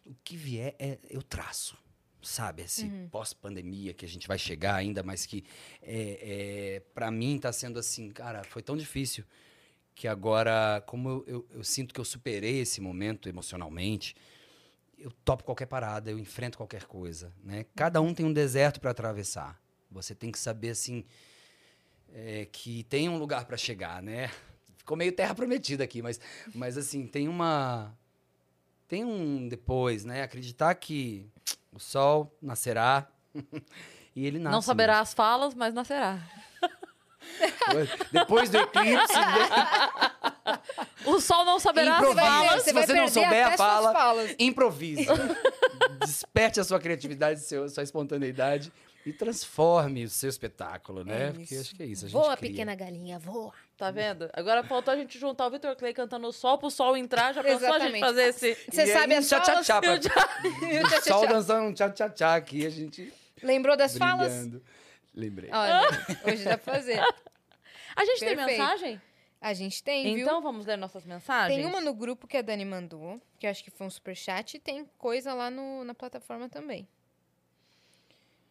o 0.04 0.14
que 0.22 0.36
vier 0.36 0.74
é 0.78 0.98
eu 1.08 1.22
traço. 1.22 1.76
Sabe, 2.22 2.62
esse 2.62 2.86
pós-pandemia 3.10 3.94
que 3.94 4.04
a 4.04 4.08
gente 4.08 4.28
vai 4.28 4.38
chegar 4.38 4.74
ainda, 4.74 5.02
mas 5.02 5.24
que 5.26 5.42
é, 5.82 6.76
é, 6.76 6.80
para 6.94 7.10
mim 7.10 7.38
tá 7.38 7.52
sendo 7.52 7.78
assim, 7.78 8.10
cara, 8.10 8.44
foi 8.44 8.62
tão 8.62 8.76
difícil 8.76 9.24
que 9.94 10.06
agora, 10.06 10.82
como 10.86 11.08
eu, 11.08 11.24
eu- 11.26 11.46
eu 11.50 11.64
sinto 11.64 11.92
que 11.94 12.00
eu 12.00 12.04
superei 12.04 12.60
esse 12.60 12.80
momento 12.80 13.28
emocionalmente, 13.28 14.14
eu 14.98 15.10
topo 15.24 15.44
qualquer 15.44 15.66
parada, 15.66 16.10
eu 16.10 16.18
enfrento 16.18 16.58
qualquer 16.58 16.84
coisa, 16.84 17.32
né? 17.42 17.64
Cada 17.74 18.00
um 18.02 18.12
tem 18.12 18.26
um 18.26 18.32
deserto 18.32 18.80
para 18.80 18.90
atravessar. 18.90 19.58
Você 19.90 20.14
tem 20.14 20.30
que 20.30 20.38
saber 20.38 20.70
assim 20.70 21.04
é, 22.12 22.46
que 22.50 22.84
tem 22.84 23.08
um 23.08 23.16
lugar 23.18 23.44
para 23.46 23.56
chegar, 23.56 24.02
né? 24.02 24.30
Ficou 24.76 24.96
meio 24.96 25.12
terra 25.12 25.34
prometida 25.34 25.84
aqui, 25.84 26.02
mas, 26.02 26.20
mas 26.54 26.76
assim 26.76 27.06
tem 27.06 27.28
uma 27.28 27.96
tem 28.88 29.04
um 29.04 29.48
depois, 29.48 30.04
né? 30.04 30.22
Acreditar 30.22 30.74
que 30.74 31.26
o 31.72 31.78
sol 31.78 32.36
nascerá 32.42 33.06
e 34.14 34.26
ele 34.26 34.38
nasce. 34.38 34.52
Não 34.54 34.62
saberá 34.62 35.00
as 35.00 35.14
falas, 35.14 35.54
mas 35.54 35.72
nascerá. 35.74 36.18
mesmo. 37.74 37.96
Depois 38.10 38.50
do 38.50 38.58
eclipse, 38.58 39.14
né? 39.14 40.58
O 41.06 41.20
sol 41.20 41.44
não 41.44 41.58
saberá 41.60 41.96
as 41.96 42.02
Improvisa. 42.02 42.22
Falas. 42.26 42.62
Se 42.64 42.72
você 42.72 42.92
não 42.92 43.08
souber 43.08 43.46
a 43.46 43.56
fala, 43.56 43.92
falas. 43.92 44.34
improvise. 44.38 45.06
Desperte 46.00 46.60
a 46.60 46.64
sua 46.64 46.80
criatividade, 46.80 47.40
seu, 47.40 47.68
sua 47.68 47.82
espontaneidade 47.82 48.72
e 49.06 49.12
transforme 49.12 50.04
o 50.04 50.08
seu 50.08 50.28
espetáculo, 50.28 51.04
né? 51.04 51.28
É 51.28 51.32
Porque 51.32 51.54
acho 51.54 51.74
que 51.74 51.82
é 51.82 51.86
isso. 51.86 52.06
A 52.06 52.08
gente 52.08 52.18
Voa, 52.18 52.36
cria. 52.36 52.50
pequena 52.50 52.74
galinha, 52.74 53.18
voa. 53.18 53.52
Tá 53.80 53.90
vendo? 53.90 54.28
Agora 54.34 54.62
faltou 54.62 54.92
a 54.92 54.96
gente 54.96 55.18
juntar 55.18 55.46
o 55.46 55.50
Vitor 55.50 55.74
Clay 55.74 55.94
cantando 55.94 56.26
o 56.28 56.32
sol 56.32 56.58
pro 56.58 56.70
sol 56.70 56.98
entrar. 56.98 57.32
Já 57.32 57.42
pensou 57.42 57.72
a 57.72 57.78
gente 57.78 57.98
fazer 57.98 58.24
esse. 58.24 58.54
Você 58.70 58.86
sabe 58.88 59.14
as 59.14 59.26
tchá, 59.26 59.42
já- 59.62 59.78
O 59.80 59.98
tchá, 59.98 61.00
sol 61.00 61.22
tchá. 61.22 61.32
dançando 61.32 61.64
um 61.66 61.72
tchá-tchá-tchá 61.72 62.34
aqui, 62.34 62.66
a 62.66 62.70
gente 62.70 63.10
Lembrou 63.42 63.78
das 63.78 63.96
falas? 63.96 64.50
Lembrei. 65.14 65.48
Olha, 65.50 65.88
hoje 66.26 66.44
dá 66.44 66.58
pra 66.58 66.74
fazer. 66.74 67.00
A 67.96 68.04
gente 68.04 68.20
tem 68.20 68.36
Perfeito. 68.36 68.60
mensagem? 68.60 69.00
A 69.40 69.54
gente 69.54 69.82
tem, 69.82 70.14
viu? 70.14 70.24
Então 70.26 70.42
vamos 70.42 70.66
ler 70.66 70.76
nossas 70.76 71.06
mensagens? 71.06 71.56
Tem 71.56 71.64
uma 71.66 71.80
no 71.80 71.94
grupo 71.94 72.26
que 72.26 72.36
a 72.36 72.42
Dani 72.42 72.66
mandou, 72.66 73.18
que 73.38 73.46
eu 73.46 73.50
acho 73.50 73.64
que 73.64 73.70
foi 73.70 73.86
um 73.86 73.90
superchat, 73.90 74.58
e 74.58 74.60
tem 74.60 74.84
coisa 74.98 75.32
lá 75.32 75.50
no, 75.50 75.82
na 75.84 75.94
plataforma 75.94 76.50
também. 76.50 76.86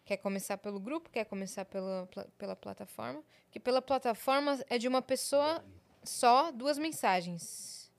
Quer 0.09 0.17
começar 0.17 0.57
pelo 0.57 0.79
grupo? 0.79 1.07
Quer 1.11 1.23
começar 1.25 1.65
pela, 1.65 2.09
pela 2.35 2.55
plataforma? 2.55 3.23
Que 3.51 3.59
pela 3.59 3.79
plataforma 3.79 4.57
é 4.67 4.79
de 4.79 4.87
uma 4.87 5.03
pessoa 5.03 5.63
só, 6.03 6.51
duas 6.51 6.79
mensagens. 6.79 7.91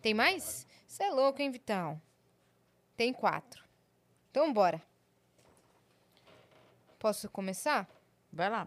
Tem 0.00 0.14
mais? 0.14 0.66
Você 0.86 1.02
é 1.04 1.10
louco, 1.10 1.42
hein, 1.42 1.50
Vitão? 1.50 2.00
Tem 2.96 3.12
quatro. 3.12 3.62
Então, 4.30 4.50
bora. 4.54 4.82
Posso 6.98 7.28
começar? 7.28 7.86
Vai 8.32 8.48
lá. 8.48 8.66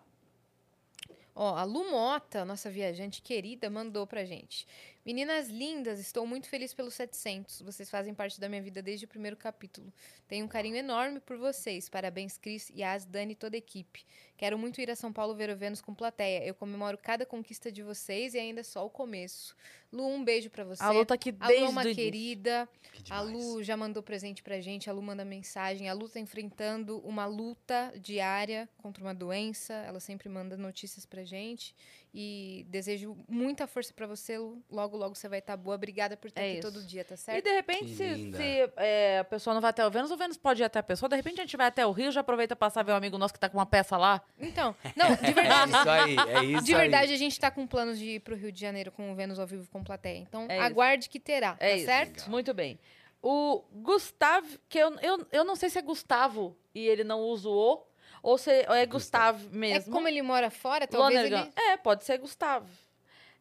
Ó, 1.34 1.56
a 1.56 1.64
Lu 1.64 1.90
Mota, 1.90 2.46
nossa 2.46 2.70
viajante 2.70 3.24
querida, 3.24 3.72
mandou 3.72 4.06
pra 4.06 4.24
gente. 4.24 4.68
Meninas 5.06 5.50
lindas, 5.50 6.00
estou 6.00 6.26
muito 6.26 6.50
feliz 6.50 6.74
pelos 6.74 6.96
700. 6.96 7.62
Vocês 7.62 7.88
fazem 7.92 8.12
parte 8.12 8.40
da 8.40 8.50
minha 8.50 8.60
vida 8.60 8.82
desde 8.82 9.06
o 9.06 9.08
primeiro 9.08 9.38
capítulo. 9.38 9.94
Tenho 10.28 10.44
um 10.44 10.48
carinho 10.48 10.76
enorme 10.76 11.20
por 11.20 11.38
vocês. 11.38 11.88
Parabéns, 11.88 12.40
Cris, 12.40 12.72
Yas, 12.72 13.06
Dani 13.06 13.34
e 13.34 13.36
toda 13.36 13.56
a 13.56 13.60
equipe. 13.60 14.04
Quero 14.36 14.58
muito 14.58 14.82
ir 14.82 14.90
a 14.90 14.96
São 14.96 15.14
Paulo 15.14 15.36
ver 15.36 15.52
o 15.52 15.56
Vênus 15.56 15.80
com 15.80 15.94
plateia. 15.94 16.44
Eu 16.44 16.56
comemoro 16.56 16.98
cada 16.98 17.24
conquista 17.24 17.72
de 17.72 17.84
vocês 17.84 18.34
e 18.34 18.40
ainda 18.40 18.62
é 18.62 18.64
só 18.64 18.84
o 18.84 18.90
começo. 18.90 19.56
Lu, 19.94 20.08
um 20.08 20.24
beijo 20.24 20.50
pra 20.50 20.64
você. 20.64 20.82
A 20.82 20.90
Lu 20.90 21.06
tá 21.06 21.14
aqui 21.14 21.30
A 21.40 21.46
Lu 21.46 21.54
é 21.54 21.56
desde 21.56 21.72
uma 21.72 21.82
o 21.82 21.84
início. 21.86 22.04
querida. 22.04 22.70
Que 23.04 23.14
A. 23.14 23.22
Lu 23.22 23.64
já 23.64 23.78
mandou 23.78 24.02
presente 24.02 24.42
pra 24.42 24.60
gente, 24.60 24.90
a 24.90 24.94
Lu 24.94 25.04
manda 25.04 25.24
mensagem. 25.24 25.88
A 25.88 25.94
Lu 25.94 26.10
tá 26.10 26.20
enfrentando 26.20 26.98
uma 27.08 27.28
luta 27.28 27.94
diária 28.02 28.68
contra 28.80 29.04
uma 29.04 29.14
doença. 29.14 29.72
Ela 29.74 30.00
sempre 30.00 30.28
manda 30.30 30.58
notícias 30.58 31.06
pra 31.06 31.24
gente. 31.24 31.76
E 32.18 32.66
desejo 32.70 33.18
muita 33.28 33.68
força 33.68 33.94
pra 33.94 34.08
você. 34.08 34.38
Logo, 34.72 34.96
logo 34.96 35.16
você 35.16 35.28
vai 35.28 35.40
estar 35.40 35.58
boa. 35.58 35.76
Obrigada 35.76 36.16
por 36.16 36.30
estar 36.30 36.42
É 36.42 36.46
aqui 36.52 36.60
isso. 36.60 36.72
todo 36.72 36.82
dia, 36.86 37.04
tá 37.04 37.16
E 37.16 37.18
certo? 37.18 37.44
de 37.44 37.52
repente, 37.52 37.86
Que 37.88 37.96
se, 37.96 38.32
se, 38.32 38.72
é, 38.78 39.20
a 39.20 39.24
pessoa 39.26 39.54
não 39.54 39.60
vai 39.60 39.72
até 39.72 39.86
o 39.86 39.92
Vênus, 39.92 40.12
o 40.12 40.16
Vênus 40.16 40.38
pode 40.38 40.62
ir 40.62 40.66
até 40.66 40.80
a 40.80 40.84
pessoa. 40.84 41.10
De 41.10 41.16
repente 41.18 41.42
a 41.42 41.44
gente 41.44 41.58
vai 41.58 41.68
até 41.68 41.86
o 41.86 41.92
Rio, 41.92 42.10
já 42.14 42.22
aproveita 42.22 42.56
pra 42.56 42.68
passar 42.70 42.84
ver 42.84 42.94
um 42.94 42.96
amigo 42.96 43.18
nosso 43.18 43.34
que 43.34 43.40
tá 43.40 43.50
com 43.50 43.58
uma 43.58 43.66
peça 43.66 43.98
lá. 43.98 44.22
Então, 44.40 44.74
não, 44.96 45.14
de 45.14 45.26
É 45.28 45.34
verdade. 45.34 45.72
isso 45.72 45.90
aí, 45.90 46.16
é 46.18 46.44
isso 46.56 46.64
De 46.66 46.74
aí. 46.74 46.80
verdade, 46.82 47.14
a 47.14 47.18
gente 47.18 47.38
tá 47.38 47.52
com 47.52 47.68
planos 47.68 48.00
de 48.00 48.12
ir 48.12 48.20
pro 48.22 48.34
Rio 48.34 48.50
de 48.50 48.62
Janeiro 48.62 48.94
com 48.94 49.12
o 49.12 49.16
Vênus 49.16 49.38
ao 49.38 49.46
vivo 49.46 49.68
com 49.70 49.84
plateia. 49.84 50.20
Então, 50.20 50.46
É 50.48 50.56
isso. 50.56 50.64
aguarde 50.66 51.10
que 51.10 51.20
terá, 51.20 51.58
É 51.60 51.72
tá 51.72 51.76
isso. 51.76 51.86
certo? 51.86 52.30
Muito 52.30 52.54
bem. 52.54 52.80
O 53.22 53.62
Gustavo, 53.74 54.48
que 54.70 54.78
eu, 54.78 54.96
eu, 55.02 55.28
eu 55.34 55.44
não 55.44 55.56
sei 55.58 55.70
se 55.70 55.78
é 55.78 55.82
Gustavo 55.82 56.56
e 56.74 56.88
ele 56.88 57.04
não 57.04 57.20
usa 57.22 57.50
o 57.50 57.52
O, 57.52 57.84
ou 58.26 58.38
se 58.38 58.50
é 58.52 58.86
Gustavo 58.86 59.46
É 59.54 59.56
mesmo. 59.56 59.94
como 59.94 60.08
ele 60.08 60.22
mora 60.22 60.50
fora, 60.50 60.88
talvez 60.88 61.16
Lonergan. 61.30 61.52
ele... 61.56 61.70
É, 61.72 61.78
pode 61.78 62.04
ser 62.04 62.18
Gustavo. 62.18 62.68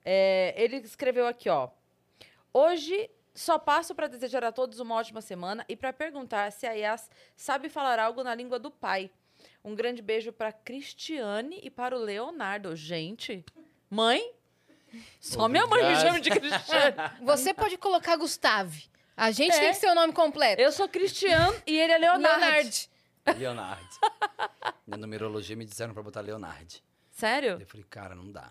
É, 0.04 0.52
ele 0.56 0.76
escreveu 0.76 1.26
aqui, 1.26 1.48
ó. 1.48 1.68
Hoje 2.52 3.10
só 3.34 3.58
passo 3.58 3.94
para 3.94 4.06
desejar 4.06 4.44
a 4.44 4.52
todos 4.52 4.78
uma 4.80 4.94
ótima 4.94 5.20
semana 5.20 5.64
e 5.68 5.74
para 5.74 5.92
perguntar 5.92 6.52
se 6.52 6.66
a 6.66 6.72
Yas 6.72 7.10
sabe 7.34 7.68
falar 7.68 7.98
algo 7.98 8.22
na 8.22 8.34
língua 8.34 8.58
do 8.58 8.70
pai. 8.70 9.10
Um 9.64 9.74
grande 9.74 10.02
beijo 10.02 10.32
para 10.32 10.52
Cristiane 10.52 11.58
e 11.62 11.70
para 11.70 11.96
o 11.96 11.98
Leonardo. 11.98 12.76
Gente, 12.76 13.44
mãe? 13.90 14.32
Só 15.18 15.48
minha 15.48 15.66
mãe 15.66 15.82
me 15.88 15.96
chama 15.96 16.20
de 16.20 16.30
Cristiane. 16.30 16.94
Você 17.22 17.52
pode 17.54 17.76
colocar 17.78 18.16
Gustave. 18.16 18.84
A 19.16 19.30
gente 19.30 19.54
É. 19.56 19.60
tem 19.60 19.68
que 19.70 19.76
ser 19.78 19.88
o 19.90 19.94
nome 19.94 20.12
completo. 20.12 20.60
Eu 20.60 20.70
sou 20.70 20.88
Cristiane 20.88 21.56
e 21.66 21.78
ele 21.78 21.92
é 21.94 21.98
Leonardo. 21.98 22.70
Leonard. 23.26 23.40
Leonardo. 23.40 23.88
Na 24.86 24.96
numerologia 24.96 25.56
me 25.56 25.64
disseram 25.64 25.94
pra 25.94 26.02
botar 26.02 26.20
Leonardo. 26.20 26.74
Sério? 27.10 27.58
Eu 27.60 27.66
falei, 27.66 27.86
cara, 27.88 28.14
não 28.14 28.30
dá. 28.30 28.50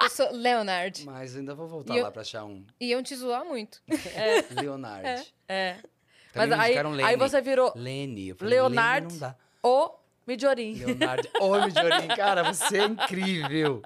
Eu 0.00 0.08
sou 0.08 0.30
Leonard. 0.32 1.04
Mas 1.04 1.36
ainda 1.36 1.54
vou 1.54 1.66
voltar 1.66 1.94
eu- 1.96 2.04
lá 2.04 2.10
pra 2.10 2.22
achar 2.22 2.44
um 2.44 2.64
Iam 2.80 3.02
te 3.02 3.14
zoar 3.16 3.44
muito. 3.44 3.82
Leonardo. 4.62 5.26
É. 5.48 5.74
Também 6.32 6.56
Mas 6.56 6.60
aí, 6.60 6.76
aí 7.04 7.16
você 7.16 7.40
virou 7.40 7.72
Lene. 7.76 8.28
Eu 8.28 8.36
falei, 8.36 8.54
Leonardo. 8.54 9.08
Lene 9.08 9.20
não 9.20 9.28
dá. 9.28 9.36
o 9.62 9.94
Midiorim. 10.26 10.74
Leonardo. 10.74 11.28
Ô, 11.40 11.60
Midiorim, 11.64 12.08
cara, 12.08 12.42
você 12.52 12.78
é 12.78 12.84
incrível. 12.84 13.82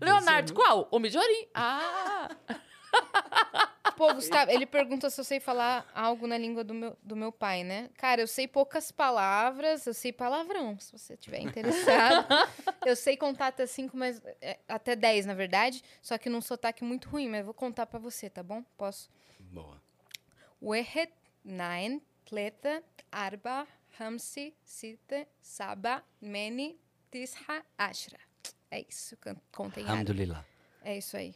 Leonardo, 0.00 0.52
qual? 0.54 0.88
O 0.90 0.98
Mijorim. 0.98 1.46
Ah! 1.54 2.28
Pô, 3.96 4.14
Gustavo, 4.14 4.50
ele 4.50 4.66
pergunta 4.66 5.10
se 5.10 5.20
eu 5.20 5.24
sei 5.24 5.40
falar 5.40 5.90
algo 5.94 6.26
na 6.26 6.38
língua 6.38 6.62
do 6.62 6.74
meu, 6.74 6.96
do 7.02 7.16
meu 7.16 7.32
pai, 7.32 7.64
né? 7.64 7.90
Cara, 7.96 8.20
eu 8.20 8.26
sei 8.26 8.46
poucas 8.46 8.90
palavras, 8.90 9.86
eu 9.86 9.94
sei 9.94 10.12
palavrão, 10.12 10.78
se 10.78 10.92
você 10.92 11.16
tiver 11.16 11.40
interessado. 11.40 12.26
eu 12.86 12.94
sei 12.96 13.16
contar 13.16 13.48
até 13.48 13.66
cinco, 13.66 13.96
mas. 13.96 14.22
É, 14.40 14.58
até 14.68 14.94
dez, 14.94 15.26
na 15.26 15.34
verdade. 15.34 15.82
Só 16.02 16.16
que 16.18 16.28
num 16.28 16.40
sotaque 16.40 16.84
muito 16.84 17.08
ruim, 17.08 17.28
mas 17.28 17.40
eu 17.40 17.46
vou 17.46 17.54
contar 17.54 17.86
para 17.86 17.98
você, 17.98 18.28
tá 18.30 18.42
bom? 18.42 18.62
Posso? 18.76 19.10
Boa. 19.38 19.80
Wehet, 20.60 21.12
nein, 21.44 22.02
tleta, 22.24 22.82
arba, 23.10 23.66
hamsi, 23.98 24.54
sita, 24.64 25.26
saba, 25.40 26.04
meni, 26.20 26.78
tisha, 27.10 27.64
ashra. 27.76 28.18
É 28.70 28.84
isso, 28.88 29.16
Contem. 29.50 29.84
Alhamdulillah. 29.84 30.44
É 30.82 30.98
isso 30.98 31.16
aí. 31.16 31.34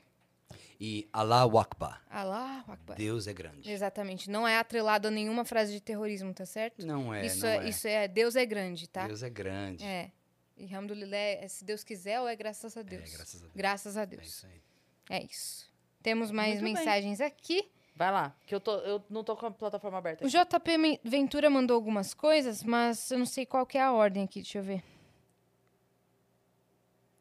E 0.81 1.09
Allahu 1.13 1.59
Akbar. 1.59 2.03
Allah 2.11 2.65
Akbar. 2.69 2.97
Deus 2.97 3.27
é 3.27 3.33
grande. 3.33 3.71
Exatamente. 3.71 4.31
Não 4.31 4.47
é 4.47 4.59
atrelado 4.59 5.09
a 5.09 5.11
nenhuma 5.11 5.45
frase 5.45 5.73
de 5.73 5.81
terrorismo, 5.81 6.33
tá 6.35 6.45
certo? 6.47 6.85
Não 6.87 7.13
é, 7.15 7.27
isso, 7.27 7.41
não 7.41 7.49
é, 7.49 7.57
é. 7.65 7.69
isso 7.69 7.89
é 7.89 8.09
Deus 8.09 8.37
é 8.37 8.45
grande, 8.47 8.89
tá? 8.89 9.07
Deus 9.07 9.23
é 9.23 9.31
grande. 9.31 9.85
É. 9.85 10.11
E 10.57 10.65
Alhamdulillah, 10.67 11.17
é 11.17 11.49
se 11.49 11.65
Deus 11.65 11.83
quiser 11.83 12.21
ou 12.21 12.29
é 12.29 12.37
graças 12.37 12.77
a 12.77 12.83
Deus? 12.83 13.11
graças 13.11 13.37
a 13.37 13.45
Deus. 13.45 13.53
Graças 13.55 13.97
a 13.97 14.03
É 14.03 14.07
Deus. 14.07 14.27
isso 14.27 14.47
aí. 14.47 14.63
É 15.11 15.25
isso. 15.25 15.71
Temos 16.03 16.31
mais 16.31 16.61
Muito 16.61 16.65
bem. 16.65 16.75
mensagens 16.75 17.21
aqui. 17.21 17.69
Vai 17.95 18.11
lá, 18.11 18.35
que 18.47 18.55
eu, 18.55 18.61
tô, 18.61 18.77
eu 18.79 19.05
não 19.11 19.23
tô 19.23 19.37
com 19.37 19.45
a 19.47 19.51
plataforma 19.51 19.99
aberta. 19.99 20.25
O 20.25 20.29
JP 20.29 21.01
Ventura 21.05 21.51
mandou 21.51 21.75
algumas 21.75 22.15
coisas, 22.15 22.63
mas 22.63 23.11
eu 23.11 23.19
não 23.19 23.27
sei 23.27 23.45
qual 23.45 23.67
que 23.67 23.77
é 23.77 23.83
a 23.83 23.93
ordem 23.93 24.25
aqui, 24.25 24.41
deixa 24.41 24.59
eu 24.59 24.63
ver. 24.63 24.83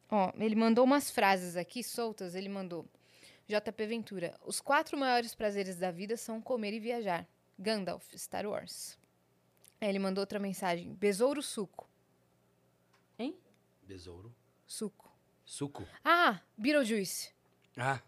Ó, 0.09 0.31
ele 0.37 0.55
mandou 0.55 0.83
umas 0.83 1.09
frases 1.11 1.55
aqui 1.55 1.83
soltas, 1.83 2.35
ele 2.35 2.49
mandou. 2.49 2.85
JP 3.59 3.85
Ventura, 3.85 4.39
os 4.45 4.61
quatro 4.61 4.97
maiores 4.97 5.35
prazeres 5.35 5.75
da 5.77 5.91
vida 5.91 6.15
são 6.15 6.41
comer 6.41 6.73
e 6.73 6.79
viajar. 6.79 7.27
Gandalf, 7.59 8.05
Star 8.15 8.45
Wars. 8.45 8.97
Aí 9.79 9.89
ele 9.89 9.99
mandou 9.99 10.21
outra 10.21 10.39
mensagem. 10.39 10.93
Besouro 10.93 11.41
suco. 11.41 11.91
Besouro. 13.91 14.33
Suco. 14.65 15.13
Suco. 15.43 15.85
Ah, 16.01 16.39
Beetlejuice. 16.57 17.33
Ah, 17.75 18.01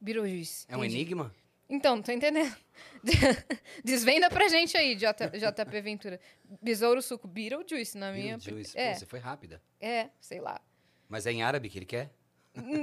Beetlejuice. 0.00 0.64
é 0.66 0.74
um 0.74 0.78
entendi. 0.78 0.96
enigma? 0.96 1.34
Então, 1.68 2.00
tô 2.00 2.10
entendendo. 2.10 2.56
Desvenda 3.84 4.30
pra 4.30 4.48
gente 4.48 4.78
aí, 4.78 4.96
J, 4.96 5.28
JP 5.28 5.80
Ventura. 5.82 6.18
Besouro 6.62 7.02
suco. 7.02 7.28
Beetlejuice, 7.28 7.98
na 7.98 8.12
minha... 8.12 8.38
Beetlejuice. 8.38 8.78
É. 8.78 8.92
Pô, 8.94 8.98
você 9.00 9.04
foi 9.04 9.18
rápida. 9.18 9.60
É, 9.78 10.08
sei 10.18 10.40
lá. 10.40 10.58
Mas 11.06 11.26
é 11.26 11.32
em 11.32 11.42
árabe 11.42 11.68
que 11.68 11.78
ele 11.78 11.84
quer? 11.84 12.10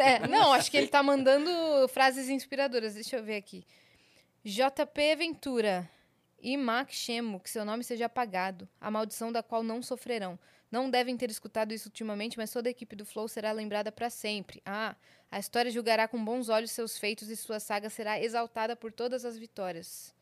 É, 0.01 0.27
não, 0.27 0.53
acho 0.53 0.69
que 0.69 0.77
ele 0.77 0.87
tá 0.87 1.01
mandando 1.01 1.49
frases 1.89 2.29
inspiradoras. 2.29 2.93
Deixa 2.93 3.17
eu 3.17 3.23
ver 3.23 3.37
aqui. 3.37 3.65
JP 4.43 5.15
Ventura. 5.15 5.89
E 6.39 6.57
Mac 6.57 6.91
Chemo, 6.91 7.39
que 7.39 7.49
seu 7.49 7.63
nome 7.63 7.83
seja 7.85 8.05
apagado. 8.05 8.67
A 8.79 8.91
maldição 8.91 9.31
da 9.31 9.41
qual 9.41 9.63
não 9.63 9.81
sofrerão. 9.81 10.37
Não 10.69 10.89
devem 10.89 11.15
ter 11.15 11.29
escutado 11.29 11.71
isso 11.71 11.87
ultimamente, 11.87 12.37
mas 12.37 12.51
toda 12.51 12.67
a 12.67 12.71
equipe 12.71 12.95
do 12.95 13.05
Flow 13.05 13.27
será 13.27 13.51
lembrada 13.51 13.91
para 13.91 14.09
sempre. 14.09 14.61
Ah, 14.65 14.95
a 15.31 15.39
história 15.39 15.71
julgará 15.71 16.07
com 16.07 16.23
bons 16.23 16.49
olhos 16.49 16.71
seus 16.71 16.97
feitos 16.97 17.29
e 17.29 17.35
sua 17.37 17.59
saga 17.59 17.89
será 17.89 18.19
exaltada 18.21 18.75
por 18.75 18.91
todas 18.91 19.23
as 19.23 19.37
vitórias. 19.37 20.13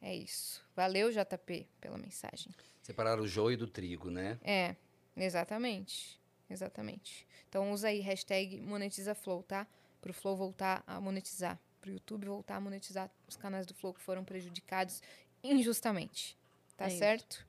É 0.00 0.14
isso. 0.14 0.62
Valeu, 0.76 1.10
JP, 1.10 1.66
pela 1.80 1.98
mensagem. 1.98 2.54
Separar 2.82 3.18
o 3.18 3.26
joio 3.26 3.58
do 3.58 3.66
trigo, 3.66 4.10
né? 4.10 4.38
É, 4.44 4.76
exatamente. 5.16 6.17
Exatamente. 6.50 7.26
Então 7.48 7.70
usa 7.72 7.88
aí 7.88 8.00
hashtag 8.00 8.60
monetizaflow, 8.60 9.42
tá? 9.42 9.66
Pro 10.00 10.12
Flow 10.14 10.36
voltar 10.36 10.82
a 10.86 11.00
monetizar. 11.00 11.58
Pro 11.80 11.90
YouTube 11.90 12.26
voltar 12.26 12.56
a 12.56 12.60
monetizar 12.60 13.10
os 13.26 13.36
canais 13.36 13.66
do 13.66 13.74
Flow 13.74 13.92
que 13.94 14.00
foram 14.00 14.24
prejudicados 14.24 15.02
injustamente. 15.42 16.36
Tá 16.76 16.86
É 16.86 16.90
certo? 16.90 17.46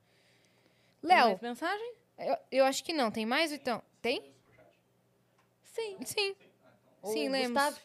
Tem 1.02 1.10
Léo, 1.10 1.28
mais 1.30 1.42
mensagem? 1.42 1.94
eu, 2.18 2.38
eu 2.52 2.66
acho 2.66 2.84
que 2.84 2.94
não. 2.94 3.10
Tem 3.12 3.26
mais, 3.26 3.52
então? 3.52 3.82
Tem? 4.02 4.34
Sim. 5.64 5.98
Sim. 6.06 6.36
O 7.02 7.14
Sim, 7.14 7.30
lemos. 7.30 7.50
Gustavo? 7.64 7.80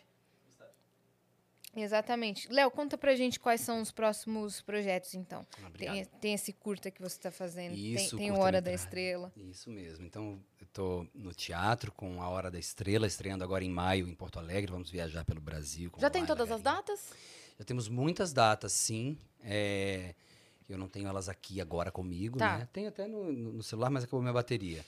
Exatamente. 1.76 2.48
Léo, 2.52 2.70
conta 2.70 2.96
pra 2.96 3.14
gente 3.14 3.38
quais 3.40 3.60
são 3.60 3.80
os 3.80 3.90
próximos 3.90 4.60
projetos, 4.60 5.14
então. 5.14 5.46
Obrigado. 5.66 5.94
Tem, 5.94 6.04
tem 6.20 6.34
esse 6.34 6.52
curta 6.52 6.90
que 6.90 7.00
você 7.02 7.18
tá 7.18 7.30
fazendo. 7.30 7.74
tem- 7.74 7.94
Isso, 7.94 8.16
tem, 8.16 8.30
o 8.30 8.38
Hora 8.38 8.60
da. 8.60 8.72
Estrela. 8.72 9.32
Isso 9.36 9.70
mesmo. 9.70 10.04
Então, 10.06 10.38
eu 10.60 10.66
tô 10.72 11.06
no 11.14 11.32
teatro 11.34 11.90
com 11.92 12.22
A 12.22 12.28
Hora 12.28 12.50
da 12.50 12.58
Estrela, 12.58 13.06
estreando 13.06 13.42
agora 13.44 13.64
em 13.64 13.70
maio 13.70 14.06
em 14.08 14.14
Porto 14.14 14.38
Alegre. 14.38 14.70
Vamos 14.70 14.90
viajar 14.90 15.24
pelo 15.24 15.40
Brasil. 15.40 15.90
com 15.90 16.00
Já 16.00 16.08
tem 16.10 16.24
todas 16.24 16.50
as 16.50 16.62
datas? 16.62 17.12
Já 17.58 17.64
temos 17.64 17.88
muitas 17.88 18.32
datas, 18.32 18.72
sim. 18.72 19.16
É, 19.42 20.14
eu 20.68 20.78
não 20.78 20.88
tenho 20.88 21.06
elas 21.08 21.28
aqui 21.28 21.60
agora 21.60 21.90
comigo, 21.92 22.38
Tá. 22.38 22.58
né? 22.58 22.68
Tenho 22.72 22.88
até 22.88 23.06
no, 23.06 23.32
no- 23.32 23.52
no 23.54 23.62
celular, 23.62 23.90
mas 23.90 24.04
acabou 24.04 24.20
minha 24.22 24.32
bateria. 24.32 24.84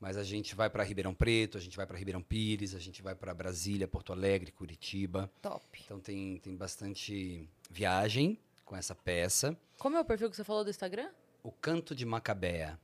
Mas 0.00 0.16
a 0.16 0.22
gente 0.22 0.54
vai 0.54 0.70
para 0.70 0.84
Ribeirão 0.84 1.12
Preto, 1.12 1.58
a 1.58 1.60
gente 1.60 1.76
vai 1.76 1.86
para 1.86 1.98
Ribeirão 1.98 2.22
Pires, 2.22 2.74
a 2.74 2.78
gente 2.78 3.02
vai 3.02 3.14
para 3.14 3.34
Brasília, 3.34 3.88
Porto 3.88 4.12
Alegre, 4.12 4.52
Curitiba. 4.52 5.30
Top. 5.42 5.64
Então 5.84 5.98
tem, 5.98 6.38
tem 6.38 6.54
bastante 6.54 7.48
viagem 7.68 8.38
com 8.64 8.76
essa 8.76 8.94
peça. 8.94 9.58
Como 9.76 9.96
é 9.96 10.00
o 10.00 10.04
perfil 10.04 10.30
que 10.30 10.36
você 10.36 10.44
falou 10.44 10.62
do 10.62 10.70
Instagram? 10.70 11.10
O 11.42 11.50
Canto 11.50 11.94
de 11.94 12.04
Macabea. 12.04 12.78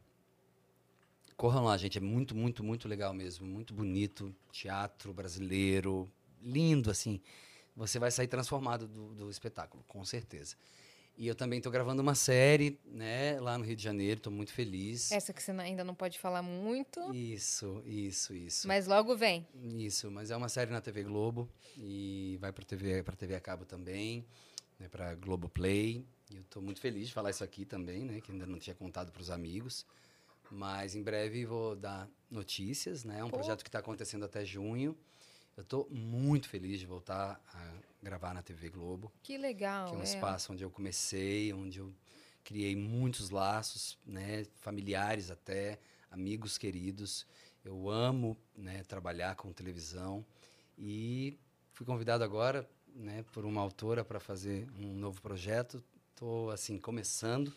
Corram 1.37 1.65
lá, 1.65 1.77
gente. 1.77 1.99
É 1.99 2.01
muito, 2.01 2.35
muito, 2.35 2.65
muito 2.65 2.89
legal 2.89 3.13
mesmo. 3.13 3.47
Muito 3.47 3.75
bonito. 3.75 4.35
Teatro 4.51 5.13
brasileiro. 5.13 6.11
Lindo, 6.43 6.91
assim. 6.91 7.21
Você 7.77 7.99
vai 7.99 8.11
sair 8.11 8.29
transformado 8.29 8.87
do, 8.87 9.15
do 9.15 9.31
espetáculo, 9.31 9.85
com 9.89 10.05
certeza. 10.05 10.57
E 11.17 11.29
eu 11.29 11.35
também 11.35 11.59
estou 11.59 11.71
gravando 11.71 12.03
uma 12.03 12.15
série, 12.17 12.79
né, 12.85 13.39
lá 13.41 13.57
no 13.57 13.65
Rio 13.65 13.77
de 13.77 13.83
Janeiro. 13.83 14.19
Estou 14.19 14.33
muito 14.33 14.53
feliz. 14.53 15.13
Essa 15.13 15.33
que 15.33 15.41
você 15.41 15.53
ainda 15.53 15.85
não 15.85 15.95
pode 15.95 16.19
falar 16.19 16.43
muito, 16.43 17.15
Isso, 17.15 17.83
isso, 17.87 18.35
isso. 18.35 18.67
mas 18.67 18.87
logo 18.87 19.17
vem. 19.17 19.47
Isso, 19.55 20.11
mas 20.11 20.31
é 20.33 20.37
uma 20.37 20.49
série 20.49 20.73
na 20.73 20.81
TV 20.81 21.05
Globo 21.05 21.49
e 21.77 22.37
vai 22.41 22.51
para 22.53 22.65
TV, 22.65 23.03
para 23.05 23.15
TV 23.15 23.37
a 23.37 23.41
cabo 23.41 23.65
também, 23.65 24.27
né, 24.79 24.89
para 24.89 25.15
Globo 25.15 25.49
Play. 25.49 26.05
E 26.31 26.37
eu 26.37 26.43
estou 26.43 26.61
muito 26.61 26.81
feliz 26.81 27.07
de 27.07 27.15
falar 27.15 27.31
isso 27.31 27.45
aqui 27.45 27.65
também, 27.65 28.05
né, 28.05 28.21
que 28.21 28.33
ainda 28.33 28.47
não 28.47 28.59
tinha 28.59 28.75
contado 28.75 29.13
para 29.13 29.23
os 29.23 29.31
amigos. 29.31 29.87
Mas 30.51 30.95
em 30.95 31.03
breve 31.03 31.47
vou 31.47 31.75
dar 31.77 32.09
notícias, 32.31 33.03
né? 33.05 33.21
É 33.21 33.25
um 33.25 33.31
Pô. 33.31 33.37
projeto 33.39 33.63
que 33.63 33.69
está 33.69 33.79
acontecendo 33.79 34.25
até 34.25 34.45
junho. 34.45 34.97
Eu 35.57 35.63
estou 35.63 35.89
muito 35.91 36.49
feliz 36.49 36.79
de 36.79 36.87
voltar 36.87 37.41
a 37.53 37.73
gravar 38.05 38.35
na 38.35 38.43
TV 38.43 38.69
Globo, 38.69 39.11
Que 39.23 39.39
legal. 39.39 39.89
que 39.89 39.95
é 39.95 39.99
um 39.99 40.03
é. 40.03 40.05
espaço 40.05 40.53
onde 40.53 40.63
eu 40.63 40.71
comecei, 40.71 41.53
onde 41.53 41.79
eu 41.79 41.93
criei 42.45 42.77
muitos 42.77 43.31
laços, 43.31 43.99
né, 44.05 44.45
familiares 44.57 45.31
até, 45.31 45.79
amigos 46.11 46.59
queridos. 46.59 47.27
Eu 47.65 47.89
amo, 47.89 48.37
né, 48.55 48.85
trabalhar 48.85 49.35
com 49.37 49.51
televisão 49.53 50.25
e 50.79 51.39
fui 51.73 51.87
convidado 51.87 52.23
agora, 52.23 52.69
né, 52.95 53.25
por 53.33 53.47
uma 53.47 53.63
autora 53.63 54.05
para 54.05 54.21
fazer 54.21 54.69
um 54.79 54.93
novo 54.93 55.23
projeto. 55.23 55.83
Estou 56.11 56.51
assim 56.51 56.79
começando 56.79 57.53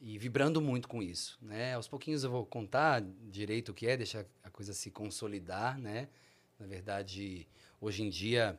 e 0.00 0.18
vibrando 0.18 0.60
muito 0.60 0.88
com 0.88 1.02
isso, 1.02 1.38
né? 1.40 1.74
Aos 1.74 1.88
pouquinhos 1.88 2.22
eu 2.22 2.30
vou 2.30 2.44
contar 2.44 3.00
direito 3.30 3.70
o 3.70 3.74
que 3.74 3.86
é, 3.86 3.96
deixar 3.96 4.26
a 4.44 4.50
coisa 4.50 4.72
se 4.72 4.90
consolidar, 4.90 5.78
né? 5.78 6.08
Na 6.58 6.66
verdade, 6.66 7.48
hoje 7.80 8.02
em 8.02 8.10
dia 8.10 8.58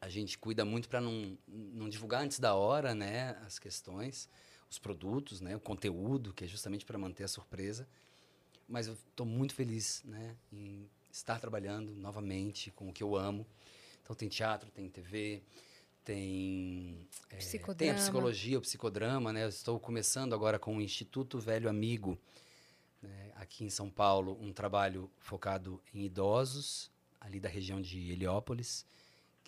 a 0.00 0.08
gente 0.08 0.38
cuida 0.38 0.64
muito 0.64 0.88
para 0.88 1.00
não, 1.00 1.36
não 1.46 1.88
divulgar 1.88 2.22
antes 2.22 2.38
da 2.38 2.54
hora, 2.54 2.94
né, 2.94 3.36
as 3.46 3.58
questões, 3.58 4.28
os 4.70 4.78
produtos, 4.78 5.40
né, 5.40 5.54
o 5.54 5.60
conteúdo, 5.60 6.32
que 6.32 6.44
é 6.44 6.46
justamente 6.46 6.86
para 6.86 6.96
manter 6.96 7.24
a 7.24 7.28
surpresa. 7.28 7.86
Mas 8.66 8.86
eu 8.86 8.94
estou 8.94 9.26
muito 9.26 9.54
feliz, 9.54 10.02
né, 10.04 10.36
em 10.52 10.88
estar 11.12 11.38
trabalhando 11.38 11.92
novamente 11.94 12.70
com 12.70 12.88
o 12.88 12.92
que 12.92 13.02
eu 13.02 13.16
amo. 13.16 13.46
Então 14.02 14.16
tem 14.16 14.28
teatro, 14.28 14.70
tem 14.70 14.88
TV, 14.88 15.42
tem 16.04 17.06
é, 17.28 17.36
tem 17.74 17.90
a 17.90 17.94
psicologia, 17.94 18.58
o 18.58 18.62
psicodrama, 18.62 19.32
né? 19.32 19.44
Eu 19.44 19.48
estou 19.48 19.78
começando 19.78 20.34
agora 20.34 20.58
com 20.58 20.76
o 20.76 20.80
Instituto 20.80 21.38
Velho 21.38 21.68
Amigo, 21.68 22.18
né, 23.02 23.32
aqui 23.36 23.64
em 23.64 23.70
São 23.70 23.90
Paulo, 23.90 24.38
um 24.40 24.52
trabalho 24.52 25.10
focado 25.18 25.80
em 25.94 26.04
idosos, 26.04 26.90
ali 27.20 27.38
da 27.38 27.48
região 27.48 27.80
de 27.80 28.10
Heliópolis, 28.10 28.86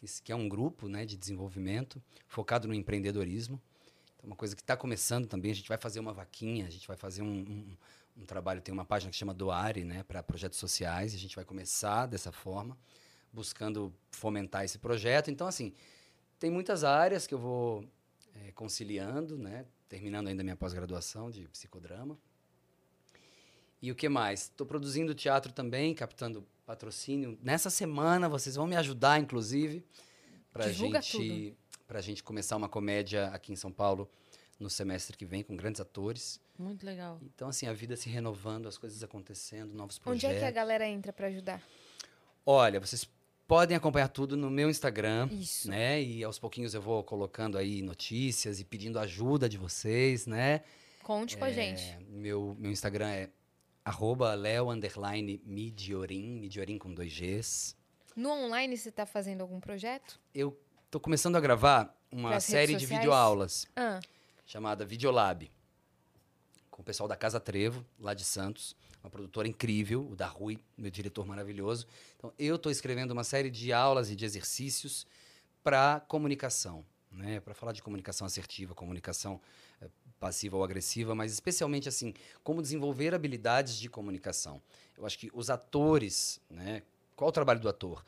que, 0.07 0.23
que 0.23 0.33
é 0.33 0.37
um 0.37 0.49
grupo 0.49 0.89
né, 0.89 1.07
de 1.07 1.17
desenvolvimento 1.17 2.03
focado 2.27 2.67
no 2.67 2.75
empreendedorismo. 2.75 3.61
Então, 4.17 4.29
uma 4.29 4.37
coisa 4.37 4.57
que 4.57 4.63
está 4.63 4.77
começando 4.77 5.27
também, 5.27 5.51
a 5.51 5.55
gente 5.55 5.69
vai 5.69 5.79
fazer 5.79 6.01
uma 6.01 6.13
vaquinha, 6.13 6.67
a 6.67 6.71
gente 6.71 6.87
vai 6.89 6.97
fazer 6.97 7.23
um, 7.23 7.27
um- 7.41 7.77
um 8.15 8.27
trabalho, 8.27 8.61
tem 8.61 8.73
uma 8.75 8.85
página 8.85 9.11
que 9.11 9.17
chama 9.17 9.33
Doare, 9.33 9.85
né, 9.85 10.03
para 10.03 10.23
projetos 10.23 10.59
sociais, 10.59 11.15
a 11.15 11.19
gente 11.19 11.35
vai 11.35 11.45
começar 11.45 12.05
dessa 12.07 12.31
forma, 12.31 12.77
buscando 13.33 13.93
fomentar 14.11 14.65
esse 14.65 14.79
projeto. 14.79 15.31
Então, 15.31 15.47
assim, 15.47 15.73
tem 16.39 16.51
muitas 16.51 16.85
áreas 16.85 17.27
que 17.27 17.33
eu 17.33 17.39
vou 17.39 17.89
eh, 18.35 18.53
conciliando, 18.53 19.39
né, 19.39 19.65
terminando 19.89 20.29
ainda 20.29 20.43
minha 20.43 20.57
pós-graduação 20.57 21.31
de 21.31 21.49
psicodrama. 21.49 22.19
E 23.81 23.91
o 23.91 23.95
que 23.95 24.09
mais? 24.09 24.43
Estou 24.43 24.67
produzindo 24.67 25.15
teatro 25.15 25.53
também, 25.53 25.95
captando 25.95 26.47
patrocínio. 26.65 27.39
Nessa 27.43 27.71
semana 27.71 28.29
vocês 28.29 28.57
vão 28.57 28.67
me 28.67 28.77
ajudar, 28.77 29.21
inclusive, 29.21 29.85
para 30.53 30.71
gente, 30.71 31.57
a 31.89 32.01
gente 32.01 32.23
começar 32.23 32.57
uma 32.57 32.69
comédia 32.69 33.27
aqui 33.29 33.53
em 33.53 33.57
São 33.57 33.71
Paulo 33.73 34.09
no 34.59 34.71
semestre 34.71 35.17
que 35.17 35.27
vem 35.27 35.43
com 35.43 35.57
grandes 35.57 35.81
atores. 35.81 36.41
Muito 36.59 36.87
legal. 36.87 37.19
Então 37.23 37.49
assim 37.49 37.67
a 37.67 37.73
vida 37.73 37.97
se 37.97 38.09
renovando, 38.09 38.69
as 38.69 38.79
coisas 38.79 39.03
acontecendo, 39.03 39.75
novos 39.75 39.97
Onde 39.97 40.21
projetos. 40.21 40.37
é 40.37 40.39
que 40.41 40.45
a 40.45 40.51
galera 40.51 40.87
entra 40.87 41.13
pra 41.13 41.27
ajudar? 41.27 41.63
Olha, 42.47 42.81
vocês 42.81 43.09
podem 43.47 43.77
acompanhar 43.77 44.09
tudo 44.09 44.37
no 44.37 44.51
meu 44.51 44.71
Instagram, 44.71 45.29
Isso. 45.33 45.69
né? 45.69 46.03
E 46.03 46.25
aos 46.25 46.39
pouquinhos 46.39 46.75
eu 46.75 46.81
vou 46.81 47.03
colocando 47.03 47.59
aí 47.59 47.83
notícias 47.83 48.61
e 48.61 48.65
pedindo 48.65 48.99
ajuda 48.99 49.49
de 49.49 49.59
vocês, 49.59 50.27
né? 50.27 50.63
Conte 51.03 51.37
com 51.37 51.45
a 51.45 51.51
gente. 51.51 51.83
É, 51.83 51.99
meu, 52.09 52.57
meu 52.59 52.71
Instagram 52.71 53.09
é 53.09 53.31
arroba 53.85 54.35
leo 54.35 54.71
underline 54.71 55.41
midiorim, 55.45 56.39
midiorim 56.41 56.79
com 56.79 56.93
dois 56.93 57.13
Gs. 57.13 57.75
No 58.15 58.31
online 58.31 58.77
você 58.77 58.91
tá 58.91 59.07
fazendo 59.07 59.41
algum 59.41 59.61
projeto? 59.61 60.21
Eu 60.35 60.59
tô 60.91 61.01
começando 61.01 61.37
a 61.37 61.41
gravar 61.41 61.97
uma 62.11 62.31
Pras 62.31 62.45
série 62.45 62.75
de 62.75 62.87
videoaulas 62.87 63.67
Ah, 63.75 64.01
chamada 64.45 64.85
Videolab, 64.85 65.51
com 66.71 66.83
o 66.83 66.85
pessoal 66.85 67.09
da 67.09 67.17
Casa 67.17 67.41
Trevo, 67.41 67.85
lá 67.99 68.15
de 68.15 68.25
Santos, 68.25 68.77
uma 69.03 69.11
produtora 69.11 69.49
incrível, 69.49 70.07
o 70.09 70.15
da 70.15 70.27
Rui, 70.27 70.59
meu 70.77 70.91
diretor 70.91 71.27
maravilhoso. 71.27 71.87
Então, 72.17 72.33
eu 72.39 72.57
estou 72.57 72.71
escrevendo 72.71 73.11
uma 73.11 73.25
série 73.25 73.51
de 73.51 73.73
aulas 73.73 74.11
e 74.11 74.17
de 74.17 74.25
exercícios 74.25 75.07
para 75.65 76.01
comunicação, 76.01 76.85
né? 77.11 77.41
Para 77.41 77.55
falar 77.55 77.73
de 77.73 77.83
comunicação 77.83 78.27
assertiva, 78.27 78.75
comunicação 78.75 79.41
passiva 80.23 80.57
ou 80.57 80.63
agressiva, 80.63 81.17
mas 81.17 81.33
especialmente 81.33 81.89
assim, 81.89 82.15
como 82.45 82.63
desenvolver 82.63 83.13
habilidades 83.13 83.77
de 83.77 83.89
comunicação. 83.89 84.63
Eu 84.97 85.05
acho 85.05 85.19
que 85.19 85.29
os 85.35 85.51
atores, 85.51 86.41
né? 86.49 86.85
Qual 87.17 87.29
o 87.29 87.33
trabalho 87.33 87.59
do 87.59 87.69
ator? 87.69 88.05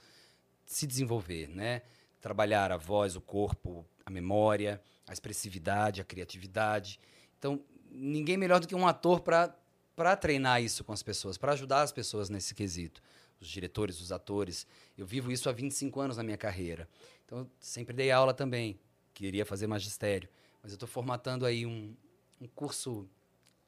Se 0.64 0.86
desenvolver, 0.86 1.48
né? 1.48 1.82
Trabalhar 2.20 2.70
a 2.70 2.76
voz, 2.76 3.16
o 3.16 3.20
corpo, 3.20 3.84
a 4.06 4.10
memória, 4.10 4.80
a 5.08 5.12
expressividade, 5.12 6.00
a 6.00 6.04
criatividade. 6.04 7.00
Então, 7.36 7.60
ninguém 7.90 8.36
melhor 8.36 8.60
do 8.60 8.68
que 8.68 8.76
um 8.76 8.86
ator 8.86 9.20
para 9.20 9.52
para 9.96 10.16
treinar 10.16 10.60
isso 10.60 10.82
com 10.82 10.92
as 10.92 11.04
pessoas, 11.04 11.38
para 11.38 11.52
ajudar 11.52 11.82
as 11.82 11.92
pessoas 11.92 12.28
nesse 12.28 12.52
quesito. 12.52 13.00
Os 13.40 13.46
diretores, 13.46 14.00
os 14.00 14.10
atores. 14.10 14.66
Eu 14.98 15.06
vivo 15.06 15.30
isso 15.30 15.48
há 15.48 15.52
25 15.52 16.00
anos 16.00 16.16
na 16.16 16.24
minha 16.24 16.36
carreira. 16.36 16.88
Então, 17.24 17.48
sempre 17.60 17.94
dei 17.94 18.10
aula 18.10 18.34
também. 18.34 18.76
Queria 19.12 19.46
fazer 19.46 19.68
magistério. 19.68 20.28
Mas 20.60 20.72
eu 20.72 20.76
estou 20.76 20.88
formatando 20.88 21.44
aí 21.44 21.66
um, 21.66 21.94
um 22.40 22.46
curso 22.48 23.08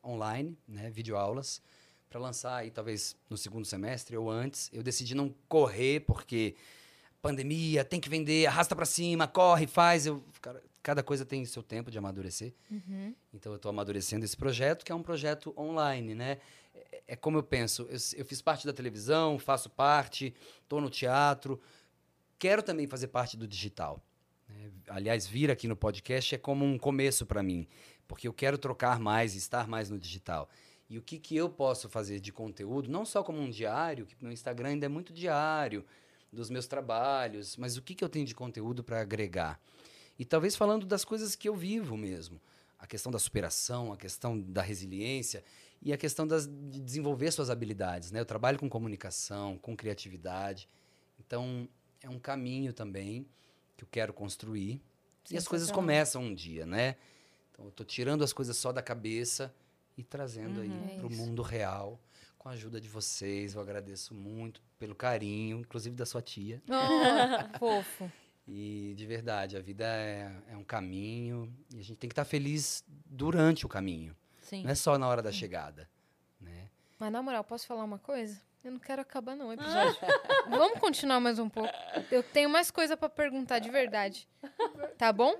online, 0.04 0.56
né, 0.66 0.90
videoaulas, 0.90 1.60
para 2.08 2.20
lançar 2.20 2.56
aí 2.56 2.70
talvez 2.70 3.16
no 3.28 3.36
segundo 3.36 3.64
semestre 3.64 4.16
ou 4.16 4.30
antes. 4.30 4.70
Eu 4.72 4.82
decidi 4.82 5.14
não 5.14 5.34
correr 5.48 6.00
porque 6.00 6.54
pandemia, 7.20 7.84
tem 7.84 8.00
que 8.00 8.08
vender, 8.08 8.46
arrasta 8.46 8.76
para 8.76 8.86
cima, 8.86 9.26
corre, 9.26 9.66
faz. 9.66 10.06
Eu, 10.06 10.22
cara, 10.40 10.62
cada 10.82 11.02
coisa 11.02 11.24
tem 11.24 11.44
seu 11.44 11.62
tempo 11.62 11.90
de 11.90 11.98
amadurecer. 11.98 12.54
uhum. 12.70 13.14
Então 13.34 13.52
eu 13.52 13.56
estou 13.56 13.70
amadurecendo 13.70 14.24
esse 14.24 14.36
projeto, 14.36 14.84
que 14.84 14.92
é 14.92 14.94
um 14.94 15.02
projeto 15.02 15.52
online, 15.58 16.14
né? 16.14 16.38
É, 16.72 17.02
é 17.08 17.16
como 17.16 17.38
eu 17.38 17.42
penso, 17.42 17.82
eu, 17.90 17.98
eu 18.16 18.24
fiz 18.24 18.40
parte 18.40 18.64
da 18.64 18.72
televisão, 18.72 19.38
faço 19.38 19.68
parte, 19.68 20.32
estou 20.62 20.80
no 20.80 20.88
teatro, 20.88 21.60
quero 22.38 22.62
também 22.62 22.86
fazer 22.86 23.08
parte 23.08 23.36
do 23.36 23.48
digital. 23.48 24.00
né? 24.48 24.70
Aliás, 24.88 25.26
vir 25.26 25.50
aqui 25.50 25.66
no 25.66 25.74
podcast 25.74 26.36
é 26.36 26.38
como 26.38 26.64
um 26.64 26.78
começo 26.78 27.26
para 27.26 27.42
mim, 27.42 27.66
porque 28.06 28.28
eu 28.28 28.32
quero 28.32 28.58
trocar 28.58 28.98
mais 28.98 29.34
estar 29.34 29.66
mais 29.66 29.90
no 29.90 29.98
digital. 29.98 30.48
E 30.88 30.98
o 30.98 31.02
que, 31.02 31.18
que 31.18 31.36
eu 31.36 31.48
posso 31.48 31.88
fazer 31.88 32.20
de 32.20 32.32
conteúdo, 32.32 32.88
não 32.88 33.04
só 33.04 33.22
como 33.22 33.40
um 33.40 33.50
diário, 33.50 34.06
que 34.06 34.14
meu 34.20 34.32
Instagram 34.32 34.70
ainda 34.70 34.86
é 34.86 34.88
muito 34.88 35.12
diário, 35.12 35.84
dos 36.32 36.50
meus 36.50 36.66
trabalhos, 36.66 37.56
mas 37.56 37.76
o 37.76 37.82
que, 37.82 37.94
que 37.94 38.04
eu 38.04 38.08
tenho 38.08 38.26
de 38.26 38.34
conteúdo 38.34 38.84
para 38.84 39.00
agregar? 39.00 39.60
E 40.18 40.24
talvez 40.24 40.54
falando 40.54 40.86
das 40.86 41.04
coisas 41.04 41.34
que 41.34 41.48
eu 41.48 41.54
vivo 41.54 41.96
mesmo. 41.96 42.40
A 42.78 42.86
questão 42.86 43.10
da 43.10 43.18
superação, 43.18 43.92
a 43.92 43.96
questão 43.96 44.38
da 44.38 44.62
resiliência 44.62 45.42
e 45.80 45.92
a 45.92 45.96
questão 45.96 46.26
das, 46.26 46.46
de 46.46 46.80
desenvolver 46.80 47.30
suas 47.30 47.50
habilidades. 47.50 48.10
Né? 48.12 48.20
Eu 48.20 48.26
trabalho 48.26 48.58
com 48.58 48.68
comunicação, 48.68 49.58
com 49.58 49.76
criatividade. 49.76 50.68
Então, 51.18 51.68
é 52.02 52.08
um 52.08 52.18
caminho 52.18 52.72
também 52.72 53.26
que 53.76 53.84
eu 53.84 53.88
quero 53.90 54.12
construir. 54.12 54.80
E 55.30 55.36
as 55.36 55.48
coisas 55.48 55.70
começam 55.70 56.22
um 56.22 56.34
dia, 56.34 56.64
né? 56.64 56.96
Então, 57.56 57.64
eu 57.64 57.70
estou 57.70 57.86
tirando 57.86 58.22
as 58.22 58.34
coisas 58.34 58.54
só 58.54 58.70
da 58.70 58.82
cabeça 58.82 59.52
e 59.96 60.04
trazendo 60.04 60.60
É 60.60 60.64
aí 60.64 60.98
para 60.98 61.06
o 61.06 61.10
mundo 61.10 61.40
real. 61.40 61.98
Com 62.36 62.50
a 62.50 62.52
ajuda 62.52 62.78
de 62.78 62.86
vocês, 62.86 63.54
eu 63.54 63.62
agradeço 63.62 64.14
muito 64.14 64.60
pelo 64.78 64.94
carinho, 64.94 65.60
inclusive 65.60 65.96
da 65.96 66.04
sua 66.04 66.20
tia. 66.20 66.62
Oh, 66.68 67.58
fofo. 67.58 68.12
E 68.46 68.92
de 68.94 69.06
verdade, 69.06 69.56
a 69.56 69.60
vida 69.60 69.86
é, 69.86 70.30
é 70.50 70.56
um 70.56 70.62
caminho 70.62 71.50
e 71.74 71.80
a 71.80 71.82
gente 71.82 71.96
tem 71.96 72.08
que 72.08 72.12
estar 72.12 72.26
feliz 72.26 72.84
durante 73.06 73.64
o 73.64 73.68
caminho, 73.68 74.14
Sim. 74.42 74.62
não 74.62 74.70
é 74.70 74.74
só 74.74 74.98
na 74.98 75.08
hora 75.08 75.22
da 75.22 75.32
chegada. 75.32 75.88
Né? 76.38 76.68
Mas 76.98 77.10
na 77.10 77.22
moral, 77.22 77.42
posso 77.42 77.66
falar 77.66 77.82
uma 77.82 77.98
coisa? 77.98 78.40
Eu 78.62 78.70
não 78.70 78.78
quero 78.78 79.00
acabar 79.00 79.34
não 79.34 79.48
o 79.48 79.52
episódio. 79.52 79.96
Vamos 80.50 80.78
continuar 80.78 81.20
mais 81.20 81.38
um 81.38 81.48
pouco. 81.48 81.72
Eu 82.10 82.22
tenho 82.22 82.50
mais 82.50 82.70
coisa 82.70 82.96
pra 82.96 83.08
perguntar 83.08 83.60
de 83.60 83.70
verdade. 83.70 84.28
Tá 84.98 85.12
bom? 85.12 85.36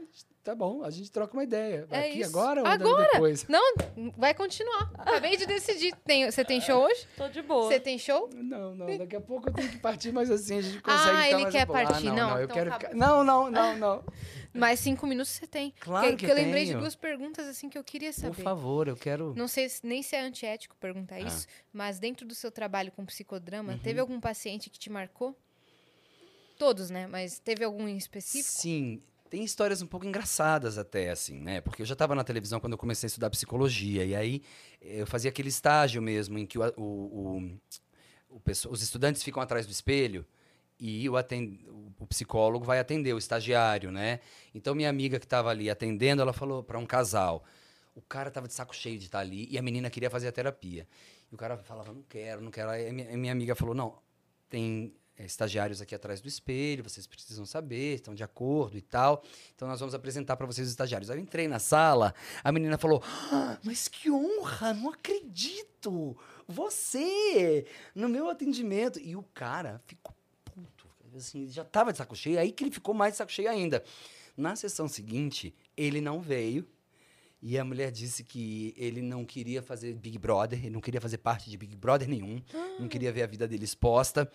Tá 0.47 0.55
bom, 0.55 0.85
a 0.85 0.91
gente 0.91 1.11
troca 1.11 1.33
uma 1.37 1.43
ideia. 1.43 1.89
É 1.91 2.09
Aqui 2.11 2.21
isso. 2.21 2.31
agora 2.31 2.61
ou 2.61 2.67
Agora! 2.69 3.09
depois? 3.13 3.49
Não, 3.49 3.75
vai 4.17 4.33
continuar. 4.33 4.93
Acabei 4.95 5.37
de 5.37 5.45
decidir. 5.45 5.93
Tem, 6.05 6.31
você 6.31 6.45
tem 6.45 6.61
show 6.61 6.85
hoje? 6.85 7.05
Tô 7.17 7.27
de 7.29 7.43
boa. 7.43 7.67
Você 7.67 7.81
tem 7.81 7.99
show? 7.99 8.31
Não, 8.33 8.73
não, 8.73 8.97
daqui 8.97 9.17
a 9.17 9.21
pouco 9.21 9.49
eu 9.49 9.53
tenho 9.53 9.69
que 9.69 9.79
partir, 9.79 10.13
mas 10.13 10.31
assim 10.31 10.59
a 10.59 10.63
gente 10.63 10.81
consegue 10.81 11.17
Ah, 11.17 11.29
ele 11.29 11.43
mais 11.43 11.53
quer 11.53 11.69
um 11.69 11.73
partir. 11.73 12.07
Ah, 12.07 12.13
não, 12.13 12.15
Não, 12.15 12.29
não, 12.31 12.39
eu 12.39 12.45
então 12.45 12.55
quero 12.55 12.71
tá 12.71 12.79
ficar... 12.79 12.95
Não, 12.95 13.25
não, 13.25 13.51
não, 13.51 13.77
não. 13.77 14.05
Mais 14.55 14.79
cinco 14.79 15.05
minutos 15.05 15.33
você 15.33 15.49
tem. 15.49 15.75
Claro 15.81 16.07
que, 16.11 16.17
que, 16.17 16.25
que 16.27 16.31
eu 16.31 16.37
lembrei 16.37 16.63
de 16.63 16.69
tenho. 16.71 16.81
duas 16.81 16.95
perguntas 16.95 17.45
assim 17.49 17.69
que 17.69 17.77
eu 17.77 17.83
queria 17.83 18.11
Por 18.13 18.21
saber. 18.21 18.43
favor, 18.43 18.87
eu 18.87 18.97
quero... 18.97 19.35
Não 19.37 19.49
sei 19.49 19.69
se- 19.69 19.85
nem 19.85 20.01
se 20.01 20.15
é 20.15 20.21
antiético 20.21 20.77
perguntar 20.81 21.17
Ah. 21.17 21.21
isso, 21.23 21.49
mas 21.73 21.99
dentro 21.99 22.25
do 22.25 22.37
seu 22.37 22.53
trabalho 22.53 22.93
com 22.93 23.05
psicodrama, 23.05 23.73
Uhum. 23.73 23.79
teve 23.81 23.99
algum 23.99 24.21
paciente 24.21 24.71
que 24.71 24.79
te 24.79 24.89
marcou? 24.89 25.37
Todos, 26.57 26.89
né? 26.89 27.07
Mas 27.09 27.39
teve 27.41 27.65
algum 27.65 27.87
em 27.89 27.97
específico? 27.97 28.51
Sim, 28.61 29.03
tem 29.31 29.45
histórias 29.45 29.83
um 29.83 29.87
pouco 29.87 30.07
engraçadas 30.07 30.79
até, 30.79 31.11
assim, 31.11 31.41
né? 31.41 31.61
Porque 31.61 31.83
eu 31.83 31.87
já 31.87 31.93
estava 31.95 32.15
na 32.15 32.25
televisão 32.25 32.61
quando 32.61 32.73
eu 32.73 32.79
comecei 32.79 33.07
a 33.07 33.09
estudar 33.09 33.31
psicologia. 33.31 34.05
E 34.05 34.15
aí 34.15 34.43
eh, 34.81 35.03
eu 35.03 35.07
fazia 35.07 35.31
aquele 35.31 35.49
estágio 35.49 36.01
mesmo 36.03 36.39
em 36.39 36.47
que 36.47 36.59
o, 36.59 36.63
o- 36.77 36.83
o- 38.31 38.37
o 38.37 38.41
os 38.71 38.83
estudantes 38.83 39.23
ficam 39.23 39.43
atrás 39.43 39.67
do 39.67 39.73
espelho 39.73 40.27
e 40.79 41.09
o, 41.09 41.17
aten- 41.17 41.59
o- 42.01 42.07
psicólogo 42.07 42.65
vai 42.65 42.79
atender 42.79 43.13
o 43.15 43.19
estagiário, 43.19 43.91
né? 43.91 44.21
Então 44.55 44.75
minha 44.75 44.91
amiga 44.91 45.19
que 45.19 45.27
estava 45.27 45.51
ali 45.51 45.71
atendendo, 45.71 46.23
ela 46.23 46.33
falou 46.33 46.63
para 46.63 46.79
um 46.79 46.87
casal. 46.87 47.45
O 47.95 48.03
cara 48.03 48.31
tava 48.31 48.47
de 48.47 48.53
saco 48.55 48.75
cheio 48.77 48.99
de 48.99 49.07
estar 49.07 49.21
ali 49.21 49.49
e 49.51 49.57
a 49.59 49.63
menina 49.63 49.89
queria 49.91 50.11
fazer 50.11 50.29
a 50.29 50.33
terapia. 50.33 50.87
E 51.31 51.35
o 51.35 51.39
cara 51.39 51.57
falava, 51.59 51.93
não 51.93 52.03
quero, 52.03 52.41
não 52.43 52.51
quero. 52.51 52.71
Aí 52.71 52.93
minha, 52.93 53.33
amiga 53.33 53.55
falou, 53.55 53.75
não, 53.75 53.99
tem 54.51 54.95
estagiários 55.25 55.81
aqui 55.81 55.95
atrás 55.95 56.21
do 56.21 56.29
espelho, 56.29 56.85
vocês 56.85 57.07
precisam 57.07 57.47
saber, 57.47 57.95
estão 57.95 58.15
de 58.15 58.23
acordo 58.23 58.77
e 58.77 58.83
tal. 58.83 59.23
Então 59.55 59.67
nós 59.67 59.81
vamos 59.81 59.95
apresentar 59.95 60.37
para 60.37 60.47
vocês 60.47 60.67
os 60.67 60.73
estagiários. 60.73 61.11
Aí 61.11 61.19
eu 61.19 61.23
entrei 61.23 61.49
na 61.49 61.59
sala, 61.59 62.15
a 62.45 62.53
menina 62.53 62.77
falou: 62.77 63.03
"Ah, 63.05 63.59
Mas 63.63 63.89
que 63.89 64.11
honra, 64.11 64.75
não 64.75 64.91
acredito! 64.91 66.17
Você 66.49 67.67
no 67.95 68.09
meu 68.09 68.29
atendimento. 68.29 68.99
E 69.01 69.17
o 69.17 69.23
cara 69.23 69.81
ficou 69.87 70.15
puto. 70.45 70.87
Assim, 71.17 71.49
já 71.49 71.65
tava 71.65 71.93
de 71.93 71.99
saco 71.99 72.15
cheio, 72.15 72.39
aí 72.39 72.53
que 72.53 72.65
ele 72.65 72.71
ficou 72.71 72.95
mais 72.95 73.15
de 73.15 73.19
saco 73.19 73.33
cheio 73.33 73.51
ainda. 73.51 73.83
Na 74.37 74.55
sessão 74.55 74.87
seguinte, 74.87 75.55
ele 75.77 76.01
não 76.01 76.21
veio. 76.21 76.67
E 77.41 77.59
a 77.59 77.65
mulher 77.65 77.91
disse 77.93 78.25
que 78.25 78.75
ele 78.77 79.01
não 79.01 79.25
queria 79.25 79.63
fazer 79.63 79.95
Big 79.95 80.19
Brother, 80.19 80.59
ele 80.59 80.71
não 80.71 80.81
queria 80.81 81.01
fazer 81.01 81.19
parte 81.19 81.49
de 81.51 81.57
Big 81.57 81.77
Brother 81.77 82.09
nenhum, 82.09 82.43
não 82.81 82.89
queria 82.89 83.13
ver 83.13 83.23
a 83.23 83.27
vida 83.27 83.47
dele 83.47 83.65
exposta. 83.65 84.31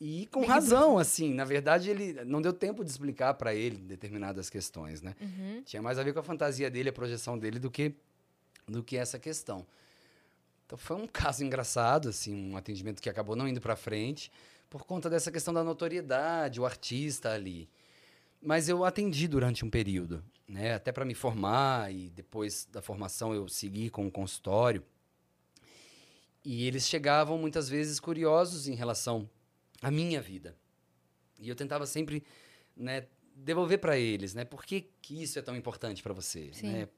E 0.00 0.26
com 0.26 0.46
razão, 0.46 0.96
assim, 0.96 1.34
na 1.34 1.44
verdade 1.44 1.90
ele 1.90 2.24
não 2.24 2.40
deu 2.40 2.52
tempo 2.52 2.84
de 2.84 2.90
explicar 2.90 3.34
para 3.34 3.52
ele 3.52 3.78
determinadas 3.78 4.48
questões, 4.48 5.02
né? 5.02 5.16
Uhum. 5.20 5.62
Tinha 5.64 5.82
mais 5.82 5.98
a 5.98 6.04
ver 6.04 6.12
com 6.12 6.20
a 6.20 6.22
fantasia 6.22 6.70
dele, 6.70 6.90
a 6.90 6.92
projeção 6.92 7.36
dele 7.36 7.58
do 7.58 7.70
que 7.70 7.92
do 8.66 8.82
que 8.82 8.96
essa 8.96 9.18
questão. 9.18 9.66
Então 10.66 10.78
foi 10.78 10.96
um 10.96 11.06
caso 11.08 11.42
engraçado, 11.42 12.08
assim, 12.08 12.52
um 12.52 12.56
atendimento 12.56 13.02
que 13.02 13.10
acabou 13.10 13.34
não 13.34 13.48
indo 13.48 13.60
para 13.60 13.74
frente 13.74 14.30
por 14.70 14.84
conta 14.84 15.08
dessa 15.08 15.32
questão 15.32 15.52
da 15.52 15.64
notoriedade, 15.64 16.60
o 16.60 16.66
artista 16.66 17.32
ali. 17.32 17.68
Mas 18.40 18.68
eu 18.68 18.84
atendi 18.84 19.26
durante 19.26 19.64
um 19.64 19.70
período, 19.70 20.22
né? 20.46 20.74
Até 20.74 20.92
para 20.92 21.04
me 21.04 21.14
formar 21.14 21.92
e 21.92 22.08
depois 22.10 22.68
da 22.70 22.80
formação 22.80 23.34
eu 23.34 23.48
segui 23.48 23.90
com 23.90 24.06
o 24.06 24.10
consultório. 24.10 24.84
E 26.44 26.66
eles 26.66 26.86
chegavam 26.86 27.36
muitas 27.36 27.68
vezes 27.68 27.98
curiosos 27.98 28.68
em 28.68 28.74
relação 28.74 29.28
à 29.82 29.90
minha 29.90 30.20
vida. 30.20 30.56
E 31.40 31.48
eu 31.48 31.54
tentava 31.54 31.86
sempre, 31.86 32.24
né, 32.76 33.06
devolver 33.34 33.78
para 33.78 33.96
eles, 33.98 34.34
né? 34.34 34.44
Por 34.44 34.64
que, 34.64 34.90
que 35.00 35.22
isso 35.22 35.38
é 35.38 35.42
tão 35.42 35.56
importante 35.56 36.02
para 36.02 36.12
você, 36.12 36.50
Sim. 36.52 36.72
né? 36.72 36.88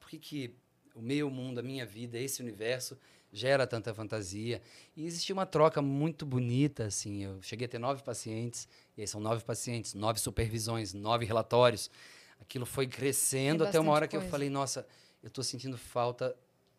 Por 0.00 0.08
que, 0.08 0.18
que 0.18 0.56
o 0.94 1.02
meu 1.02 1.30
mundo, 1.30 1.58
a 1.58 1.62
minha 1.62 1.84
vida, 1.84 2.18
esse 2.18 2.40
universo 2.42 2.96
gera 3.34 3.66
tanta 3.66 3.92
fantasia. 3.92 4.62
E 4.96 5.04
existia 5.04 5.34
uma 5.34 5.44
troca 5.44 5.82
muito 5.82 6.24
bonita, 6.24 6.86
assim. 6.86 7.24
Eu 7.24 7.42
cheguei 7.42 7.66
a 7.66 7.68
ter 7.68 7.78
nove 7.78 8.02
pacientes, 8.02 8.68
e 8.96 9.00
aí 9.00 9.08
são 9.08 9.20
nove 9.20 9.44
pacientes, 9.44 9.92
nove 9.92 10.20
supervisões, 10.20 10.94
nove 10.94 11.26
relatórios. 11.26 11.90
Aquilo 12.40 12.64
foi 12.64 12.86
crescendo 12.86 13.64
É 13.64 13.68
até 13.68 13.80
uma 13.80 13.92
hora 13.92 14.06
que 14.06 14.16
eu 14.16 14.22
falei, 14.22 14.48
nossa, 14.48 14.86
eu 15.22 15.30
tô 15.30 15.42
sentindo 15.42 15.76
falta 15.76 16.34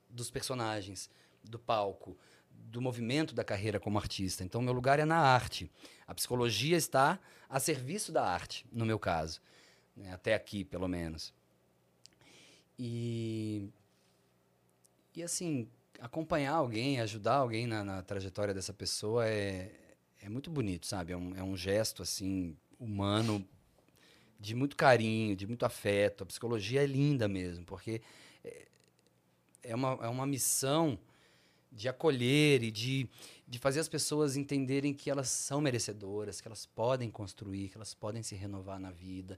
dos 0.10 0.32
personagens, 0.32 1.10
do 1.44 1.60
palco, 1.60 2.18
do 2.66 2.82
movimento 2.82 3.34
da 3.34 3.44
carreira 3.44 3.80
como 3.80 3.98
artista. 3.98 4.44
Então, 4.44 4.62
meu 4.62 4.74
lugar 4.74 5.00
é 5.00 5.06
na 5.06 5.18
arte. 5.18 5.72
A 6.08 6.14
psicologia 6.14 6.76
está 6.76 7.20
a 7.50 7.60
serviço 7.60 8.12
da 8.12 8.26
arte, 8.26 8.66
no 8.72 8.86
meu 8.86 9.00
caso. 9.00 9.42
né? 9.96 10.12
Até 10.14 10.34
aqui, 10.34 10.64
pelo 10.64 10.88
menos. 10.88 11.34
E, 12.78 13.70
e 15.16 15.24
assim, 15.24 15.70
acompanhar 16.00 16.54
alguém, 16.54 17.00
ajudar 17.00 17.36
alguém 17.36 17.68
na, 17.68 17.84
na 17.84 18.02
trajetória 18.02 18.54
dessa 18.54 18.74
pessoa 18.74 19.28
é, 19.28 19.72
é 20.22 20.28
muito 20.28 20.50
bonito, 20.50 20.86
sabe? 20.86 21.14
É 21.14 21.18
um, 21.18 21.36
é 21.36 21.44
um 21.44 21.56
gesto, 21.56 22.02
assim, 22.02 22.58
humano, 22.80 23.48
de 24.40 24.54
muito 24.54 24.76
carinho, 24.76 25.36
de 25.36 25.48
muito 25.48 25.66
afeto. 25.66 26.24
A 26.24 26.26
psicologia 26.28 26.84
é 26.84 26.86
linda 26.86 27.28
mesmo, 27.28 27.64
porque 27.64 28.02
é, 28.44 28.68
é 29.64 29.76
uma, 29.76 29.98
é 30.02 30.08
uma 30.08 30.26
missão 30.26 31.00
de 31.76 31.90
acolher 31.90 32.64
e 32.64 32.72
de, 32.72 33.10
de 33.46 33.60
fazer 33.60 33.82
as 33.82 33.90
pessoas 33.90 34.38
entenderem 34.38 34.94
que 34.94 35.10
elas 35.10 35.28
são 35.28 35.60
merecedoras, 35.60 36.40
que 36.40 36.48
elas 36.48 36.66
podem 36.66 37.12
construir, 37.12 37.70
que 37.70 37.78
elas 37.78 37.94
podem 37.94 38.24
se 38.24 38.34
renovar 38.34 38.80
na 38.80 38.92
vida. 38.92 39.38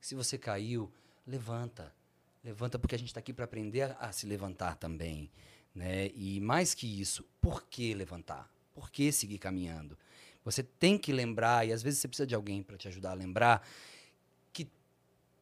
Se 0.00 0.14
você 0.14 0.38
caiu, 0.38 0.90
levanta. 1.26 1.94
Levanta 2.42 2.78
porque 2.78 2.94
a 2.94 2.98
gente 2.98 3.08
está 3.08 3.20
aqui 3.20 3.32
para 3.32 3.44
aprender 3.44 3.82
a, 3.82 3.92
a 4.00 4.12
se 4.12 4.26
levantar 4.26 4.76
também. 4.76 5.30
Né? 5.74 6.10
E 6.14 6.40
mais 6.40 6.72
que 6.72 6.86
isso, 7.00 7.24
por 7.40 7.64
que 7.64 7.94
levantar? 7.94 8.50
Por 8.74 8.90
que 8.90 9.12
seguir 9.12 9.38
caminhando? 9.38 9.96
Você 10.44 10.62
tem 10.62 10.96
que 10.98 11.12
lembrar, 11.12 11.66
e 11.66 11.72
às 11.72 11.82
vezes 11.82 12.00
você 12.00 12.08
precisa 12.08 12.26
de 12.26 12.34
alguém 12.34 12.62
para 12.62 12.76
te 12.76 12.88
ajudar 12.88 13.12
a 13.12 13.14
lembrar, 13.14 13.66
que, 14.52 14.68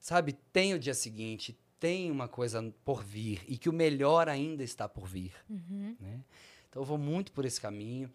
sabe, 0.01 0.32
tem 0.52 0.74
o 0.74 0.78
dia 0.78 0.94
seguinte, 0.94 1.56
tem 1.82 2.10
uma 2.12 2.28
coisa 2.28 2.62
por 2.84 3.02
vir, 3.02 3.42
e 3.48 3.59
que 3.59 3.68
o 3.68 3.72
melhor 3.72 4.28
ainda 4.28 4.62
está 4.62 4.88
por 4.88 5.04
vir 5.09 5.32
Uhum. 5.50 5.96
né? 5.98 6.20
Então 6.68 6.80
eu 6.82 6.86
vou 6.86 6.96
muito 6.96 7.32
por 7.32 7.44
esse 7.44 7.60
caminho 7.60 8.09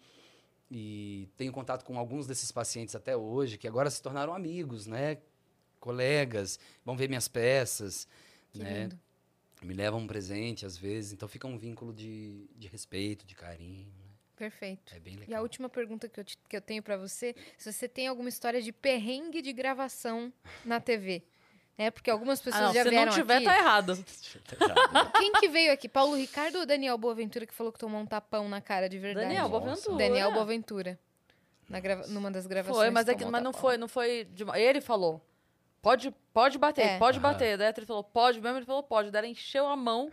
e 0.70 1.28
tenho 1.36 1.52
contato 1.52 1.84
com 1.84 1.98
alguns 1.98 2.26
desses 2.26 2.50
pacientes 2.50 2.94
até 2.94 3.14
hoje 3.16 3.58
que 3.58 3.68
agora 3.68 3.90
se 3.90 4.02
tornaram 4.02 4.34
amigos, 4.34 4.86
né? 4.86 5.18
Colegas, 5.78 6.58
vão 6.84 6.96
ver 6.96 7.08
minhas 7.08 7.28
peças, 7.28 8.08
Que 8.52 8.58
né? 8.58 8.82
lindo. 8.84 8.98
Me 9.62 9.74
levam 9.74 10.00
um 10.00 10.06
presente 10.06 10.64
às 10.64 10.76
vezes, 10.76 11.12
então 11.12 11.28
fica 11.28 11.46
um 11.46 11.58
vínculo 11.58 11.92
de, 11.92 12.48
de 12.56 12.68
respeito, 12.68 13.26
de 13.26 13.34
carinho. 13.34 13.86
né? 13.86 14.04
Perfeito. 14.36 14.94
É 14.94 15.00
bem 15.00 15.14
legal. 15.16 15.28
E 15.30 15.34
a 15.34 15.42
última 15.42 15.68
pergunta 15.68 16.08
que 16.08 16.20
eu, 16.20 16.24
te- 16.24 16.38
que 16.48 16.56
eu 16.56 16.60
tenho 16.60 16.82
pra 16.82 16.96
você, 16.96 17.34
se 17.58 17.70
você 17.72 17.88
tem 17.88 18.06
alguma 18.06 18.28
história 18.28 18.62
de 18.62 18.72
perrengue 18.72 19.42
de 19.42 19.52
gravação 19.52 20.32
na 20.64 20.80
TV. 20.80 21.22
É, 21.80 21.90
porque 21.92 22.10
algumas 22.10 22.40
pessoas 22.40 22.60
Ah, 22.64 22.66
não, 22.66 22.74
já 22.74 22.82
se 22.82 22.90
vieram 22.90 23.06
não 23.06 23.12
tiver, 23.12 23.36
aqui. 23.36 23.44
tá 23.46 23.56
errado. 23.56 24.04
Quem 25.18 25.32
que 25.32 25.48
veio 25.48 25.72
aqui? 25.72 25.88
Paulo 25.88 26.16
Ricardo 26.16 26.58
ou 26.58 26.66
Daniel 26.66 26.98
Boaventura 26.98 27.46
que 27.46 27.54
falou 27.54 27.72
que 27.72 27.78
tomou 27.78 28.00
um 28.00 28.06
tapão 28.06 28.48
na 28.48 28.60
cara 28.60 28.88
de 28.88 28.98
verdade? 28.98 29.26
Daniel 29.28 29.48
Nossa. 29.48 29.60
Boaventura. 29.60 29.96
Daniel 29.96 30.32
Boaventura. 30.32 30.98
Na 31.68 31.78
grava... 31.80 32.06
Numa 32.08 32.30
das 32.30 32.46
gravações. 32.46 32.76
Foi, 32.76 32.90
mas, 32.90 33.06
é 33.08 33.14
que, 33.14 33.24
mas 33.24 33.42
não 33.42 33.52
foi, 33.52 33.76
não 33.76 33.86
foi. 33.88 34.24
de- 34.24 34.44
ele 34.56 34.80
falou. 34.80 35.24
Pode, 35.80 36.10
pode 36.32 36.58
bater, 36.58 36.84
É. 36.84 36.98
pode 36.98 37.18
Aham. 37.18 37.22
bater. 37.32 37.56
Daí 37.56 37.68
a 37.68 37.70
atriz 37.70 37.86
falou, 37.86 38.02
pode 38.02 38.40
mesmo, 38.40 38.58
ele 38.58 38.66
falou, 38.66 38.82
pode. 38.82 39.10
Daí 39.12 39.20
ela 39.20 39.28
encheu 39.28 39.66
a 39.68 39.76
mão 39.76 40.10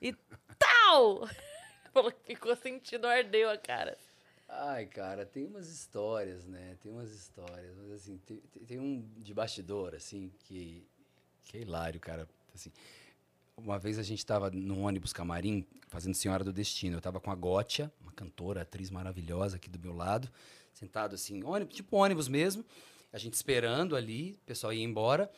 e 0.00 0.14
tal! 0.58 1.26
Falou 1.92 2.12
que 2.12 2.20
ficou 2.34 2.54
sentindo, 2.54 3.06
ardeu 3.08 3.50
a 3.50 3.58
cara. 3.58 3.98
Ai, 4.48 4.86
cara, 4.86 5.26
tem 5.26 5.46
umas 5.46 5.68
histórias, 5.68 6.46
né? 6.46 6.76
Tem 6.80 6.92
umas 6.92 7.10
histórias. 7.10 7.74
Mas, 7.76 7.90
assim, 7.92 8.18
tem- 8.18 8.40
tem 8.66 8.78
um 8.78 9.04
de 9.16 9.34
bastidor, 9.34 9.94
assim, 9.94 10.30
que, 10.44 10.86
que 11.48 11.56
é 11.56 11.62
hilário, 11.62 11.98
cara. 11.98 12.28
Assim, 12.54 12.70
uma 13.56 13.78
vez 13.78 13.98
a 13.98 14.02
gente 14.02 14.24
tava 14.24 14.50
num 14.50 14.84
ônibus 14.84 15.12
camarim, 15.12 15.66
fazendo 15.88 16.14
Senhora 16.14 16.44
do 16.44 16.52
Destino. 16.52 16.98
Eu 16.98 17.00
tava 17.00 17.18
com 17.18 17.32
a 17.32 17.34
Gótia, 17.34 17.90
uma 18.00 18.12
cantora, 18.12 18.62
atriz 18.62 18.90
maravilhosa 18.90 19.56
aqui 19.56 19.68
do 19.68 19.80
meu 19.80 19.92
lado, 19.96 20.30
sentado 20.72 21.14
assim, 21.14 21.42
ônibus, 21.42 21.74
tipo 21.74 21.96
ônibus 21.96 22.28
mesmo. 22.28 22.64
A 23.12 23.18
gente 23.18 23.34
esperando 23.34 23.96
ali, 23.96 24.38
o 24.42 24.46
pessoal 24.46 24.72
ia 24.72 24.84
embora. 24.84 25.28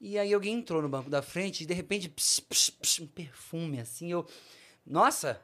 E 0.00 0.18
aí 0.18 0.34
alguém 0.34 0.56
entrou 0.56 0.82
no 0.82 0.88
banco 0.88 1.08
da 1.08 1.22
frente 1.22 1.62
e 1.62 1.66
de 1.66 1.74
repente, 1.74 2.08
pss, 2.08 2.42
pss, 2.42 2.72
pss, 2.72 3.02
um 3.02 3.06
perfume 3.06 3.78
assim. 3.78 4.10
Eu, 4.10 4.26
nossa, 4.84 5.40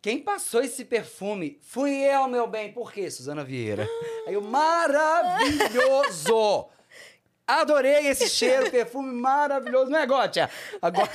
quem 0.00 0.22
passou 0.22 0.62
esse 0.62 0.84
perfume? 0.84 1.58
Fui 1.62 1.90
eu, 1.90 2.28
meu 2.28 2.46
bem. 2.46 2.72
Por 2.72 2.92
quê, 2.92 3.10
Suzana 3.10 3.42
Vieira? 3.42 3.88
Aí 4.28 4.34
eu, 4.34 4.42
maravilhoso! 4.42 5.56
Adorei 7.46 8.08
esse 8.08 8.28
cheiro, 8.28 8.70
perfume 8.70 9.12
maravilhoso. 9.12 9.90
Não 9.90 9.98
é, 9.98 10.06
Gótia? 10.06 10.50
Agora... 10.82 11.08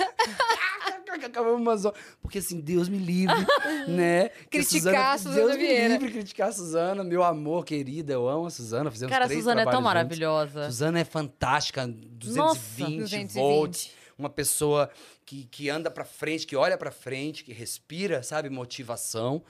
Porque 2.22 2.38
assim, 2.38 2.62
Deus 2.62 2.88
me 2.88 2.98
livre, 2.98 3.36
né? 3.88 4.30
Criticar 4.50 5.16
a 5.16 5.18
Suzana 5.18 5.48
Deus 5.48 5.56
Vieira. 5.58 5.90
me 5.90 5.98
livre 5.98 6.12
criticar 6.14 6.50
a 6.50 6.52
Suzana, 6.52 7.04
meu 7.04 7.24
amor, 7.24 7.66
querida. 7.66 8.14
Eu 8.14 8.30
amo 8.30 8.46
a 8.46 8.50
Suzana. 8.50 8.90
Fizemos 8.90 9.12
Cara, 9.12 9.26
a 9.26 9.30
Suzana 9.30 9.62
é 9.62 9.66
tão 9.66 9.74
juntos. 9.74 9.84
maravilhosa. 9.84 10.66
Suzana 10.68 11.00
é 11.00 11.04
fantástica, 11.04 11.86
220, 11.86 13.00
220. 13.02 13.34
volts, 13.34 13.92
uma 14.18 14.30
pessoa 14.30 14.90
que, 15.26 15.44
que 15.46 15.70
anda 15.70 15.92
pra 15.92 16.06
frente, 16.06 16.48
que 16.48 16.56
olha 16.56 16.78
pra 16.78 16.92
frente, 16.92 17.44
que 17.44 17.52
respira, 17.52 18.24
sabe, 18.24 18.50
motivação 18.50 19.44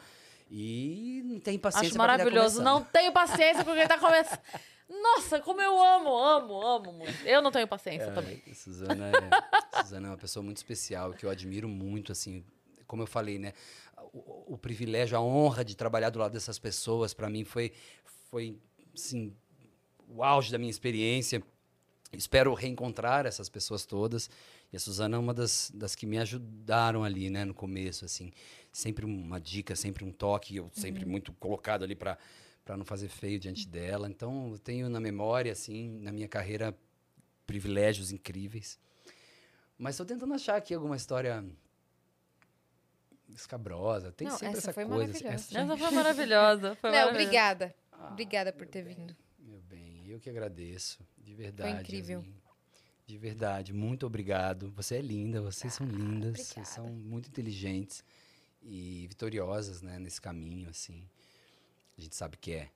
e 0.50 1.22
não 1.26 1.40
tem 1.40 1.58
paciência 1.58 1.90
Acho 1.90 1.98
maravilhoso. 1.98 2.62
Não 2.62 2.82
tenho 2.82 3.12
paciência 3.14 3.64
porque 3.64 3.88
tá 3.88 3.98
começando. 3.98 4.40
Nossa, 4.92 5.40
como 5.40 5.62
eu 5.62 5.82
amo, 5.82 6.18
amo, 6.18 6.62
amo 6.62 6.92
muito. 6.92 7.26
Eu 7.26 7.42
não 7.42 7.50
tenho 7.50 7.68
paciência 7.68 8.12
também. 8.12 8.44
É, 8.46 8.54
Suzana 8.54 9.08
é, 9.08 9.82
Suzana 9.82 10.08
é 10.08 10.12
uma 10.12 10.18
pessoa 10.18 10.44
muito 10.44 10.58
especial, 10.58 11.14
que 11.14 11.26
eu 11.26 11.30
admiro 11.30 11.70
muito, 11.70 12.12
assim, 12.12 12.44
como 12.86 13.02
eu 13.02 13.08
falei, 13.08 13.40
né? 13.40 13.54
O, 14.12 14.56
o 14.56 14.58
privilégio, 14.58 15.18
a 15.18 15.22
honra 15.22 15.64
de 15.64 15.78
trabalhar 15.78 16.10
do 16.10 16.20
lado 16.20 16.34
dessas 16.34 16.60
pessoas, 16.60 17.14
para 17.14 17.30
mim, 17.30 17.46
foi, 17.46 17.72
foi, 18.30 18.58
assim, 18.94 19.34
o 20.10 20.24
auge 20.24 20.52
da 20.52 20.58
minha 20.58 20.72
experiência. 20.72 21.42
Espero 22.12 22.54
reencontrar 22.54 23.26
essas 23.26 23.48
pessoas 23.48 23.86
todas. 23.86 24.30
E 24.74 24.76
a 24.76 24.80
Suzana 24.80 25.16
é 25.16 25.20
uma 25.20 25.34
das, 25.34 25.72
das 25.74 25.96
que 25.96 26.06
me 26.06 26.18
ajudaram 26.18 27.06
ali, 27.06 27.30
né, 27.30 27.46
no 27.46 27.54
começo, 27.54 28.04
assim. 28.04 28.34
Sempre 28.74 29.06
uma 29.06 29.40
dica, 29.40 29.74
sempre 29.74 30.04
um 30.04 30.12
toque, 30.12 30.58
eu 30.58 30.70
sempre 30.74 31.06
muito 31.06 31.32
colocado 31.34 31.84
ali 31.84 31.96
para 31.96 32.18
para 32.72 32.78
não 32.78 32.86
fazer 32.86 33.10
feio 33.10 33.38
diante 33.38 33.68
dela. 33.68 34.08
Então, 34.10 34.52
eu 34.54 34.58
tenho 34.58 34.88
na 34.88 34.98
memória, 34.98 35.52
assim, 35.52 36.00
na 36.00 36.10
minha 36.10 36.28
carreira, 36.30 36.74
privilégios 37.46 38.14
incríveis. 38.14 38.80
Mas 39.78 39.96
estou 39.96 40.06
tentando 40.06 40.34
achar 40.34 40.56
aqui 40.56 40.74
alguma 40.74 40.96
história 40.96 41.44
escabrosa. 43.28 44.14
Tem 44.14 44.26
Não, 44.30 44.38
sempre 44.38 44.58
essa 44.58 44.70
essa, 44.70 44.74
foi 44.74 44.86
coisa. 44.86 45.00
maravilhosa. 45.00 45.36
Essa- 45.36 45.60
Essa 45.60 45.78
foi 45.78 45.92
maravilhosa. 45.92 46.76
Foi 46.76 46.90
Léo, 46.92 47.00
maravilhosa. 47.08 47.26
obrigada. 47.26 47.76
Ah, 47.92 48.08
Obrigada 48.14 48.54
por 48.54 48.68
ter 48.68 48.86
bem, 48.86 48.96
vindo. 48.96 49.16
Meu 49.38 49.60
bem, 49.64 50.08
eu 50.08 50.18
que 50.18 50.30
agradeço. 50.30 51.06
De 51.18 51.34
verdade. 51.36 51.82
incrível. 51.82 52.20
Yasmin. 52.20 52.42
De 53.06 53.18
verdade, 53.18 53.74
muito 53.74 54.06
obrigado. 54.06 54.72
Você 54.78 54.96
é 54.96 55.02
linda, 55.02 55.42
vocês 55.42 55.74
são 55.74 55.86
lindas, 55.86 56.38
vocês 56.40 56.52
obrigada. 56.52 56.74
são 56.76 56.88
muito 56.88 57.28
inteligentes 57.28 58.02
e 58.64 59.06
vitoriosas, 59.10 59.82
né, 59.82 60.00
nesse 60.00 60.22
caminho, 60.22 60.70
assim. 60.70 61.06
A 62.02 62.04
gente 62.04 62.16
sabe 62.16 62.36
que 62.36 62.52
é 62.52 62.72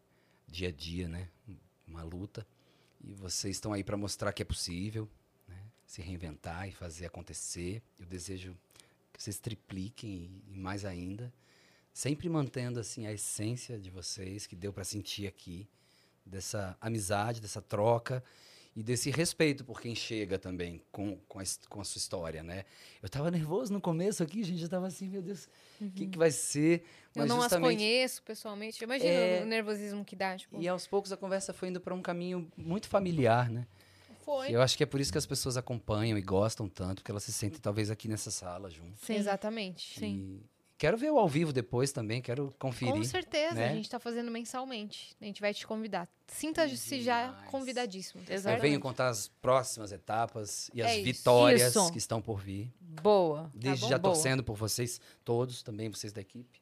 dia 0.47 0.68
a 0.68 0.72
dia, 0.72 1.10
né, 1.10 1.27
uma 1.88 2.03
luta. 2.03 2.45
E 3.03 3.11
vocês 3.15 3.56
estão 3.56 3.73
aí 3.73 3.84
para 3.84 3.97
mostrar 3.97 4.31
que 4.31 4.43
é 4.43 4.45
possível, 4.45 5.10
né, 5.47 5.60
se 5.88 5.99
reinventar 5.99 6.69
e 6.69 6.72
fazer 6.72 7.07
acontecer. 7.07 7.81
Eu 7.99 8.06
desejo 8.06 8.56
que 9.11 9.23
vocês 9.23 9.39
tripliquem 9.39 10.43
e, 10.47 10.56
mais 10.56 10.85
ainda, 10.85 11.34
sempre 11.91 12.30
mantendo 12.30 12.80
assim 12.80 13.07
a 13.07 13.14
essência 13.14 13.80
de 13.80 13.89
vocês 13.89 14.45
que 14.45 14.56
deu 14.56 14.72
para 14.72 14.84
sentir 14.84 15.26
aqui 15.26 15.68
dessa 16.23 16.77
amizade, 16.80 17.41
dessa 17.41 17.64
troca 17.64 18.23
e 18.76 18.84
desse 18.84 19.10
respeito 19.10 19.64
por 19.64 19.80
quem 19.80 19.95
chega 19.95 20.38
também 20.38 20.81
com, 20.91 21.18
com, 21.30 21.39
a, 21.39 21.43
com 21.69 21.80
a 21.80 21.84
sua 21.85 21.97
história, 21.97 22.43
né? 22.43 22.65
Eu 23.02 23.07
tava 23.07 23.31
nervoso 23.31 23.72
no 23.72 23.80
começo 23.80 24.22
aqui, 24.22 24.43
gente, 24.43 24.61
eu 24.64 24.69
tava 24.69 24.88
assim, 24.88 25.07
meu 25.07 25.22
Deus, 25.22 25.47
o 25.80 25.89
que, 25.91 26.07
que 26.07 26.18
vai 26.18 26.30
ser? 26.31 26.84
Eu 27.15 27.26
não 27.26 27.38
as 27.38 27.43
justamente- 27.43 27.77
conheço 27.77 28.22
pessoalmente. 28.23 28.84
Imagina 28.84 29.10
É. 29.10 29.43
o 29.43 29.45
nervosismo 29.45 30.03
que 30.03 30.15
dá. 30.15 30.35
Tipo, 30.35 30.61
E 30.61 30.68
aos 30.68 30.85
poucos 30.85 31.11
a 31.14 31.18
conversa 31.18 31.53
foi 31.53 31.69
indo 31.69 31.80
para 31.80 31.93
um 31.93 32.02
caminho 32.02 32.52
muito 32.57 32.88
familiar, 32.89 33.49
né? 33.49 33.65
foi. 34.26 34.49
E 34.49 34.53
eu 34.53 34.61
acho 34.61 34.76
que 34.76 34.81
é 34.81 34.88
por 34.88 34.99
isso 34.99 35.11
que 35.11 35.19
as 35.19 35.26
pessoas 35.27 35.56
acompanham 35.56 36.18
e 36.18 36.22
gostam 36.22 36.68
tanto, 36.68 36.95
porque 36.95 37.11
elas 37.11 37.23
se 37.23 37.31
sentem 37.31 37.60
talvez 37.61 37.91
aqui 37.91 38.07
nessa 38.07 38.31
sala 38.31 38.72
junto. 38.72 38.97
Sim. 39.06 39.14
Exatamente. 39.15 39.99
Sim. 39.99 40.41
Quero 40.77 40.97
ver 40.97 41.10
o 41.10 41.18
ao 41.18 41.27
vivo 41.30 41.53
depois 41.53 41.93
também, 41.93 42.22
quero 42.22 42.47
Com 42.60 42.68
conferir. 42.69 43.06
certeza, 43.06 43.56
né? 43.56 43.69
a 43.69 43.76
gente 43.76 43.89
tá 43.89 43.97
fazendo 43.97 44.30
mensalmente. 44.30 45.15
A 45.22 45.26
gente 45.26 45.39
vai 45.39 45.53
te 45.53 45.65
convidar. 45.65 46.06
Sinta-se 46.27 47.02
já 47.02 47.31
convidadíssimo. 47.49 48.22
tá 48.23 48.34
Eu 48.34 48.35
Exatamente. 48.35 48.61
venho 48.61 48.80
contar 48.81 49.07
as 49.07 49.30
próximas 49.41 49.93
etapas 49.93 50.69
e 50.73 50.81
as 50.81 50.89
É 50.91 50.95
isso. 50.95 51.03
vitórias 51.06 51.61
Isso. 51.76 51.91
que 51.93 51.97
estão 51.97 52.22
por 52.22 52.39
vir. 52.41 52.73
Boa. 53.02 53.49
Desde 53.56 53.84
bom? 53.84 53.89
já 53.89 53.97
Boa. 53.97 54.14
torcendo 54.14 54.43
por 54.43 54.56
vocês 54.57 54.99
todos, 55.23 55.64
também 55.64 55.89
vocês 55.89 56.11
da 56.11 56.19
equipe. 56.19 56.61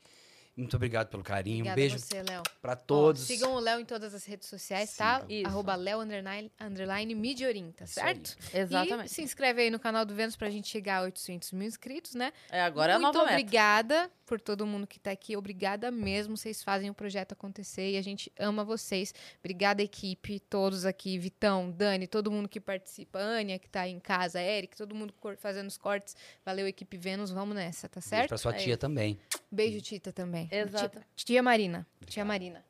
Muito 0.55 0.75
obrigado 0.75 1.09
pelo 1.09 1.23
carinho. 1.23 1.65
Obrigada 1.65 1.73
um 1.73 1.75
beijo 1.81 1.95
a 1.95 1.99
você, 1.99 2.21
Léo. 2.21 2.43
pra 2.61 2.73
Ó, 2.73 2.75
todos. 2.75 3.23
sigam 3.23 3.53
o 3.55 3.59
Léo 3.59 3.79
em 3.79 3.85
todas 3.85 4.13
as 4.13 4.23
redes 4.23 4.47
sociais, 4.47 4.95
tá? 4.95 5.21
Sigam. 5.21 5.31
Isso. 5.37 5.47
Arroba 5.47 5.75
Léo 5.75 5.99
underline, 5.99 6.51
underline 6.61 7.15
Midiorim, 7.15 7.71
tá 7.71 7.85
Isso 7.85 7.99
aí. 7.99 8.05
certo? 8.05 8.37
E 8.53 8.57
Exatamente. 8.59 9.11
se 9.11 9.21
inscreve 9.23 9.63
aí 9.63 9.69
no 9.71 9.79
canal 9.79 10.05
do 10.05 10.13
Vênus 10.13 10.35
pra 10.35 10.51
gente 10.51 10.67
chegar 10.67 10.97
a 10.99 11.03
800 11.03 11.51
mil 11.53 11.67
inscritos, 11.67 12.13
né? 12.13 12.31
É, 12.51 12.61
agora 12.61 12.93
é 12.93 12.95
a 12.95 12.99
Muito 12.99 13.13
nova 13.15 13.25
meta. 13.31 13.39
obrigada 13.41 14.11
por 14.27 14.39
todo 14.39 14.65
mundo 14.67 14.85
que 14.85 14.99
tá 14.99 15.09
aqui. 15.11 15.35
Obrigada 15.35 15.89
mesmo. 15.89 16.37
Vocês 16.37 16.61
fazem 16.61 16.87
o 16.89 16.93
projeto 16.93 17.31
acontecer 17.33 17.91
e 17.91 17.97
a 17.97 18.01
gente 18.03 18.31
ama 18.39 18.63
vocês. 18.63 19.11
Obrigada, 19.39 19.81
equipe, 19.81 20.39
todos 20.39 20.85
aqui. 20.85 21.17
Vitão, 21.17 21.71
Dani, 21.71 22.05
todo 22.05 22.31
mundo 22.31 22.47
que 22.47 22.59
participa. 22.59 23.17
Ania, 23.19 23.57
que 23.57 23.67
tá 23.67 23.81
aí 23.81 23.91
em 23.91 23.99
casa. 23.99 24.39
Eric, 24.39 24.77
todo 24.77 24.93
mundo 24.93 25.13
fazendo 25.39 25.67
os 25.67 25.77
cortes. 25.77 26.15
Valeu, 26.45 26.67
equipe 26.67 26.95
Vênus. 26.95 27.31
Vamos 27.31 27.55
nessa, 27.55 27.89
tá 27.89 27.99
Beijo 27.99 28.09
certo? 28.09 28.29
pra 28.29 28.37
sua 28.37 28.51
É 28.53 28.57
tia 28.57 28.67
isso. 28.73 28.77
também. 28.77 29.19
Beijo, 29.51 29.79
Tita, 29.81 30.11
também. 30.11 30.42
Exato. 30.51 30.99
Tia, 30.99 31.25
tia 31.25 31.43
Marina. 31.43 31.87
Tia 32.05 32.25
Marina. 32.25 32.63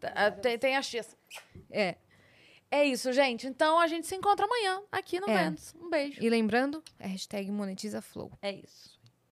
Tá, 0.00 0.30
Tem, 0.30 0.58
tem 0.58 0.76
a 0.76 0.82
X. 0.82 1.16
É. 1.70 1.96
É 2.70 2.84
isso, 2.84 3.12
gente. 3.12 3.46
Então 3.46 3.78
a 3.78 3.86
gente 3.86 4.06
se 4.06 4.14
encontra 4.16 4.44
amanhã 4.46 4.82
aqui 4.90 5.20
no 5.20 5.28
É. 5.30 5.44
Vênus. 5.44 5.74
Um 5.80 5.88
beijo. 5.88 6.20
E 6.22 6.28
lembrando, 6.28 6.82
hashtag 6.98 7.50
monetiza 7.50 8.00
flow. 8.02 8.32
É 8.42 8.52
isso. 8.52 8.93